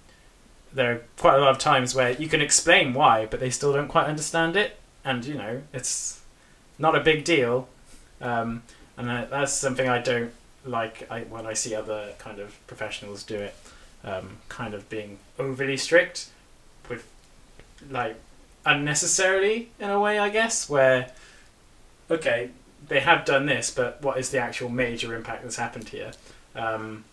there 0.73 0.93
are 0.93 1.03
quite 1.19 1.37
a 1.37 1.41
lot 1.41 1.51
of 1.51 1.59
times 1.59 1.95
where 1.95 2.13
you 2.13 2.29
can 2.29 2.41
explain 2.41 2.93
why, 2.95 3.27
but 3.27 3.41
they 3.41 3.51
still 3.51 3.73
don't 3.73 3.89
quite 3.89 4.07
understand 4.07 4.57
it, 4.57 4.79
and 5.05 5.25
you 5.25 5.35
know 5.35 5.63
it's 5.73 6.21
not 6.79 6.95
a 6.95 7.01
big 7.01 7.25
deal. 7.25 7.69
Um, 8.21 8.63
and 8.97 9.09
that, 9.09 9.31
that's 9.31 9.53
something 9.55 9.89
I 9.89 9.99
don't 9.99 10.33
like 10.65 11.11
I, 11.11 11.21
when 11.23 11.47
I 11.47 11.55
see 11.55 11.75
other 11.75 12.13
kind 12.19 12.39
of 12.39 12.55
professionals 12.67 13.23
do 13.23 13.37
it. 13.37 13.55
Um, 14.03 14.39
kind 14.49 14.73
of 14.73 14.89
being 14.89 15.19
overly 15.39 15.77
strict 15.77 16.31
with 16.89 17.07
like 17.91 18.17
unnecessarily 18.65 19.71
in 19.79 19.91
a 19.91 20.01
way, 20.01 20.19
I 20.19 20.31
guess, 20.31 20.71
where 20.71 21.13
okay, 22.11 22.51
they 22.89 23.01
have 23.01 23.25
done 23.25 23.47
this, 23.47 23.71
but 23.71 24.03
what 24.03 24.19
is 24.19 24.31
the 24.31 24.39
actual 24.39 24.69
major 24.69 25.15
impact 25.15 25.43
that's 25.43 25.57
happened 25.57 25.89
here? 25.89 26.13
Um, 26.55 27.05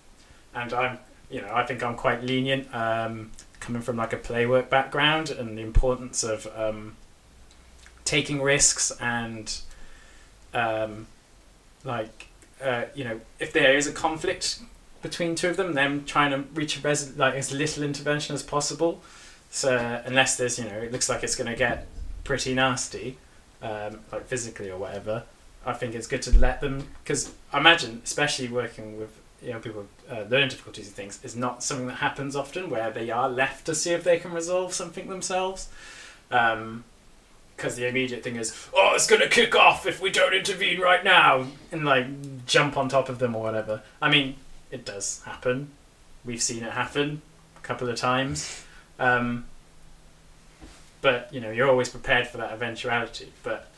and 0.55 0.73
I'm, 0.73 0.99
you 1.29 1.41
know, 1.41 1.53
I 1.53 1.65
think 1.65 1.83
I'm 1.83 1.95
quite 1.95 2.23
lenient, 2.23 2.73
um, 2.73 3.31
coming 3.59 3.81
from 3.81 3.97
like 3.97 4.13
a 4.13 4.17
play 4.17 4.45
work 4.45 4.69
background, 4.69 5.29
and 5.29 5.57
the 5.57 5.61
importance 5.61 6.23
of 6.23 6.47
um, 6.55 6.95
taking 8.05 8.41
risks 8.41 8.91
and, 8.99 9.59
um, 10.53 11.07
like, 11.83 12.27
uh, 12.63 12.85
you 12.95 13.03
know, 13.03 13.21
if 13.39 13.53
there 13.53 13.77
is 13.77 13.85
a 13.85 13.91
conflict 13.91 14.59
between 15.07 15.35
two 15.35 15.49
of 15.49 15.57
them, 15.57 15.73
them 15.73 16.03
trying 16.05 16.31
to 16.31 16.39
reach 16.53 16.77
a 16.77 16.81
res- 16.81 17.17
like 17.17 17.35
as 17.35 17.53
little 17.53 17.83
intervention 17.83 18.35
as 18.35 18.43
possible. 18.43 19.01
So 19.49 20.01
unless 20.05 20.35
there's, 20.37 20.59
you 20.59 20.65
know, 20.65 20.77
it 20.77 20.91
looks 20.91 21.07
like 21.07 21.23
it's 21.23 21.35
going 21.35 21.49
to 21.49 21.55
get 21.55 21.87
pretty 22.25 22.53
nasty, 22.53 23.17
um, 23.61 23.99
like 24.11 24.27
physically 24.27 24.69
or 24.69 24.77
whatever. 24.77 25.23
I 25.65 25.73
think 25.73 25.95
it's 25.95 26.07
good 26.07 26.21
to 26.23 26.37
let 26.37 26.61
them 26.61 26.87
because 27.03 27.33
I 27.53 27.59
imagine, 27.59 28.01
especially 28.03 28.47
working 28.49 28.99
with 28.99 29.09
you 29.41 29.53
know 29.53 29.59
people 29.59 29.81
with 29.81 30.11
uh, 30.11 30.23
learning 30.29 30.49
difficulties 30.49 30.87
and 30.87 30.95
things, 30.95 31.19
is 31.23 31.35
not 31.35 31.63
something 31.63 31.87
that 31.87 31.95
happens 31.95 32.35
often 32.35 32.69
where 32.69 32.91
they 32.91 33.09
are 33.09 33.29
left 33.29 33.65
to 33.67 33.75
see 33.75 33.91
if 33.91 34.03
they 34.03 34.17
can 34.19 34.31
resolve 34.33 34.73
something 34.73 35.07
themselves. 35.07 35.69
Because 36.29 37.75
the 37.75 37.87
immediate 37.87 38.23
thing 38.23 38.35
is, 38.35 38.53
oh, 38.73 38.91
it's 38.93 39.07
going 39.07 39.21
to 39.21 39.29
kick 39.29 39.55
off 39.55 39.85
if 39.85 40.01
we 40.01 40.11
don't 40.11 40.33
intervene 40.33 40.79
right 40.79 41.03
now, 41.03 41.47
and 41.71 41.85
like 41.85 42.45
jump 42.45 42.77
on 42.77 42.87
top 42.89 43.09
of 43.09 43.19
them 43.19 43.35
or 43.35 43.43
whatever. 43.43 43.81
I 44.01 44.09
mean, 44.09 44.35
it 44.71 44.85
does 44.85 45.21
happen. 45.25 45.69
We've 46.25 46.41
seen 46.41 46.63
it 46.63 46.71
happen 46.71 47.21
a 47.57 47.59
couple 47.61 47.87
of 47.89 47.95
times. 47.97 48.63
Um, 48.99 49.45
but 51.01 51.31
you 51.33 51.39
know, 51.39 51.51
you're 51.51 51.69
always 51.69 51.89
prepared 51.89 52.27
for 52.27 52.37
that 52.37 52.51
eventuality. 52.51 53.31
But 53.43 53.69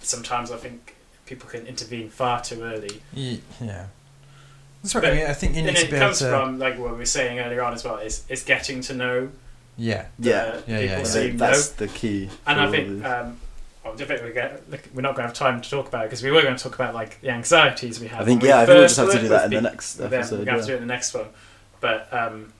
sometimes 0.00 0.50
I 0.50 0.56
think 0.56 0.94
people 1.26 1.48
can 1.48 1.66
intervene 1.66 2.08
far 2.08 2.40
too 2.42 2.62
early. 2.62 3.02
Yeah. 3.12 3.86
That's 4.82 4.94
right. 4.94 5.02
But- 5.02 5.12
I 5.12 5.16
mean, 5.16 5.26
I 5.26 5.32
think 5.32 5.56
you 5.56 5.62
need 5.62 5.68
and 5.68 5.76
to 5.78 5.84
it 5.84 5.90
be 5.90 5.96
able 5.96 6.06
comes 6.06 6.18
to. 6.20 6.30
from 6.30 6.58
like 6.58 6.78
what 6.78 6.92
we 6.92 6.98
were 6.98 7.04
saying 7.04 7.38
earlier 7.40 7.62
on 7.62 7.74
as 7.74 7.84
well. 7.84 7.98
Is 7.98 8.24
is 8.28 8.42
getting 8.44 8.80
to 8.82 8.94
know 8.94 9.30
yeah. 9.76 10.06
the 10.18 10.28
Yeah. 10.30 10.44
Yeah, 10.46 10.60
people 10.60 10.74
yeah, 10.74 10.80
yeah. 10.98 11.02
so 11.04 11.20
you 11.22 11.32
know. 11.32 11.38
that's 11.38 11.68
the 11.70 11.88
key. 11.88 12.30
And 12.46 12.60
I 12.60 12.70
think 12.70 12.88
these. 12.88 13.04
I 13.84 13.94
think 13.94 14.22
we 14.22 14.32
get, 14.32 14.70
look, 14.70 14.80
we're 14.94 15.02
not 15.02 15.14
going 15.14 15.24
to 15.24 15.28
have 15.28 15.34
time 15.34 15.60
to 15.60 15.70
talk 15.70 15.88
about 15.88 16.04
it 16.04 16.08
because 16.08 16.22
we 16.22 16.30
were 16.30 16.42
going 16.42 16.56
to 16.56 16.62
talk 16.62 16.74
about 16.74 16.94
like 16.94 17.20
the 17.20 17.30
anxieties 17.30 18.00
we 18.00 18.08
have. 18.08 18.20
I 18.20 18.24
think 18.24 18.42
yeah, 18.42 18.58
we 18.58 18.62
I 18.62 18.66
think 18.66 18.76
we 18.76 18.82
first 18.82 18.96
just 18.96 19.12
have 19.12 19.16
to 19.16 19.22
do 19.22 19.28
that 19.28 19.44
in 19.44 19.50
the 19.50 19.56
people. 19.56 19.70
next 19.70 20.00
episode. 20.00 20.38
we're 20.38 20.44
going 20.44 20.46
to 20.46 20.52
have 20.52 20.60
to 20.62 20.66
do 20.66 20.72
it 20.74 20.82
in 20.82 20.88
the 20.88 20.94
next 20.94 21.14
one. 21.14 21.26
But 21.80 22.12
um, 22.12 22.52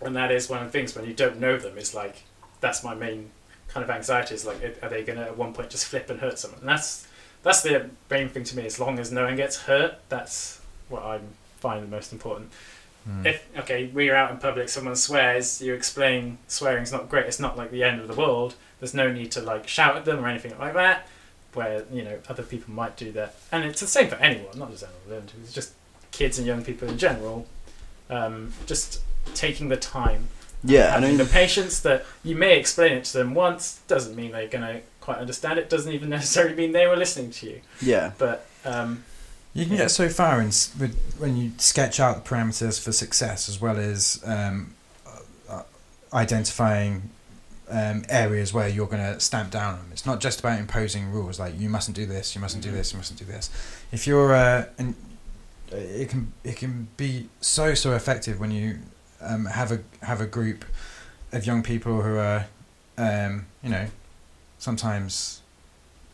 and 0.00 0.16
that 0.16 0.30
is 0.32 0.48
one 0.48 0.60
of 0.60 0.66
the 0.66 0.72
things 0.72 0.94
when 0.94 1.04
you 1.04 1.14
don't 1.14 1.38
know 1.38 1.58
them 1.58 1.78
is 1.78 1.94
like 1.94 2.24
that's 2.60 2.82
my 2.82 2.94
main 2.94 3.30
kind 3.68 3.84
of 3.84 3.90
anxiety 3.90 4.34
is 4.34 4.44
like 4.44 4.78
are 4.82 4.88
they 4.88 5.02
going 5.02 5.18
to 5.18 5.24
at 5.24 5.36
one 5.36 5.52
point 5.52 5.70
just 5.70 5.86
flip 5.86 6.10
and 6.10 6.20
hurt 6.20 6.38
someone? 6.38 6.60
And 6.60 6.68
that's 6.68 7.06
that's 7.42 7.62
the 7.62 7.90
main 8.10 8.28
thing 8.28 8.44
to 8.44 8.56
me. 8.56 8.66
As 8.66 8.80
long 8.80 8.98
as 8.98 9.12
no 9.12 9.24
one 9.24 9.36
gets 9.36 9.62
hurt, 9.62 9.98
that's 10.08 10.60
what 10.88 11.04
I'm 11.04 11.28
finding 11.58 11.90
most 11.90 12.12
important. 12.12 12.50
Mm. 13.08 13.26
If 13.26 13.48
okay, 13.58 13.90
we're 13.92 14.14
out 14.14 14.30
in 14.30 14.38
public, 14.38 14.68
someone 14.68 14.96
swears, 14.96 15.62
you 15.62 15.74
explain 15.74 16.38
swearing's 16.48 16.92
not 16.92 17.08
great. 17.08 17.26
It's 17.26 17.40
not 17.40 17.56
like 17.56 17.70
the 17.70 17.84
end 17.84 18.00
of 18.00 18.08
the 18.08 18.14
world. 18.14 18.54
There's 18.80 18.94
no 18.94 19.10
need 19.10 19.30
to 19.32 19.40
like 19.40 19.68
shout 19.68 19.96
at 19.96 20.04
them 20.04 20.24
or 20.24 20.28
anything 20.28 20.56
like 20.58 20.74
that. 20.74 21.06
Where 21.54 21.84
you 21.90 22.02
know 22.02 22.18
other 22.28 22.42
people 22.42 22.74
might 22.74 22.96
do 22.98 23.12
that, 23.12 23.34
and 23.50 23.64
it's 23.64 23.80
the 23.80 23.86
same 23.86 24.08
for 24.08 24.16
anyone, 24.16 24.58
not 24.58 24.70
just 24.70 24.84
anyone. 25.06 25.26
It's 25.42 25.52
just 25.54 25.72
kids 26.10 26.36
and 26.38 26.46
young 26.46 26.62
people 26.62 26.88
in 26.88 26.98
general. 26.98 27.46
Um, 28.10 28.52
just 28.66 29.00
taking 29.34 29.68
the 29.68 29.76
time, 29.76 30.28
Yeah, 30.62 30.94
I 30.94 31.00
mean, 31.00 31.16
the 31.16 31.24
patience 31.24 31.80
that 31.80 32.04
you 32.22 32.36
may 32.36 32.58
explain 32.58 32.92
it 32.92 33.04
to 33.06 33.18
them 33.18 33.34
once 33.34 33.80
doesn't 33.88 34.14
mean 34.14 34.30
they're 34.32 34.46
gonna 34.48 34.82
quite 35.00 35.18
understand 35.18 35.58
it. 35.58 35.68
Doesn't 35.70 35.92
even 35.92 36.08
necessarily 36.10 36.54
mean 36.54 36.72
they 36.72 36.86
were 36.86 36.96
listening 36.96 37.30
to 37.32 37.46
you. 37.46 37.60
yeah, 37.82 38.12
But 38.18 38.46
um, 38.64 39.02
You 39.54 39.64
can 39.64 39.72
Yeah. 39.72 39.78
get 39.84 39.90
so 39.90 40.08
far 40.08 40.40
in, 40.40 40.48
with, 40.48 40.96
when 41.18 41.36
you 41.36 41.52
sketch 41.58 41.98
out 41.98 42.22
the 42.22 42.28
parameters 42.30 42.80
for 42.80 42.92
success 42.92 43.48
as 43.48 43.60
well 43.60 43.76
as 43.78 44.22
um, 44.24 44.74
uh, 45.48 45.62
identifying 46.12 47.10
um, 47.70 48.04
areas 48.08 48.52
where 48.52 48.68
you're 48.68 48.86
going 48.86 49.02
to 49.02 49.18
stamp 49.20 49.50
down 49.50 49.74
on 49.74 49.80
them. 49.80 49.88
It's 49.92 50.06
not 50.06 50.20
just 50.20 50.38
about 50.40 50.58
imposing 50.60 51.10
rules 51.10 51.38
like 51.40 51.58
you 51.58 51.68
mustn't 51.68 51.96
do 51.96 52.06
this, 52.06 52.34
you 52.34 52.40
mustn't 52.40 52.62
do 52.62 52.70
Mhm. 52.70 52.74
this, 52.74 52.92
you 52.92 52.98
mustn't 52.98 53.18
do 53.18 53.24
this. 53.24 53.50
If 53.92 54.06
you're 54.06 54.34
uh, 54.34 54.66
and 54.78 54.94
uh, 55.72 55.76
it 55.76 56.08
can 56.08 56.32
it 56.44 56.56
can 56.56 56.88
be 56.96 57.28
so 57.40 57.74
so 57.74 57.94
effective 57.94 58.38
when 58.38 58.50
you 58.52 58.78
um, 59.20 59.46
have 59.46 59.72
a 59.72 59.80
have 60.02 60.20
a 60.20 60.26
group 60.26 60.64
of 61.32 61.44
young 61.44 61.62
people 61.62 62.02
who 62.02 62.16
are 62.18 62.46
um, 62.98 63.46
you 63.62 63.70
know 63.70 63.86
sometimes 64.58 65.42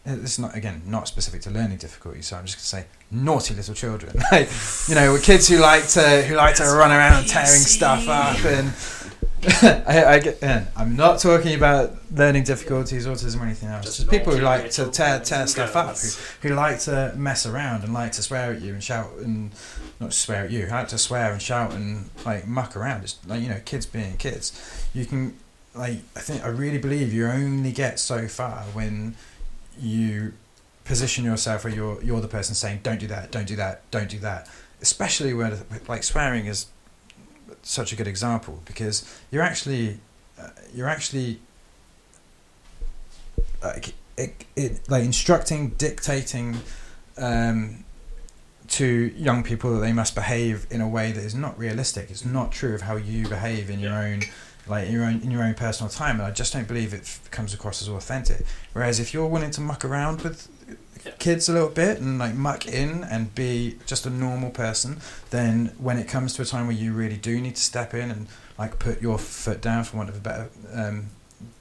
it's 0.04 0.38
not 0.38 0.56
again 0.56 0.82
not 0.86 1.06
specific 1.06 1.40
to 1.42 1.50
learning 1.50 1.76
difficulties 1.78 2.26
so 2.26 2.36
i'm 2.36 2.44
just 2.44 2.56
going 2.56 2.82
to 2.82 2.88
say 2.88 2.96
naughty 3.12 3.54
little 3.54 3.74
children 3.74 4.12
like 4.32 4.48
you 4.88 4.94
know 4.96 5.16
kids 5.22 5.46
who 5.48 5.58
like 5.58 5.86
to 5.86 6.22
who 6.22 6.34
like 6.34 6.56
to 6.56 6.64
run 6.64 6.90
around 6.90 7.24
tearing 7.28 7.60
stuff 7.60 8.08
up 8.08 8.36
and 8.44 8.68
I, 9.62 10.04
I 10.04 10.18
get, 10.20 10.38
yeah, 10.40 10.66
I'm 10.76 10.94
not 10.94 11.18
talking 11.18 11.54
about 11.54 11.92
learning 12.12 12.44
difficulties, 12.44 13.06
autism, 13.06 13.40
or 13.40 13.44
anything 13.44 13.68
else. 13.68 13.84
Just 13.84 13.98
Just, 13.98 14.10
people 14.10 14.34
who 14.34 14.40
like 14.40 14.70
to 14.72 14.88
tear 14.88 15.18
tear 15.18 15.48
stuff 15.48 15.74
up, 15.74 15.96
who, 15.98 16.48
who 16.48 16.54
like 16.54 16.78
to 16.80 17.12
mess 17.16 17.44
around 17.44 17.82
and 17.82 17.92
like 17.92 18.12
to 18.12 18.22
swear 18.22 18.52
at 18.52 18.60
you 18.60 18.74
and 18.74 18.84
shout 18.84 19.10
and 19.18 19.50
not 19.98 20.12
swear 20.12 20.44
at 20.44 20.52
you, 20.52 20.66
like 20.66 20.88
to 20.88 20.98
swear 20.98 21.32
and 21.32 21.42
shout 21.42 21.72
and 21.72 22.08
like 22.24 22.46
muck 22.46 22.76
around. 22.76 23.02
It's 23.02 23.18
like 23.26 23.42
you 23.42 23.48
know, 23.48 23.60
kids 23.64 23.84
being 23.84 24.16
kids. 24.16 24.86
You 24.94 25.06
can 25.06 25.36
like 25.74 25.98
I 26.14 26.20
think 26.20 26.44
I 26.44 26.48
really 26.48 26.78
believe 26.78 27.12
you 27.12 27.26
only 27.26 27.72
get 27.72 27.98
so 27.98 28.28
far 28.28 28.62
when 28.74 29.16
you 29.76 30.34
position 30.84 31.24
yourself 31.24 31.64
where 31.64 31.72
you're 31.72 32.00
you're 32.02 32.20
the 32.20 32.28
person 32.28 32.54
saying 32.54 32.80
don't 32.84 33.00
do 33.00 33.08
that, 33.08 33.32
don't 33.32 33.48
do 33.48 33.56
that, 33.56 33.90
don't 33.90 34.08
do 34.08 34.20
that. 34.20 34.48
Especially 34.80 35.34
where 35.34 35.58
like 35.88 36.04
swearing 36.04 36.46
is 36.46 36.66
such 37.62 37.92
a 37.92 37.96
good 37.96 38.06
example 38.06 38.62
because 38.64 39.04
you're 39.30 39.42
actually 39.42 39.98
uh, 40.38 40.48
you're 40.74 40.88
actually 40.88 41.40
like 43.62 43.94
it, 44.16 44.44
it 44.56 44.80
like 44.88 45.04
instructing, 45.04 45.70
dictating 45.70 46.58
um, 47.16 47.84
to 48.68 49.12
young 49.16 49.42
people 49.42 49.74
that 49.74 49.80
they 49.80 49.92
must 49.92 50.14
behave 50.14 50.66
in 50.70 50.80
a 50.80 50.88
way 50.88 51.12
that 51.12 51.22
is 51.22 51.34
not 51.34 51.58
realistic. 51.58 52.10
It's 52.10 52.24
not 52.24 52.52
true 52.52 52.74
of 52.74 52.82
how 52.82 52.96
you 52.96 53.28
behave 53.28 53.70
in 53.70 53.80
your 53.80 53.94
own 53.94 54.22
like 54.68 54.86
in 54.86 54.92
your 54.92 55.04
own 55.04 55.20
in 55.22 55.30
your 55.30 55.42
own 55.42 55.54
personal 55.54 55.90
time, 55.90 56.16
and 56.16 56.22
I 56.26 56.30
just 56.30 56.52
don't 56.52 56.68
believe 56.68 56.94
it 56.94 57.00
f- 57.02 57.20
comes 57.30 57.52
across 57.54 57.82
as 57.82 57.88
authentic. 57.88 58.44
Whereas 58.72 59.00
if 59.00 59.12
you're 59.12 59.26
willing 59.26 59.50
to 59.52 59.60
muck 59.60 59.84
around 59.84 60.22
with 60.22 60.48
Yeah. 61.04 61.10
kids 61.18 61.48
a 61.48 61.52
little 61.52 61.68
bit 61.68 61.98
and 62.00 62.18
like 62.20 62.34
muck 62.36 62.64
in 62.66 63.02
and 63.02 63.34
be 63.34 63.76
just 63.86 64.06
a 64.06 64.10
normal 64.10 64.50
person, 64.50 65.00
then 65.30 65.72
when 65.78 65.98
it 65.98 66.06
comes 66.06 66.32
to 66.34 66.42
a 66.42 66.44
time 66.44 66.68
where 66.68 66.76
you 66.76 66.92
really 66.92 67.16
do 67.16 67.40
need 67.40 67.56
to 67.56 67.62
step 67.62 67.92
in 67.92 68.08
and 68.10 68.28
like 68.56 68.78
put 68.78 69.02
your 69.02 69.18
foot 69.18 69.60
down, 69.60 69.82
for 69.82 69.96
want 69.96 70.08
of 70.10 70.16
a 70.16 70.20
better 70.20 70.48
um, 70.72 71.06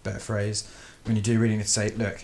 better 0.03 0.19
phrase, 0.19 0.64
when 1.06 1.15
you 1.15 1.23
do 1.23 1.40
really 1.40 1.56
need 1.57 1.64
to 1.64 1.69
say, 1.69 1.90
look, 1.98 2.22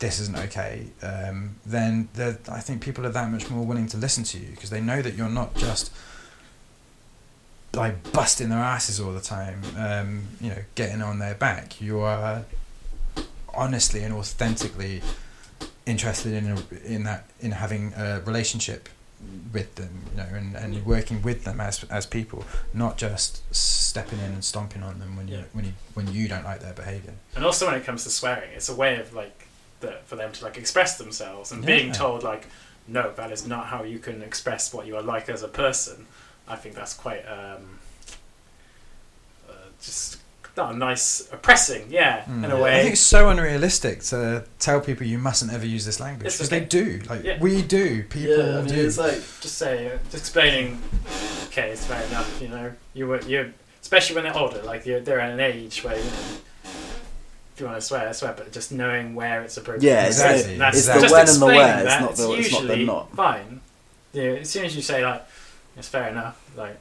this 0.00 0.18
isn't 0.18 0.36
okay, 0.36 0.88
um, 1.02 1.54
then 1.64 2.08
I 2.48 2.60
think 2.60 2.82
people 2.82 3.06
are 3.06 3.10
that 3.10 3.30
much 3.30 3.48
more 3.48 3.64
willing 3.64 3.86
to 3.88 3.96
listen 3.96 4.24
to 4.24 4.38
you 4.38 4.50
because 4.50 4.70
they 4.70 4.80
know 4.80 5.00
that 5.02 5.14
you're 5.14 5.28
not 5.28 5.54
just 5.54 5.90
like 7.74 8.12
busting 8.12 8.48
their 8.48 8.58
asses 8.58 9.00
all 9.00 9.12
the 9.12 9.20
time, 9.20 9.60
um, 9.76 10.22
you 10.40 10.50
know, 10.50 10.62
getting 10.74 11.02
on 11.02 11.18
their 11.18 11.34
back. 11.34 11.80
You 11.80 12.00
are 12.00 12.44
honestly 13.54 14.02
and 14.02 14.14
authentically 14.14 15.02
interested 15.84 16.32
in 16.32 16.50
a, 16.50 16.56
in 16.84 17.04
that 17.04 17.26
in 17.40 17.52
having 17.52 17.92
a 17.94 18.20
relationship 18.24 18.88
with 19.52 19.74
them, 19.76 20.02
you 20.10 20.16
know, 20.18 20.26
and, 20.32 20.54
and 20.56 20.84
working 20.86 21.22
with 21.22 21.44
them 21.44 21.60
as 21.60 21.84
as 21.84 22.06
people, 22.06 22.44
not 22.74 22.98
just 22.98 23.42
stepping 23.54 24.18
in 24.18 24.32
and 24.32 24.44
stomping 24.44 24.82
on 24.82 24.98
them 24.98 25.16
when 25.16 25.28
you 25.28 25.36
Yeah. 25.36 25.42
when 25.52 25.64
you 25.64 25.72
when 25.94 26.12
you 26.12 26.28
don't 26.28 26.44
like 26.44 26.60
their 26.60 26.74
behaviour. 26.74 27.14
And 27.34 27.44
also 27.44 27.66
when 27.66 27.74
it 27.74 27.84
comes 27.84 28.04
to 28.04 28.10
swearing, 28.10 28.50
it's 28.54 28.68
a 28.68 28.74
way 28.74 28.98
of 28.98 29.12
like 29.14 29.48
the, 29.80 29.98
for 30.06 30.16
them 30.16 30.32
to 30.32 30.44
like 30.44 30.56
express 30.56 30.96
themselves 30.98 31.52
and 31.52 31.64
being 31.64 31.92
told 31.92 32.22
like, 32.22 32.46
no, 32.88 33.12
that 33.12 33.30
is 33.30 33.46
not 33.46 33.66
how 33.66 33.82
you 33.82 33.98
can 33.98 34.22
express 34.22 34.72
what 34.72 34.86
you 34.86 34.96
are 34.96 35.02
like 35.02 35.28
as 35.28 35.42
a 35.42 35.48
person. 35.48 36.06
I 36.48 36.56
think 36.56 36.74
that's 36.74 36.94
quite 36.94 37.24
um, 37.26 37.78
uh, 39.48 39.52
just 39.80 40.18
not 40.56 40.74
a 40.74 40.76
nice, 40.76 41.28
oppressing. 41.32 41.86
Yeah, 41.90 42.24
in 42.30 42.50
a 42.50 42.58
way. 42.58 42.78
I 42.78 42.82
think 42.82 42.92
it's 42.92 43.00
so 43.00 43.28
unrealistic 43.28 44.00
to 44.04 44.44
tell 44.58 44.80
people 44.80 45.06
you 45.06 45.18
mustn't 45.18 45.52
ever 45.52 45.66
use 45.66 45.84
this 45.84 46.00
language 46.00 46.32
because 46.32 46.46
okay. 46.50 46.60
they 46.60 46.64
do. 46.64 47.00
Like 47.08 47.24
Yeah. 47.24 47.38
we 47.40 47.62
do. 47.62 48.04
People 48.04 48.38
yeah, 48.38 48.58
I 48.58 48.62
mean, 48.62 48.74
do. 48.74 48.86
it's 48.86 48.98
like 48.98 49.14
just 49.40 49.58
say, 49.58 49.88
uh, 49.88 49.98
just 50.04 50.14
explaining. 50.14 50.80
Okay, 51.48 51.70
it's 51.70 51.84
fair 51.84 52.02
enough. 52.06 52.40
You 52.40 52.48
know, 52.48 52.72
you 52.94 53.06
were 53.06 53.20
you, 53.22 53.52
especially 53.82 54.14
when 54.14 54.24
they're 54.24 54.36
older, 54.36 54.62
like 54.62 54.86
you're, 54.86 55.00
they're 55.00 55.20
at 55.20 55.30
an 55.30 55.40
age 55.40 55.84
where 55.84 55.96
you 55.96 56.04
know, 56.04 56.10
if 56.64 57.60
you 57.60 57.66
want 57.66 57.78
to 57.78 57.82
swear, 57.82 58.12
swear, 58.14 58.34
but 58.36 58.52
just 58.52 58.72
knowing 58.72 59.14
where 59.14 59.42
it's 59.42 59.56
appropriate. 59.56 59.82
Yeah, 59.82 60.06
it's 60.06 60.16
Exactly. 60.18 60.52
the, 60.54 60.58
That's 60.58 60.78
it's 60.78 60.88
Exactly. 60.88 61.08
the 61.08 61.08
just 61.08 61.12
when 61.12 61.20
and 61.20 61.28
the 61.28 61.32
explaining 61.32 61.56
where. 61.58 61.86
It's 61.86 62.00
not 62.00 62.16
the 62.16 62.32
it's 62.32 62.52
not 62.52 62.62
the 62.62 62.66
usually 62.68 62.84
not. 62.86 63.14
Fine. 63.14 63.60
Yeah, 64.12 64.22
as 64.22 64.50
soon 64.50 64.64
as 64.64 64.74
you 64.76 64.82
say 64.82 65.04
like, 65.04 65.26
it's 65.76 65.88
fair 65.88 66.08
enough. 66.08 66.40
Like, 66.56 66.78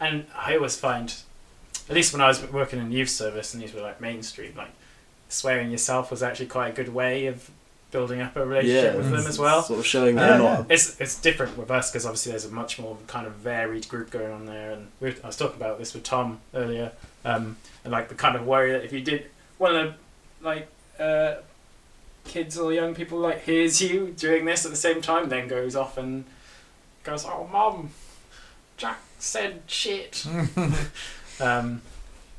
and 0.00 0.26
I 0.36 0.56
always 0.56 0.76
find, 0.76 1.14
at 1.88 1.94
least 1.94 2.12
when 2.12 2.22
I 2.22 2.28
was 2.28 2.42
working 2.50 2.78
in 2.78 2.90
youth 2.92 3.10
service 3.10 3.52
and 3.54 3.62
these 3.62 3.72
were 3.74 3.82
like 3.82 4.00
mainstream, 4.00 4.54
like 4.56 4.70
swearing 5.28 5.70
yourself 5.70 6.10
was 6.10 6.22
actually 6.22 6.46
quite 6.46 6.68
a 6.68 6.72
good 6.72 6.92
way 6.92 7.26
of 7.26 7.50
building 7.90 8.20
up 8.20 8.36
a 8.36 8.46
relationship 8.46 8.92
Yeah, 8.92 8.96
with 8.98 9.10
them 9.10 9.26
as 9.26 9.38
well. 9.38 9.62
Sort 9.62 9.80
of 9.80 9.86
showing 9.86 10.16
Uh, 10.16 10.20
they're 10.22 10.30
Yeah, 10.40 10.56
not. 10.58 10.66
It's 10.70 11.00
it's 11.00 11.20
different 11.20 11.58
with 11.58 11.70
us 11.70 11.90
because 11.90 12.06
obviously 12.06 12.30
there's 12.32 12.44
a 12.44 12.50
much 12.50 12.78
more 12.78 12.96
kind 13.08 13.26
of 13.26 13.34
varied 13.34 13.88
group 13.88 14.10
going 14.10 14.30
on 14.32 14.46
there, 14.46 14.70
and 14.72 14.88
we 15.00 15.14
I 15.22 15.26
was 15.26 15.36
talking 15.36 15.56
about 15.56 15.78
this 15.78 15.92
with 15.92 16.04
Tom 16.04 16.40
earlier, 16.54 16.92
um, 17.24 17.56
and 17.84 17.92
like 17.92 18.08
the 18.08 18.14
kind 18.14 18.36
of 18.36 18.46
worry 18.46 18.72
that 18.72 18.84
if 18.84 18.92
you 18.92 19.00
did 19.00 19.26
one 19.58 19.74
of 19.74 19.94
the 20.40 20.46
like 20.46 20.68
uh, 21.00 21.34
kids 22.24 22.56
or 22.56 22.72
young 22.72 22.94
people 22.94 23.18
like 23.18 23.42
hears 23.42 23.82
you 23.82 24.14
doing 24.16 24.44
this 24.44 24.64
at 24.64 24.70
the 24.70 24.76
same 24.76 25.02
time, 25.02 25.28
then 25.28 25.48
goes 25.48 25.74
off 25.74 25.98
and 25.98 26.24
goes, 27.04 27.24
"Oh, 27.24 27.48
mom, 27.52 27.90
Jack 28.76 28.98
said 29.18 29.62
shit." 29.66 30.26
um, 31.40 31.82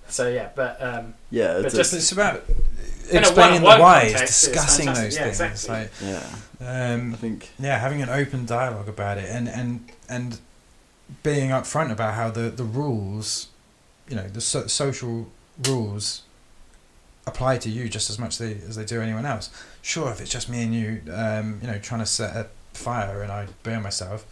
so 0.08 0.28
yeah, 0.30 0.50
but 0.56 0.82
um, 0.82 1.14
Yeah, 1.30 1.54
but 1.54 1.66
it's 1.66 1.76
just- 1.76 1.94
it's 1.94 2.12
about 2.12 2.44
explaining 3.12 3.62
the 3.62 3.68
one-on-one 3.68 4.02
context, 4.02 4.24
it's 4.24 4.42
discussing 4.48 4.86
those 4.88 5.16
Yeah, 5.16 5.32
things. 5.32 5.40
exactly. 5.68 5.74
Like, 5.76 5.92
yeah. 6.62 6.94
um, 6.94 7.14
I 7.14 7.18
think 7.18 7.50
yeah, 7.60 7.78
having 7.80 8.02
an 8.02 8.10
open 8.10 8.46
dialogue 8.46 8.88
about 8.90 9.18
it 9.18 9.30
and 9.30 9.48
and 9.50 9.90
and 10.10 10.40
being 11.24 11.50
upfront 11.50 11.92
about 11.92 12.14
how 12.14 12.30
the 12.30 12.50
the 12.50 12.64
rules, 12.64 13.48
you 14.10 14.16
know, 14.16 14.28
the 14.28 14.42
so- 14.42 14.68
social 14.68 15.28
rules 15.68 16.24
apply 17.28 17.58
to 17.58 17.70
you 17.70 17.88
just 17.88 18.10
as 18.10 18.18
much 18.18 18.30
as 18.30 18.38
they, 18.40 18.54
as 18.68 18.76
they 18.76 18.84
do 18.86 19.00
anyone 19.02 19.26
else. 19.26 19.50
Sure, 19.82 20.10
if 20.12 20.20
it's 20.22 20.30
just 20.32 20.50
me 20.50 20.64
and 20.64 20.74
you, 20.74 21.02
um, 21.14 21.60
you 21.62 21.68
know, 21.68 21.78
trying 21.78 22.00
to 22.00 22.06
set 22.06 22.36
a 22.36 22.48
fire 22.74 23.22
and 23.22 23.32
I 23.32 23.48
burn 23.64 23.82
myself, 23.84 24.26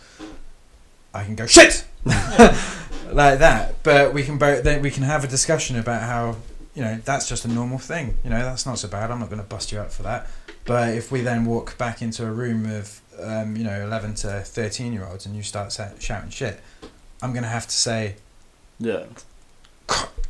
I 1.13 1.23
can 1.23 1.35
go 1.35 1.45
shit 1.45 1.85
like 2.05 3.39
that. 3.39 3.81
But 3.83 4.13
we 4.13 4.23
can 4.23 4.37
both 4.37 4.63
then 4.63 4.81
we 4.81 4.91
can 4.91 5.03
have 5.03 5.23
a 5.23 5.27
discussion 5.27 5.77
about 5.77 6.03
how 6.03 6.35
you 6.75 6.81
know 6.83 6.99
that's 7.03 7.27
just 7.27 7.45
a 7.45 7.47
normal 7.47 7.77
thing. 7.79 8.17
You 8.23 8.29
know, 8.29 8.39
that's 8.39 8.65
not 8.65 8.79
so 8.79 8.87
bad. 8.87 9.11
I'm 9.11 9.19
not 9.19 9.29
going 9.29 9.41
to 9.41 9.47
bust 9.47 9.71
you 9.71 9.79
up 9.79 9.91
for 9.91 10.03
that. 10.03 10.27
But 10.65 10.93
if 10.93 11.11
we 11.11 11.21
then 11.21 11.45
walk 11.45 11.77
back 11.77 12.01
into 12.01 12.25
a 12.25 12.31
room 12.31 12.65
of 12.69 13.01
um, 13.21 13.55
you 13.57 13.63
know 13.63 13.83
11 13.83 14.15
to 14.15 14.41
13 14.41 14.93
year 14.93 15.05
olds 15.05 15.25
and 15.25 15.35
you 15.35 15.43
start 15.43 15.71
sa- 15.71 15.89
shouting 15.99 16.29
shit, 16.29 16.59
I'm 17.21 17.31
going 17.33 17.43
to 17.43 17.49
have 17.49 17.65
to 17.67 17.73
say, 17.75 18.15
yeah, 18.79 19.05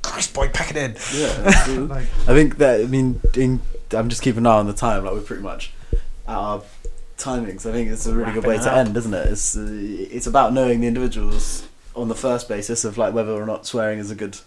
Christ, 0.02 0.34
boy, 0.34 0.48
pack 0.50 0.72
it 0.72 0.78
in. 0.78 0.96
yeah. 1.14 1.68
Like, 1.88 2.08
I 2.28 2.34
think 2.34 2.58
that 2.58 2.80
I 2.82 2.86
mean, 2.86 3.20
in, 3.36 3.60
I'm 3.92 4.08
just 4.10 4.22
keeping 4.22 4.40
an 4.40 4.48
eye 4.48 4.58
on 4.60 4.68
the 4.68 4.74
time. 4.74 5.04
Like 5.04 5.14
we're 5.14 5.22
pretty 5.22 5.44
much 5.44 5.74
at 6.28 6.36
our 6.36 6.64
timings. 7.20 7.66
I 7.66 7.72
think 7.72 7.90
it's 7.90 8.06
a 8.06 8.16
really 8.16 8.32
good 8.32 8.46
way 8.46 8.58
to 8.58 8.74
end, 8.74 8.96
isn't 8.96 9.14
it? 9.14 9.28
It's 9.28 9.58
uh, 9.58 9.68
it's 9.70 10.28
about 10.28 10.54
knowing 10.54 10.82
the 10.82 10.88
individuals 10.88 11.68
on 11.96 12.08
the 12.08 12.16
first 12.16 12.48
basis 12.48 12.86
of 12.86 12.98
like 12.98 13.14
whether 13.14 13.32
or 13.32 13.46
not 13.46 13.66
swearing 13.66 14.00
is 14.00 14.12
a 14.12 14.16
good 14.16 14.38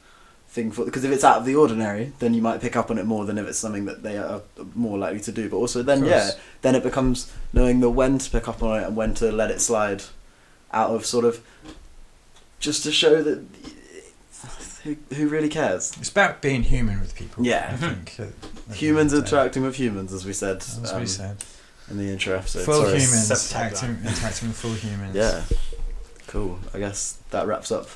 thing 0.49 0.71
for. 0.73 0.85
Because 0.85 1.05
if 1.05 1.13
it's 1.13 1.25
out 1.25 1.39
of 1.39 1.45
the 1.45 1.55
ordinary, 1.55 2.13
then 2.19 2.35
you 2.35 2.43
might 2.43 2.61
pick 2.61 2.77
up 2.77 2.91
on 2.91 2.99
it 2.99 3.05
more 3.05 3.25
than 3.25 3.39
if 3.39 3.47
it's 3.47 3.59
something 3.59 3.85
that 3.85 4.03
they 4.03 4.17
are 4.17 4.43
more 4.75 4.99
likely 4.99 5.21
to 5.21 5.33
do. 5.33 5.49
But 5.49 5.57
also, 5.57 5.83
then 5.83 6.05
yeah, 6.05 6.31
then 6.63 6.75
it 6.75 6.83
becomes 6.83 7.33
knowing 7.53 7.81
the 7.81 7.91
when 7.91 8.19
to 8.19 8.31
pick 8.31 8.49
up 8.49 8.63
on 8.63 8.81
it 8.81 8.87
and 8.87 8.97
when 8.97 9.15
to 9.15 9.31
let 9.31 9.51
it 9.51 9.61
slide 9.61 10.05
out 10.73 10.91
of 10.91 11.05
sort 11.05 11.25
of 11.25 11.45
just 12.59 12.83
to 12.85 12.93
show 12.93 13.23
that 13.23 13.45
who, 14.85 14.97
who 15.15 15.29
really 15.29 15.49
cares. 15.49 15.93
it's 15.99 16.09
about 16.09 16.43
being 16.43 16.63
human 16.63 17.01
with 17.01 17.15
people. 17.15 17.45
Yeah. 17.45 17.71
I 17.73 17.77
think. 17.77 18.17
Humans 18.75 19.13
end 19.13 19.19
of 19.19 19.25
the 19.25 19.31
day. 19.31 19.37
interacting 19.37 19.63
with 19.63 19.77
humans, 19.77 20.13
as 20.13 20.25
we 20.25 20.33
said 20.33 20.63
what 20.63 20.95
um, 20.95 21.01
we 21.01 21.07
said. 21.07 21.37
In 21.93 21.99
the 21.99 22.11
intro 22.11 22.37
episode. 22.37 22.65
Full 22.65 22.75
Sorry. 22.83 22.99
humans 23.01 23.31
Subtagline. 23.31 23.55
acting, 23.61 23.99
interacting 24.07 24.49
with 24.49 24.57
full 24.57 24.75
humans. 24.75 25.15
Yeah, 25.15 25.43
cool. 26.27 26.59
I 26.75 26.79
guess 26.79 27.19
that 27.31 27.47
wraps 27.47 27.71
up. 27.71 27.89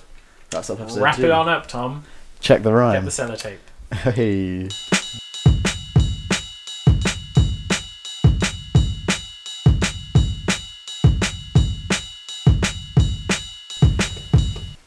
Wraps 0.52 0.70
up 0.70 0.81
episode 0.81 1.01
wrap 1.02 1.16
two. 1.16 1.24
it 1.24 1.31
on 1.32 1.48
up, 1.48 1.66
Tom. 1.66 2.05
Check 2.40 2.62
the 2.62 2.73
rhyme. 2.73 3.05
Get 3.05 3.10
the 3.10 3.23
sellotape. 3.23 3.59
Hey. 4.14 4.68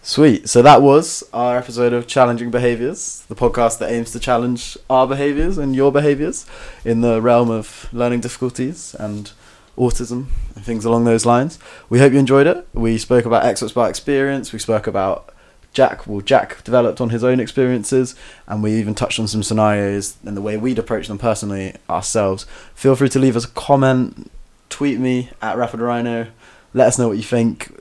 Sweet. 0.09 0.49
So 0.49 0.63
that 0.63 0.81
was 0.81 1.23
our 1.33 1.55
episode 1.55 1.93
of 1.93 2.07
Challenging 2.07 2.49
Behaviors, 2.49 3.23
the 3.29 3.35
podcast 3.35 3.77
that 3.77 3.91
aims 3.91 4.09
to 4.13 4.19
challenge 4.19 4.75
our 4.89 5.05
behaviors 5.05 5.59
and 5.59 5.75
your 5.75 5.91
behaviors 5.91 6.47
in 6.83 7.01
the 7.01 7.21
realm 7.21 7.51
of 7.51 7.87
learning 7.93 8.21
difficulties 8.21 8.95
and 8.95 9.31
autism 9.77 10.25
and 10.55 10.65
things 10.65 10.83
along 10.83 11.03
those 11.03 11.27
lines. 11.27 11.59
We 11.89 11.99
hope 11.99 12.11
you 12.11 12.17
enjoyed 12.17 12.47
it. 12.47 12.67
We 12.73 12.97
spoke 12.97 13.25
about 13.25 13.45
experts 13.45 13.71
by 13.71 13.87
experience. 13.87 14.51
We 14.51 14.57
spoke 14.57 14.87
about 14.87 15.31
Jack. 15.73 16.07
Well, 16.07 16.21
Jack 16.21 16.63
developed 16.63 16.99
on 16.99 17.11
his 17.11 17.23
own 17.23 17.39
experiences, 17.39 18.15
and 18.47 18.63
we 18.63 18.73
even 18.79 18.95
touched 18.95 19.19
on 19.19 19.27
some 19.27 19.43
scenarios 19.43 20.17
and 20.25 20.35
the 20.35 20.41
way 20.41 20.57
we'd 20.57 20.79
approach 20.79 21.07
them 21.07 21.19
personally 21.19 21.75
ourselves. 21.87 22.47
Feel 22.73 22.95
free 22.95 23.09
to 23.09 23.19
leave 23.19 23.35
us 23.35 23.45
a 23.45 23.49
comment, 23.49 24.31
tweet 24.69 24.99
me 24.99 25.29
at 25.39 25.55
Rapid 25.55 25.81
Rhino. 25.81 26.29
Let 26.73 26.87
us 26.87 26.97
know 26.97 27.09
what 27.09 27.17
you 27.17 27.23
think. 27.23 27.71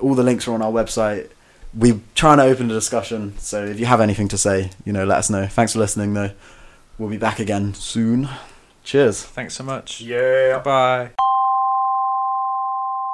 All 0.00 0.14
the 0.14 0.22
links 0.22 0.48
are 0.48 0.54
on 0.54 0.62
our 0.62 0.72
website. 0.72 1.28
We're 1.78 2.00
trying 2.16 2.38
to 2.38 2.42
open 2.42 2.68
a 2.72 2.74
discussion, 2.74 3.38
so 3.38 3.64
if 3.64 3.78
you 3.78 3.86
have 3.86 4.00
anything 4.00 4.26
to 4.28 4.38
say, 4.38 4.70
you 4.84 4.92
know, 4.92 5.04
let 5.04 5.18
us 5.18 5.30
know. 5.30 5.46
Thanks 5.46 5.74
for 5.74 5.78
listening, 5.78 6.12
though. 6.12 6.32
We'll 6.98 7.08
be 7.08 7.18
back 7.18 7.38
again 7.38 7.74
soon. 7.74 8.28
Cheers. 8.82 9.22
Thanks 9.22 9.54
so 9.54 9.62
much. 9.62 10.00
Yeah. 10.00 10.58
Bye. 10.58 11.10